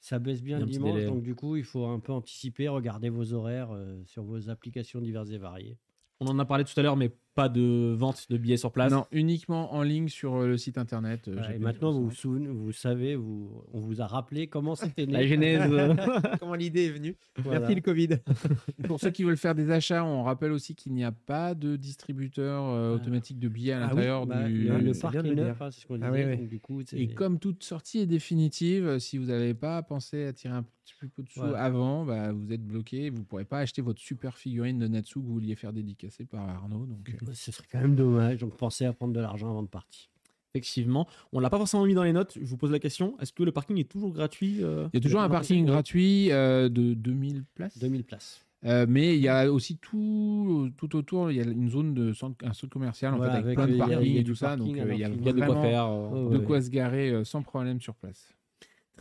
ça 0.00 0.18
baisse 0.18 0.42
bien 0.42 0.58
le 0.60 0.64
dimanche. 0.66 0.94
délai. 0.94 1.06
Donc 1.06 1.22
du 1.22 1.34
coup, 1.34 1.56
il 1.56 1.64
faut 1.64 1.84
un 1.86 1.98
peu 1.98 2.12
anticiper, 2.12 2.68
regarder 2.68 3.10
vos 3.10 3.34
horaires 3.34 3.68
euh, 3.72 4.00
sur 4.06 4.22
vos 4.22 4.48
applications 4.48 5.00
diverses 5.00 5.30
et 5.30 5.38
variées. 5.38 5.76
On 6.20 6.26
en 6.26 6.38
a 6.38 6.44
parlé 6.44 6.64
tout 6.64 6.78
à 6.78 6.82
l'heure, 6.82 6.96
mais 6.96 7.10
pas 7.34 7.48
de 7.48 7.94
vente 7.96 8.26
de 8.30 8.36
billets 8.36 8.56
sur 8.58 8.72
place. 8.72 8.92
Non, 8.92 9.06
uniquement 9.10 9.72
en 9.74 9.82
ligne 9.82 10.08
sur 10.08 10.34
euh, 10.34 10.46
le 10.46 10.58
site 10.58 10.76
internet. 10.76 11.28
euh, 11.28 11.32
Voilà, 11.32 11.48
et 11.50 11.52
Japan 11.54 11.64
maintenant, 11.64 11.92
vous 11.92 12.10
vous, 12.10 12.64
vous 12.64 12.72
savez, 12.72 13.16
vous, 13.16 13.50
on 13.72 13.80
vous 13.80 14.00
a 14.02 14.06
rappelé 14.06 14.48
comment 14.48 14.74
c'était 14.74 15.06
né. 15.06 15.12
La 15.14 15.26
genèse. 15.26 15.62
Comment 16.40 16.54
l'idée 16.54 16.86
est 16.86 16.90
venue 16.90 17.16
Voilà. 17.38 17.60
Merci 17.60 17.74
le 17.76 17.80
Covid. 17.80 18.08
Pour 18.86 19.00
ceux 19.00 19.10
qui 19.10 19.24
veulent 19.24 19.36
faire 19.36 19.54
des 19.54 19.70
achats, 19.70 20.04
on 20.04 20.22
rappelle 20.24 20.52
aussi 20.52 20.74
qu'il 20.74 20.92
n'y 20.92 21.04
a 21.04 21.12
pas 21.12 21.54
de 21.54 21.76
distributeur 21.76 22.64
euh, 22.68 22.92
Ah. 22.92 22.94
automatique 22.96 23.38
de 23.38 23.48
billets 23.48 23.72
à 23.72 23.78
Ah 23.78 23.80
oui, 23.82 23.88
l'intérieur 23.96 24.26
bah, 24.26 24.44
du. 24.48 24.64
le, 24.68 24.78
le 24.78 24.92
parc 24.92 25.14
est 25.14 25.22
le 25.22 25.34
neuf, 25.34 25.58
dire. 25.58 25.72
c'est 25.72 25.80
ce 25.80 25.86
qu'on 25.86 25.94
disait. 25.96 26.06
Ah 26.08 26.12
oui, 26.12 26.24
oui. 26.24 26.36
donc 26.38 26.48
du 26.48 26.60
coup, 26.60 26.80
Et 26.92 27.08
comme 27.14 27.38
toute 27.38 27.62
sortie 27.64 28.00
est 28.00 28.06
définitive, 28.06 28.98
si 28.98 29.16
vous 29.18 29.26
n'avez 29.26 29.54
pas 29.54 29.82
pensé 29.82 30.24
à 30.26 30.32
tirer 30.32 30.54
un 30.54 30.62
petit 30.62 30.94
peu 31.00 31.06
de 31.22 31.28
sous 31.28 31.40
Voilà. 31.40 31.62
avant, 31.62 32.04
bah, 32.04 32.32
vous 32.32 32.52
êtes 32.52 32.64
bloqué. 32.66 33.08
Vous 33.10 33.18
ne 33.20 33.24
pourrez 33.24 33.44
pas 33.44 33.58
acheter 33.60 33.80
votre 33.82 34.00
super 34.00 34.36
figurine 34.36 34.78
de 34.78 34.88
Natsu 34.88 35.14
que 35.20 35.24
vous 35.24 35.32
vouliez 35.34 35.54
faire 35.54 35.72
dédicacer 35.72 36.24
par 36.24 36.48
Arnaud. 36.48 36.86
Donc, 36.86 36.98
ce 37.32 37.52
serait 37.52 37.66
quand 37.70 37.80
même 37.80 37.94
dommage. 37.94 38.38
Donc 38.38 38.56
pensez 38.56 38.84
à 38.84 38.92
prendre 38.92 39.12
de 39.14 39.20
l'argent 39.20 39.50
avant 39.50 39.62
de 39.62 39.68
partir. 39.68 40.08
Effectivement. 40.54 41.08
On 41.32 41.40
l'a 41.40 41.48
pas 41.48 41.56
forcément 41.58 41.86
mis 41.86 41.94
dans 41.94 42.02
les 42.02 42.12
notes. 42.12 42.36
Je 42.40 42.44
vous 42.46 42.58
pose 42.58 42.70
la 42.70 42.78
question. 42.78 43.16
Est-ce 43.20 43.32
que 43.32 43.42
le 43.42 43.52
parking 43.52 43.78
est 43.78 43.90
toujours 43.90 44.12
gratuit 44.12 44.58
euh, 44.62 44.86
il 44.92 44.96
y 44.96 45.00
a 45.00 45.00
toujours 45.02 45.22
un 45.22 45.28
parking 45.30 45.64
gratuit 45.64 46.30
euh, 46.30 46.68
de 46.68 46.92
2000 46.94 47.44
places? 47.54 47.78
2000 47.78 48.04
places. 48.04 48.44
Euh, 48.64 48.86
mais 48.88 49.16
il 49.16 49.22
y 49.22 49.28
a 49.28 49.50
aussi 49.50 49.76
tout, 49.78 50.70
tout 50.76 50.94
autour, 50.94 51.30
il 51.32 51.36
y 51.38 51.40
a 51.40 51.44
une 51.44 51.68
zone 51.70 51.94
de 51.94 52.12
centre, 52.12 52.36
un 52.46 52.52
centre 52.52 52.72
commercial 52.72 53.12
en 53.12 53.16
Voilà, 53.16 53.32
fait, 53.32 53.38
avec, 53.38 53.58
avec, 53.58 53.58
plein 53.58 53.66
de 53.66 53.72
il 53.72 53.76
y 53.78 53.82
a- 53.82 53.86
parking 53.96 54.06
il 54.10 54.14
y 54.14 54.18
a 54.18 54.20
et 54.20 54.24
tout 54.24 54.34
ça. 54.36 54.46
parking 54.50 54.66
Donc 54.66 54.76
il 54.76 54.78
y 54.78 54.80
a, 55.04 55.08
l'infini. 55.08 55.22
Il 55.22 55.26
y 55.26 55.30
a 55.30 55.32
de 55.32 55.40
quoi 55.52 55.62
faire. 55.62 55.86
euh, 55.88 56.30
de 56.30 56.36
ouais. 56.38 56.44
quoi 56.44 56.60
se 56.62 56.70
garer 56.70 57.10
euh, 57.10 57.24
sans 57.24 57.42
problème 57.42 57.80
sur 57.80 57.94
place. 57.96 58.28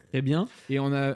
Très 0.09 0.21
bien. 0.21 0.47
Et 0.69 0.79
on 0.79 0.91
a, 0.93 1.15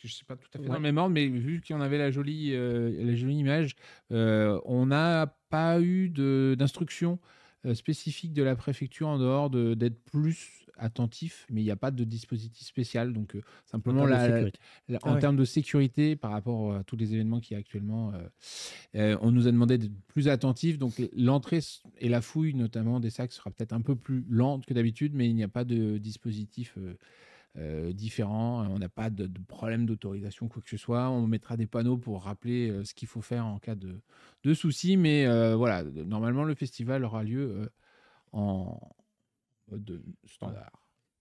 que 0.00 0.08
je 0.08 0.14
sais 0.14 0.24
pas 0.24 0.36
tout 0.36 0.48
à 0.54 0.58
fait 0.58 0.66
dans 0.66 0.74
le 0.74 0.80
même 0.80 0.98
ordre, 0.98 1.14
mais 1.14 1.26
vu 1.28 1.60
qu'on 1.66 1.80
avait 1.80 1.98
la 1.98 2.10
jolie, 2.10 2.50
euh, 2.54 3.04
la 3.04 3.14
jolie 3.14 3.36
image, 3.38 3.74
euh, 4.12 4.60
on 4.64 4.86
n'a 4.86 5.34
pas 5.50 5.80
eu 5.80 6.08
de- 6.08 6.54
d'instruction 6.58 7.18
euh, 7.66 7.74
spécifique 7.74 8.32
de 8.32 8.42
la 8.44 8.54
préfecture 8.54 9.08
en 9.08 9.18
dehors 9.18 9.50
de- 9.50 9.74
d'être 9.74 10.00
plus 10.04 10.64
attentif, 10.76 11.44
mais 11.50 11.60
il 11.60 11.64
n'y 11.64 11.72
a 11.72 11.76
pas 11.76 11.90
de 11.90 12.04
dispositif 12.04 12.64
spécial. 12.64 13.12
Donc 13.12 13.34
euh, 13.34 13.42
simplement 13.66 14.02
En 14.02 14.06
termes 14.06 14.20
de 14.20 14.24
la, 14.28 14.32
sécurité. 14.36 14.58
la- 14.88 14.98
Ah 15.02 15.08
en 15.10 15.14
ouais. 15.14 15.20
termes 15.20 15.36
de 15.36 15.44
sécurité 15.44 16.14
par 16.14 16.30
rapport 16.30 16.76
à 16.76 16.84
tous 16.84 16.94
les 16.96 17.14
événements 17.14 17.40
qu'il 17.40 17.54
y 17.54 17.56
a 17.56 17.58
actuellement, 17.58 18.12
on 18.94 19.32
nous 19.32 19.48
a 19.48 19.50
demandé 19.50 19.76
d'être 19.76 19.92
plus 20.06 20.28
attentifs. 20.28 20.78
Donc 20.78 21.02
l'entrée 21.16 21.58
et 21.98 22.08
la 22.08 22.20
fouille 22.20 22.54
notamment 22.54 23.00
des 23.00 23.10
sacs 23.10 23.32
sera 23.32 23.50
peut-être 23.50 23.72
un 23.72 23.80
peu 23.80 23.96
plus 23.96 24.24
lente 24.28 24.64
que 24.64 24.72
d'habitude, 24.72 25.12
mais 25.14 25.28
il 25.28 25.34
n'y 25.34 25.42
a 25.42 25.48
pas 25.48 25.64
de 25.64 25.98
dispositif 25.98 26.78
euh, 27.58 27.88
euh, 27.88 27.92
différent. 27.92 28.66
On 28.70 28.78
n'a 28.78 28.88
pas 28.88 29.10
de, 29.10 29.26
de 29.26 29.40
problème 29.42 29.84
d'autorisation, 29.86 30.48
quoi 30.48 30.62
que 30.62 30.70
ce 30.70 30.76
soit. 30.76 31.10
On 31.10 31.26
mettra 31.26 31.56
des 31.56 31.66
panneaux 31.66 31.98
pour 31.98 32.22
rappeler 32.22 32.70
euh, 32.70 32.84
ce 32.84 32.94
qu'il 32.94 33.08
faut 33.08 33.20
faire 33.20 33.46
en 33.46 33.58
cas 33.58 33.74
de, 33.74 34.00
de 34.44 34.54
soucis. 34.54 34.96
Mais 34.96 35.26
euh, 35.26 35.56
voilà, 35.56 35.82
normalement, 35.84 36.44
le 36.44 36.54
festival 36.54 37.04
aura 37.04 37.22
lieu 37.24 37.50
euh, 37.50 37.68
en 38.32 38.80
mode 39.70 40.02
standard. 40.24 40.72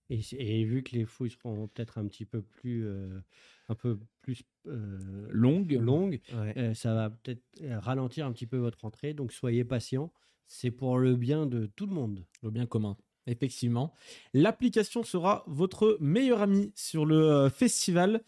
Et, 0.09 0.21
et 0.37 0.63
vu 0.63 0.83
que 0.83 0.95
les 0.95 1.03
fouilles 1.05 1.31
seront 1.31 1.67
peut-être 1.67 1.97
un 1.97 2.07
petit 2.07 2.25
peu 2.25 2.41
plus, 2.41 2.85
euh, 2.85 3.19
un 3.67 3.75
peu 3.75 3.99
plus 4.21 4.43
euh, 4.67 5.27
Longue. 5.31 5.73
longues, 5.73 6.21
Ouais. 6.33 6.53
euh, 6.57 6.73
ça 6.73 6.93
va 6.93 7.09
peut-être 7.09 7.43
euh, 7.61 7.79
ralentir 7.79 8.25
un 8.25 8.31
petit 8.31 8.47
peu 8.47 8.57
votre 8.57 8.85
entrée. 8.85 9.13
Donc 9.13 9.33
soyez 9.33 9.65
patient. 9.65 10.13
C'est 10.45 10.71
pour 10.71 10.97
le 10.97 11.17
bien 11.17 11.45
de 11.45 11.65
tout 11.65 11.87
le 11.87 11.93
monde. 11.93 12.25
Le 12.41 12.51
bien 12.51 12.65
commun. 12.65 12.95
Effectivement. 13.27 13.93
L'application 14.33 15.03
sera 15.03 15.43
votre 15.47 15.97
meilleur 15.99 16.41
ami 16.41 16.71
sur 16.75 17.05
le 17.05 17.29
euh, 17.29 17.49
festival. 17.49 18.21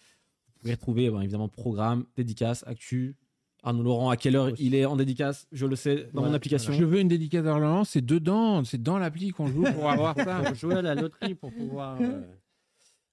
Vous 0.48 0.62
pourrez 0.62 0.74
retrouver 0.74 1.10
ben, 1.10 1.22
évidemment 1.22 1.48
programme, 1.48 2.06
dédicaces, 2.18 2.64
actu, 2.68 3.16
Arnaud 3.64 3.84
Laurent, 3.84 4.10
à 4.10 4.18
quelle 4.18 4.36
heure 4.36 4.52
il 4.60 4.76
est 4.76 4.86
en 4.86 4.96
dédicace? 4.96 5.48
Je 5.52 5.66
le 5.66 5.76
sais 5.76 6.10
dans 6.14 6.24
mon 6.24 6.34
application. 6.34 6.74
Je 6.74 6.84
veux 6.84 7.00
une 7.00 7.08
dédicace 7.08 7.44
d'Orléans, 7.44 7.84
c'est 7.84 8.06
dedans, 8.06 8.64
c'est 8.64 8.82
dans 8.82 8.98
l'appli 8.98 9.32
qu'on 9.32 9.48
joue 9.48 9.64
pour 9.64 9.90
avoir 9.90 10.16
ça. 10.16 10.42
Pour 10.44 10.56
jouer 10.56 10.76
à 10.76 10.82
la 10.82 10.96
loterie 10.96 11.36
pour 11.36 11.52
pouvoir 11.52 11.98
euh, 12.02 12.22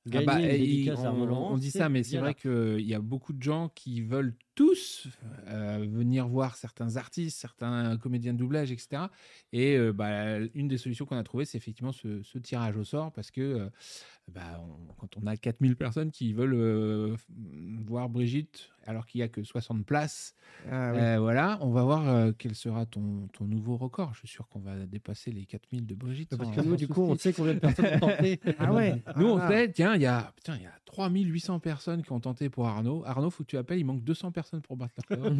Ah 0.07 0.11
gagner 0.11 0.27
bah, 0.27 0.39
dédicace 0.39 0.99
on, 1.05 1.25
Laurent, 1.25 1.53
on 1.53 1.59
dit 1.59 1.71
ça, 1.71 1.89
mais 1.89 2.03
c'est 2.03 2.19
vrai 2.19 2.35
qu'il 2.35 2.87
y 2.87 2.95
a 2.95 3.01
beaucoup 3.01 3.33
de 3.33 3.43
gens 3.43 3.71
qui 3.75 4.03
veulent 4.03 4.35
tous 4.57 5.07
euh, 5.47 5.87
venir 5.89 6.27
voir 6.27 6.57
certains 6.57 6.97
artistes, 6.97 7.39
certains 7.39 7.97
comédiens 7.99 8.33
de 8.33 8.39
doublage, 8.39 8.73
etc. 8.73 9.03
Et 9.53 9.77
euh, 9.77 9.93
bah, 9.93 10.39
une 10.55 10.67
des 10.67 10.79
solutions 10.79 11.05
qu'on 11.07 11.17
a 11.17 11.23
trouvées, 11.23 11.45
c'est 11.45 11.59
effectivement 11.59 11.93
ce, 11.93 12.23
ce 12.23 12.39
tirage 12.39 12.77
au 12.77 12.83
sort, 12.85 13.13
parce 13.13 13.31
que 13.31 13.41
euh, 13.41 13.69
bah, 14.33 14.61
on- 14.61 14.93
quand 14.95 15.17
on 15.23 15.27
a 15.27 15.37
4000 15.37 15.77
personnes 15.77 16.11
qui 16.11 16.33
veulent 16.33 16.55
euh, 16.55 17.15
voir 17.87 18.09
Brigitte, 18.09 18.71
alors 18.87 19.05
qu'il 19.07 19.19
n'y 19.19 19.25
a 19.25 19.29
que 19.29 19.43
60 19.45 19.85
places, 19.85 20.35
Ah, 20.71 20.93
oui. 20.93 20.99
euh, 21.01 21.19
voilà, 21.21 21.59
on 21.61 21.71
va 21.71 21.83
voir 21.85 22.09
euh, 22.09 22.33
quel 22.37 22.55
sera 22.55 22.87
ton, 22.87 23.29
ton 23.33 23.45
nouveau 23.45 23.77
record. 23.77 24.15
Je 24.15 24.21
suis 24.21 24.29
sûr 24.29 24.49
qu'on 24.49 24.61
va 24.61 24.75
dépasser 24.87 25.33
les 25.33 25.45
4000 25.45 25.87
de 25.87 25.95
Brigitte. 25.95 26.31
Parce 26.37 26.49
sans- 26.51 26.57
que 26.63 26.67
nous, 26.67 26.77
du 26.77 26.89
coup, 26.89 27.03
on 27.03 27.17
sait 27.19 27.33
combien 27.33 27.55
de 27.55 27.59
personnes 27.59 27.87
ont 27.97 27.99
tenté. 27.99 28.41
Ah 28.59 28.73
ouais. 28.73 29.03
Nous, 29.17 29.27
on 29.27 29.39
Ah. 29.39 29.49
sait, 29.49 29.71
tiens, 29.73 29.95
il 29.97 30.03
y 30.03 30.07
a, 30.07 30.33
putain, 30.37 30.57
y 30.57 30.67
a 30.67 30.73
3800 30.87 31.59
personnes 31.61 32.03
qui 32.03 32.13
ont 32.13 32.21
tenté 32.21 32.49
pour 32.49 32.67
Arnaud. 32.69 33.03
Arnaud, 33.05 33.29
faut 33.31 33.43
que 33.45 33.49
tu 33.51 33.57
appelles, 33.59 33.79
il 33.81 33.85
manque 33.85 34.03
200 34.05 34.31
personnes 34.31 34.46
pour 34.63 34.77
battre 34.77 34.95
le 35.11 35.17
record. 35.17 35.33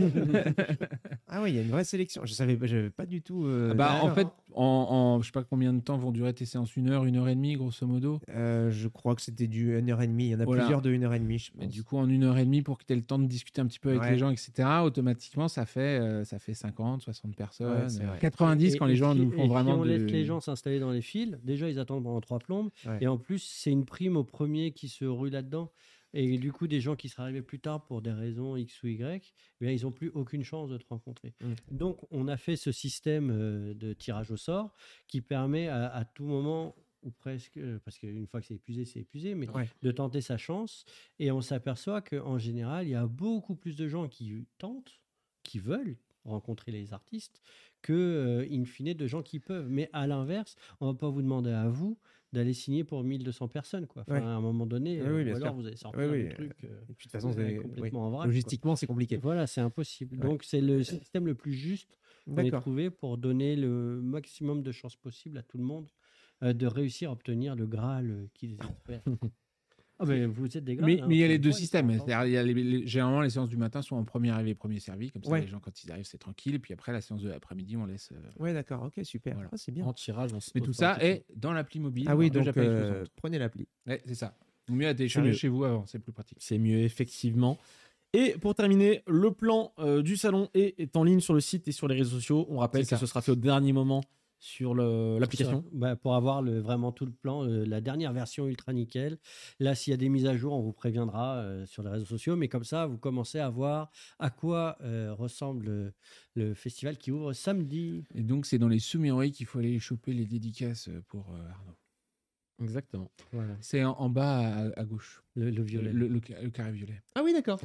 Ah 1.29 1.43
oui, 1.43 1.51
il 1.51 1.57
y 1.57 1.59
a 1.59 1.63
une 1.63 1.71
vraie 1.71 1.85
sélection. 1.85 2.23
Je 2.25 2.33
savais, 2.33 2.57
pas- 2.57 2.67
j'avais 2.67 2.91
pas 2.91 3.07
du 3.07 3.23
tout. 3.23 3.45
euh, 3.47 3.71
Ah 3.73 3.75
bah, 3.75 3.91
en 4.03 4.09
d'accord. 4.09 4.15
fait, 4.15 4.29
en, 4.55 4.63
en- 4.65 5.21
je 5.23 5.27
sais 5.27 5.33
pas 5.33 5.45
combien 5.45 5.73
de 5.73 5.81
temps 5.81 5.99
vont 5.99 6.13
durer 6.13 6.33
tes 6.33 6.45
séances, 6.45 6.77
une 6.77 6.89
heure, 6.89 7.05
une 7.05 7.17
heure 7.17 7.29
et 7.29 7.35
demie, 7.35 7.55
grosso 7.55 7.87
modo. 7.87 8.21
Euh, 8.31 8.71
je 8.71 8.89
crois 8.89 9.15
que 9.15 9.23
c'était 9.23 9.47
du 9.47 9.77
1h30. 9.79 10.15
Il 10.19 10.27
y 10.27 10.35
en 10.35 10.41
a 10.41 10.45
Voilà. 10.45 10.63
plusieurs 10.63 10.83
de 10.83 10.91
1h30, 10.91 11.39
je 11.39 11.51
Mais 11.57 11.65
pense. 11.65 11.73
du 11.75 11.83
coup, 11.85 11.97
en 11.99 12.09
une 12.09 12.25
heure 12.25 12.39
et 12.39 12.45
demie, 12.45 12.63
pour 12.63 12.79
que 12.79 12.85
tu 12.85 12.93
aies 12.93 12.97
le 12.97 13.03
temps 13.03 13.19
de 13.19 13.27
discuter 13.27 13.61
un 13.61 13.67
petit 13.67 13.79
peu 13.81 13.91
avec 13.91 14.03
Ouais. 14.03 14.13
les 14.13 14.19
gens, 14.19 14.31
etc., 14.31 14.53
automatiquement, 14.85 15.49
ça 15.49 15.67
fait, 15.67 15.81
euh, 16.01 16.25
ça 16.25 16.39
fait 16.39 16.55
50, 16.55 17.03
60 17.03 17.35
personnes, 17.37 17.83
Ouais, 17.83 17.89
c'est 17.89 18.03
euh, 18.05 18.07
vrai. 18.09 18.19
90 18.21 18.75
Et- 18.75 18.79
quand 18.79 18.87
et 18.87 18.91
les 18.91 18.97
gens 18.97 19.13
si- 19.13 19.21
nous 19.21 19.33
et 19.33 19.37
font 19.37 19.43
si 19.43 19.49
vraiment 19.49 19.75
on 19.75 19.85
de... 19.85 19.89
laisse 19.89 20.03
les 20.11 20.25
gens 20.25 20.41
s'installer 20.41 20.79
dans 20.81 20.91
les 20.91 21.03
files, 21.03 21.39
déjà 21.43 21.69
ils 21.69 21.79
attendent 21.79 22.05
pendant 22.05 22.21
trois 22.21 22.39
plombes. 22.39 22.71
Ouais. 22.87 22.99
Et 23.01 23.07
en 23.07 23.19
plus, 23.19 23.39
c'est 23.43 23.71
une 23.71 23.85
prime 23.85 24.17
au 24.17 24.25
premier 24.25 24.71
qui 24.73 24.89
se 24.89 25.05
rue 25.05 25.31
là-dedans. 25.31 25.71
Et 26.15 26.39
du 26.39 26.53
coup, 26.53 26.67
des 26.67 26.81
gens 26.81 26.97
qui 26.97 27.09
seraient 27.09 27.25
arrivés 27.25 27.43
plus 27.43 27.61
tard 27.61 27.85
pour 27.85 28.01
des 28.01 28.13
raisons 28.13 28.57
X 28.57 28.83
ou 28.83 28.87
Y, 28.89 29.35
eh 29.61 29.65
bien, 29.65 29.73
ils 29.75 29.83
n'ont 29.83 29.93
plus 29.93 30.09
aucune 30.11 30.45
chance 30.45 30.71
de 30.71 30.79
te 30.79 30.87
rencontrer. 30.89 31.35
Mm. 31.41 31.53
Donc, 31.77 31.99
on 32.11 32.29
a 32.29 32.37
fait 32.37 32.57
ce 32.57 32.73
système 32.73 33.31
euh, 33.31 33.75
de 33.75 33.93
tirage 33.93 34.31
au 34.31 34.37
sort 34.37 34.75
qui 35.09 35.21
permet 35.21 35.69
à, 35.69 35.89
à 35.89 36.05
tout 36.05 36.25
moment, 36.25 36.75
ou 37.03 37.11
presque, 37.11 37.57
euh, 37.59 37.79
parce 37.85 37.99
qu'une 37.99 38.27
fois 38.27 38.41
que 38.41 38.47
c'est 38.47 38.55
épuisé, 38.55 38.85
c'est 38.85 39.01
épuisé, 39.01 39.35
mais 39.35 39.49
Ouais. 39.51 39.69
de 39.83 39.91
tenter 39.91 40.21
sa 40.21 40.39
chance. 40.39 40.85
Et 41.19 41.31
on 41.31 41.41
s'aperçoit 41.41 42.01
qu'en 42.01 42.39
général, 42.39 42.87
il 42.87 42.91
y 42.91 42.95
a 42.95 43.07
beaucoup 43.07 43.55
plus 43.55 43.77
de 43.77 43.87
gens 43.87 44.09
qui 44.09 44.47
tentent, 44.59 45.01
qui 45.43 45.59
veulent 45.59 45.97
rencontrer 46.25 46.73
les 46.73 46.93
artistes, 46.93 47.41
que, 47.83 47.93
euh, 47.93 48.49
in 48.51 48.65
fine, 48.65 48.95
de 48.95 49.07
gens 49.07 49.23
qui 49.23 49.39
peuvent. 49.39 49.69
Mais 49.69 49.89
à 49.93 50.09
l'inverse, 50.09 50.57
on 50.81 50.87
ne 50.89 50.93
va 50.93 50.99
pas 50.99 51.09
vous 51.09 51.23
demander 51.23 51.53
à 51.53 51.69
vous 51.69 51.99
d'aller 52.37 52.53
signer 52.53 52.85
pour 52.85 53.03
1200 53.03 53.49
personnes. 53.49 53.87
Quoi. 53.87 54.03
Enfin, 54.03 54.21
Ouais. 54.21 54.21
À 54.27 54.29
un 54.29 54.41
moment 54.41 54.67
donné, 54.67 55.01
Oui, 55.01 55.07
euh, 55.09 55.25
oui, 55.25 55.33
ou 55.33 55.37
alors 55.37 55.55
vous 55.55 55.67
allez 55.67 55.77
sortir 55.77 56.01
Oui, 56.11 56.25
des 56.25 56.29
euh, 56.29 56.35
trucs 56.35 56.65
Et 56.65 56.67
puis 56.69 56.69
de 56.69 56.95
toute 57.03 57.11
façon, 57.11 57.33
c'est- 57.33 57.57
complètement 57.57 58.07
en 58.07 58.11
vrac. 58.11 58.27
logistiquement, 58.27 58.77
c'est 58.77 58.87
compliqué. 58.87 59.17
Voilà, 59.17 59.47
c'est 59.47 59.63
impossible. 59.63 60.17
Ouais. 60.19 60.23
Donc, 60.23 60.45
c'est 60.45 60.61
le 60.61 60.83
système 60.85 61.27
le 61.27 61.35
plus 61.35 61.55
juste 61.55 61.99
qu'on 62.27 62.37
ait 62.39 62.51
trouvé 62.51 62.91
pour 62.91 63.17
donner 63.19 63.57
le 63.57 64.01
maximum 64.03 64.63
de 64.63 64.71
chances 64.73 64.97
possibles 64.97 65.39
à 65.39 65.43
tout 65.43 65.57
le 65.59 65.65
monde 65.65 65.89
euh, 66.43 66.53
de 66.53 66.67
réussir 66.67 67.09
à 67.11 67.13
obtenir 67.15 67.57
le 67.57 67.67
Graal 67.67 68.29
qu'ils 68.35 68.59
espèrent. 68.61 69.03
ah, 69.99 70.05
mais 70.07 70.27
vous 70.27 70.45
êtes 70.57 70.65
des. 70.65 70.77
Mais 70.77 71.01
hein, 71.01 71.07
mais 71.09 71.17
il 71.17 71.19
y 71.19 71.25
a 71.25 71.29
les 71.29 71.39
deux 71.39 71.53
systèmes. 71.53 71.87
sont 71.91 71.99
contents. 71.99 72.07
C'est-à-dire, 72.07 72.27
il 72.29 72.33
y 72.33 72.37
a 72.37 72.43
les- 72.43 72.55
les- 72.81 72.87
généralement, 72.87 73.21
les 73.23 73.31
séances 73.31 73.49
du 73.49 73.57
matin 73.57 73.81
sont 73.83 73.97
en 73.97 74.05
premier 74.05 74.31
arrivé, 74.31 74.55
premier 74.55 74.79
servi. 74.81 75.11
Comme 75.11 75.23
ça, 75.25 75.31
Ouais. 75.31 75.41
les 75.43 75.47
gens, 75.49 75.59
quand 75.61 75.83
ils 75.83 75.91
arrivent, 75.91 76.05
c'est 76.07 76.19
tranquille. 76.19 76.55
Et 76.55 76.59
puis 76.59 76.75
après, 76.75 76.93
la 76.93 77.01
séance 77.01 77.23
de 77.23 77.29
l'après-midi, 77.29 77.77
on 77.77 77.87
laisse. 77.87 78.11
euh, 78.13 78.17
Ouais, 78.43 78.53
d'accord. 78.53 78.83
Ok, 78.85 79.05
super. 79.05 79.35
Voilà. 79.35 79.49
Ah, 79.53 79.57
c'est 79.57 79.73
bien. 79.73 79.85
En 79.87 79.93
tirage, 79.93 80.33
on 80.35 80.41
se 80.41 80.51
Mais 80.55 80.61
tout 80.61 80.73
ça 80.73 80.99
est 81.03 81.25
dans 81.35 81.53
l'appli 81.53 81.81
mobile. 81.81 82.07
Ah 82.09 82.17
oui, 82.17 82.31
de 82.31 82.35
donc 82.37 82.45
Japan 82.45 82.61
euh, 82.63 82.91
60. 82.99 83.09
prenez 83.17 83.39
l'appli. 83.39 83.67
Ouais, 83.87 84.03
c'est 84.07 84.15
ça. 84.15 84.37
Vaut 84.69 84.75
mieux 84.75 84.89
à 84.89 84.95
télécharger 84.95 85.33
chez 85.33 85.49
vous 85.49 85.65
avant, 85.65 85.87
c'est 85.87 85.99
plus 86.01 86.13
pratique. 86.13 86.39
C'est 86.41 86.59
mieux, 86.59 86.81
effectivement. 86.81 87.59
Et 88.13 88.35
pour 88.41 88.55
terminer, 88.55 89.03
le 89.07 89.31
plan 89.31 89.73
euh, 89.79 90.03
du 90.03 90.17
salon 90.17 90.49
est, 90.55 90.79
est 90.81 90.97
en 90.97 91.05
ligne 91.05 91.21
sur 91.21 91.35
le 91.35 91.41
site 91.41 91.69
et 91.69 91.73
sur 91.73 91.87
les 91.89 91.95
réseaux 91.97 92.17
sociaux. 92.17 92.47
On 92.51 92.59
rappelle 92.59 92.85
C'est 92.85 92.91
que 92.95 92.97
ça. 92.97 93.01
ce 93.01 93.07
sera 93.07 93.21
fait 93.23 93.33
au 93.33 93.37
dernier 93.37 93.73
moment 93.73 94.03
sur 94.39 94.75
l'application. 94.75 95.65
Bah, 95.73 95.97
pour 95.97 96.15
avoir 96.15 96.43
le, 96.43 96.61
vraiment 96.61 96.93
tout 96.93 97.07
le 97.07 97.13
plan, 97.13 97.45
euh, 97.45 97.65
la 97.65 97.81
dernière 97.81 98.13
version 98.13 98.47
ultra 98.47 98.73
nickel. 98.73 99.19
Là, 99.61 99.75
s'il 99.75 99.91
y 99.91 99.95
a 99.95 99.97
des 99.97 100.09
mises 100.09 100.27
à 100.27 100.37
jour, 100.37 100.53
on 100.53 100.61
vous 100.63 100.73
préviendra 100.73 101.37
euh, 101.39 101.67
sur 101.67 101.83
les 101.83 101.89
réseaux 101.91 102.05
sociaux. 102.05 102.37
Mais 102.37 102.49
comme 102.49 102.65
ça, 102.65 102.87
vous 102.87 102.99
commencez 102.99 103.39
à 103.39 103.49
voir 103.49 103.91
à 104.19 104.31
quoi 104.31 104.77
euh, 104.83 105.15
ressemble 105.15 105.65
le, 105.65 105.93
le 106.35 106.55
festival 106.55 106.99
qui 106.99 107.11
ouvre 107.11 107.33
samedi. 107.33 108.05
Et 108.15 108.23
donc, 108.23 108.47
c'est 108.47 108.59
dans 108.59 108.69
les 108.69 108.79
sous-mémories 108.79 109.33
qu'il 109.33 109.47
faut 109.47 109.59
aller 109.59 109.79
choper 109.79 110.13
les 110.13 110.27
dédicaces 110.27 110.91
pour 111.09 111.31
euh, 111.35 111.49
Arnaud. 111.51 111.77
Exactement. 112.63 113.11
Voilà, 113.33 113.55
C'est 113.61 113.85
en, 113.85 113.93
en 113.93 114.09
bas 114.09 114.39
à, 114.39 114.81
à 114.81 114.85
gauche. 114.85 115.23
le, 115.35 115.51
le 115.51 115.63
violet. 115.63 115.93
Le, 115.93 116.09
le 116.09 116.21
ca- 116.27 116.41
le 116.41 116.51
carré 116.51 116.73
violet. 116.73 117.03
Ah 117.15 117.23
oui, 117.23 117.33
d'accord. 117.35 117.61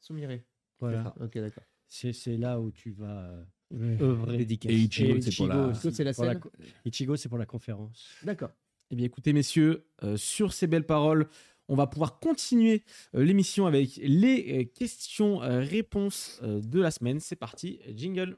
Soumiré. 0.00 0.44
Voilà. 0.80 1.14
Ok, 1.20 1.38
d'accord. 1.38 1.64
C'est 1.86 2.36
là 2.36 2.60
où 2.60 2.70
tu 2.70 2.90
vas 2.92 3.30
euh. 3.30 3.44
Dédicace. 3.74 4.72
Et 4.72 4.76
Ichigo, 4.76 5.20
c'est 5.20 5.36
pour 5.36 5.46
la- 5.46 5.74
c'est 5.74 6.14
pour 6.14 6.24
Ichigo, 6.84 7.16
c'est 7.16 7.28
pour 7.28 7.38
la 7.38 7.46
conférence. 7.46 8.06
D'accord. 8.22 8.50
Eh 8.90 8.96
bien, 8.96 9.06
écoutez, 9.06 9.32
messieurs, 9.32 9.84
euh, 10.02 10.16
sur 10.16 10.52
ces 10.52 10.66
belles 10.66 10.86
paroles, 10.86 11.28
on 11.68 11.74
va 11.74 11.86
pouvoir 11.86 12.18
continuer 12.20 12.82
euh, 13.14 13.24
l'émission 13.24 13.66
avec 13.66 13.96
les 14.02 14.60
euh, 14.60 14.64
questions-réponses 14.78 16.40
euh, 16.42 16.60
de 16.60 16.80
la 16.80 16.90
semaine. 16.90 17.20
C'est 17.20 17.36
parti, 17.36 17.80
jingle. 17.96 18.36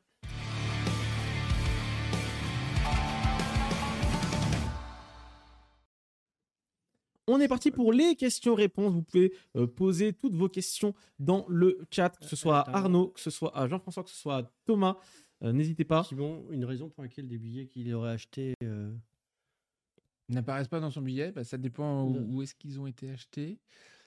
On 7.29 7.41
est 7.41 7.49
parti 7.49 7.73
pour 7.73 7.93
les 7.93 8.15
questions-réponses. 8.15 8.93
Vous 8.93 9.03
pouvez 9.03 9.33
euh, 9.57 9.67
poser 9.67 10.13
toutes 10.13 10.35
vos 10.37 10.49
questions 10.49 10.95
dans 11.19 11.45
le 11.49 11.79
chat, 11.91 12.11
que 12.17 12.25
ce 12.25 12.37
soit 12.37 12.61
à. 12.61 12.77
Arnaud, 12.79 13.09
que 13.09 13.21
ce 13.21 13.31
soit 13.31 13.57
à 13.57 13.67
Jean-François, 13.67 14.05
que 14.05 14.11
ce 14.11 14.17
soit 14.17 14.37
à 14.37 14.43
Thomas. 14.65 14.97
Euh, 15.43 15.53
N'hésitez 15.53 15.85
pas. 15.85 16.03
Simon, 16.05 16.45
une 16.51 16.65
raison 16.65 16.89
pour 16.89 17.03
laquelle 17.03 17.29
des 17.29 17.39
billets 17.39 17.67
qu'il 17.67 17.93
aurait 17.95 18.11
achetés. 18.11 18.55
euh, 18.63 18.93
N'apparaissent 20.29 20.69
pas 20.69 20.81
dans 20.81 20.91
son 20.91 21.03
billet. 21.03 21.31
Bah, 21.33 21.45
ça 21.45 21.57
dépend 21.59 22.05
où, 22.05 22.17
où 22.37 22.43
est-ce 22.43 22.55
qu'ils 22.55 22.81
ont 22.81 22.87
été 22.87 23.11
achetés. 23.11 23.59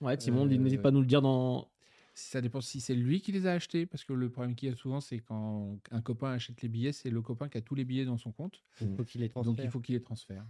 Ouais, 0.01 0.19
Simon, 0.19 0.45
Euh, 0.45 0.57
n'hésite 0.57 0.81
pas 0.81 0.89
à 0.89 0.91
nous 0.91 1.01
le 1.01 1.05
dire 1.05 1.21
dans. 1.21 1.69
Ça 2.13 2.41
dépend 2.41 2.59
si 2.59 2.81
c'est 2.81 2.95
lui 2.95 3.21
qui 3.21 3.31
les 3.31 3.45
a 3.47 3.53
achetés, 3.53 3.85
parce 3.85 4.03
que 4.03 4.11
le 4.11 4.29
problème 4.29 4.53
qu'il 4.53 4.67
y 4.67 4.71
a 4.71 4.75
souvent, 4.75 4.99
c'est 4.99 5.19
quand 5.19 5.77
un 5.91 6.01
copain 6.01 6.31
achète 6.31 6.61
les 6.61 6.67
billets, 6.67 6.91
c'est 6.91 7.09
le 7.09 7.21
copain 7.21 7.47
qui 7.47 7.57
a 7.57 7.61
tous 7.61 7.75
les 7.75 7.85
billets 7.85 8.03
dans 8.03 8.17
son 8.17 8.33
compte. 8.33 8.61
faut 8.97 9.05
qu'il 9.05 9.21
les 9.21 9.29
transfère. 9.29 9.53
Donc 9.53 9.63
il 9.63 9.69
faut 9.69 9.79
qu'il 9.79 9.95
les 9.95 10.01
transfère. 10.01 10.45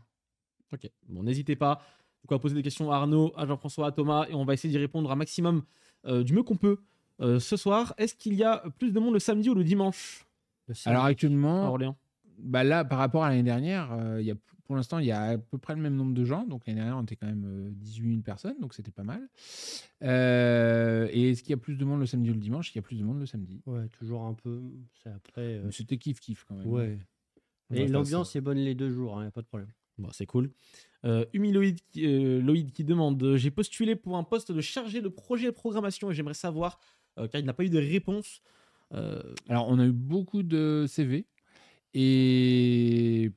Ok, 0.73 0.89
bon, 1.07 1.21
n'hésitez 1.21 1.55
pas 1.55 1.81
donc, 2.23 2.31
à 2.35 2.39
poser 2.39 2.55
des 2.55 2.63
questions 2.63 2.91
à 2.91 2.95
Arnaud, 2.95 3.33
à 3.35 3.45
Jean-François, 3.45 3.87
à 3.87 3.91
Thomas, 3.91 4.25
et 4.29 4.33
on 4.33 4.45
va 4.45 4.53
essayer 4.55 4.71
d'y 4.71 4.77
répondre 4.79 5.11
un 5.11 5.15
maximum 5.15 5.63
euh, 6.05 6.23
du 6.23 6.33
mieux 6.33 6.41
qu'on 6.43 6.57
peut 6.57 6.79
euh, 7.21 7.39
ce 7.39 7.55
soir. 7.55 7.93
Est-ce 7.97 8.15
qu'il 8.15 8.33
y 8.33 8.43
a 8.43 8.63
plus 8.79 8.91
de 8.91 8.99
monde 8.99 9.13
le 9.13 9.19
samedi 9.19 9.49
ou 9.49 9.53
le 9.53 9.63
dimanche? 9.63 10.25
Le 10.69 10.75
Alors 10.85 11.03
à 11.03 11.07
actuellement, 11.07 11.67
Orléans 11.67 11.97
bah 12.41 12.63
là, 12.63 12.85
par 12.85 12.99
rapport 12.99 13.23
à 13.25 13.29
l'année 13.29 13.43
dernière, 13.43 13.91
euh, 13.91 14.21
il 14.21 14.27
y 14.27 14.31
a, 14.31 14.35
pour 14.65 14.75
l'instant, 14.77 14.99
il 14.99 15.05
y 15.05 15.11
a 15.11 15.23
à 15.23 15.37
peu 15.37 15.57
près 15.57 15.75
le 15.75 15.81
même 15.81 15.95
nombre 15.95 16.13
de 16.13 16.23
gens. 16.23 16.45
Donc 16.45 16.65
l'année 16.65 16.79
dernière, 16.79 16.97
on 16.97 17.03
était 17.03 17.17
quand 17.17 17.27
même 17.27 17.43
euh, 17.45 17.69
18 17.73 18.09
000 18.11 18.21
personnes, 18.21 18.55
donc 18.61 18.73
c'était 18.73 18.91
pas 18.91 19.03
mal. 19.03 19.27
Euh, 20.03 21.07
et 21.11 21.31
est-ce 21.31 21.43
qu'il 21.43 21.51
y 21.51 21.53
a 21.53 21.57
plus 21.57 21.75
de 21.75 21.83
monde 21.83 21.99
le 21.99 22.05
samedi 22.05 22.29
ou 22.29 22.33
le 22.33 22.39
dimanche? 22.39 22.71
Il 22.73 22.77
y 22.77 22.79
a 22.79 22.81
plus 22.81 22.97
de 22.97 23.03
monde 23.03 23.19
le 23.19 23.25
samdi. 23.25 23.61
Ouais, 23.65 23.87
toujours 23.89 24.23
un 24.23 24.33
peu. 24.33 24.61
C'est 25.03 25.09
après. 25.09 25.41
euh, 25.41 25.71
C'était 25.71 25.97
kiff-kiff 25.97 26.45
quand 26.47 26.55
même. 26.55 26.67
ouais. 26.67 26.99
Et 27.71 27.87
l'ambiance 27.87 28.35
est 28.35 28.41
bonne 28.41 28.57
les 28.57 28.73
deux 28.73 28.89
jours, 28.89 29.15
il 29.17 29.23
n'y 29.23 29.27
a 29.27 29.31
pas 29.31 29.41
de 29.41 29.47
problème. 29.47 29.69
Bon, 29.99 30.09
c'est 30.11 30.25
cool. 30.25 30.49
Euh, 31.05 31.25
Humiloïd 31.33 31.79
qui, 31.91 32.05
euh, 32.05 32.41
Loïd 32.41 32.71
qui 32.71 32.83
demande 32.83 33.21
euh, 33.21 33.37
J'ai 33.37 33.51
postulé 33.51 33.95
pour 33.95 34.17
un 34.17 34.23
poste 34.23 34.51
de 34.51 34.61
chargé 34.61 35.01
de 35.01 35.07
projet 35.09 35.47
de 35.47 35.51
programmation 35.51 36.09
et 36.09 36.13
j'aimerais 36.13 36.33
savoir, 36.33 36.79
euh, 37.17 37.27
car 37.27 37.39
il 37.39 37.45
n'a 37.45 37.53
pas 37.53 37.63
eu 37.63 37.69
de 37.69 37.77
réponse. 37.77 38.41
Euh, 38.93 39.21
Alors, 39.47 39.67
on 39.69 39.79
a 39.79 39.85
eu 39.85 39.91
beaucoup 39.91 40.43
de 40.43 40.85
CV. 40.87 41.25
Et 41.93 43.31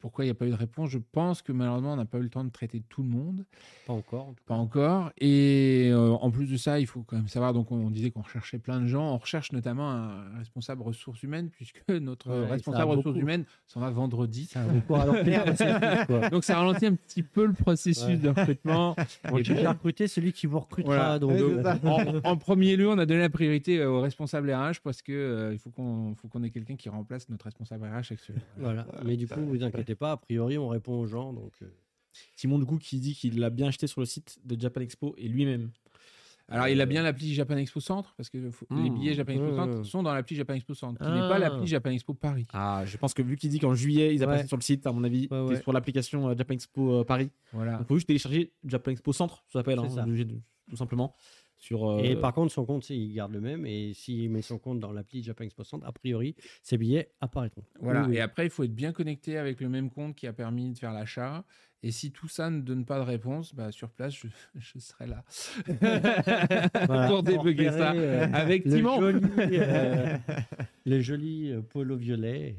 pourquoi 0.00 0.24
il 0.24 0.28
n'y 0.28 0.32
a 0.32 0.34
pas 0.34 0.46
eu 0.46 0.50
de 0.50 0.54
réponse 0.54 0.90
Je 0.90 0.98
pense 0.98 1.42
que 1.42 1.52
malheureusement, 1.52 1.92
on 1.92 1.96
n'a 1.96 2.04
pas 2.04 2.18
eu 2.18 2.22
le 2.22 2.28
temps 2.28 2.44
de 2.44 2.50
traiter 2.50 2.82
tout 2.88 3.02
le 3.02 3.08
monde. 3.08 3.44
Pas 3.86 3.92
encore. 3.92 4.28
en 4.28 4.32
tout 4.32 4.44
Pas 4.46 4.54
encore. 4.54 5.10
Et 5.18 5.88
euh, 5.92 6.10
en 6.12 6.30
plus 6.30 6.46
de 6.50 6.56
ça, 6.56 6.78
il 6.80 6.86
faut 6.86 7.02
quand 7.02 7.16
même 7.16 7.28
savoir, 7.28 7.52
donc 7.52 7.72
on 7.72 7.90
disait 7.90 8.10
qu'on 8.10 8.22
recherchait 8.22 8.58
plein 8.58 8.80
de 8.80 8.86
gens. 8.86 9.14
On 9.14 9.18
recherche 9.18 9.52
notamment 9.52 9.90
un 9.90 10.38
responsable 10.38 10.82
ressources 10.82 11.22
humaines, 11.22 11.50
puisque 11.50 11.82
notre 11.88 12.28
Ouais, 12.30 12.46
ça 12.46 12.52
responsable 12.52 12.90
ressources 12.90 13.04
beaucoup. 13.06 13.18
humaines 13.20 13.44
s'en 13.66 13.80
va 13.80 13.90
vendredi. 13.90 14.46
cas. 14.46 14.64
Beaucoup 14.64 14.94
ralentir, 14.94 15.42
c'est 15.56 15.72
tout, 15.74 16.06
quoi. 16.06 16.28
Donc 16.30 16.44
ça 16.44 16.56
ralentit 16.58 16.86
un 16.86 16.94
petit 16.94 17.22
peu 17.22 17.46
le 17.46 17.52
processus 17.52 18.04
Ouais. 18.06 18.16
de 18.16 18.28
recrutement. 18.28 18.94
Tu 19.44 19.54
puis, 19.54 19.66
recruter 19.66 20.08
celui 20.08 20.32
qui 20.32 20.46
vous 20.46 20.58
recrutera. 20.60 20.94
Voilà. 20.94 21.18
Donc, 21.18 21.30
Ouais, 21.32 21.38
c'est 21.56 21.62
ça. 21.62 21.78
en, 22.24 22.30
en 22.32 22.36
premier 22.36 22.76
lieu, 22.76 22.88
on 22.88 22.98
a 22.98 23.06
donné 23.06 23.20
la 23.20 23.30
priorité 23.30 23.78
euh, 23.80 23.90
au 23.90 24.00
responsable 24.00 24.50
RH 24.52 24.80
parce 24.82 25.02
que 25.02 25.12
euh, 25.12 25.52
il 25.52 25.58
faut 25.58 25.70
qu'on 25.70 26.14
faut 26.16 26.28
qu'on 26.28 26.42
ait 26.42 26.50
quelqu'un 26.50 26.76
qui 26.76 26.88
remplace 26.88 27.28
notre 27.28 27.44
responsable 27.44 27.84
RH 27.86 28.12
actuel. 28.12 28.36
voilà. 28.58 28.86
Mais 29.04 29.16
du 29.16 29.26
coup, 29.28 29.40
vous 29.40 29.62
inquiétez 29.62 29.87
pas, 29.94 30.12
a 30.12 30.16
priori, 30.16 30.58
on 30.58 30.68
répond 30.68 30.94
aux 31.00 31.06
gens. 31.06 31.32
Donc, 31.32 31.52
euh, 31.62 31.66
Simon, 32.36 32.58
du 32.58 32.64
coup, 32.66 32.78
qui 32.78 32.98
dit 32.98 33.14
qu'il 33.14 33.38
l'a 33.38 33.50
bien 33.50 33.68
acheté 33.68 33.86
sur 33.86 34.00
le 34.00 34.06
site 34.06 34.38
de 34.44 34.60
Japan 34.60 34.80
Expo 34.80 35.14
et 35.18 35.28
lui-même. 35.28 35.70
Alors, 36.50 36.66
il 36.68 36.80
a 36.80 36.86
bien 36.86 37.02
l'appli 37.02 37.34
Japan 37.34 37.58
Expo 37.58 37.78
Centre, 37.78 38.14
parce 38.16 38.30
que 38.30 38.50
faut- 38.50 38.66
les 38.70 38.88
Hmm. 38.88 38.94
billets 38.98 39.12
Japan 39.14 39.32
Expo. 39.32 39.54
Centre 39.54 39.82
sont 39.84 40.02
dans 40.02 40.14
l'appli 40.14 40.34
Japan 40.34 40.54
Expo 40.54 40.72
Centre, 40.72 40.98
qui 40.98 41.06
Ah. 41.06 41.14
n'est 41.14 41.28
pas 41.28 41.38
l'appli 41.38 41.66
Japan 41.66 41.90
Expo 41.90 42.14
Paris. 42.14 42.46
Ah, 42.54 42.84
je 42.86 42.96
pense 42.96 43.12
que 43.12 43.20
vu 43.20 43.36
qu'il 43.36 43.50
dit 43.50 43.58
qu'en 43.58 43.74
juillet, 43.74 44.14
ils 44.14 44.18
Ouais. 44.18 44.22
apparaissent 44.24 44.48
sur 44.48 44.56
le 44.56 44.62
site, 44.62 44.86
à 44.86 44.92
mon 44.92 45.04
avis, 45.04 45.28
Ouais, 45.30 45.40
ouais. 45.42 45.60
sur 45.60 45.72
l'application 45.74 46.26
euh, 46.30 46.34
Japan 46.34 46.54
Expo 46.54 47.00
euh, 47.00 47.04
Paris. 47.04 47.30
Voilà. 47.52 47.76
Il 47.80 47.84
faut 47.84 47.96
juste 47.96 48.06
télécharger 48.06 48.50
Japan 48.64 48.92
Expo 48.92 49.12
Centre, 49.12 49.44
ça 49.48 49.58
s'appelle, 49.58 49.78
C'est 49.90 49.98
hein, 49.98 50.06
tout 50.70 50.76
simplement. 50.76 51.14
Sur, 51.58 51.90
euh, 51.90 51.98
Et 52.02 52.14
par 52.14 52.32
contre, 52.32 52.52
son 52.52 52.64
compte, 52.64 52.88
il 52.90 53.12
garde 53.12 53.32
le 53.32 53.40
même. 53.40 53.66
Et 53.66 53.92
s'il 53.92 54.30
met 54.30 54.42
son 54.42 54.58
compte 54.58 54.78
dans 54.78 54.92
l'appli 54.92 55.22
Japan 55.22 55.44
Expo 55.44 55.64
Centre, 55.64 55.86
a 55.86 55.92
priori, 55.92 56.36
ses 56.62 56.78
billets 56.78 57.10
apparaîtront. 57.20 57.64
Voilà. 57.80 58.02
Oui, 58.02 58.10
oui. 58.10 58.16
Et 58.16 58.20
après, 58.20 58.46
il 58.46 58.50
faut 58.50 58.62
être 58.62 58.74
bien 58.74 58.92
connecté 58.92 59.36
avec 59.38 59.60
le 59.60 59.68
même 59.68 59.90
compte 59.90 60.14
qui 60.14 60.26
a 60.28 60.32
permis 60.32 60.72
de 60.72 60.78
faire 60.78 60.92
l'achat. 60.92 61.44
Et 61.82 61.92
si 61.92 62.10
tout 62.10 62.26
ça 62.28 62.50
ne 62.50 62.60
donne 62.60 62.84
pas 62.84 62.98
de 62.98 63.04
réponse, 63.04 63.54
bah, 63.54 63.70
sur 63.72 63.90
place, 63.90 64.14
je, 64.14 64.26
je 64.54 64.78
serai 64.78 65.06
là. 65.06 65.24
Voilà. 66.86 67.08
Pour 67.08 67.22
débugger 67.22 67.70
ça 67.70 67.92
euh, 67.92 68.26
avec 68.32 68.64
le 68.64 68.76
Timon. 68.76 69.00
joli, 69.00 69.20
euh, 69.38 70.16
le 70.86 71.00
joli 71.00 71.52
euh, 71.52 71.60
polo 71.62 71.96
violet. 71.96 72.56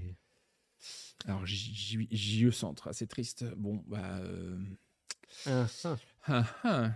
Alors, 1.26 1.45
JE 1.45 2.49
Centre, 2.51 2.93
c'est 2.93 3.07
triste. 3.07 3.45
Bon, 3.57 3.84
bah. 3.88 4.19
euh, 4.19 4.57
Ah, 5.45 5.65
ah. 5.84 5.95
ah, 6.27 6.45
ah. 6.63 6.91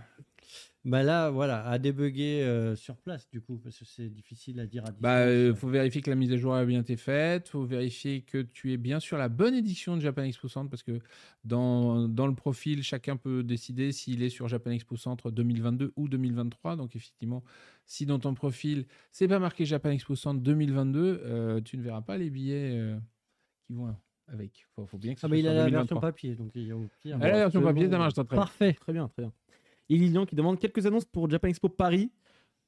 Bah 0.84 1.02
là, 1.02 1.30
voilà, 1.30 1.66
à 1.66 1.78
débugger 1.78 2.42
euh, 2.42 2.76
sur 2.76 2.96
place, 2.98 3.26
du 3.30 3.40
coup, 3.40 3.56
parce 3.56 3.78
que 3.78 3.86
c'est 3.86 4.10
difficile 4.10 4.60
à 4.60 4.66
dire 4.66 4.82
à 4.82 4.88
distance. 4.88 5.00
Bah, 5.00 5.20
euh, 5.20 5.54
faut 5.54 5.68
vérifier 5.68 6.02
que 6.02 6.10
la 6.10 6.16
mise 6.16 6.30
à 6.30 6.36
jour 6.36 6.54
a 6.54 6.62
bien 6.66 6.80
été 6.80 6.96
faite. 6.96 7.48
Faut 7.48 7.64
vérifier 7.64 8.20
que 8.20 8.42
tu 8.42 8.70
es 8.72 8.76
bien 8.76 9.00
sur 9.00 9.16
la 9.16 9.30
bonne 9.30 9.54
édition 9.54 9.96
de 9.96 10.02
Japan 10.02 10.24
Expo 10.24 10.46
Centre 10.46 10.68
parce 10.68 10.82
que 10.82 10.98
dans, 11.44 12.06
dans 12.06 12.26
le 12.26 12.34
profil, 12.34 12.82
chacun 12.82 13.16
peut 13.16 13.42
décider 13.42 13.92
s'il 13.92 14.22
est 14.22 14.28
sur 14.28 14.46
Japan 14.46 14.72
Expo 14.72 14.96
Centre 14.96 15.30
2022 15.30 15.94
ou 15.96 16.06
2023. 16.06 16.76
Donc, 16.76 16.94
effectivement, 16.96 17.42
si 17.86 18.04
dans 18.04 18.18
ton 18.18 18.34
profil, 18.34 18.84
c'est 19.10 19.28
pas 19.28 19.38
marqué 19.38 19.64
Japan 19.64 19.90
Expo 19.90 20.16
Centre 20.16 20.40
2022, 20.42 21.22
euh, 21.24 21.60
tu 21.62 21.78
ne 21.78 21.82
verras 21.82 22.02
pas 22.02 22.18
les 22.18 22.28
billets 22.28 22.72
euh, 22.78 22.98
qui 23.62 23.72
vont 23.72 23.94
avec. 24.28 24.66
Faut, 24.74 24.84
faut 24.84 24.98
bien 24.98 25.14
que 25.14 25.20
ça 25.20 25.28
Ah, 25.28 25.30
mais 25.30 25.38
il 25.40 25.48
a 25.48 25.54
la 25.54 25.64
2023. 25.64 25.80
version 25.80 26.00
papier, 26.00 26.34
donc 26.34 26.50
il 26.54 26.66
y 26.66 26.70
a 26.70 26.76
au 26.76 26.84
pire. 27.00 27.16
Ah, 27.22 27.28
la 27.28 27.38
version 27.38 27.62
papier, 27.62 27.88
ça 27.88 27.96
marche 27.96 28.12
très 28.12 28.24
bien. 28.24 28.36
Parfait. 28.36 28.72
Très 28.74 28.92
bien, 28.92 29.08
très 29.08 29.22
bien. 29.22 29.32
Et 29.90 29.96
Lilian 29.98 30.24
qui 30.26 30.34
demande 30.34 30.58
quelques 30.58 30.86
annonces 30.86 31.04
pour 31.04 31.28
Japan 31.30 31.48
Expo 31.48 31.68
Paris. 31.68 32.10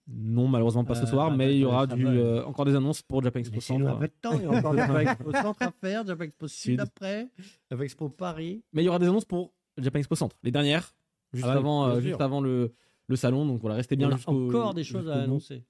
Non, 0.09 0.47
malheureusement 0.47 0.85
pas 0.85 0.95
ce 0.95 1.03
Euh, 1.03 1.07
soir, 1.07 1.31
bah, 1.31 1.37
mais 1.37 1.55
il 1.57 1.61
y 1.61 1.63
bah, 1.65 1.69
aura 1.69 1.87
du, 1.89 2.05
va. 2.05 2.11
euh, 2.11 2.45
encore 2.45 2.65
des 2.65 2.77
annonces 2.77 3.03
pour 3.03 3.23
Japan 3.25 3.41
Expo 3.41 3.57
un 3.57 3.61
Centre. 3.61 3.99
peu 3.99 4.07
de 4.07 4.13
temps, 4.21 4.35
il 4.35 4.43
y 4.43 4.47
a 4.47 4.51
encore 4.51 4.77
Japan 4.77 4.99
Expo 5.01 5.33
Centre 5.33 5.63
à 5.63 5.73
faire, 5.73 6.07
Japan 6.07 6.25
Expo 6.25 6.47
Sud 6.47 6.71
Sud. 6.73 6.81
après, 6.81 7.29
Japan 7.71 7.83
Expo 7.83 8.09
Paris. 8.09 8.63
Mais 8.73 8.83
il 8.83 8.87
y 8.87 8.89
aura 8.89 8.99
des 9.01 9.07
annonces 9.09 9.25
pour 9.25 9.53
Japan 9.79 9.99
Expo 9.99 10.15
Centre. 10.15 10.37
Les 10.45 10.53
dernières, 10.53 10.95
juste 11.33 11.47
Ah 11.49 11.55
avant, 11.55 11.87
euh, 11.89 11.93
sûr. 11.95 12.03
juste 12.03 12.21
avant 12.21 12.41
le, 12.41 12.73
le 13.09 13.17
salon. 13.17 13.47
Donc 13.47 13.61
voilà, 13.61 13.77
restez 13.77 13.97
bien 13.97 14.07
Il 14.07 14.11
y 14.11 14.13
en 14.13 14.15
a 14.15 14.19
jusqu'au 14.19 14.49
encore 14.49 14.75
des 14.75 14.85
choses 14.85 15.09
à 15.09 15.15
bout. 15.17 15.21
annoncer. 15.23 15.65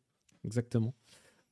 Exactement. 0.44 0.92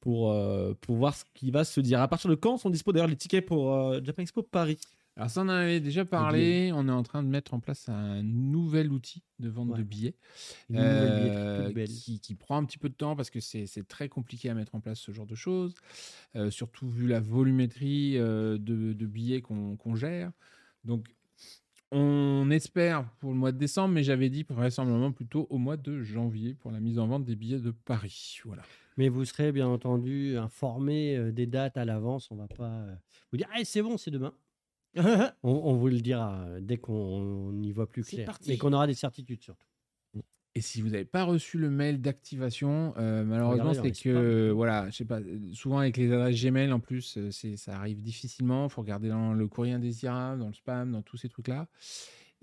Pour, 0.00 0.36
pour 0.82 0.96
voir 0.96 1.16
ce 1.16 1.24
qui 1.32 1.50
va 1.50 1.64
se 1.64 1.80
dire. 1.80 2.02
À 2.02 2.08
partir 2.08 2.28
de 2.28 2.34
quand 2.34 2.58
sont 2.58 2.68
dispo 2.68 2.92
d'ailleurs 2.92 3.08
les 3.08 3.16
tickets 3.16 3.46
pour 3.46 3.94
Japan 4.04 4.20
Expo 4.22 4.42
Paris? 4.42 4.76
Alors 5.16 5.30
ça, 5.30 5.42
on 5.42 5.44
en 5.44 5.48
avait 5.50 5.78
déjà 5.80 6.04
parlé. 6.04 6.72
On 6.74 6.88
est 6.88 6.92
en 6.92 7.04
train 7.04 7.22
de 7.22 7.28
mettre 7.28 7.54
en 7.54 7.60
place 7.60 7.88
un 7.88 8.22
nouvel 8.24 8.90
outil 8.90 9.22
de 9.38 9.48
vente 9.48 9.68
Ouais. 9.70 9.78
de 9.78 9.82
billets. 9.84 10.14
Euh, 10.72 11.72
qui, 11.86 12.18
qui 12.18 12.34
prend 12.34 12.56
un 12.56 12.64
petit 12.64 12.78
peu 12.78 12.88
de 12.88 12.94
temps 12.94 13.14
parce 13.14 13.30
que 13.30 13.38
c'est 13.38 13.66
très 13.86 14.08
compliqué 14.08 14.50
à 14.50 14.54
mettre 14.54 14.74
en 14.74 14.80
place 14.80 14.98
ce 14.98 15.12
genre 15.12 15.26
de 15.26 15.36
choses, 15.36 15.74
euh, 16.34 16.50
surtout 16.50 16.88
vu 16.88 17.06
la 17.06 17.20
volumétrie 17.20 18.18
euh, 18.18 18.58
de, 18.58 18.92
de 18.92 19.06
billets 19.06 19.40
qu'on 19.40 19.94
gère. 19.94 20.32
Donc, 20.84 21.06
on 21.92 22.50
espère 22.50 23.08
pour 23.20 23.30
le 23.30 23.36
mois 23.36 23.52
de 23.52 23.58
décembre, 23.58 23.94
mais 23.94 24.02
j'avais 24.02 24.28
dit 24.30 24.44
vraisemblablement 24.48 25.12
plutôt 25.12 25.46
au 25.48 25.58
mois 25.58 25.76
de 25.76 26.02
janvier 26.02 26.54
pour 26.54 26.72
la 26.72 26.80
mise 26.80 26.98
en 26.98 27.06
vente 27.06 27.24
des 27.24 27.36
billets 27.36 27.60
de 27.60 27.70
Paris. 27.70 28.40
Voilà. 28.44 28.62
Mais 28.96 29.08
vous 29.08 29.24
serez 29.24 29.52
bien 29.52 29.68
entendu 29.68 30.36
informé 30.36 31.16
euh, 31.16 31.30
des 31.30 31.46
dates 31.46 31.76
à 31.76 31.84
l'avance. 31.84 32.30
On 32.32 32.36
va 32.36 32.48
pas 32.48 32.84
vous 33.30 33.36
dire, 33.38 33.46
Ah, 33.54 33.60
c'est 33.64 33.82
bon, 33.82 33.96
c'est 33.96 34.10
demain. 34.10 34.32
on, 35.42 35.50
on 35.50 35.74
vous 35.74 35.88
le 35.88 36.00
dira 36.00 36.44
euh, 36.46 36.60
dès 36.60 36.78
qu'on 36.78 36.92
on 36.92 37.62
y 37.62 37.72
voit 37.72 37.88
plus 37.88 38.04
clair. 38.04 38.26
parti. 38.26 38.50
Mais 38.50 38.58
qu'on 38.58 38.72
aura 38.72 38.86
des 38.86 38.94
certitudes 38.94 39.42
surtout. 39.42 39.66
Et 40.56 40.60
si 40.60 40.80
vous 40.82 40.90
n'avez 40.90 41.04
pas 41.04 41.24
reçu 41.24 41.58
le 41.58 41.68
mail 41.68 42.00
d'activation, 42.00 42.94
euh, 42.96 43.24
malheureusement, 43.24 43.74
c'est 43.74 43.90
que, 43.90 44.52
voilà, 44.52 44.88
je 44.88 44.98
sais 44.98 45.04
pas, 45.04 45.18
euh, 45.18 45.40
souvent 45.52 45.78
avec 45.78 45.96
les 45.96 46.12
adresses 46.12 46.40
Gmail, 46.40 46.72
en 46.72 46.78
plus, 46.78 47.18
c'est, 47.32 47.56
ça 47.56 47.76
arrive 47.76 48.00
difficilement. 48.00 48.66
Il 48.66 48.70
faut 48.70 48.82
regarder 48.82 49.08
dans 49.08 49.34
le 49.34 49.48
courrier 49.48 49.72
indésirable, 49.72 50.38
dans 50.38 50.46
le 50.46 50.54
spam, 50.54 50.92
dans 50.92 51.02
tous 51.02 51.16
ces 51.16 51.28
trucs-là. 51.28 51.66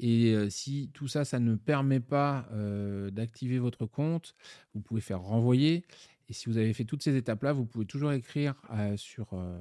Et 0.02 0.34
euh, 0.34 0.50
si 0.50 0.90
tout 0.94 1.08
ça, 1.08 1.24
ça 1.24 1.40
ne 1.40 1.56
permet 1.56 2.00
pas 2.00 2.48
euh, 2.52 3.12
d'activer 3.12 3.60
votre 3.60 3.86
compte, 3.86 4.36
vous 4.74 4.82
pouvez 4.82 5.00
faire 5.00 5.22
renvoyer. 5.22 5.86
Et 6.28 6.34
si 6.34 6.50
vous 6.50 6.58
avez 6.58 6.74
fait 6.74 6.86
toutes 6.86 7.04
ces 7.04 7.16
étapes-là, 7.16 7.54
vous 7.54 7.66
pouvez 7.66 7.86
toujours 7.86 8.12
écrire 8.12 8.56
euh, 8.72 8.98
sur 8.98 9.30
euh, 9.34 9.60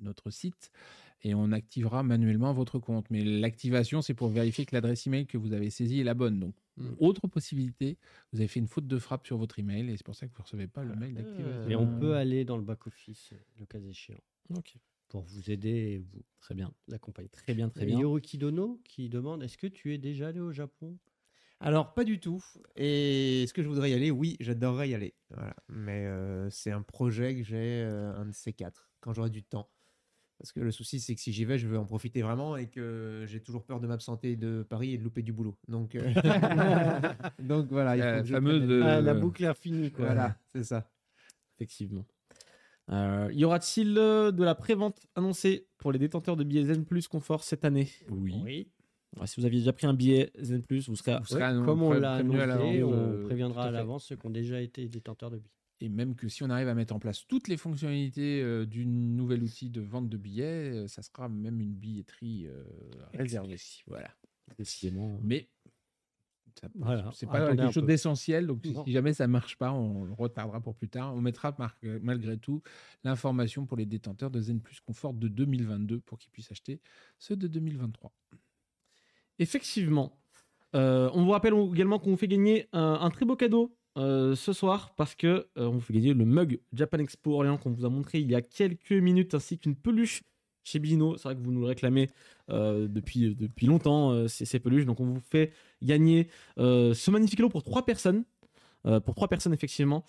notre 0.00 0.30
site 0.30 0.72
et 1.22 1.34
on 1.34 1.52
activera 1.52 2.02
manuellement 2.02 2.52
votre 2.52 2.78
compte. 2.78 3.06
Mais 3.10 3.22
l'activation, 3.24 4.02
c'est 4.02 4.14
pour 4.14 4.28
vérifier 4.28 4.64
que 4.66 4.74
l'adresse 4.74 5.06
email 5.06 5.26
que 5.26 5.38
vous 5.38 5.52
avez 5.52 5.70
saisie 5.70 6.00
est 6.00 6.04
la 6.04 6.14
bonne. 6.14 6.40
Donc, 6.40 6.54
Mm. 6.76 6.94
autre 6.98 7.28
possibilité, 7.28 7.98
vous 8.32 8.40
avez 8.40 8.48
fait 8.48 8.60
une 8.60 8.68
faute 8.68 8.86
de 8.86 8.98
frappe 8.98 9.26
sur 9.26 9.36
votre 9.36 9.58
email 9.58 9.90
et 9.90 9.96
c'est 9.96 10.04
pour 10.06 10.14
ça 10.14 10.26
que 10.26 10.32
vous 10.32 10.38
ne 10.38 10.44
recevez 10.44 10.66
pas 10.66 10.82
le 10.82 10.94
mail 10.96 11.14
d'activation. 11.14 11.62
Mais 11.66 11.74
on 11.76 11.98
peut 11.98 12.14
aller 12.16 12.44
dans 12.44 12.56
le 12.56 12.62
back-office, 12.62 13.34
le 13.58 13.66
cas 13.66 13.78
échéant, 13.80 14.20
Ok. 14.56 14.76
pour 15.08 15.22
vous 15.22 15.50
aider 15.50 15.68
et 15.68 15.98
vous 15.98 16.22
Très 16.40 16.54
bien. 16.54 16.72
accompagner. 16.90 17.28
Très 17.28 17.54
bien, 17.54 17.68
très 17.68 17.84
Et 17.84 17.88
bien. 17.88 17.98
Yoruki 17.98 18.38
Dono 18.38 18.80
qui 18.84 19.08
demande 19.10 19.42
Est-ce 19.42 19.58
que 19.58 19.66
tu 19.66 19.92
es 19.92 19.98
déjà 19.98 20.28
allé 20.28 20.40
au 20.40 20.52
Japon? 20.52 20.98
Alors, 21.62 21.92
pas 21.92 22.04
du 22.04 22.18
tout. 22.20 22.42
Et 22.76 23.42
est-ce 23.42 23.52
que 23.52 23.62
je 23.62 23.68
voudrais 23.68 23.90
y 23.90 23.94
aller? 23.94 24.10
Oui, 24.10 24.36
j'adorerais 24.40 24.88
y 24.88 24.94
aller. 24.94 25.14
Voilà. 25.28 25.54
Mais 25.68 26.06
euh, 26.06 26.48
c'est 26.48 26.70
un 26.70 26.80
projet 26.82 27.36
que 27.36 27.42
j'ai, 27.42 27.82
euh, 27.82 28.14
un 28.16 28.26
de 28.26 28.32
ces 28.32 28.54
quatre, 28.54 28.90
quand 29.00 29.12
j'aurai 29.12 29.28
du 29.28 29.42
temps. 29.42 29.68
Parce 30.40 30.52
que 30.52 30.60
le 30.60 30.70
souci, 30.70 31.00
c'est 31.00 31.14
que 31.14 31.20
si 31.20 31.32
j'y 31.34 31.44
vais, 31.44 31.58
je 31.58 31.68
veux 31.68 31.78
en 31.78 31.84
profiter 31.84 32.22
vraiment 32.22 32.56
et 32.56 32.66
que 32.66 33.24
j'ai 33.26 33.40
toujours 33.40 33.62
peur 33.62 33.78
de 33.78 33.86
m'absenter 33.86 34.36
de 34.36 34.62
Paris 34.66 34.94
et 34.94 34.98
de 34.98 35.04
louper 35.04 35.20
du 35.22 35.34
boulot. 35.34 35.54
Donc, 35.68 35.94
euh, 35.94 36.00
Donc 37.38 37.68
voilà. 37.70 37.94
il 37.96 38.00
faut 38.02 38.06
La 38.08 38.20
que 38.22 38.26
je 38.26 38.32
fameuse, 38.34 38.60
prenne 38.66 38.78
la- 38.80 38.96
Ah, 38.96 39.00
La 39.02 39.14
boucle 39.14 39.44
est 39.44 39.48
infinie. 39.48 39.90
Quoi. 39.90 40.06
Voilà, 40.06 40.36
c'est 40.52 40.64
ça. 40.64 40.90
Effectivement. 41.56 42.06
Euh, 42.90 43.28
y 43.32 43.44
aura-t-il 43.44 43.96
euh, 43.98 44.32
de 44.32 44.42
la 44.42 44.54
prévente 44.54 44.98
annoncée 45.14 45.66
pour 45.78 45.92
les 45.92 45.98
détenteurs 45.98 46.36
de 46.36 46.42
billets 46.44 46.64
Zen 46.64 46.84
Plus 46.84 47.06
Confort 47.06 47.44
cette 47.44 47.64
année? 47.66 47.88
Oui. 48.10 48.34
Oui. 48.42 48.68
Ouais, 49.18 49.26
Si 49.26 49.38
vous 49.40 49.46
aviez 49.46 49.58
déjà 49.58 49.72
pris 49.74 49.86
un 49.86 49.94
billet 49.94 50.30
Zen 50.40 50.62
Plus, 50.62 50.88
vous 50.88 50.96
serez. 50.96 51.18
Vous 51.18 51.26
serez 51.26 51.40
Ouais, 51.40 51.46
annon- 51.48 51.64
comme 51.66 51.82
on 51.82 51.92
l'a 51.92 52.14
annoncé, 52.14 52.82
on 52.82 52.92
euh, 52.94 53.22
préviendra 53.24 53.64
à 53.64 53.70
l'avance 53.70 54.06
ceux 54.06 54.16
qui 54.16 54.26
ont 54.26 54.30
déjà 54.30 54.60
été 54.62 54.88
détenteurs 54.88 55.30
de 55.30 55.36
billets. 55.36 55.50
Et 55.82 55.88
même 55.88 56.14
que 56.14 56.28
si 56.28 56.42
on 56.42 56.50
arrive 56.50 56.68
à 56.68 56.74
mettre 56.74 56.94
en 56.94 56.98
place 56.98 57.26
toutes 57.26 57.48
les 57.48 57.56
fonctionnalités 57.56 58.42
euh, 58.42 58.66
du 58.66 58.84
nouvel 58.84 59.42
outil 59.42 59.70
de 59.70 59.80
vente 59.80 60.08
de 60.10 60.16
billets, 60.18 60.70
euh, 60.74 60.86
ça 60.88 61.00
sera 61.02 61.28
même 61.28 61.58
une 61.60 61.72
billetterie 61.74 62.46
euh, 62.46 62.64
réservée. 63.14 63.56
Voilà. 63.86 64.10
Décidément. 64.58 65.18
Mais 65.22 65.48
Voilà. 66.74 67.10
c'est 67.14 67.26
pas 67.26 67.54
quelque 67.56 67.72
chose 67.72 67.86
d'essentiel. 67.86 68.46
Donc 68.46 68.60
si- 68.62 68.72
Non. 68.74 68.84
si 68.84 68.92
jamais 68.92 69.14
ça 69.14 69.26
marche 69.26 69.56
pas, 69.56 69.72
on 69.72 70.04
le 70.04 70.12
retardera 70.12 70.60
pour 70.60 70.74
plus 70.74 70.88
tard. 70.90 71.14
On 71.14 71.22
mettra 71.22 71.54
mar- 71.58 71.76
malgré 72.02 72.36
tout 72.36 72.60
l'information 73.04 73.64
pour 73.64 73.78
les 73.78 73.86
détenteurs 73.86 74.30
de 74.30 74.38
Zen 74.40 74.60
Plus 74.60 74.80
Confort 74.80 75.14
de 75.14 75.28
2022 75.28 76.00
pour 76.00 76.18
qu'ils 76.18 76.30
puissent 76.30 76.50
acheter 76.52 76.80
ceux 77.18 77.36
de 77.36 77.46
2023. 77.46 78.12
Effectivement. 79.38 80.18
Euh, 80.76 81.10
on 81.14 81.24
vous 81.24 81.30
rappelle 81.30 81.54
également 81.72 81.98
qu'on 81.98 82.10
vous 82.10 82.16
fait 82.16 82.28
gagner 82.28 82.68
un, 82.72 82.98
un 83.00 83.10
très 83.10 83.24
beau 83.24 83.34
cadeau 83.36 83.76
euh, 83.96 84.36
ce 84.36 84.52
soir 84.52 84.94
parce 84.96 85.16
que 85.16 85.48
euh, 85.58 85.66
on 85.66 85.72
vous 85.72 85.80
fait 85.80 85.92
gagner 85.92 86.14
le 86.14 86.24
mug 86.24 86.60
Japan 86.72 86.98
Expo 86.98 87.34
Orléans 87.34 87.58
qu'on 87.58 87.72
vous 87.72 87.84
a 87.84 87.88
montré 87.88 88.20
il 88.20 88.30
y 88.30 88.36
a 88.36 88.40
quelques 88.40 88.92
minutes 88.92 89.34
ainsi 89.34 89.58
qu'une 89.58 89.74
peluche 89.74 90.22
chez 90.62 90.78
Bino. 90.78 91.16
C'est 91.16 91.24
vrai 91.24 91.34
que 91.34 91.40
vous 91.40 91.50
nous 91.50 91.62
le 91.62 91.66
réclamez 91.66 92.08
euh, 92.50 92.86
depuis, 92.86 93.34
depuis 93.34 93.66
longtemps 93.66 94.28
ces, 94.28 94.44
ces 94.44 94.60
peluches. 94.60 94.86
Donc 94.86 95.00
on 95.00 95.06
vous 95.06 95.20
fait 95.20 95.52
gagner 95.82 96.28
ce 96.56 97.10
magnifique 97.10 97.40
lot 97.40 97.48
pour 97.48 97.64
trois 97.64 97.84
personnes. 97.84 98.24
Pour 98.82 99.14
trois 99.14 99.28
personnes 99.28 99.52
effectivement. 99.52 100.04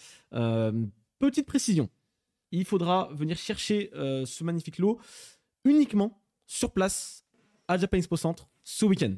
Petite 1.20 1.48
précision. 1.48 1.90
Il 2.52 2.66
faudra 2.66 3.10
venir 3.14 3.38
chercher 3.38 3.90
ce 3.94 4.44
magnifique 4.44 4.78
lot 4.78 5.00
uniquement 5.66 6.22
sur 6.46 6.72
place 6.72 7.26
à 7.68 7.78
Japan 7.78 7.98
Expo 7.98 8.18
Centre 8.18 8.50
ce 8.64 8.86
week-end. 8.86 9.16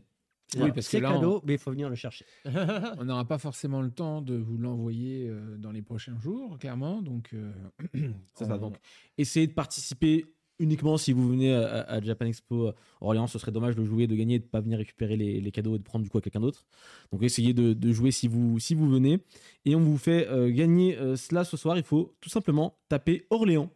Oui, 0.61 0.71
parce 0.71 0.85
que 0.87 0.91
c'est 0.97 1.05
on- 1.05 1.11
cadeau, 1.13 1.41
mais 1.45 1.53
il 1.53 1.59
faut 1.59 1.71
venir 1.71 1.89
le 1.89 1.95
chercher. 1.95 2.25
On 2.99 3.05
n'aura 3.05 3.25
pas 3.25 3.37
forcément 3.37 3.81
le 3.81 3.91
temps 3.91 4.21
de 4.21 4.35
vous 4.35 4.57
l'envoyer 4.57 5.27
euh, 5.27 5.57
dans 5.57 5.71
les 5.71 5.81
prochains 5.81 6.19
jours, 6.19 6.57
clairement. 6.59 7.01
Donc, 7.01 7.29
euh, 7.33 7.51
C'est 8.35 8.45
ça, 8.45 8.55
on- 8.55 8.59
donc. 8.59 8.77
Essayez 9.17 9.47
de 9.47 9.53
participer 9.53 10.25
uniquement 10.59 10.97
si 10.97 11.11
vous 11.13 11.27
venez 11.27 11.53
à, 11.53 11.81
à 11.81 11.99
Japan 12.01 12.25
Expo 12.25 12.67
euh, 12.67 12.73
Orléans. 13.01 13.27
Ce 13.27 13.39
serait 13.39 13.51
dommage 13.51 13.75
de 13.75 13.83
jouer, 13.83 14.05
de 14.07 14.15
gagner 14.15 14.35
et 14.35 14.39
de 14.39 14.43
ne 14.45 14.49
pas 14.49 14.61
venir 14.61 14.77
récupérer 14.77 15.17
les, 15.17 15.41
les 15.41 15.51
cadeaux 15.51 15.75
et 15.75 15.79
de 15.79 15.83
prendre 15.83 16.03
du 16.03 16.09
coup 16.09 16.19
à 16.19 16.21
quelqu'un 16.21 16.39
d'autre. 16.39 16.65
Donc 17.11 17.23
essayez 17.23 17.53
de, 17.53 17.73
de 17.73 17.91
jouer 17.91 18.11
si 18.11 18.27
vous, 18.27 18.59
si 18.59 18.75
vous 18.75 18.87
venez. 18.89 19.19
Et 19.65 19.75
on 19.75 19.81
vous 19.81 19.97
fait 19.97 20.27
euh, 20.29 20.51
gagner 20.51 20.97
euh, 20.97 21.15
cela 21.15 21.43
ce 21.43 21.57
soir. 21.57 21.75
Il 21.77 21.83
faut 21.83 22.15
tout 22.21 22.29
simplement 22.29 22.77
taper 22.87 23.25
Orléans 23.31 23.69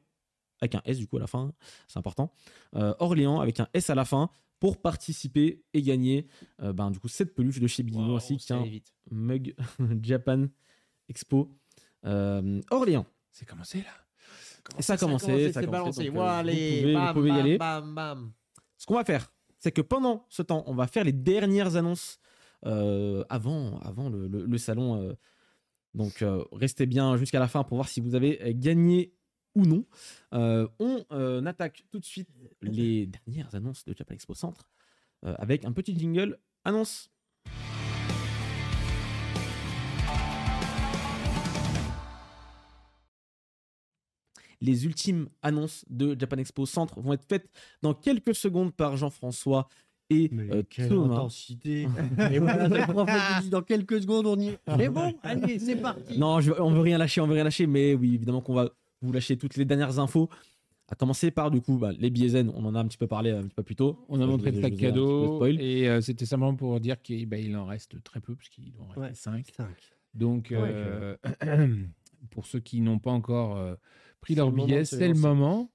avec 0.61 0.75
un 0.75 0.81
S 0.85 0.97
du 0.97 1.07
coup 1.07 1.17
à 1.17 1.19
la 1.19 1.27
fin. 1.27 1.51
C'est 1.87 1.97
important. 1.99 2.31
Euh, 2.75 2.93
Orléans 2.99 3.39
avec 3.41 3.59
un 3.59 3.67
S 3.73 3.89
à 3.89 3.95
la 3.95 4.05
fin 4.05 4.29
pour 4.59 4.81
participer 4.81 5.63
et 5.73 5.81
gagner 5.81 6.27
euh, 6.61 6.73
ben, 6.73 6.89
du 6.91 6.99
coup 6.99 7.07
cette 7.07 7.35
peluche 7.35 7.59
de 7.59 7.67
chez 7.67 7.83
Bidino 7.83 8.15
ainsi 8.15 8.39
ça 8.39 8.55
qu'un 8.55 8.61
allait 8.61 8.69
vite. 8.69 8.93
mug 9.11 9.55
Japan 10.01 10.45
Expo 11.09 11.55
euh, 12.05 12.61
Orléans. 12.71 13.05
C'est 13.31 13.45
commencé 13.47 13.79
là. 13.79 13.89
Et 14.77 14.81
ça 14.81 14.93
a 14.93 14.97
commencé, 14.97 15.51
ça 15.53 15.59
a 15.59 15.61
c'est 15.61 15.65
commencé, 15.67 15.71
balancé. 15.71 16.05
donc, 16.07 16.17
euh, 16.17 16.41
vous 16.41 16.41
pouvez- 16.43 16.85
vous 16.85 16.93
bam, 16.93 17.13
pouvez 17.13 17.29
y 17.29 17.33
aller. 17.33 17.57
Bam. 17.57 18.31
Ce 18.77 18.85
qu'on 18.85 18.95
va 18.95 19.05
faire, 19.05 19.31
c'est 19.59 19.71
que 19.71 19.81
pendant 19.81 20.25
ce 20.29 20.41
temps, 20.41 20.63
on 20.67 20.75
va 20.75 20.87
faire 20.87 21.03
les 21.05 21.13
dernières 21.13 21.75
annonces 21.77 22.19
euh, 22.65 23.23
avant, 23.29 23.77
avant 23.79 24.09
le, 24.09 24.27
le- 24.27 24.45
le 24.45 24.57
salon. 24.57 25.15
donc, 25.93 26.23
restez 26.51 26.85
bien 26.85 27.15
jusqu'à 27.17 27.39
la 27.39 27.47
fin 27.47 27.63
pour 27.63 27.77
voir 27.77 27.87
si 27.87 28.01
vous 28.01 28.13
avez 28.15 28.39
gagné 28.55 29.13
ou 29.57 29.65
non. 29.65 29.83
Euh, 30.33 30.67
on 30.79 31.03
euh, 31.11 31.43
attaque 31.45 31.83
tout 31.91 31.99
de 31.99 32.05
suite 32.05 32.29
les 32.61 33.07
dernières 33.07 33.53
annonces 33.55 33.83
de 33.85 33.93
Japan 33.97 34.13
Expo 34.13 34.35
Centre 34.35 34.69
euh, 35.25 35.33
avec 35.39 35.65
un 35.65 35.71
petit 35.71 35.97
jingle 35.97 36.37
annonce. 36.63 37.09
Les 44.61 44.85
ultimes 44.85 45.29
annonces 45.41 45.85
de 45.89 46.15
Japan 46.19 46.37
Expo 46.37 46.65
Centre 46.65 46.99
vont 46.99 47.13
être 47.13 47.25
faites 47.25 47.49
dans 47.81 47.93
quelques 47.93 48.35
secondes 48.35 48.73
par 48.73 48.95
Jean-François 48.95 49.67
et 50.09 50.29
Mais 50.31 50.49
euh, 50.51 50.63
quelle 50.69 50.93
intensité 50.93 51.87
Et 52.31 52.39
voilà, 52.39 52.69
dans 53.49 53.61
quelques 53.61 54.01
secondes, 54.01 54.25
on 54.25 54.39
y 54.39 54.49
est. 54.49 54.59
C'est 54.77 54.89
bon, 54.89 55.13
allez, 55.23 55.59
c'est 55.59 55.75
parti 55.75 56.17
Non, 56.17 56.39
je, 56.39 56.51
on 56.53 56.71
veut 56.71 56.81
rien 56.81 56.97
lâcher, 56.97 57.21
on 57.21 57.27
veut 57.27 57.33
rien 57.33 57.43
lâcher, 57.43 57.67
mais 57.67 57.93
oui, 57.93 58.15
évidemment 58.15 58.41
qu'on 58.41 58.53
va 58.53 58.69
vous 59.01 59.11
lâcher 59.11 59.37
toutes 59.37 59.55
les 59.57 59.65
dernières 59.65 59.99
infos. 59.99 60.29
À 60.89 60.95
commencer 60.95 61.31
par 61.31 61.51
du 61.51 61.59
coup 61.59 61.77
bah, 61.77 61.91
les 61.99 62.09
billets 62.09 62.29
zen, 62.29 62.49
on 62.55 62.63
en 62.63 62.73
a 62.73 62.79
un 62.79 62.87
petit 62.87 62.97
peu 62.97 63.07
parlé 63.07 63.31
un 63.31 63.43
petit 63.43 63.55
peu 63.55 63.63
plus 63.63 63.75
tôt. 63.75 64.05
On 64.07 64.21
a 64.21 64.25
montré 64.25 64.51
le 64.51 64.61
peu 64.61 64.69
cadeau 64.69 65.45
et 65.45 65.89
euh, 65.89 65.99
c'était 65.99 66.25
simplement 66.25 66.55
pour 66.55 66.79
dire 66.79 67.01
qu'il 67.01 67.25
bah, 67.25 67.37
il 67.37 67.57
en 67.57 67.65
reste 67.65 68.01
très 68.03 68.21
peu 68.21 68.35
puisqu'il 68.35 68.73
en 68.79 68.87
reste 68.87 68.97
Ouais. 68.97 69.13
5. 69.13 69.51
Cinq. 69.55 69.75
Donc, 70.13 70.47
Ouais, 70.51 70.57
euh, 70.61 71.17
pour 72.31 72.45
ceux 72.45 72.59
qui 72.59 72.79
n'ont 72.79 72.99
pas 72.99 73.11
encore 73.11 73.57
euh, 73.57 73.75
pris 74.21 74.35
leur 74.35 74.49
le 74.49 74.55
moment 74.55 74.65
billet, 74.65 74.85
c'est 74.85 75.07
le 75.07 75.13
moment. 75.13 75.69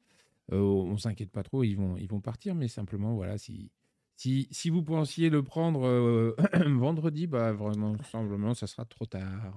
Euh, 0.51 0.59
on 0.61 0.97
s'inquiète 0.97 1.31
pas 1.31 1.43
trop, 1.43 1.63
ils 1.63 1.75
vont, 1.75 1.97
ils 1.97 2.09
vont 2.09 2.21
partir, 2.21 2.55
mais 2.55 2.69
simplement, 2.69 3.15
voilà, 3.15 3.39
si, 3.39 3.71
si, 4.17 4.49
si 4.51 4.71
vous 4.71 4.83
pensiez 4.83 5.31
le 5.31 5.43
prendre 5.43 5.87
euh, 5.87 6.35
vendredi, 6.67 7.27
bah 7.27 7.53
vraiment, 7.53 7.97
simplement, 8.11 8.55
ça 8.55 8.67
sera 8.67 8.85
trop 8.85 9.07
tard. 9.07 9.55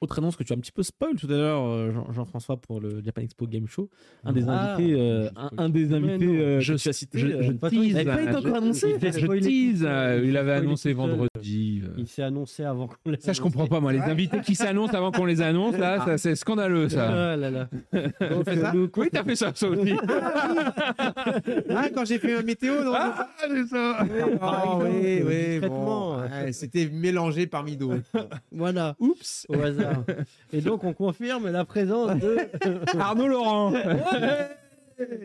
Autre 0.00 0.20
annonce 0.20 0.36
que 0.36 0.44
tu 0.44 0.52
as 0.52 0.56
un 0.56 0.60
petit 0.60 0.70
peu 0.70 0.84
spoil 0.84 1.16
tout 1.16 1.26
à 1.26 1.30
l'heure, 1.36 1.64
euh, 1.66 1.90
Jean- 1.92 2.12
Jean-François, 2.12 2.56
pour 2.56 2.80
le 2.80 3.02
Japan 3.04 3.22
Expo 3.22 3.48
Game 3.48 3.66
Show. 3.66 3.90
Un 4.24 4.32
des 4.32 4.44
Ah, 4.46 4.74
invités, 4.76 4.94
euh, 4.94 5.28
je 5.28 5.60
un, 5.60 5.68
des 5.68 5.92
invités 5.92 6.38
euh, 6.38 6.60
je- 6.60 6.74
que 6.74 6.78
tu 6.78 6.88
as 6.88 6.92
cité. 6.92 7.18
je- 7.18 7.26
je 7.26 7.32
il 7.50 7.58
tease, 7.58 7.94
n'avait 7.94 8.04
pas 8.04 8.22
été 8.22 8.30
encore 8.36 8.42
je- 8.42 8.52
annoncé. 8.62 8.94
il 9.02 9.12
Je 9.12 9.18
spoiler 9.18 9.40
tease, 9.40 9.84
euh, 9.84 10.20
Il 10.22 10.28
il 10.30 10.36
avait 10.36 10.52
annoncé 10.52 10.92
vendredi. 10.92 11.82
Il 11.96 12.06
s'est 12.06 12.22
annoncé 12.22 12.62
avant 12.62 12.86
qu'on 12.86 13.10
l'ait 13.10 13.18
Ça, 13.18 13.32
je 13.32 13.40
comprends 13.40 13.66
pas, 13.66 13.80
moi. 13.80 13.92
Les 13.92 13.98
invités 13.98 14.40
qui 14.40 14.54
s'annoncent 14.54 14.94
avant 14.96 15.10
qu'on 15.10 15.24
les 15.24 15.40
annonce, 15.42 15.76
là, 15.76 16.04
ça, 16.04 16.16
c'est 16.16 16.36
scandaleux, 16.36 16.88
ça. 16.88 17.32
Ah 17.32 17.36
là 17.36 17.50
là. 17.50 17.68
On 18.30 18.44
fait 18.44 18.56
ça 18.56 18.72
nous, 18.72 18.88
Oui, 18.96 19.08
t'as 19.10 19.24
fait 19.24 19.34
ça, 19.34 19.50
ça 19.52 19.68
aussi. 19.68 19.94
Ah, 21.70 21.88
quand 21.94 22.04
j'ai 22.04 22.18
fait 22.18 22.34
un 22.36 22.42
météo, 22.42 22.84
non 22.84 22.92
Ah, 22.94 23.28
c'est 23.40 23.66
ça. 23.66 24.06
Ah, 24.40 24.78
oui, 24.78 25.22
oui, 25.26 25.60
bon. 25.60 26.18
Ouais, 26.20 26.52
C'était 26.52 26.88
mélangé 26.88 27.46
parmi 27.46 27.76
d'autres. 27.76 28.02
Voilà, 28.52 28.94
Oups. 29.00 29.46
au 29.48 29.60
hasard. 29.60 29.87
Et 30.52 30.60
donc, 30.60 30.84
on 30.84 30.92
confirme 30.92 31.48
la 31.50 31.64
présence 31.64 32.18
de... 32.20 32.36
Arnaud 32.98 33.28
Laurent. 33.28 33.72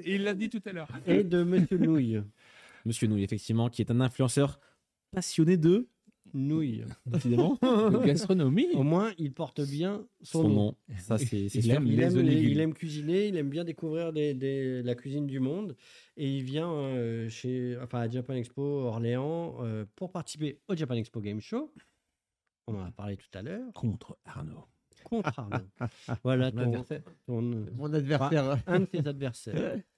Il 0.06 0.24
l'a 0.24 0.34
dit 0.34 0.50
tout 0.50 0.62
à 0.66 0.72
l'heure. 0.72 0.88
et 1.08 1.24
de 1.24 1.44
Monsieur 1.44 1.78
Nouille. 1.78 2.22
Monsieur 2.86 3.08
Nouille, 3.08 3.24
effectivement, 3.24 3.70
qui 3.70 3.82
est 3.82 3.90
un 3.92 4.02
influenceur 4.02 4.60
passionné 5.12 5.58
de, 5.58 5.88
Nouille. 6.34 6.84
décidément, 7.06 7.58
De 7.62 8.06
gastronomie. 8.06 8.68
Au 8.74 8.84
moins, 8.84 9.12
il 9.18 9.32
porte 9.34 9.62
bien 9.62 10.06
son, 10.22 10.42
son 10.44 10.50
nom. 10.50 10.56
nom. 10.56 10.76
Ça, 10.98 11.18
c'est 11.18 11.48
c'est 11.50 11.60
Il 11.60 11.64
sûr. 11.66 11.74
aime 11.76 11.88
Il 11.88 12.02
aime, 12.02 12.18
les- 12.20 12.42
il 12.42 12.60
aime 12.60 12.74
cuisiner, 12.74 13.28
il 13.28 13.38
aime 13.38 13.50
bien 13.50 13.64
découvrir 13.64 14.12
des- 14.14 14.34
des- 14.34 14.82
la 14.84 14.96
cuisine 14.96 15.28
du 15.28 15.40
monde. 15.40 15.76
Et 16.18 16.28
il 16.38 16.44
vient 16.44 16.72
euh, 16.72 17.30
chez, 17.30 17.78
enfin, 17.82 18.00
à 18.02 18.10
Japan 18.10 18.34
Expo 18.34 18.62
Orléans 18.62 19.58
euh, 19.62 19.86
pour 19.96 20.12
participer 20.12 20.60
au 20.68 20.76
Japan 20.76 20.96
Expo 20.96 21.22
Game 21.22 21.40
Show. 21.42 21.72
On 22.68 22.76
en 22.76 22.86
a 22.86 22.92
parlé 22.92 23.18
tout 23.18 23.28
à 23.38 23.42
l'heure. 23.42 23.72
Contre 23.74 24.18
Arnaud. 24.26 24.66
Contre 25.04 25.38
Arnaud. 25.40 25.66
voilà 26.24 26.52
Mon 26.52 26.58
ton, 26.64 26.64
adversaire. 26.70 27.02
ton- 27.26 27.66
Mon 27.76 27.94
adversaire. 27.94 28.58
un 28.68 28.80
de 28.82 28.86
tes 28.86 29.08
adversaires. 29.08 29.78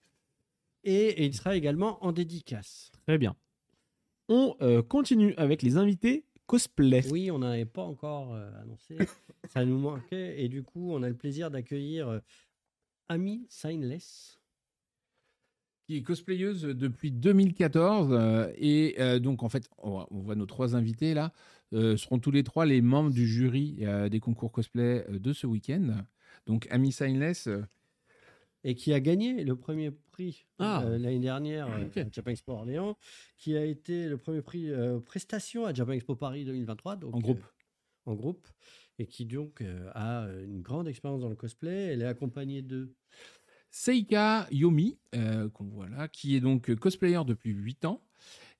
Et, 0.88 1.08
et 1.08 1.26
il 1.26 1.34
sera 1.34 1.56
également 1.56 2.04
en 2.06 2.12
dédicace. 2.12 2.92
Très 3.08 3.18
bien. 3.18 3.36
On 4.30 4.56
euh, 4.62 4.84
continue 4.84 5.34
avec 5.36 5.64
les 5.64 5.78
invités 5.78 6.26
cosplay. 6.46 7.04
Oui, 7.12 7.32
on 7.32 7.40
n'en 7.40 7.48
avait 7.48 7.66
pas 7.66 7.82
encore 7.82 8.36
euh, 8.36 8.52
annoncé. 8.62 8.96
Ça 9.52 9.66
nous 9.66 9.80
manquait. 9.80 10.44
Et 10.44 10.48
du 10.48 10.62
coup, 10.62 10.92
on 10.94 11.02
a 11.02 11.10
le 11.10 11.16
plaisir 11.18 11.50
d'accueillir 11.50 12.08
euh, 12.08 12.20
Ami 13.10 13.48
Signless. 13.50 14.40
Qui 15.88 15.98
est 15.98 16.04
cosplayeuse 16.04 16.62
depuis 16.62 17.12
2014. 17.12 18.10
euh, 18.12 18.52
et 18.56 18.94
euh, 19.00 19.18
donc, 19.18 19.42
en 19.42 19.50
fait, 19.50 19.68
on 19.80 19.90
voit, 19.90 20.08
on 20.12 20.20
voit 20.20 20.36
nos 20.36 20.46
trois 20.46 20.76
invités 20.76 21.16
là. 21.16 21.32
Euh, 21.74 21.98
seront 21.98 22.20
tous 22.20 22.32
les 22.32 22.44
trois 22.44 22.66
les 22.66 22.82
membres 22.82 23.12
du 23.12 23.28
jury 23.28 23.78
euh, 23.82 24.10
des 24.10 24.20
concours 24.20 24.52
cosplay 24.52 25.06
euh, 25.10 25.20
de 25.20 25.34
ce 25.34 25.48
week-end. 25.48 26.04
Donc, 26.46 26.68
Ami 26.70 26.92
Signless, 26.92 27.50
et 28.64 28.76
qui 28.76 28.94
a 28.94 29.00
gagné 29.00 29.44
le 29.44 29.56
premier 29.56 29.92
prix 29.92 30.46
Ah. 30.60 30.84
l'année 30.88 31.20
dernière 31.20 31.68
Ok. 31.86 31.98
à 31.98 32.06
Japan 32.12 32.32
Expo 32.32 32.52
Orléans, 32.54 32.98
qui 33.38 33.56
a 33.56 33.64
été 33.66 34.08
le 34.08 34.18
premier 34.18 34.42
prix 34.42 34.70
prestation 35.06 35.66
à 35.66 35.74
Japan 35.74 35.92
Expo 35.94 36.16
Paris 36.16 36.46
2023. 36.46 36.96
Donc, 36.98 37.16
En 37.16 37.20
groupe. 37.20 37.44
en 38.06 38.14
groupe. 38.16 38.48
Et 38.98 39.08
qui 39.08 39.26
donc 39.26 39.60
euh, 39.62 39.90
a 39.94 40.28
une 40.46 40.62
grande 40.62 40.88
expérience 40.88 41.22
dans 41.22 41.30
le 41.30 41.36
cosplay. 41.36 41.88
Elle 41.94 42.02
est 42.02 42.06
accompagnée 42.08 42.62
de. 42.62 42.94
Seika 43.76 44.48
Yomi, 44.52 44.98
euh, 45.16 45.50
qu'on 45.50 45.66
voit 45.66 45.90
là, 45.90 46.08
qui 46.08 46.38
est 46.38 46.40
donc 46.40 46.74
cosplayer 46.76 47.20
depuis 47.26 47.52
8 47.52 47.84
ans 47.84 48.02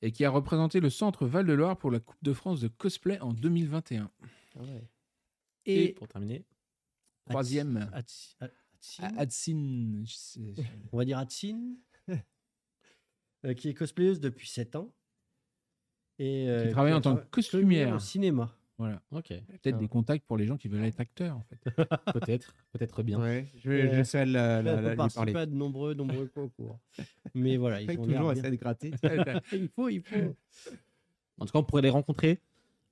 et 0.02 0.12
qui 0.12 0.26
a 0.26 0.30
représenté 0.30 0.82
le 0.82 0.90
centre 0.90 1.26
Val-de-Loire 1.26 1.78
pour 1.78 1.90
la 1.90 2.02
Coupe 2.02 2.22
de 2.22 2.34
France 2.34 2.60
de 2.60 2.68
cosplay 2.68 3.18
en 3.22 3.32
2021. 3.32 4.12
Et, 5.66 5.86
Et, 5.86 5.94
pour 5.94 6.10
terminer, 6.10 6.44
Troisième, 7.30 7.90
Adsin. 7.94 8.50
on 10.92 10.98
va 10.98 11.06
dire 11.06 11.18
Atsin, 11.18 11.78
euh, 12.10 13.54
qui 13.54 13.70
est 13.70 13.74
cosplayeuse 13.74 14.20
depuis 14.20 14.50
7 14.50 14.76
ans. 14.76 14.94
Et, 16.20 16.50
euh, 16.50 16.66
Qui 16.66 16.72
travaille 16.74 16.94
en 16.94 17.00
tant 17.00 17.16
que 17.16 17.26
costumière. 17.28 17.96
au 17.96 18.00
cinéma. 18.00 18.54
Voilà. 18.78 19.02
ok, 19.12 19.28
Peut-être 19.64 19.78
des 19.78 19.88
contacts 19.88 20.26
pour 20.26 20.36
les 20.38 20.46
gens 20.46 20.58
qui 20.58 20.68
veulent 20.68 20.84
être 20.84 21.00
acteurs, 21.00 21.38
en 21.38 21.42
fait. 21.44 21.58
peut-être, 22.14 22.54
peut-être 22.74 23.04
bien. 23.04 23.20
Ouais, 23.22 23.48
je 23.56 23.70
vais, 23.70 23.88
vais 23.88 24.00
essayer 24.02 24.26
de 24.26 24.34
la, 24.34 24.62
la, 24.62 24.82
la- 24.82 24.90
lui 24.96 25.14
parler. 25.14 25.36
à 25.36 25.46
de 25.46 25.56
nombreux, 25.56 25.94
nombreux 25.94 26.28
concours. 26.28 26.80
Mais 27.34 27.56
voilà, 27.58 27.82
ils 27.82 27.88
Fait 27.90 27.98
ont 27.98 28.04
que 28.04 28.10
l'air 28.10 28.18
toujours 28.20 28.32
essayer 28.34 28.52
de 28.52 28.56
gratter. 28.58 28.92
Il 29.54 29.70
faut, 29.70 29.88
il 29.90 30.02
faut. 30.02 30.36
En 31.40 31.46
tout 31.46 31.52
cas, 31.54 31.60
on 31.60 31.64
pourrait 31.64 31.82
les 31.84 31.90
rencontrer 31.90 32.40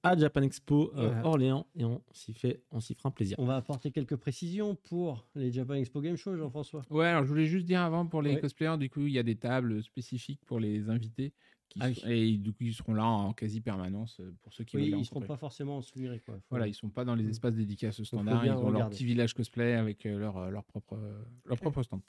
à 0.03 0.17
Japan 0.17 0.41
Expo 0.41 0.91
euh. 0.97 1.21
Orléans 1.23 1.65
et 1.75 1.85
on 1.85 2.01
s'y 2.11 2.33
fait, 2.33 2.61
on 2.71 2.79
s'y 2.81 2.93
fera 2.93 3.09
un 3.09 3.11
plaisir. 3.13 3.35
On 3.39 3.45
va 3.45 3.55
apporter 3.55 3.91
quelques 3.91 4.17
précisions 4.17 4.75
pour 4.75 5.25
les 5.35 5.51
Japan 5.51 5.75
Expo 5.75 6.01
Game 6.01 6.17
Show, 6.17 6.35
Jean-François. 6.35 6.81
Ouais, 6.89 7.07
alors 7.07 7.23
je 7.23 7.29
voulais 7.29 7.45
juste 7.45 7.65
dire 7.65 7.81
avant 7.81 8.05
pour 8.05 8.21
les 8.21 8.35
Ouais. 8.35 8.39
cosplayers, 8.41 8.77
du 8.77 8.89
coup, 8.89 9.01
il 9.01 9.13
y 9.13 9.19
a 9.19 9.23
des 9.23 9.35
tables 9.37 9.81
spécifiques 9.83 10.41
pour 10.45 10.59
les 10.59 10.89
invités. 10.89 11.31
Qui 11.73 11.79
Ah 11.81 11.91
sont- 11.93 12.07
Et 12.07 12.37
du 12.37 12.51
coup, 12.51 12.63
ils 12.65 12.73
seront 12.73 12.93
là 12.93 13.03
en 13.05 13.33
quasi 13.33 13.59
permanence 13.59 14.19
euh, 14.19 14.31
pour 14.43 14.53
ceux 14.53 14.63
qui 14.63 14.75
Oui, 14.77 14.83
veulent 14.83 14.91
ils 14.91 14.99
ne 14.99 15.03
seront 15.05 15.21
pas 15.21 15.37
forcément 15.37 15.77
en 15.77 15.81
soumiré. 15.81 16.19
Quoi. 16.19 16.35
Faut- 16.35 16.41
Voilà, 16.51 16.67
ils 16.67 16.73
sont 16.75 16.89
pas 16.89 17.03
dans 17.03 17.15
les 17.15 17.23
Mm. 17.23 17.29
espaces 17.31 17.55
dédicaces 17.55 18.03
standards, 18.03 18.45
ils 18.45 18.51
ont 18.51 18.69
leur 18.69 18.89
petit 18.91 19.05
village 19.05 19.33
cosplay 19.33 19.73
avec 19.73 20.05
euh, 20.05 20.19
leur, 20.19 20.37
euh, 20.37 20.49
leur, 20.51 20.63
propre, 20.63 20.99
leur 21.45 21.57
propre 21.57 21.81
stand. 21.81 22.01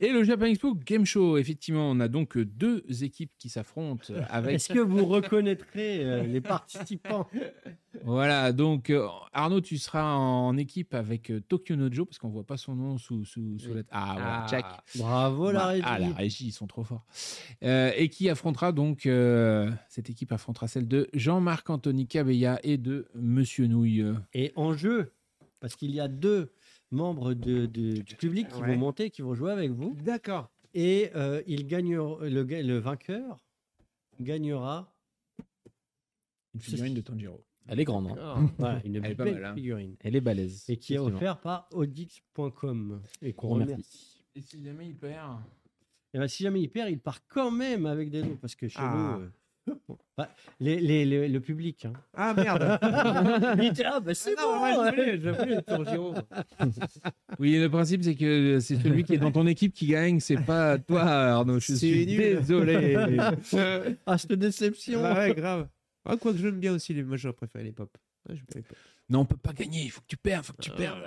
Et 0.00 0.10
le 0.10 0.24
Japan 0.24 0.46
Expo 0.46 0.74
Game 0.74 1.04
Show, 1.04 1.36
effectivement, 1.36 1.90
on 1.90 2.00
a 2.00 2.08
donc 2.08 2.38
deux 2.38 2.82
équipes 3.02 3.32
qui 3.38 3.48
s'affrontent 3.50 4.08
avec. 4.30 4.54
Est-ce 4.54 4.72
que 4.72 4.78
vous 4.78 5.04
reconnaîtrez 5.04 6.26
les 6.26 6.40
participants? 6.40 7.28
Voilà, 8.02 8.52
donc 8.52 8.90
euh, 8.90 9.06
Arnaud, 9.32 9.60
tu 9.60 9.78
seras 9.78 10.14
en 10.14 10.56
équipe 10.56 10.94
avec 10.94 11.30
euh, 11.30 11.40
Tokyo 11.40 11.76
Nojo, 11.76 12.04
parce 12.04 12.18
qu'on 12.18 12.28
voit 12.28 12.44
pas 12.44 12.56
son 12.56 12.74
nom 12.74 12.98
sous, 12.98 13.24
sous, 13.24 13.58
sous 13.58 13.68
Oui. 13.70 13.74
la. 13.76 13.82
Ah, 13.90 14.12
voilà, 14.14 14.44
Ah. 14.44 14.46
check. 14.48 14.64
Bravo 14.96 15.50
la 15.52 15.60
Bah, 15.60 15.66
régie. 15.68 15.82
Ah, 15.86 15.98
la 15.98 16.12
régie, 16.12 16.46
ils 16.48 16.52
sont 16.52 16.66
trop 16.66 16.82
forts. 16.84 17.06
Euh, 17.62 17.92
et 17.96 18.08
qui 18.08 18.28
affrontera 18.28 18.72
donc, 18.72 19.06
euh, 19.06 19.70
cette 19.88 20.10
équipe 20.10 20.32
affrontera 20.32 20.66
celle 20.68 20.88
de 20.88 21.08
Jean-Marc 21.14 21.70
Anthony 21.70 22.06
Cabella 22.08 22.58
et 22.64 22.78
de 22.78 23.06
Monsieur 23.14 23.66
Nouille. 23.66 24.04
Et 24.32 24.52
en 24.56 24.72
jeu, 24.72 25.12
parce 25.60 25.76
qu'il 25.76 25.92
y 25.92 26.00
a 26.00 26.08
deux 26.08 26.52
membres 26.90 27.34
de- 27.34 27.66
de- 27.66 28.00
du 28.02 28.16
public 28.16 28.48
qui 28.48 28.60
Ouais. 28.60 28.68
vont 28.74 28.76
monter, 28.78 29.10
qui 29.10 29.22
vont 29.22 29.34
jouer 29.34 29.52
avec 29.52 29.70
vous. 29.70 29.96
D'accord. 30.02 30.50
Et 30.74 31.10
euh, 31.14 31.42
il 31.46 31.66
gagne, 31.66 31.94
le, 31.96 32.42
le 32.42 32.78
vainqueur 32.78 33.38
gagnera 34.20 34.90
Une 36.54 36.60
figurine 36.60 36.94
de 36.94 37.00
Tanjiro. 37.00 37.44
Elle 37.68 37.80
est 37.80 37.84
grande, 37.84 38.08
hein. 38.18 38.50
voilà, 38.58 38.80
une 38.84 38.96
Elle 38.96 39.06
est 39.12 39.14
pas 39.14 39.24
belle 39.24 39.34
mal, 39.34 39.44
hein. 39.46 39.54
figurine. 39.54 39.94
elle 40.00 40.16
est 40.16 40.20
balèze. 40.20 40.64
Et 40.68 40.76
qui 40.76 40.94
est 40.94 40.98
offert 40.98 41.38
par 41.40 41.68
audix.com. 41.72 43.00
Et 43.22 43.32
qu'on 43.32 43.48
Remercie. 43.50 44.24
Et 44.36 44.40
si 44.42 44.62
jamais 44.64 44.86
il 44.86 44.96
perd 44.96 45.38
Et 46.12 46.18
ben, 46.18 46.28
si 46.28 46.42
jamais 46.42 46.60
il 46.60 46.68
perd, 46.68 46.90
il 46.90 46.98
part 46.98 47.20
quand 47.28 47.50
même 47.50 47.86
avec 47.86 48.10
des 48.10 48.22
lots. 48.22 48.36
Parce 48.40 48.54
que 48.54 48.68
chez 48.68 48.78
Ah. 48.80 49.16
nous, 49.16 49.22
euh, 49.22 50.24
Les, 50.60 50.78
les- 50.78 51.04
les- 51.06 51.28
le 51.28 51.40
public. 51.40 51.86
hein. 51.86 51.92
Ah 52.12 52.34
merde 52.34 52.78
Il 53.62 53.64
était, 53.70 53.84
ah, 53.84 53.98
bah, 53.98 54.12
c'est 54.14 54.34
Ah 54.36 54.42
non, 54.42 54.58
bon, 54.58 54.90
je 54.90 55.00
ouais. 55.00 55.18
je 55.20 55.30
voulais 55.30 55.54
le 55.56 55.62
tour 55.62 55.84
Giro. 55.86 56.14
Oui, 57.38 57.58
le 57.58 57.68
principe, 57.70 58.02
c'est 58.04 58.14
que 58.14 58.60
c'est 58.60 58.76
celui 58.76 59.04
qui 59.04 59.14
est 59.14 59.18
dans 59.18 59.32
ton 59.32 59.46
équipe 59.46 59.72
qui 59.72 59.86
gagne, 59.86 60.20
c'est 60.20 60.36
pas 60.36 60.78
toi, 60.78 61.02
Arnaud. 61.02 61.58
Je 61.60 61.66
C'est 61.68 61.76
suis 61.76 62.06
nul. 62.06 62.18
désolé. 62.18 63.16
Ah, 64.06 64.18
cette 64.18 64.34
déception. 64.34 65.00
Ah 65.02 65.14
ouais, 65.18 65.34
grave. 65.34 65.68
Ah, 66.04 66.16
quoi 66.16 66.32
que 66.32 66.38
j'aime 66.38 66.60
bien 66.60 66.72
aussi, 66.74 66.92
les... 66.94 67.02
moi 67.02 67.16
j'aurais 67.16 67.34
préféré 67.34 67.64
les 67.64 67.72
pop. 67.72 67.96
Ouais, 68.28 68.36
j'aime 68.36 68.44
bien 68.50 68.60
les 68.60 68.62
pop. 68.62 68.76
non, 69.08 69.20
on 69.20 69.24
peut 69.26 69.36
pas 69.36 69.52
gagner, 69.52 69.84
il 69.84 69.90
faut 69.90 70.00
que 70.00 70.06
tu 70.08 70.16
perds, 70.16 70.40
il 70.42 70.44
faut 70.44 70.52
que 70.52 70.62
tu 70.62 70.70
perds. 70.70 71.02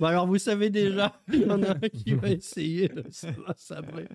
Bon, 0.00 0.06
alors, 0.06 0.26
vous 0.26 0.38
savez 0.38 0.70
déjà, 0.70 1.20
il 1.32 1.42
y 1.42 1.50
en 1.50 1.62
a 1.62 1.72
un 1.72 1.78
qui 1.90 2.14
va 2.14 2.30
essayer 2.30 2.88
de 2.88 3.04
se 3.10 3.26
la 3.26 3.54
sabrer. 3.54 4.08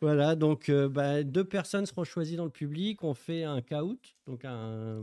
Voilà, 0.00 0.36
donc 0.36 0.68
euh, 0.68 0.88
bah, 0.88 1.24
deux 1.24 1.42
personnes 1.42 1.86
seront 1.86 2.04
choisies 2.04 2.36
dans 2.36 2.44
le 2.44 2.52
public. 2.52 3.02
On 3.02 3.12
fait 3.12 3.42
un 3.42 3.60
caout, 3.62 3.98
donc 4.28 4.44
un, 4.44 5.02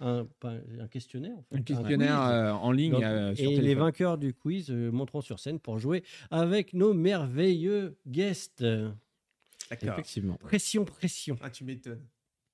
un, 0.00 0.26
pas 0.38 0.52
un 0.78 0.86
questionnaire. 0.88 1.32
en 1.38 1.42
fait, 1.44 1.56
Un 1.56 1.62
questionnaire 1.62 2.18
quiz. 2.18 2.30
euh, 2.30 2.52
en 2.52 2.72
ligne 2.72 2.92
Donc, 2.92 3.02
euh, 3.02 3.34
sur 3.34 3.50
et 3.50 3.56
les 3.62 3.74
vainqueurs 3.74 4.18
du 4.18 4.34
quiz 4.34 4.70
euh, 4.70 4.90
monteront 4.90 5.22
sur 5.22 5.40
scène 5.40 5.58
pour 5.60 5.78
jouer 5.78 6.04
avec 6.30 6.74
nos 6.74 6.92
merveilleux 6.92 7.96
guests. 8.06 8.62
D'accord. 8.62 8.94
Effectivement. 9.80 10.34
Pression, 10.34 10.84
pression. 10.84 11.38
Ah, 11.40 11.48
tu 11.48 11.64
m'étonnes. 11.64 12.04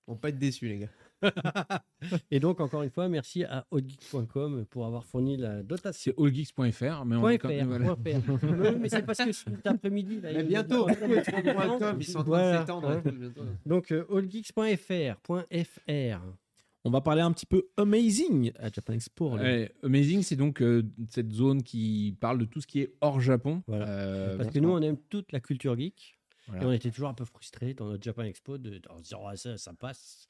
On 0.06 0.16
pas 0.16 0.28
être 0.28 0.38
déçus, 0.38 0.68
les 0.68 0.78
gars. 0.80 0.90
Et 2.30 2.38
donc, 2.40 2.60
encore 2.60 2.82
une 2.82 2.90
fois, 2.90 3.08
merci 3.08 3.44
à 3.44 3.66
hotgeek.com 3.70 4.66
pour 4.68 4.84
avoir 4.84 5.04
fourni 5.06 5.36
la 5.38 5.62
dotation. 5.62 6.12
C'est 6.16 6.22
allgeeks.fr, 6.22 7.04
mais 7.06 7.16
on 7.16 7.28
est 7.28 7.38
quand 7.38 7.48
même- 7.48 7.68
voilà. 7.68 7.96
Oui, 8.04 8.76
mais 8.80 8.88
c'est 8.90 9.02
parce 9.06 9.24
que 9.24 9.32
cet 9.32 9.66
après-midi. 9.66 10.20
Mais 10.22 10.42
bientôt, 10.44 10.86
il- 10.90 11.22
ils 12.00 12.04
sont 12.04 12.18
en 12.18 12.22
train 12.22 12.28
Voilà, 12.28 12.52
de 12.56 12.58
s'étendre. 12.60 12.88
hein. 12.90 13.02
Donc, 13.64 13.92
euh, 13.92 14.04
allgeeks.fr. 14.14 15.16
point 15.22 15.44
.fr. 15.50 16.20
On 16.86 16.90
va 16.90 17.00
parler 17.00 17.22
un 17.22 17.32
petit 17.32 17.46
peu 17.46 17.66
amazing 17.78 18.52
à 18.58 18.70
Japan 18.70 18.92
Expo. 18.92 19.36
Ouais, 19.38 19.72
Amazing, 19.82 20.20
c'est 20.22 20.36
donc 20.36 20.60
euh, 20.60 20.82
cette 21.08 21.32
zone 21.32 21.62
qui 21.62 22.14
parle 22.20 22.38
de 22.38 22.44
tout 22.44 22.60
ce 22.60 22.66
qui 22.66 22.80
est 22.80 22.92
hors 23.00 23.20
Japon. 23.22 23.62
Voilà. 23.66 23.88
Euh, 23.88 24.36
Parce 24.36 24.50
que 24.50 24.58
nous, 24.58 24.68
on 24.68 24.82
aime 24.82 24.98
toute 25.08 25.32
la 25.32 25.40
culture 25.40 25.78
geek. 25.78 26.18
Voilà. 26.48 26.62
Et 26.62 26.66
on 26.66 26.72
était 26.72 26.90
toujours 26.90 27.08
un 27.08 27.14
peu 27.14 27.24
frustrés 27.24 27.74
dans 27.74 27.86
notre 27.88 28.02
Japan 28.02 28.22
Expo 28.24 28.58
de, 28.58 28.80
en 28.90 28.98
se 28.98 29.02
disant, 29.04 29.26
Ah, 29.26 29.36
ça, 29.36 29.56
ça 29.56 29.72
passe. 29.72 30.26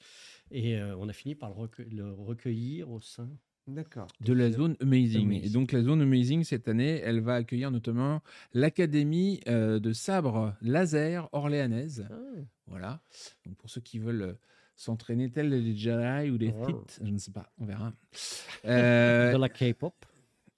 Et 0.50 0.76
euh, 0.76 0.96
on 0.98 1.08
a 1.08 1.12
fini 1.12 1.34
par 1.34 1.48
le, 1.50 1.54
recueil- 1.56 1.90
le 1.90 2.12
recueillir 2.12 2.90
au 2.90 3.00
sein. 3.00 3.28
D'accord. 3.66 4.08
de 4.20 4.34
la 4.34 4.50
zone 4.50 4.76
Amazing. 4.80 5.24
Amazing. 5.24 5.46
Et 5.46 5.48
donc 5.50 5.72
la 5.72 5.82
zone 5.82 6.02
Amazing 6.02 6.44
cette 6.44 6.68
année, 6.68 7.00
elle 7.02 7.20
va 7.20 7.36
accueillir 7.36 7.70
notamment 7.70 8.20
l'académie 8.52 9.40
euh, 9.48 9.78
de 9.80 9.92
sabre 9.94 10.54
laser 10.60 11.30
orléanaise. 11.32 12.06
Voilà. 12.66 13.00
Donc 13.46 13.56
pour 13.56 13.70
ceux 13.70 13.80
qui 13.80 13.98
veulent 13.98 14.20
euh, 14.22 14.34
s'entraîner 14.76 15.30
tels 15.30 15.48
les 15.48 15.74
Jedi 15.74 16.30
ou 16.30 16.36
les 16.36 16.52
Oh. 16.54 16.66
Sith, 16.66 17.00
je 17.06 17.10
ne 17.10 17.16
sais 17.16 17.30
pas, 17.32 17.50
on 17.58 17.64
verra. 17.64 17.92
Euh, 18.66 19.32
de 19.32 19.38
la 19.38 19.48
K-pop. 19.48 19.94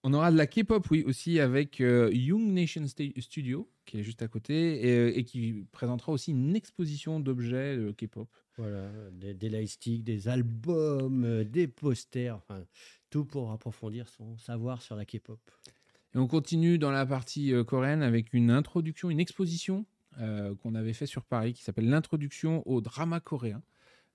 on 0.05 0.13
aura 0.13 0.31
de 0.31 0.37
la 0.37 0.47
K-pop, 0.47 0.85
oui, 0.91 1.03
aussi 1.07 1.39
avec 1.41 1.81
euh, 1.81 2.11
Young 2.13 2.53
Nation 2.53 2.85
Studio, 2.87 3.69
qui 3.87 3.99
est 3.99 4.03
juste 4.03 4.21
à 4.21 4.29
côté, 4.29 4.87
et, 4.87 4.97
euh, 4.97 5.19
et 5.19 5.25
qui 5.25 5.65
présentera 5.73 6.13
aussi 6.13 6.33
une 6.33 6.55
exposition 6.55 7.21
d'objets 7.21 7.77
de 7.77 7.93
K-pop. 7.93 8.29
Voilà, 8.59 8.91
des, 9.13 9.35
des 9.35 9.99
des 9.99 10.29
albums, 10.29 11.25
euh, 11.25 11.45
des 11.45 11.69
posters, 11.69 12.37
enfin, 12.37 12.65
tout 13.11 13.25
pour 13.25 13.53
approfondir 13.53 14.09
son 14.09 14.37
savoir 14.39 14.83
sur 14.83 14.97
la 14.97 15.05
K-pop. 15.05 15.41
Et 16.15 16.19
on 16.19 16.27
continue 16.27 16.79
dans 16.79 16.91
la 16.91 17.05
partie 17.07 17.53
euh, 17.53 17.65
coréenne 17.65 18.03
avec 18.03 18.33
une 18.33 18.51
introduction, 18.51 19.11
une 19.11 19.21
exposition 19.21 19.85
euh, 20.19 20.55
qu'on 20.57 20.75
avait 20.75 20.95
fait 20.95 21.07
sur 21.07 21.25
Paris 21.25 21.53
qui 21.53 21.63
s'appelle 21.63 21.89
l'introduction 21.89 22.67
au 22.67 22.81
drama 22.81 23.21
coréen. 23.21 23.63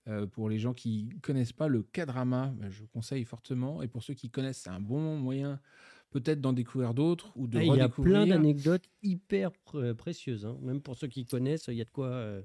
Euh, 0.08 0.26
pour 0.26 0.50
les 0.50 0.58
gens 0.58 0.74
qui 0.74 1.10
connaissent 1.22 1.54
pas 1.54 1.68
le 1.68 1.84
K-drama, 1.84 2.52
bah, 2.58 2.72
je 2.72 2.84
conseille 2.86 3.24
fortement. 3.24 3.84
Et 3.84 3.88
pour 3.88 4.02
ceux 4.02 4.16
qui 4.16 4.32
connaissent, 4.32 4.62
c'est 4.64 4.72
un 4.72 4.80
bon 4.80 5.18
moyen 5.18 5.60
peut-être 6.12 6.40
d'en 6.42 6.54
découvrir 6.54 6.94
d'autres 6.94 7.32
ou 7.36 7.48
de 7.48 7.58
Ah, 7.58 7.64
il 7.64 7.76
y 7.76 7.80
a 7.82 7.90
plein 7.90 8.26
d'anecdotes 8.28 8.84
hyper 9.02 9.52
pr- 9.66 9.94
précieuses. 9.96 10.46
hein. 10.46 10.58
Même 10.62 10.82
pour 10.82 10.96
ceux 10.96 11.08
qui 11.08 11.26
connaissent, 11.26 11.66
il 11.68 11.76
y 11.76 11.82
a 11.82 11.86
de 11.86 11.90
quoi. 11.90 12.08
euh, 12.08 12.42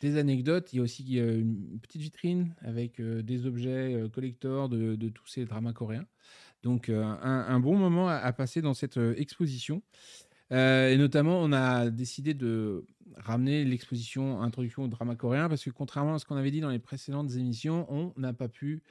des 0.00 0.16
anecdotes. 0.16 0.72
Il 0.72 0.76
y 0.76 0.78
a 0.78 0.82
aussi 0.82 1.18
euh, 1.18 1.40
une 1.40 1.80
petite 1.80 2.00
vitrine 2.00 2.54
avec 2.60 3.00
euh, 3.00 3.20
des 3.20 3.46
objets 3.46 3.94
euh, 3.94 4.08
collector 4.08 4.68
de, 4.68 4.94
de 4.94 5.08
tous 5.08 5.26
ces 5.26 5.44
dramas 5.44 5.72
coréens. 5.72 6.06
Donc 6.62 6.88
euh, 6.88 7.02
un, 7.02 7.46
un 7.48 7.60
bon 7.60 7.76
moment 7.76 8.08
à, 8.08 8.14
à 8.14 8.32
passer 8.32 8.62
dans 8.62 8.74
cette 8.74 8.96
euh, 8.96 9.14
exposition. 9.16 9.82
Euh, 10.52 10.90
et 10.90 10.96
notamment, 10.96 11.40
on 11.42 11.52
a 11.52 11.90
décidé 11.90 12.32
de 12.32 12.86
ramener 13.16 13.64
l'exposition 13.64 14.40
Introduction 14.40 14.84
au 14.84 14.88
drama 14.88 15.14
coréen 15.16 15.48
parce 15.48 15.64
que 15.64 15.70
contrairement 15.70 16.14
à 16.14 16.18
ce 16.20 16.24
qu'on 16.24 16.36
avait 16.36 16.50
dit 16.52 16.60
dans 16.60 16.70
les 16.70 16.78
précédentes 16.78 17.32
émissions, 17.34 17.84
on 17.92 18.12
n'a 18.16 18.32
pas 18.32 18.48
pu 18.48 18.82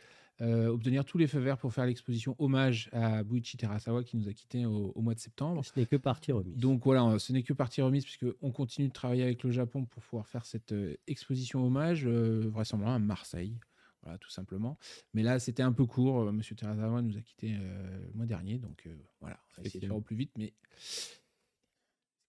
euh, 0.42 0.68
obtenir 0.68 1.04
tous 1.04 1.18
les 1.18 1.26
feux 1.26 1.40
verts 1.40 1.58
pour 1.58 1.74
faire 1.74 1.86
l'exposition 1.86 2.36
hommage 2.38 2.90
à 2.94 3.24
Buichi 3.24 3.58
Terasawa 3.58 4.04
qui 4.04 4.18
nous 4.18 4.30
a 4.30 4.34
quittés 4.34 4.66
au, 4.66 4.92
au 4.94 5.02
mois 5.02 5.16
de 5.16 5.20
septembre. 5.20 5.66
ce 5.66 5.72
n'est 5.76 5.88
que 5.88 5.96
partie 5.96 6.32
remise. 6.32 6.56
Donc 6.56 6.84
voilà, 6.84 7.18
ce 7.18 7.34
n'est 7.34 7.42
que 7.42 7.54
partie 7.54 7.82
remise 7.82 8.04
puisqu'on 8.04 8.52
continue 8.52 8.88
de 8.88 8.94
travailler 8.94 9.24
avec 9.24 9.44
le 9.44 9.52
Japon 9.52 9.86
pour 9.86 10.04
pouvoir 10.04 10.28
faire 10.28 10.46
cette 10.46 10.74
euh, 10.74 10.96
exposition 11.08 11.66
hommage, 11.66 12.06
euh, 12.06 12.48
vraisemblablement 12.50 12.96
à 12.96 13.00
Marseille. 13.00 13.58
Voilà, 14.04 14.20
tout 14.20 14.30
simplement. 14.30 14.78
Mais 15.16 15.24
là, 15.24 15.40
c'était 15.40 15.64
un 15.64 15.74
peu 15.74 15.86
court. 15.86 16.32
Monsieur 16.32 16.56
Terasawa 16.56 17.02
nous 17.02 17.18
a 17.18 17.22
quittés 17.22 17.56
euh, 17.60 18.00
le 18.08 18.14
mois 18.14 18.28
dernier. 18.28 18.60
Donc 18.60 18.88
voilà, 19.20 19.40
on 19.58 19.62
va 19.62 19.66
essayer 19.66 19.80
de 19.80 19.88
faire 19.88 19.96
au 19.96 20.02
plus 20.02 20.16
vite, 20.16 20.32
mais 20.38 20.54
c'est 20.78 21.20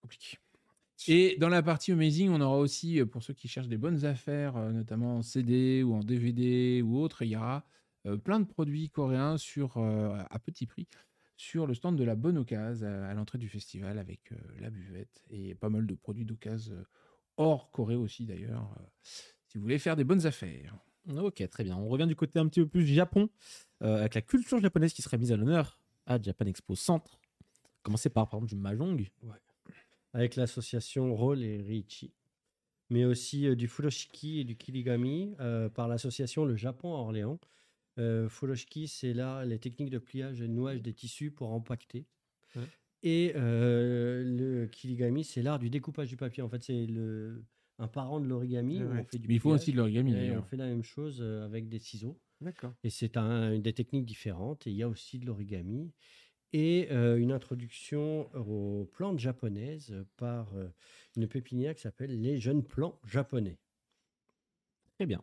compliqué. 0.00 0.38
Et 1.06 1.36
dans 1.38 1.50
la 1.50 1.62
partie 1.62 1.92
Amazing, 1.92 2.30
on 2.30 2.40
aura 2.40 2.58
aussi, 2.58 3.04
pour 3.04 3.22
ceux 3.22 3.34
qui 3.34 3.46
cherchent 3.46 3.68
des 3.68 3.76
bonnes 3.76 4.04
affaires, 4.04 4.56
notamment 4.72 5.18
en 5.18 5.22
CD 5.22 5.84
ou 5.84 5.94
en 5.94 6.00
DVD 6.00 6.82
ou 6.82 6.98
autre, 6.98 7.22
il 7.22 7.28
y 7.28 7.36
aura 7.36 7.64
plein 8.16 8.40
de 8.40 8.46
produits 8.46 8.88
coréens 8.88 9.36
sur, 9.36 9.76
euh, 9.76 10.18
à 10.30 10.38
petit 10.38 10.66
prix 10.66 10.88
sur 11.36 11.66
le 11.66 11.74
stand 11.74 11.96
de 11.96 12.04
la 12.04 12.16
Bonne 12.16 12.36
Occasion 12.38 12.86
à, 12.86 13.08
à 13.08 13.14
l'entrée 13.14 13.38
du 13.38 13.48
festival 13.48 13.98
avec 13.98 14.32
euh, 14.32 14.36
la 14.60 14.70
buvette 14.70 15.22
et 15.30 15.54
pas 15.54 15.68
mal 15.68 15.86
de 15.86 15.94
produits 15.94 16.24
d'occasion 16.24 16.74
euh, 16.74 16.84
hors 17.36 17.70
Corée 17.70 17.94
aussi 17.94 18.26
d'ailleurs, 18.26 18.74
euh, 18.78 18.82
si 19.46 19.56
vous 19.56 19.62
voulez 19.62 19.78
faire 19.78 19.96
des 19.96 20.04
bonnes 20.04 20.26
affaires. 20.26 20.76
Ok, 21.16 21.48
très 21.48 21.64
bien. 21.64 21.76
On 21.76 21.88
revient 21.88 22.06
du 22.06 22.16
côté 22.16 22.38
un 22.38 22.46
petit 22.48 22.60
peu 22.60 22.68
plus 22.68 22.84
Japon, 22.86 23.30
euh, 23.82 24.00
avec 24.00 24.14
la 24.14 24.20
culture 24.20 24.60
japonaise 24.60 24.92
qui 24.92 25.00
serait 25.00 25.16
mise 25.16 25.32
à 25.32 25.36
l'honneur 25.36 25.80
à 26.06 26.20
Japan 26.20 26.44
Expo 26.46 26.74
Centre. 26.74 27.18
Commencer 27.82 28.10
par, 28.10 28.28
par 28.28 28.38
exemple, 28.38 28.54
du 28.54 28.56
Mahjong. 28.56 29.08
Avec 30.12 30.36
l'association 30.36 31.14
Roll 31.14 31.42
et 31.42 31.62
Riichi. 31.62 32.12
Mais 32.90 33.04
aussi 33.04 33.46
euh, 33.46 33.54
du 33.54 33.68
Furoshiki 33.68 34.40
et 34.40 34.44
du 34.44 34.56
Kirigami 34.56 35.34
euh, 35.40 35.68
par 35.68 35.88
l'association 35.88 36.44
Le 36.44 36.56
Japon 36.56 36.94
à 36.94 36.98
Orléans. 36.98 37.38
Euh, 37.98 38.28
Furoshiki, 38.28 38.88
c'est 38.88 39.12
là 39.12 39.44
les 39.44 39.58
techniques 39.58 39.90
de 39.90 39.98
pliage 39.98 40.40
et 40.40 40.46
de 40.46 40.52
nouage 40.52 40.82
des 40.82 40.94
tissus 40.94 41.30
pour 41.30 41.52
empaqueter. 41.52 42.06
Ouais. 42.56 42.62
Et 43.02 43.32
euh, 43.36 44.22
le 44.24 44.66
Kirigami, 44.66 45.24
c'est 45.24 45.42
l'art 45.42 45.58
du 45.58 45.70
découpage 45.70 46.08
du 46.08 46.16
papier. 46.16 46.42
En 46.42 46.48
fait, 46.48 46.62
c'est 46.62 46.86
le, 46.86 47.44
un 47.78 47.88
parent 47.88 48.20
de 48.20 48.26
l'origami. 48.26 48.78
Ouais, 48.78 48.84
où 48.84 48.92
ouais. 48.92 49.00
on 49.00 49.04
fait 49.04 49.18
du 49.18 49.28
Mais 49.28 49.34
il 49.34 49.40
faut 49.40 49.50
aussi 49.50 49.72
de 49.72 49.76
l'origami 49.76 50.12
Et 50.14 50.36
on 50.36 50.42
fait 50.42 50.56
la 50.56 50.66
même 50.66 50.82
chose 50.82 51.18
euh, 51.20 51.44
avec 51.44 51.68
des 51.68 51.78
ciseaux. 51.78 52.20
D'accord. 52.40 52.74
Et 52.82 52.90
c'est 52.90 53.16
un, 53.16 53.58
des 53.58 53.72
techniques 53.72 54.06
différentes. 54.06 54.66
Et 54.66 54.70
il 54.70 54.76
y 54.76 54.82
a 54.82 54.88
aussi 54.88 55.18
de 55.18 55.26
l'origami. 55.26 55.92
Et 56.52 56.88
euh, 56.90 57.18
une 57.18 57.30
introduction 57.30 58.34
aux 58.34 58.86
plantes 58.86 59.18
japonaises 59.18 59.94
par 60.16 60.54
euh, 60.54 60.68
une 61.16 61.28
pépinière 61.28 61.74
qui 61.74 61.82
s'appelle 61.82 62.20
Les 62.20 62.38
Jeunes 62.38 62.64
Plants 62.64 62.98
Japonais. 63.04 63.58
Très 64.94 65.06
bien. 65.06 65.22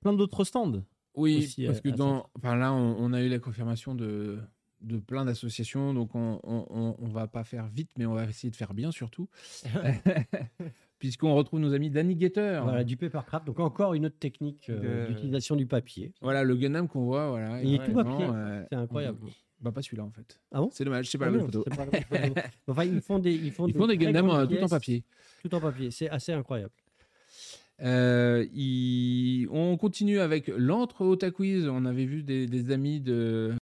Plein 0.00 0.12
d'autres 0.12 0.44
stands. 0.44 0.84
Oui, 1.14 1.38
aussi, 1.38 1.66
parce 1.66 1.78
euh, 1.78 1.82
que 1.82 1.88
à 1.90 1.92
dans, 1.92 2.26
enfin 2.36 2.56
là, 2.56 2.72
on, 2.72 2.96
on 2.98 3.12
a 3.12 3.22
eu 3.22 3.28
la 3.28 3.38
confirmation 3.38 3.94
de, 3.94 4.38
de 4.80 4.96
plein 4.98 5.24
d'associations, 5.24 5.92
donc 5.94 6.14
on, 6.14 6.40
on, 6.42 7.08
va 7.08 7.26
pas 7.26 7.44
faire 7.44 7.66
vite, 7.68 7.90
mais 7.98 8.06
on 8.06 8.14
va 8.14 8.24
essayer 8.24 8.50
de 8.50 8.56
faire 8.56 8.72
bien 8.74 8.90
surtout, 8.90 9.28
puisqu'on 10.98 11.34
retrouve 11.34 11.60
nos 11.60 11.74
amis 11.74 11.90
Danny 11.90 12.18
Getter. 12.18 12.60
Voilà, 12.62 12.84
du 12.84 12.96
papercraft. 12.96 13.46
Donc 13.46 13.60
encore 13.60 13.94
une 13.94 14.06
autre 14.06 14.18
technique 14.18 14.68
euh, 14.70 15.06
De- 15.06 15.12
d'utilisation 15.12 15.56
du 15.56 15.66
papier. 15.66 16.12
Voilà, 16.20 16.44
le 16.44 16.56
Gundam 16.56 16.88
qu'on 16.88 17.04
voit, 17.04 17.28
voilà. 17.30 17.62
Il 17.62 17.74
est 17.74 17.84
tout 17.84 17.92
papier. 17.92 18.24
euh, 18.24 18.64
C'est 18.70 18.76
incroyable. 18.76 19.18
Bah 19.60 19.70
pas 19.70 19.80
celui-là 19.80 20.04
en 20.04 20.10
fait. 20.10 20.40
Ah 20.50 20.58
bon? 20.60 20.70
C'est 20.72 20.84
dommage, 20.84 21.08
c'est 21.08 21.18
pas 21.18 21.26
Ah 21.26 21.30
la 21.30 21.36
non, 21.38 21.44
bonne 21.44 21.52
photo. 21.52 21.64
c'est 21.70 21.76
pas 21.76 21.84
la 21.86 22.00
photo. 22.28 22.40
Enfin, 22.66 22.84
ils 22.84 23.00
font 23.00 23.18
des, 23.20 23.32
ils 23.32 23.52
font 23.52 23.68
Ils 23.68 23.74
font 23.74 23.86
des 23.86 23.96
Gundam 23.96 24.28
euh, 24.30 24.44
tout 24.46 24.56
en 24.60 24.68
papier. 24.68 25.04
Tout 25.44 25.54
en 25.54 25.60
papier. 25.60 25.90
C'est 25.92 26.10
assez 26.10 26.32
incroyable. 26.32 26.72
Euh, 27.80 28.46
il- 28.52 29.48
On 29.50 29.76
continue 29.76 30.18
avec 30.20 30.48
l'entre 30.48 31.04
Otaquiz. 31.04 31.66
On 31.68 31.84
avait 31.84 32.04
vu 32.04 32.22
des, 32.22 32.46
des 32.46 32.70
amis 32.70 33.00
de, 33.00 33.54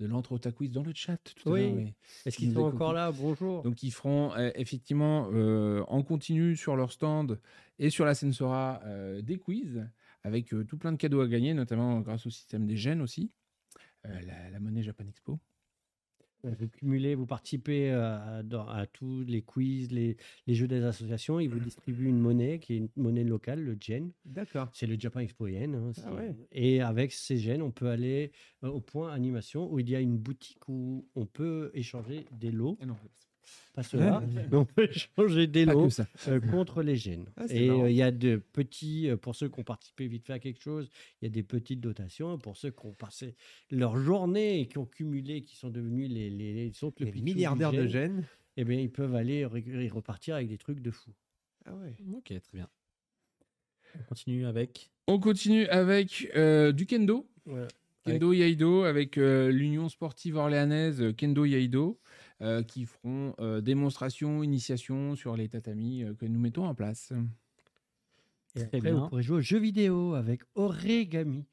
de 0.00 0.06
l'entre 0.06 0.32
Otaquiz 0.32 0.70
dans 0.70 0.82
le 0.82 0.92
chat 0.94 1.18
tout 1.34 1.48
à 1.50 1.52
Oui. 1.52 1.62
l'heure, 1.62 1.74
mais- 1.74 1.94
Est-ce 2.24 2.36
qu'ils 2.38 2.52
sont 2.54 2.62
encore 2.62 2.92
là 2.92 3.12
Bonjour. 3.12 3.62
Donc 3.62 3.82
ils 3.82 3.90
feront 3.90 4.32
euh, 4.34 4.50
effectivement 4.54 5.28
euh, 5.32 5.82
en 5.88 6.02
continu 6.02 6.56
sur 6.56 6.76
leur 6.76 6.92
stand 6.92 7.38
et 7.78 7.90
sur 7.90 8.04
la 8.04 8.14
Sensora 8.14 8.80
des 9.22 9.38
quiz 9.38 9.86
avec 10.22 10.46
tout 10.66 10.78
plein 10.78 10.92
de 10.92 10.96
cadeaux 10.96 11.20
à 11.20 11.28
gagner, 11.28 11.52
notamment 11.54 12.00
grâce 12.00 12.26
au 12.26 12.30
système 12.30 12.66
des 12.66 12.76
gènes 12.76 13.00
aussi, 13.02 13.30
la, 14.04 14.50
la 14.50 14.60
monnaie 14.60 14.82
Japan 14.82 15.04
Expo. 15.08 15.38
Vous 16.58 16.68
cumulez, 16.68 17.14
vous 17.14 17.26
participez 17.26 17.90
à, 17.90 18.42
dans- 18.44 18.68
à 18.68 18.86
tous 18.86 19.22
les 19.24 19.42
quiz, 19.42 19.90
les, 19.90 20.16
les 20.46 20.54
jeux 20.54 20.68
des 20.68 20.82
associations. 20.84 21.40
Ils 21.40 21.48
vous 21.48 21.58
distribuent 21.58 22.08
une 22.08 22.20
monnaie 22.20 22.58
qui 22.60 22.74
est 22.74 22.76
une 22.78 22.88
monnaie 22.96 23.24
locale, 23.24 23.60
le 23.62 23.76
yen. 23.88 24.12
D'accord. 24.24 24.68
C'est 24.72 24.86
le 24.86 24.96
Japan 24.98 25.20
Expo 25.20 25.48
Yen. 25.48 25.74
hein, 25.74 25.90
Ah 26.04 26.14
ouais. 26.14 26.34
Et 26.52 26.80
avec 26.80 27.12
ces 27.12 27.46
yens, 27.46 27.62
on 27.62 27.70
peut 27.72 27.88
aller 27.88 28.30
euh, 28.64 28.68
au 28.68 28.80
point 28.80 29.12
animation 29.12 29.70
où 29.72 29.78
il 29.80 29.90
y 29.90 29.96
a 29.96 30.00
une 30.00 30.18
boutique 30.18 30.68
où 30.68 31.06
on 31.16 31.26
peut 31.26 31.70
échanger 31.74 32.24
des 32.32 32.50
lots. 32.52 32.78
Non, 32.86 32.96
Pas 33.74 33.82
ceux-là, 33.82 34.22
mais 34.32 34.56
on 34.56 34.64
peut 34.64 34.88
échanger 34.90 35.46
des 35.46 35.64
lots 35.66 35.88
euh, 36.28 36.40
contre 36.40 36.82
les 36.82 36.96
gènes. 36.96 37.26
Ah, 37.36 37.44
et 37.50 37.68
euh, 37.68 37.90
il 37.90 37.96
y 37.96 38.02
a 38.02 38.10
de 38.10 38.36
petits, 38.52 39.08
euh, 39.10 39.16
pour 39.16 39.34
ceux 39.36 39.48
qui 39.48 39.60
ont 39.60 39.64
participé 39.64 40.06
vite 40.08 40.24
fait 40.26 40.32
à 40.32 40.38
quelque 40.38 40.62
chose, 40.62 40.88
il 41.20 41.26
y 41.26 41.28
a 41.28 41.30
des 41.30 41.42
petites 41.42 41.80
dotations. 41.80 42.38
Pour 42.38 42.56
ceux 42.56 42.70
qui 42.70 42.86
ont 42.86 42.94
passé 42.94 43.34
leur 43.70 43.96
journée 43.96 44.60
et 44.60 44.66
qui 44.66 44.78
ont 44.78 44.86
cumulé, 44.86 45.42
qui 45.42 45.56
sont 45.56 45.68
devenus 45.70 46.10
les, 46.10 46.30
les, 46.30 46.54
les, 46.54 46.72
sont 46.72 46.92
le 46.98 47.06
Les 47.06 47.20
milliardaires 47.20 47.72
de 47.72 47.86
gène, 47.86 48.16
gènes. 48.16 48.24
eh 48.56 48.64
bien, 48.64 48.80
ils 48.80 48.90
peuvent 48.90 49.14
aller 49.14 49.44
repartir 49.44 50.36
avec 50.36 50.48
des 50.48 50.58
trucs 50.58 50.80
de 50.80 50.90
fou. 50.90 51.10
Ah 51.66 51.74
ouais. 51.74 51.94
Ok, 52.14 52.26
très 52.26 52.40
bien. 52.54 52.68
On 53.98 54.02
continue 54.04 54.46
avec. 54.46 54.90
On 55.06 55.18
continue 55.18 55.66
avec 55.66 56.30
euh, 56.36 56.72
du 56.72 56.86
kendo. 56.86 57.28
Kendo 58.04 58.32
Yaido 58.32 58.84
avec 58.84 59.18
euh, 59.18 59.50
l'Union 59.50 59.88
sportive 59.88 60.36
orléanaise 60.36 61.12
Kendo 61.16 61.44
Yaido 61.44 61.98
euh, 62.42 62.62
qui 62.62 62.84
feront 62.84 63.34
euh, 63.40 63.60
démonstration, 63.60 64.42
initiation 64.42 65.16
sur 65.16 65.36
les 65.36 65.48
tatamis 65.48 66.04
euh, 66.04 66.14
que 66.14 66.26
nous 66.26 66.38
mettons 66.40 66.66
en 66.66 66.74
place. 66.74 67.12
Et 68.54 68.60
Très 68.60 68.64
après, 68.66 68.80
bien. 68.80 68.94
vous 69.00 69.08
pourrez 69.08 69.22
jouer 69.22 69.36
aux 69.38 69.42
jeux 69.42 69.58
vidéo 69.58 70.14
avec 70.14 70.42
Origami. 70.54 71.44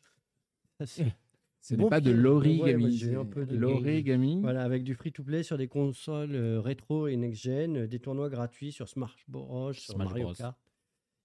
Ça, 0.80 0.86
c'est- 0.86 1.14
Ce 1.62 1.76
Bon 1.76 1.86
n'est 1.86 1.90
pas 1.90 2.02
de 2.02 2.12
pied. 2.12 2.22
L'origami, 2.22 2.84
ouais, 2.86 2.92
j'ai 2.92 3.06
c'est 3.12 3.16
un 3.16 3.24
peu 3.24 3.46
de- 3.46 3.56
l'origami. 3.56 4.42
Voilà, 4.42 4.64
avec 4.64 4.84
du 4.84 4.96
free-to-play 4.96 5.44
sur 5.44 5.58
des 5.58 5.70
consoles 5.70 6.36
euh, 6.36 6.60
rétro 6.60 7.08
et 7.08 7.16
next-gen, 7.16 7.78
euh, 7.78 7.88
des 7.88 8.00
tournois 8.00 8.30
gratuits 8.30 8.74
sur 8.74 8.90
Smash 8.90 9.16
Bros, 9.30 9.72
sur 9.72 9.94
Smash 9.94 10.08
Mario 10.10 10.24
Bros. 10.26 10.34
Kart 10.34 10.58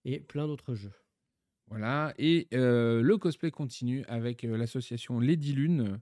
et 0.05 0.20
plein 0.20 0.47
d'autres 0.47 0.76
jeux. 0.76 0.93
Voilà, 1.66 2.14
et 2.18 2.47
euh, 2.55 3.02
le 3.02 3.18
cosplay 3.18 3.51
continue 3.51 4.05
avec 4.06 4.44
euh, 4.44 4.56
l'association 4.56 5.18
Lady 5.18 5.52
Lune 5.55 5.98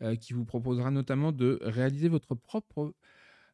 euh, 0.00 0.16
qui 0.16 0.32
vous 0.32 0.44
proposera 0.44 0.90
notamment 0.90 1.32
de 1.32 1.58
réaliser 1.62 2.08
votre 2.08 2.34
propre 2.34 2.94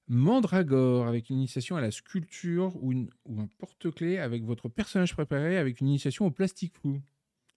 mandragore 0.06 1.06
avec 1.06 1.28
une 1.30 1.36
initiation 1.36 1.76
à 1.76 1.80
la 1.80 1.90
sculpture 1.90 2.72
ou, 2.82 2.92
une- 2.92 3.10
ou 3.26 3.40
un 3.40 3.48
porte-clés 3.58 4.18
avec 4.18 4.44
votre 4.44 4.68
personnage 4.68 5.12
préparé 5.14 5.58
avec 5.58 5.80
une 5.80 5.88
initiation 5.88 6.26
au 6.26 6.30
plastique 6.30 6.74
fou. 6.76 7.00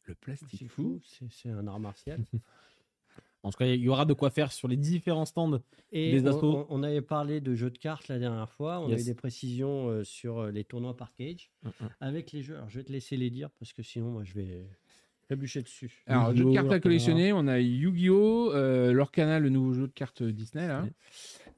Le 0.05 0.15
plastique 0.15 0.67
fou, 0.67 0.99
c'est 1.29 1.49
un 1.49 1.67
art 1.67 1.79
martial. 1.79 2.25
En 3.43 3.49
tout 3.49 3.57
cas, 3.57 3.65
il 3.65 3.81
y 3.81 3.89
aura 3.89 4.05
de 4.05 4.13
quoi 4.13 4.29
faire 4.29 4.51
sur 4.51 4.67
les 4.67 4.77
différents 4.77 5.25
stands. 5.25 5.59
Et 5.91 6.11
Des 6.11 6.27
on, 6.27 6.29
assos. 6.29 6.57
on- 6.57 6.65
on 6.69 6.83
avait 6.83 7.01
parlé 7.01 7.41
de 7.41 7.55
jeux 7.55 7.71
de 7.71 7.77
cartes 7.79 8.07
la 8.07 8.19
dernière 8.19 8.51
fois, 8.51 8.79
on 8.79 8.87
Yes. 8.87 8.93
avait 8.93 9.03
des 9.03 9.15
précisions 9.15 9.87
euh, 9.89 10.03
sur 10.03 10.37
euh, 10.37 10.51
les 10.51 10.63
tournois 10.63 10.95
par 10.95 11.11
cage 11.15 11.49
avec 11.99 12.31
les 12.33 12.43
jeux. 12.43 12.55
Alors 12.57 12.69
je 12.69 12.77
vais 12.77 12.83
te 12.83 12.91
laisser 12.91 13.17
les 13.17 13.31
dire 13.31 13.49
parce 13.57 13.73
que 13.73 13.81
sinon 13.81 14.11
moi 14.11 14.23
je 14.23 14.33
vais 14.35 14.69
trébucher 15.31 15.61
dessus. 15.61 16.03
Alors, 16.07 16.27
jeu 16.27 16.33
de 16.33 16.39
Yu-Gi-Oh, 16.39 16.53
cartes 16.53 16.71
à 16.73 16.79
collectionner, 16.81 17.31
on 17.31 17.47
a 17.47 17.59
Yu-Gi-Oh, 17.59 18.51
euh, 18.53 18.91
Lorcana, 18.91 19.39
le 19.39 19.49
nouveau 19.49 19.73
jeu 19.73 19.87
de 19.87 19.93
cartes 19.93 20.23
Disney, 20.23 20.67
là. 20.67 20.85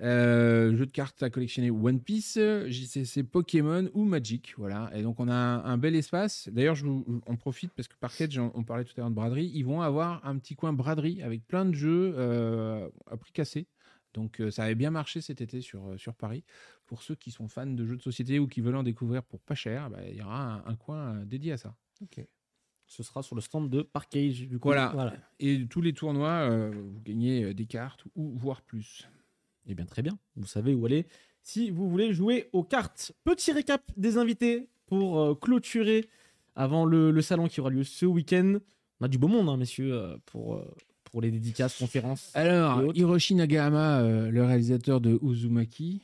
Euh, 0.02 0.76
jeu 0.76 0.86
de 0.86 0.92
cartes 0.92 1.24
à 1.24 1.30
collectionner 1.30 1.72
One 1.72 2.00
Piece, 2.00 2.38
JCC 2.68 3.24
Pokémon 3.24 3.90
ou 3.94 4.04
Magic, 4.04 4.54
voilà. 4.58 4.92
Et 4.94 5.02
donc 5.02 5.20
on 5.20 5.28
a 5.28 5.34
un, 5.34 5.64
un 5.64 5.78
bel 5.78 5.96
espace. 5.96 6.50
D'ailleurs, 6.52 6.76
je 6.76 6.86
vous, 6.86 7.22
on 7.26 7.36
profite 7.36 7.72
parce 7.74 7.88
que 7.88 7.96
Parkage, 8.00 8.38
on, 8.38 8.64
parlait 8.64 8.84
tout 8.84 8.94
à 8.98 9.02
l'heure 9.02 9.10
de 9.10 9.16
braderie, 9.16 9.52
ils 9.54 9.64
vont 9.64 9.82
avoir 9.82 10.26
un 10.26 10.38
petit 10.38 10.56
coin 10.56 10.74
braderie 10.74 11.22
avec 11.24 11.48
plein 11.48 11.66
de 11.66 11.74
jeux 11.74 12.14
euh, 12.18 12.90
à 13.10 13.18
prix 13.18 13.32
cassé. 13.32 13.68
Donc 14.14 14.40
euh, 14.40 14.52
ça 14.52 14.64
avait 14.64 14.76
bien 14.76 14.92
marché 14.92 15.22
cet 15.22 15.42
été 15.42 15.62
sur, 15.62 15.88
euh, 15.88 15.98
sur 15.98 16.14
Paris. 16.16 16.44
Pour 16.86 17.02
ceux 17.02 17.16
qui 17.16 17.32
sont 17.32 17.48
fans 17.48 17.66
de 17.66 17.86
jeux 17.86 17.98
de 17.98 18.02
société 18.02 18.40
ou 18.40 18.48
qui 18.48 18.62
veulent 18.62 18.76
en 18.76 18.84
découvrir 18.84 19.24
pour 19.24 19.40
pas 19.42 19.56
cher, 19.56 19.90
bah, 19.90 20.00
il 20.08 20.16
y 20.16 20.22
aura 20.22 20.54
un, 20.54 20.66
un 20.66 20.76
coin 20.76 21.16
euh, 21.16 21.26
dédié 21.26 21.54
à 21.54 21.58
ça. 21.58 21.76
Ce 22.96 23.02
sera 23.02 23.24
sur 23.24 23.34
le 23.34 23.42
stand 23.42 23.72
de 23.72 23.82
Parkage. 23.82 24.48
Du 24.48 24.60
coup. 24.60 24.68
Voilà. 24.68 24.92
Voilà. 24.94 25.16
Et 25.40 25.66
tous 25.66 25.82
les 25.82 25.94
tournois, 25.94 26.48
euh, 26.48 26.70
vous 26.72 27.02
gagnez 27.02 27.44
euh, 27.44 27.54
des 27.56 27.66
cartes 27.66 28.04
ou 28.16 28.38
voire 28.38 28.62
plus. 28.62 29.10
Eh 29.66 29.74
bien, 29.74 29.86
très 29.86 30.04
bien. 30.04 30.20
Vous 30.36 30.46
savez 30.46 30.76
où 30.76 30.86
aller 30.86 31.08
si 31.42 31.72
vous 31.72 31.90
voulez 31.90 32.14
jouer 32.14 32.50
aux 32.54 32.64
cartes. 32.64 33.12
Petit 33.24 33.52
récap 33.52 33.82
des 33.98 34.18
invités 34.20 34.70
pour 34.86 35.20
euh, 35.20 35.34
clôturer 35.34 36.08
avant 36.56 36.86
le, 36.86 37.10
le 37.10 37.22
salon 37.24 37.48
qui 37.48 37.62
aura 37.62 37.72
lieu 37.72 37.84
ce 37.84 38.06
week-end. 38.06 38.60
On 39.00 39.06
a 39.06 39.08
du 39.08 39.18
beau 39.18 39.28
monde, 39.28 39.50
hein, 39.50 39.58
messieurs, 39.58 40.20
pour, 40.28 40.58
euh, 40.58 40.76
pour 41.06 41.20
les 41.20 41.32
dédicaces, 41.32 41.80
conférences. 41.80 42.30
Alors. 42.36 42.96
Hiroshi 42.96 43.34
Nagahama, 43.34 44.04
le 44.30 44.46
réalisateur 44.46 45.02
de 45.02 45.20
Uzumaki. 45.24 46.04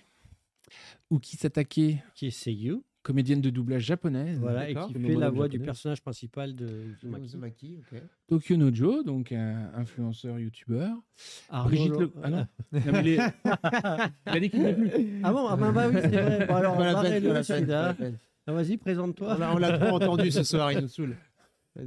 Uki 1.11 1.37
Satake, 1.37 2.01
Qui 2.15 2.25
est 2.27 2.31
Seiyu, 2.31 2.81
comédienne 3.03 3.41
de 3.41 3.49
doublage 3.49 3.84
japonaise. 3.84 4.38
voilà, 4.39 4.69
et 4.69 4.76
qui 4.76 4.93
Le 4.93 4.99
fait 4.99 5.15
la 5.15 5.30
voix 5.30 5.47
du 5.47 5.53
japonais. 5.53 5.65
personnage 5.65 6.01
principal 6.01 6.55
de 6.55 6.67
Uzumaki. 7.01 7.26
Uzumaki, 7.26 7.80
ok. 7.91 8.01
Tokyo 8.27 8.57
Nojo, 8.57 9.03
donc 9.03 9.31
un 9.31 9.71
influenceur 9.76 10.38
youtubeur. 10.39 10.95
Arnaud 11.49 11.69
Brigitte 11.69 11.99
Le... 11.99 12.11
Ah 12.23 12.30
non, 12.30 12.47
Non, 12.71 12.81
mais 12.91 13.03
les- 13.03 13.15
Il 14.27 14.31
a 14.31 14.39
dit 14.39 14.49
qu'il 14.49 14.63
n'y 14.63 14.73
plus. 14.73 15.21
Ah 15.23 15.31
bon, 15.31 15.47
ah 15.47 15.55
ben 15.55 15.71
bah 15.71 15.88
oui, 15.88 15.95
c'est 16.01 16.07
vrai. 16.09 16.45
Bon, 16.47 16.55
alors, 16.55 16.77
pas 16.77 16.91
la 16.93 17.01
peine, 17.01 17.43
celui-là. 17.43 17.95
Ah, 18.47 18.51
Vas-y, 18.53 18.77
présente-toi. 18.77 19.35
On 19.53 19.57
l'a- 19.57 19.76
on 19.76 19.85
trop 19.85 19.95
entendu 19.95 20.31
ce 20.31 20.43
soir, 20.43 20.71
il 20.71 20.80
nous 20.81 20.88
saoule. 20.88 21.15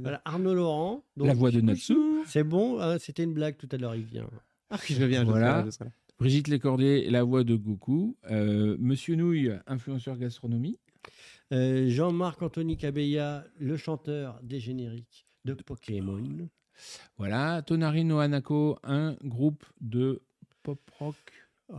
Voilà, 0.01 0.21
Arnaud 0.25 0.55
Laurent. 0.55 1.03
donc- 1.17 1.27
La 1.27 1.33
voix 1.35 1.51
de 1.51 1.61
Natsu. 1.61 1.93
C'est 2.25 2.43
bon, 2.43 2.79
hein, 2.79 2.97
c'était 2.99 3.23
une 3.23 3.33
blague 3.33 3.57
tout 3.57 3.67
à 3.71 3.77
l'heure, 3.77 3.93
il 3.95 4.05
vient. 4.05 4.25
Ah, 4.71 4.77
je 4.89 5.03
viens, 5.03 5.21
je 5.23 5.29
Voilà. 5.29 5.59
serai 5.59 5.65
je 5.65 5.69
serai. 5.71 5.89
Brigitte 6.17 6.47
Lécordier, 6.47 7.09
la 7.11 7.23
voix 7.23 7.43
de 7.43 7.55
Goku. 7.55 8.15
Euh, 8.31 8.75
Monsieur 8.79 9.15
Nouille, 9.15 9.51
influenceur 9.67 10.17
gastronomie. 10.17 10.79
Euh, 11.51 11.87
Jean-Marc 11.89 12.41
Anthony 12.41 12.77
Cabella, 12.77 13.45
le 13.59 13.77
chanteur 13.77 14.39
des 14.43 14.59
génériques 14.59 15.27
de 15.45 15.53
Pokémon. 15.53 16.49
Voilà. 17.17 17.61
Tonari 17.61 18.03
no 18.03 18.19
Hanako, 18.19 18.79
un 18.83 19.15
groupe 19.23 19.63
de 19.81 20.21
pop 20.63 20.79
rock, 20.97 21.15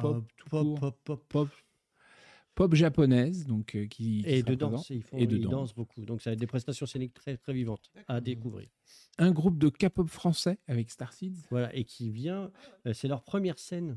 pop, 0.01 0.17
Euh, 0.17 0.21
tout 0.37 0.49
pop, 0.51 0.63
court. 0.63 0.81
pop, 0.81 0.99
pop, 1.05 1.25
pop, 1.29 1.49
pop 2.55 2.75
japonaise, 2.75 3.47
donc 3.47 3.75
euh, 3.75 3.87
qui, 3.87 4.23
qui 4.23 4.25
Et 4.27 4.43
de 4.43 4.55
danse, 4.55 4.91
ils, 4.91 5.03
font, 5.03 5.17
Et 5.19 5.27
de 5.27 5.37
ils 5.37 5.43
danse. 5.43 5.51
dansent 5.53 5.75
beaucoup. 5.75 6.05
Donc 6.05 6.21
ça 6.23 6.33
être 6.33 6.39
des 6.39 6.47
prestations 6.47 6.87
scéniques 6.87 7.15
très, 7.15 7.37
très 7.37 7.53
vivantes 7.53 7.91
à 8.07 8.21
découvrir. 8.21 8.69
Un 9.19 9.33
groupe 9.33 9.59
de 9.59 9.69
K-pop 9.71 10.09
français 10.09 10.59
avec 10.69 10.91
Starseeds. 10.91 11.47
Voilà, 11.51 11.75
et 11.75 11.85
qui 11.85 12.11
vient, 12.11 12.53
euh, 12.87 12.93
c'est 12.93 13.09
leur 13.09 13.23
première 13.23 13.59
scène 13.59 13.97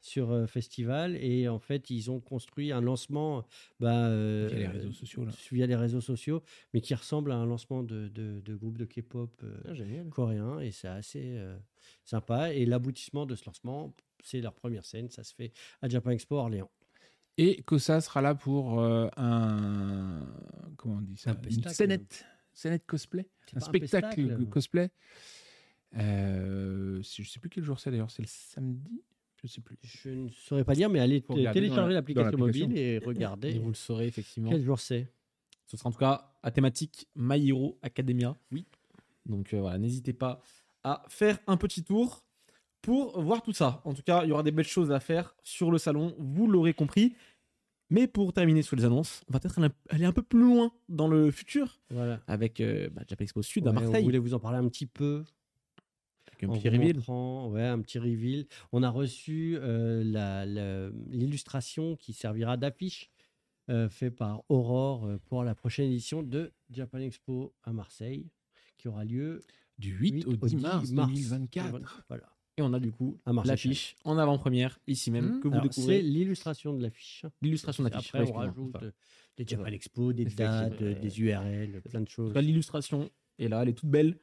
sur 0.00 0.30
euh, 0.30 0.46
festival 0.46 1.16
et 1.16 1.48
en 1.48 1.58
fait 1.58 1.90
ils 1.90 2.10
ont 2.10 2.20
construit 2.20 2.72
un 2.72 2.80
lancement 2.80 3.44
bah, 3.80 4.06
euh, 4.06 4.48
Via 4.48 4.58
les 4.58 4.66
réseaux 4.68 4.92
sociaux, 4.92 5.24
là. 5.24 5.32
via 5.52 5.66
les 5.66 5.74
réseaux 5.76 6.00
sociaux, 6.00 6.42
mais 6.72 6.80
qui 6.80 6.94
ressemble 6.94 7.32
à 7.32 7.36
un 7.36 7.46
lancement 7.46 7.82
de, 7.82 8.08
de, 8.08 8.40
de 8.40 8.54
groupe 8.54 8.78
de 8.78 8.84
K-pop 8.84 9.30
euh, 9.42 9.56
Ah, 9.68 10.10
coréen 10.10 10.60
et 10.60 10.70
c'est 10.70 10.88
assez 10.88 11.22
euh, 11.36 11.58
sympa. 12.04 12.52
Et 12.54 12.64
l'aboutissement 12.64 13.26
de 13.26 13.34
ce 13.34 13.44
lancement, 13.46 13.94
c'est 14.22 14.40
leur 14.40 14.54
première 14.54 14.84
scène, 14.84 15.10
ça 15.10 15.24
se 15.24 15.34
fait 15.34 15.52
à 15.82 15.88
Japan 15.88 16.10
Expo 16.10 16.36
Orléans. 16.36 16.70
Et 17.36 17.62
Kosa 17.62 18.00
sera 18.00 18.20
là 18.20 18.34
pour 18.34 18.80
euh, 18.80 19.08
un. 19.16 20.26
Comment 20.76 20.96
on 20.96 21.00
dit 21.00 21.16
ça? 21.16 21.30
Un 21.30 21.34
Une 21.34 21.50
spectacle. 21.50 21.74
scénette. 21.76 22.26
Scénette 22.52 22.86
cosplay? 22.86 23.28
Un 23.54 23.60
spectacle 23.60 24.46
cosplay? 24.46 24.90
Euh, 25.96 27.00
je 27.02 27.22
sais 27.22 27.38
plus 27.40 27.48
quel 27.48 27.62
jour 27.64 27.78
c'est 27.78 27.90
d'ailleurs. 27.90 28.10
C'est 28.10 28.22
le 28.22 28.28
samedi? 28.28 29.02
Je 29.42 29.46
sais 29.46 29.60
plus. 29.60 29.76
Je 29.82 30.10
ne 30.10 30.28
saurais 30.30 30.64
pas 30.64 30.74
dire, 30.74 30.90
mais 30.90 30.98
allez 31.00 31.24
regarder 31.28 31.60
télécharger 31.60 31.90
la- 31.90 32.00
l'application 32.00 32.38
mobile 32.38 32.76
et 32.76 32.94
Et 32.94 32.98
regardez 32.98 33.58
vous 33.58 33.68
le 33.68 33.74
saurez 33.74 34.06
effectivement. 34.06 34.50
quel 34.50 34.62
jour 34.64 34.80
c'est? 34.80 35.06
Ce 35.66 35.76
sera 35.76 35.88
en 35.88 35.92
tout 35.92 35.98
cas 35.98 36.32
à 36.42 36.50
thématique 36.50 37.06
My 37.14 37.48
Hero 37.48 37.78
Academia. 37.82 38.36
Oui. 38.50 38.66
Donc 39.26 39.54
euh, 39.54 39.60
voilà, 39.60 39.78
n'hésitez 39.78 40.12
pas 40.12 40.42
à 40.82 41.04
faire 41.08 41.38
un 41.46 41.56
petit 41.56 41.84
tour 41.84 42.24
pour 42.82 43.20
voir 43.20 43.42
tout 43.42 43.52
ça. 43.52 43.80
En 43.84 43.92
tout 43.94 44.02
cas, 44.02 44.24
il 44.24 44.28
y 44.30 44.32
aura 44.32 44.42
des 44.42 44.50
belles 44.52 44.64
choses 44.66 44.90
à 44.90 44.98
faire 45.00 45.36
sur 45.42 45.70
le 45.70 45.78
salon, 45.78 46.14
vous 46.18 46.46
l'aurez 46.48 46.72
compris. 46.74 47.14
Mais 47.90 48.06
pour 48.06 48.32
terminer 48.34 48.62
sur 48.62 48.76
les 48.76 48.84
annonces, 48.84 49.22
on 49.28 49.32
va 49.32 49.40
peut-être 49.40 49.58
aller- 49.88 50.04
un 50.04 50.12
peu 50.12 50.22
plus 50.22 50.40
loin 50.40 50.72
dans 50.90 51.08
le 51.08 51.30
futur 51.30 51.80
Voilà. 51.90 52.20
avec 52.26 52.60
euh, 52.60 52.90
bah, 52.90 53.02
Japan 53.08 53.24
Expo 53.24 53.42
Sud 53.42 53.66
à 53.66 53.70
Ouais, 53.70 53.78
On 53.78 53.80
Marseille. 53.82 54.04
voulait 54.04 54.18
vous 54.18 54.34
en 54.34 54.38
parler 54.40 54.58
un 54.58 54.68
petit 54.68 54.86
peu. 54.86 55.24
Un 56.46 56.50
petit 56.50 56.68
reveal. 56.68 56.98
ouais, 57.08 57.62
un 57.66 57.80
petit 57.80 57.98
reveal. 57.98 58.46
On 58.72 58.82
a 58.82 58.90
reçu 58.90 59.56
euh, 59.60 60.90
l'illustration 61.10 61.96
qui 61.96 62.12
servira 62.12 62.56
d'affiche 62.56 63.10
euh, 63.70 63.88
fait 63.88 64.10
par 64.10 64.42
Aurore 64.48 65.06
euh, 65.06 65.18
pour 65.26 65.44
la 65.44 65.54
prochaine 65.54 65.86
édition 65.90 66.22
de 66.22 66.52
Japan 66.70 66.98
Expo 67.00 67.54
à 67.64 67.72
Marseille, 67.72 68.30
qui 68.78 68.88
aura 68.88 69.04
lieu 69.04 69.42
Du 69.78 69.90
8 69.92 70.26
au 70.26 70.34
10 70.34 70.56
mars 70.56 70.90
2024. 70.92 72.04
Voilà. 72.08 72.24
Et 72.56 72.62
on 72.62 72.72
a 72.72 72.80
du 72.80 72.90
coup 72.90 73.16
À 73.24 73.32
Marseille. 73.32 73.50
l'affiche 73.52 73.94
en 74.04 74.18
avant-première 74.18 74.80
ici 74.88 75.10
même 75.12 75.36
Mmh. 75.36 75.40
que 75.40 75.48
vous 75.48 75.54
Alors, 75.54 75.68
découvrez. 75.68 75.96
C'est 75.98 76.02
l'illustration 76.02 76.72
de 76.74 76.82
l'affiche. 76.82 77.24
L'illustration 77.40 77.84
d'affiche. 77.84 78.12
Après, 78.14 78.28
on 78.28 78.32
rajoute 78.34 78.74
Enfin, 78.74 78.90
des 79.36 79.46
Japan. 79.46 79.66
Expo, 79.66 80.12
des 80.12 80.24
dates, 80.24 80.82
des 80.82 81.20
URL, 81.20 81.80
plein 81.82 82.00
de 82.00 82.08
choses. 82.08 82.34
l'illustration 82.34 83.08
est 83.38 83.46
là, 83.48 83.62
elle 83.62 83.68
est 83.68 83.74
toute 83.74 83.88
belle. 83.90 84.18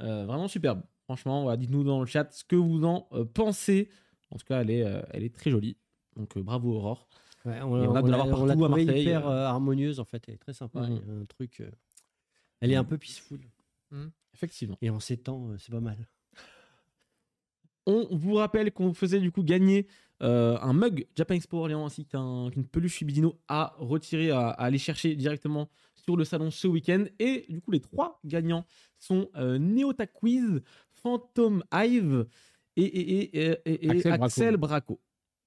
Euh, 0.00 0.24
vraiment 0.26 0.46
superbe. 0.48 0.82
Franchement, 1.10 1.42
voilà, 1.42 1.56
dites-nous 1.56 1.82
dans 1.82 1.98
le 1.98 2.06
chat 2.06 2.32
ce 2.32 2.44
que 2.44 2.54
vous 2.54 2.84
en 2.84 3.08
euh, 3.14 3.24
pensez 3.24 3.90
En 4.30 4.36
tout 4.38 4.44
cas, 4.46 4.60
elle 4.60 4.70
est, 4.70 4.84
euh, 4.84 5.02
elle 5.10 5.24
est 5.24 5.34
très 5.34 5.50
jolie. 5.50 5.76
Donc 6.14 6.36
euh, 6.36 6.40
bravo 6.44 6.72
Aurore. 6.72 7.08
Ouais, 7.44 7.60
on, 7.62 7.72
on 7.72 7.94
a 7.96 8.02
de 8.02 8.10
l'a- 8.12 8.18
l'avoir 8.18 8.42
on 8.42 8.44
l'a 8.46 8.54
partout 8.54 8.74
à 8.74 8.80
hyper 8.80 9.26
euh. 9.26 9.46
harmonieuse 9.46 9.98
en 9.98 10.04
fait. 10.04 10.22
Elle 10.28 10.34
est 10.34 10.38
très 10.38 10.52
sympa. 10.52 10.82
Un 10.82 11.24
truc. 11.24 11.62
euh, 11.62 11.70
Elle 12.60 12.70
est 12.70 12.76
un 12.76 12.84
peu 12.84 12.96
peaceful. 12.96 13.40
Effectivement. 14.34 14.78
Et 14.82 14.90
en 14.90 15.00
ces 15.00 15.16
temps, 15.16 15.48
euh, 15.48 15.56
c'est 15.58 15.72
pas 15.72 15.80
mal. 15.80 15.98
On 17.86 18.06
vous 18.12 18.34
rappelle 18.34 18.70
qu'on 18.70 18.86
vous 18.86 18.94
faisait 18.94 19.18
du 19.18 19.32
coup 19.32 19.42
gagner 19.42 19.88
euh, 20.22 20.58
un 20.60 20.72
mug 20.72 21.06
Japan 21.16 21.34
Expo 21.34 21.58
Orléans 21.58 21.86
ainsi 21.86 22.04
qu'un- 22.04 22.50
qu'une 22.50 22.64
peluche 22.66 22.96
Shibidino 22.98 23.38
à 23.48 23.74
retirer, 23.78 24.30
à, 24.30 24.48
à 24.50 24.64
aller 24.64 24.78
chercher 24.78 25.14
directement 25.16 25.68
sur 25.94 26.16
le 26.16 26.24
salon 26.24 26.50
ce 26.50 26.66
week-end. 26.66 27.04
Et 27.18 27.46
du 27.48 27.60
coup, 27.60 27.70
les 27.70 27.80
trois 27.80 28.20
gagnants 28.24 28.64
sont 28.98 29.28
euh, 29.36 29.58
Neota 29.58 30.06
Quiz, 30.06 30.62
Phantom 31.02 31.62
Hive 31.72 32.26
et, 32.76 32.82
et- 32.84 33.38
et- 33.50 33.58
et- 33.64 33.86
et 33.86 33.90
Axel 33.90 34.10
Braco. 34.12 34.24
Axel 34.24 34.56
Braco. 34.56 35.00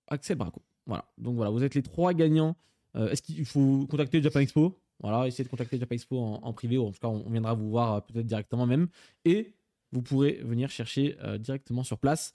Axel 0.07 0.37
Braco. 0.37 0.61
Voilà. 0.85 1.05
Donc 1.17 1.35
voilà, 1.35 1.51
vous 1.51 1.63
êtes 1.63 1.75
les 1.75 1.83
trois 1.83 2.13
gagnants. 2.13 2.55
Euh, 2.95 3.09
Est-ce 3.09 3.21
qu'il 3.21 3.45
faut 3.45 3.87
contacter 3.87 4.21
Japan 4.21 4.39
Expo? 4.41 4.79
Voilà, 4.99 5.27
essayez 5.27 5.43
de 5.43 5.49
contacter 5.49 5.77
Japan 5.79 5.95
Expo 5.95 6.19
en, 6.19 6.35
en 6.43 6.53
privé, 6.53 6.77
ou 6.77 6.85
en 6.87 6.91
tout 6.91 6.99
cas, 6.99 7.07
on, 7.07 7.23
on 7.25 7.29
viendra 7.29 7.53
vous 7.53 7.69
voir 7.69 7.93
euh, 7.95 7.99
peut-être 8.01 8.25
directement 8.27 8.65
même. 8.67 8.87
Et 9.25 9.53
vous 9.91 10.01
pourrez 10.01 10.39
venir 10.43 10.69
chercher 10.69 11.15
euh, 11.23 11.37
directement 11.37 11.83
sur 11.83 11.97
place 11.97 12.33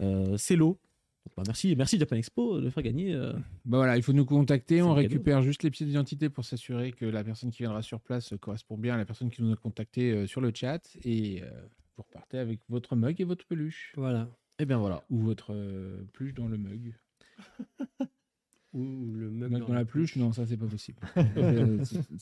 euh, 0.00 0.36
ces 0.36 0.56
lots. 0.56 0.78
Donc, 1.26 1.32
bah, 1.36 1.42
merci, 1.46 1.74
merci 1.74 1.98
Japan 1.98 2.14
Expo 2.16 2.60
de 2.60 2.70
faire 2.70 2.82
gagner. 2.84 3.12
euh, 3.12 3.32
Bah 3.64 3.78
voilà, 3.78 3.96
il 3.96 4.02
faut 4.04 4.12
nous 4.12 4.24
contacter. 4.24 4.80
On 4.80 4.90
cadeau. 4.90 4.94
récupère 5.00 5.42
juste 5.42 5.64
les 5.64 5.70
pièces 5.70 5.88
d'identité 5.88 6.28
pour 6.30 6.44
s'assurer 6.44 6.92
que 6.92 7.04
la 7.04 7.24
personne 7.24 7.50
qui 7.50 7.58
viendra 7.64 7.82
sur 7.82 8.00
place 8.00 8.32
euh, 8.32 8.38
correspond 8.38 8.78
bien 8.78 8.94
à 8.94 8.96
la 8.96 9.04
personne 9.04 9.28
qui 9.30 9.42
nous 9.42 9.52
a 9.52 9.56
contacté 9.56 10.12
euh, 10.12 10.26
sur 10.28 10.40
le 10.40 10.52
chat. 10.54 10.80
Et 11.04 11.42
euh, 11.42 11.50
vous 11.96 12.04
repartez 12.04 12.38
avec 12.38 12.60
votre 12.68 12.94
mug 12.94 13.20
et 13.20 13.24
votre 13.24 13.44
peluche. 13.44 13.92
Voilà. 13.96 14.28
Et 14.60 14.66
bien 14.66 14.78
voilà. 14.78 15.02
Ou 15.10 15.18
votre 15.20 15.52
euh, 15.52 16.06
peluche 16.12 16.34
dans 16.34 16.46
le 16.46 16.58
mug. 16.58 16.94
Ou 18.72 19.14
le 19.14 19.30
mug 19.30 19.66
dans 19.66 19.72
la 19.74 19.84
peluche, 19.84 20.16
non, 20.16 20.32
ça 20.32 20.46
c'est 20.46 20.56
pas 20.56 20.66
possible. 20.66 21.00
Euh, 21.36 21.78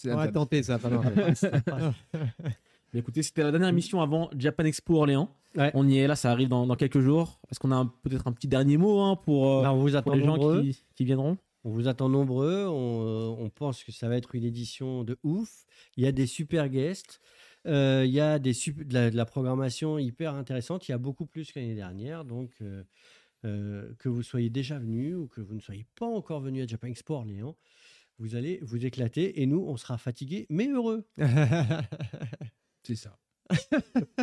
On 0.06 0.16
va 0.16 0.28
tenter 0.28 0.62
ça. 0.62 0.78
pardon. 0.78 1.02
Mais 2.95 3.01
écoutez, 3.01 3.25
c'était 3.25 3.43
la 3.43 3.51
dernière 3.51 3.69
émission 3.69 4.01
avant 4.01 4.31
Japan 4.37 4.65
Expo 4.65 4.99
Orléans. 4.99 5.37
Ouais. 5.57 5.71
On 5.75 5.87
y 5.89 5.99
est 5.99 6.07
là, 6.07 6.15
ça 6.15 6.31
arrive 6.31 6.49
dans, 6.49 6.65
dans 6.65 6.77
quelques 6.77 7.01
jours. 7.01 7.41
Est-ce 7.51 7.59
qu'on 7.59 7.73
a 7.73 7.93
peut-être 8.03 8.29
un 8.29 8.33
petit 8.33 8.47
dernier 8.47 8.77
mot 8.77 9.01
hein, 9.01 9.16
pour, 9.16 9.51
euh, 9.51 9.66
on 9.66 9.77
vous 9.77 10.01
pour 10.01 10.15
les 10.15 10.25
gens 10.25 10.62
qui, 10.62 10.81
qui 10.95 11.05
viendront? 11.05 11.37
On 11.65 11.71
vous 11.71 11.89
attend 11.89 12.09
nombreux. 12.09 12.66
On, 12.69 13.37
on 13.41 13.51
pense 13.51 13.83
que 13.83 13.91
ça 13.91 14.09
va 14.09 14.16
être 14.16 14.35
une 14.37 14.45
édition 14.45 15.03
de 15.03 15.19
ouf. 15.25 15.66
Il 15.97 16.05
y 16.05 16.07
a 16.07 16.12
des 16.12 16.27
super 16.27 16.69
guests. 16.69 17.21
Euh, 17.66 18.05
il 18.07 18.12
y 18.12 18.21
a 18.21 18.39
des 18.39 18.53
de, 18.53 18.95
la, 18.95 19.11
de 19.11 19.16
la 19.16 19.25
programmation 19.25 19.99
hyper 19.99 20.35
intéressante. 20.35 20.89
Il 20.89 20.93
y 20.93 20.95
a 20.95 20.99
beaucoup 20.99 21.27
plus 21.27 21.51
que 21.51 21.59
l'année 21.59 21.75
dernière. 21.75 22.25
Donc, 22.25 22.53
euh, 22.61 22.85
euh, 23.45 23.93
que 23.99 24.09
vous 24.09 24.23
soyez 24.23 24.51
déjà 24.51 24.79
venu 24.79 25.16
ou 25.16 25.27
que 25.27 25.41
vous 25.41 25.55
ne 25.55 25.61
soyez 25.61 25.87
pas 25.99 26.07
encore 26.07 26.41
venu 26.41 26.62
à 26.62 26.66
Japan 26.66 26.87
Expo 26.87 27.15
Orléans, 27.15 27.57
vous 28.19 28.37
allez 28.37 28.61
vous 28.62 28.87
éclater. 28.87 29.43
Et 29.43 29.47
nous, 29.47 29.65
on 29.66 29.77
sera 29.77 29.99
fatigués 29.99 30.47
mais 30.49 30.69
heureux. 30.69 31.05
C'est 32.86 32.97
ça. 32.97 33.16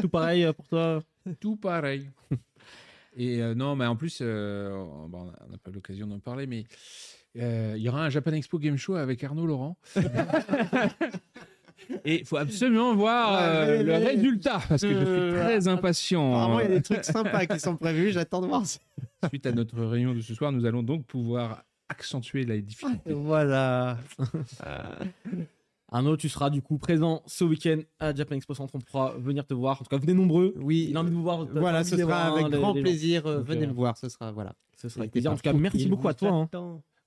Tout 0.02 0.10
pareil 0.10 0.44
euh, 0.46 0.54
pour 0.54 0.68
toi 0.68 1.02
Tout 1.40 1.56
pareil. 1.58 2.10
Et 3.18 3.42
euh, 3.42 3.54
non, 3.56 3.76
mais 3.76 3.86
en 3.86 3.96
plus, 3.96 4.20
euh, 4.22 4.72
on 4.72 5.08
bon, 5.10 5.32
on 5.46 5.52
n'a 5.52 5.58
pas 5.58 5.72
l'occasion 5.72 6.08
d'en 6.08 6.20
parler, 6.20 6.48
mais 6.48 6.64
euh, 7.38 7.74
il 7.76 7.82
y 7.84 7.90
aura 7.90 8.06
un 8.06 8.10
Japan 8.10 8.32
Expo 8.34 8.58
Game 8.60 8.78
Show 8.78 8.96
avec 8.96 9.24
Arnaud 9.24 9.46
Laurent. 9.46 9.78
Et 12.06 12.20
il 12.20 12.26
faut 12.26 12.38
absolument 12.38 12.94
voir 12.96 13.38
euh, 13.42 13.66
mais- 13.66 13.84
le 13.84 13.92
mais- 13.92 13.98
résultat, 13.98 14.62
parce 14.70 14.82
que 14.84 14.94
je 14.94 15.00
suis 15.06 15.32
très 15.42 15.68
impatient. 15.68 16.32
Apparemment, 16.32 16.60
il 16.60 16.64
y 16.64 16.72
a 16.72 16.76
des 16.78 16.82
trucs 16.82 17.04
sympas 17.04 17.48
qui 17.48 17.60
sont 17.60 17.76
prévus. 17.76 18.12
J'attends 18.12 18.42
de 18.42 18.48
voir. 18.48 18.64
Suite 19.28 19.46
à 19.48 19.52
notre 19.52 19.84
réunion 19.84 20.14
de 20.14 20.22
ce 20.22 20.34
soir, 20.36 20.52
nous 20.52 20.66
allons 20.66 20.84
donc 20.84 21.06
pouvoir 21.06 21.64
accentuer 21.90 22.46
la 22.46 22.58
difficulté. 22.60 23.12
Voilà. 23.14 23.98
Arnaud, 25.94 26.16
tu 26.16 26.30
seras 26.30 26.50
du 26.50 26.62
coup 26.62 26.78
présent 26.78 27.22
ce 27.26 27.44
week-end 27.44 27.80
à 28.00 28.16
Japan 28.16 28.36
Expo 28.36 28.54
Centre. 28.54 28.74
On 28.76 28.80
pourra 28.80 29.14
venir 29.18 29.46
te 29.46 29.54
voir. 29.54 29.76
En 29.82 29.84
tout 29.84 29.90
cas, 29.90 29.98
venez 29.98 30.14
nombreux. 30.14 30.54
Oui. 30.58 30.88
Il 30.90 30.96
a 30.96 31.02
envie 31.02 31.10
de 31.10 31.16
vous 31.16 31.22
voir. 31.22 31.46
t'as 31.54 31.60
Voilà, 31.60 31.84
ce 31.84 31.98
sera 31.98 32.32
avec 32.34 32.48
grand 32.48 32.74
plaisir. 32.74 33.28
euh, 33.28 33.42
Venez 33.42 33.64
euh, 33.64 33.68
le 33.68 33.74
voir. 33.74 33.98
Ce 33.98 34.08
sera 34.08 34.32
voilà. 34.32 34.54
Ce 34.78 34.88
sera 34.88 35.02
avec 35.02 35.12
plaisir. 35.12 35.32
En 35.32 35.36
tout 35.36 35.42
cas, 35.42 35.52
merci 35.54 35.88
beaucoup 35.88 36.08
à 36.08 36.14
toi. 36.14 36.48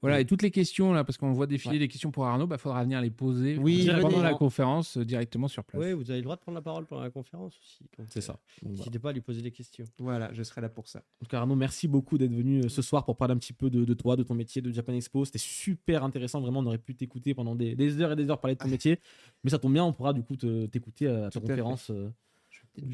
Voilà, 0.05 0.21
et 0.21 0.25
toutes 0.27 0.43
les 0.43 0.51
questions, 0.51 0.93
là, 0.93 1.03
parce 1.03 1.17
qu'on 1.19 1.33
voit 1.33 1.47
défiler 1.47 1.75
Ouais. 1.75 1.79
des 1.79 1.89
questions 1.89 2.11
pour 2.11 2.27
Arnaud, 2.27 2.47
il 2.51 2.59
faudra 2.59 2.83
venir 2.85 3.01
les 3.01 3.11
poser 3.11 3.57
Oui, 3.59 3.89
euh, 3.89 4.01
pendant 4.01 4.23
la 4.23 4.35
conférence 4.35 4.99
euh, 4.99 5.05
directement 5.05 5.49
sur 5.49 5.65
place. 5.65 5.83
Oui, 5.83 5.93
vous 5.95 6.11
avez 6.11 6.21
le 6.21 6.25
droit 6.25 6.37
de 6.37 6.41
prendre 6.43 6.57
la 6.57 6.63
parole 6.63 6.85
pendant 6.87 7.03
la 7.03 7.11
conférence 7.11 7.59
aussi. 7.59 7.85
C'est 8.09 8.19
euh, 8.19 8.21
ça. 8.21 8.33
Donc, 8.35 8.41
voilà. 8.63 8.77
N'hésitez 8.77 8.99
pas 8.99 9.09
à 9.11 9.13
lui 9.13 9.21
poser 9.23 9.41
des 9.41 9.51
questions. 9.51 9.85
Voilà, 9.99 10.33
je 10.33 10.43
serai 10.43 10.61
là 10.61 10.69
pour 10.69 10.89
ça. 10.89 10.99
En 11.21 11.25
tout 11.25 11.31
cas, 11.31 11.39
Arnaud, 11.39 11.55
merci 11.57 11.89
beaucoup 11.89 12.19
d'être 12.19 12.35
venu 12.35 12.61
euh, 12.65 12.69
ce 12.69 12.83
soir 12.83 13.05
pour 13.05 13.17
parler 13.17 13.33
un 13.35 13.39
petit 13.39 13.55
peu 13.55 13.71
de, 13.71 13.85
de 13.85 13.95
toi, 13.95 14.15
de 14.17 14.23
ton 14.23 14.35
métier, 14.35 14.61
de 14.61 14.71
Japan 14.71 14.93
Expo. 14.93 15.25
C'était 15.25 15.39
super 15.39 16.05
intéressant. 16.05 16.41
Vraiment, 16.41 16.61
on 16.61 16.67
aurait 16.67 16.79
pu 16.79 16.95
t'écouter 16.95 17.33
pendant 17.35 17.55
des, 17.55 17.75
des 17.75 18.01
heures 18.01 18.13
et 18.13 18.17
des 18.17 18.29
heures 18.29 18.41
parler 18.41 18.57
de 18.57 18.61
ton 18.61 18.69
métier. 18.79 19.01
Mais 19.43 19.51
ça 19.51 19.59
tombe 19.59 19.73
bien, 19.73 19.85
on 19.85 19.93
pourra 19.93 20.13
du 20.13 20.23
coup 20.23 20.37
te- 20.37 20.67
t'écouter 20.67 21.07
à 21.09 21.31
ta 21.31 21.39
à 21.41 21.43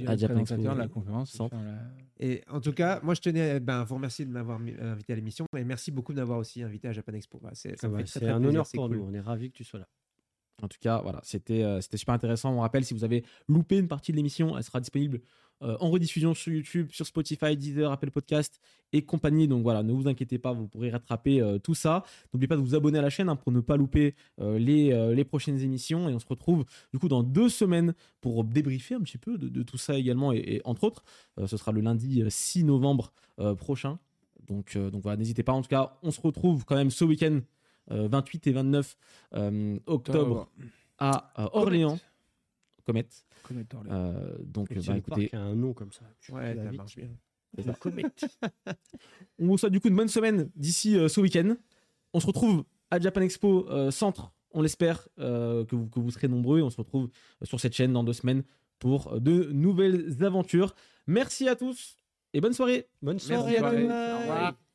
À 0.07 0.16
Japan 0.16 0.39
Expo, 0.40 0.74
la 0.74 0.89
conférence. 0.89 1.31
centre. 1.31 1.57
faire 1.57 1.65
la- 1.65 1.90
Et 2.19 2.43
en 2.48 2.61
tout 2.61 2.73
cas, 2.73 3.01
moi, 3.02 3.15
je 3.15 3.20
tenais 3.20 3.57
eh 3.57 3.61
ben, 3.61 3.81
à 3.81 3.85
vous 3.85 3.94
remercier 3.94 4.27
de 4.27 4.31
m'avoir 4.31 4.59
invité 4.61 5.12
à 5.12 5.16
l'émission 5.16 5.47
et 5.57 5.65
merci 5.65 5.90
beaucoup 5.90 6.12
de 6.12 6.19
m'avoir 6.19 6.39
aussi 6.39 6.62
invité 6.62 6.89
à 6.89 6.93
Japan 6.93 7.12
Expo. 7.15 7.39
Voilà, 7.40 7.55
c'est 7.55 7.78
ça 7.81 7.86
Ah 7.86 7.89
me 7.90 7.97
bah, 7.98 8.02
c'est 8.07 8.28
un 8.28 8.44
honneur 8.44 8.66
c'est 8.66 8.77
pour 8.77 8.89
cool. 8.89 8.98
nous. 8.98 9.05
On 9.05 9.15
est 9.15 9.20
ravis 9.20 9.51
que 9.51 9.57
tu 9.57 9.65
sois 9.65 9.81
là. 9.81 9.89
En 10.62 10.69
tout 10.69 10.77
cas, 10.78 11.01
voilà, 11.01 11.20
c'était 11.23 11.62
euh, 11.62 11.81
c'était 11.81 11.97
super 11.97 12.12
intéressant. 12.12 12.52
On 12.52 12.61
rappelle, 12.61 12.85
si 12.85 12.93
vous 12.93 13.05
avez 13.05 13.24
loupé 13.48 13.78
une 13.78 13.89
partie 13.89 14.12
de 14.12 14.16
l'émission, 14.19 14.59
elle 14.59 14.65
sera 14.65 14.81
disponible 14.81 15.23
euh, 15.62 15.77
en 15.81 15.91
rediffusion 15.91 16.35
sur 16.35 16.53
YouTube, 16.53 16.89
sur 16.91 17.07
Spotify, 17.07 17.57
Deezer, 17.57 17.91
Apple 17.91 18.11
Podcast 18.11 18.61
et 18.93 19.03
compagnie. 19.03 19.49
Donc 19.49 19.62
voilà, 19.62 19.82
ne 19.82 19.93
vous 19.93 20.09
inquiétez 20.09 20.39
pas, 20.39 20.53
vous 20.53 20.66
pourrez 20.66 20.91
rattraper 20.91 21.41
euh, 21.41 21.59
tout 21.59 21.74
ça. 21.74 22.05
N'oubliez 22.32 22.49
pas 22.49 22.57
de 22.57 22.61
vous 22.61 22.74
abonner 22.74 22.99
à 22.99 23.03
la 23.03 23.11
chaîne 23.11 23.28
hein, 23.28 23.37
pour 23.37 23.53
ne 23.53 23.61
pas 23.61 23.77
louper 23.77 24.15
euh, 24.41 24.59
les, 24.59 25.15
les 25.15 25.24
prochaines 25.24 25.61
émissions. 25.61 26.09
Et 26.09 26.15
on 26.15 26.19
se 26.19 26.27
retrouve 26.27 26.65
du 26.93 26.99
coup 26.99 27.09
dans 27.09 27.23
deux 27.23 27.49
semaines 27.49 27.95
pour 28.20 28.45
débriefer 28.45 28.95
un 28.95 29.01
petit 29.01 29.19
peu 29.19 29.39
de, 29.39 29.49
de 29.49 29.62
tout 29.62 29.78
ça 29.78 29.99
également. 29.99 30.32
Et, 30.32 30.39
et 30.39 30.61
entre 30.65 30.85
autres, 30.85 31.05
ce 31.47 31.57
sera 31.57 31.73
le 31.73 31.81
lundi 31.81 32.23
euh, 32.23 32.31
6 32.31 32.65
novembre 32.65 33.12
prochain. 33.57 33.99
Donc, 34.49 34.77
donc 34.77 35.03
voilà, 35.03 35.16
n'hésitez 35.16 35.43
pas. 35.43 35.53
En 35.53 35.62
tout 35.62 35.69
cas, 35.69 35.97
on 36.03 36.11
se 36.11 36.20
retrouve 36.20 36.65
quand 36.65 36.77
même 36.77 36.91
ce 36.91 37.05
week-end, 37.05 37.41
euh, 37.91 38.09
28 38.09 38.47
et 38.47 38.53
29 38.53 38.97
euh, 39.35 39.78
octobre 39.87 40.49
à 40.99 41.32
Orléans. 41.55 41.99
Comet. 42.85 43.07
Euh, 43.90 44.36
donc, 44.40 44.73
bah, 44.73 44.97
écoutez, 44.97 45.28
parc 45.28 45.35
a 45.35 45.40
un 45.40 45.55
nom 45.55 45.73
comme 45.73 45.93
ça. 45.93 46.05
Ouais, 46.31 46.55
ça 46.55 46.73
marche 46.73 46.97
bien. 46.97 47.09
Comet. 47.81 48.05
on 49.39 49.47
vous 49.47 49.59
souhaite 49.59 49.73
du 49.73 49.81
coup 49.81 49.89
une 49.89 49.97
bonne 49.97 50.09
semaine 50.09 50.51
d'ici 50.55 50.97
euh, 50.97 51.09
ce 51.09 51.20
week-end. 51.20 51.57
On 52.12 52.20
se 52.20 52.27
retrouve 52.27 52.65
à 52.90 52.98
Japan 52.98 53.23
Expo 53.23 53.69
euh, 53.69 53.90
Centre. 53.90 54.32
On 54.52 54.62
l'espère 54.62 55.09
euh, 55.19 55.65
que, 55.65 55.77
vous, 55.77 55.89
que 55.89 56.01
vous 56.01 56.11
serez 56.11 56.28
nombreux. 56.28 56.61
Et 56.61 56.62
on 56.62 56.70
se 56.70 56.77
retrouve 56.77 57.11
sur 57.43 57.61
cette 57.61 57.74
chaîne 57.74 57.93
dans 57.93 58.05
deux 58.05 58.12
semaines 58.12 58.43
pour 58.78 59.20
de 59.20 59.51
nouvelles 59.52 60.23
aventures. 60.23 60.74
Merci 61.07 61.48
à 61.48 61.57
tous 61.57 61.97
et 62.32 62.40
bonne 62.40 62.52
soirée. 62.52 62.89
Bonne 63.02 63.15
Merci, 63.15 63.28
soirée 63.28 63.57
à 63.57 63.61
soirée. 63.61 63.85
Au 63.85 64.19
revoir. 64.20 64.70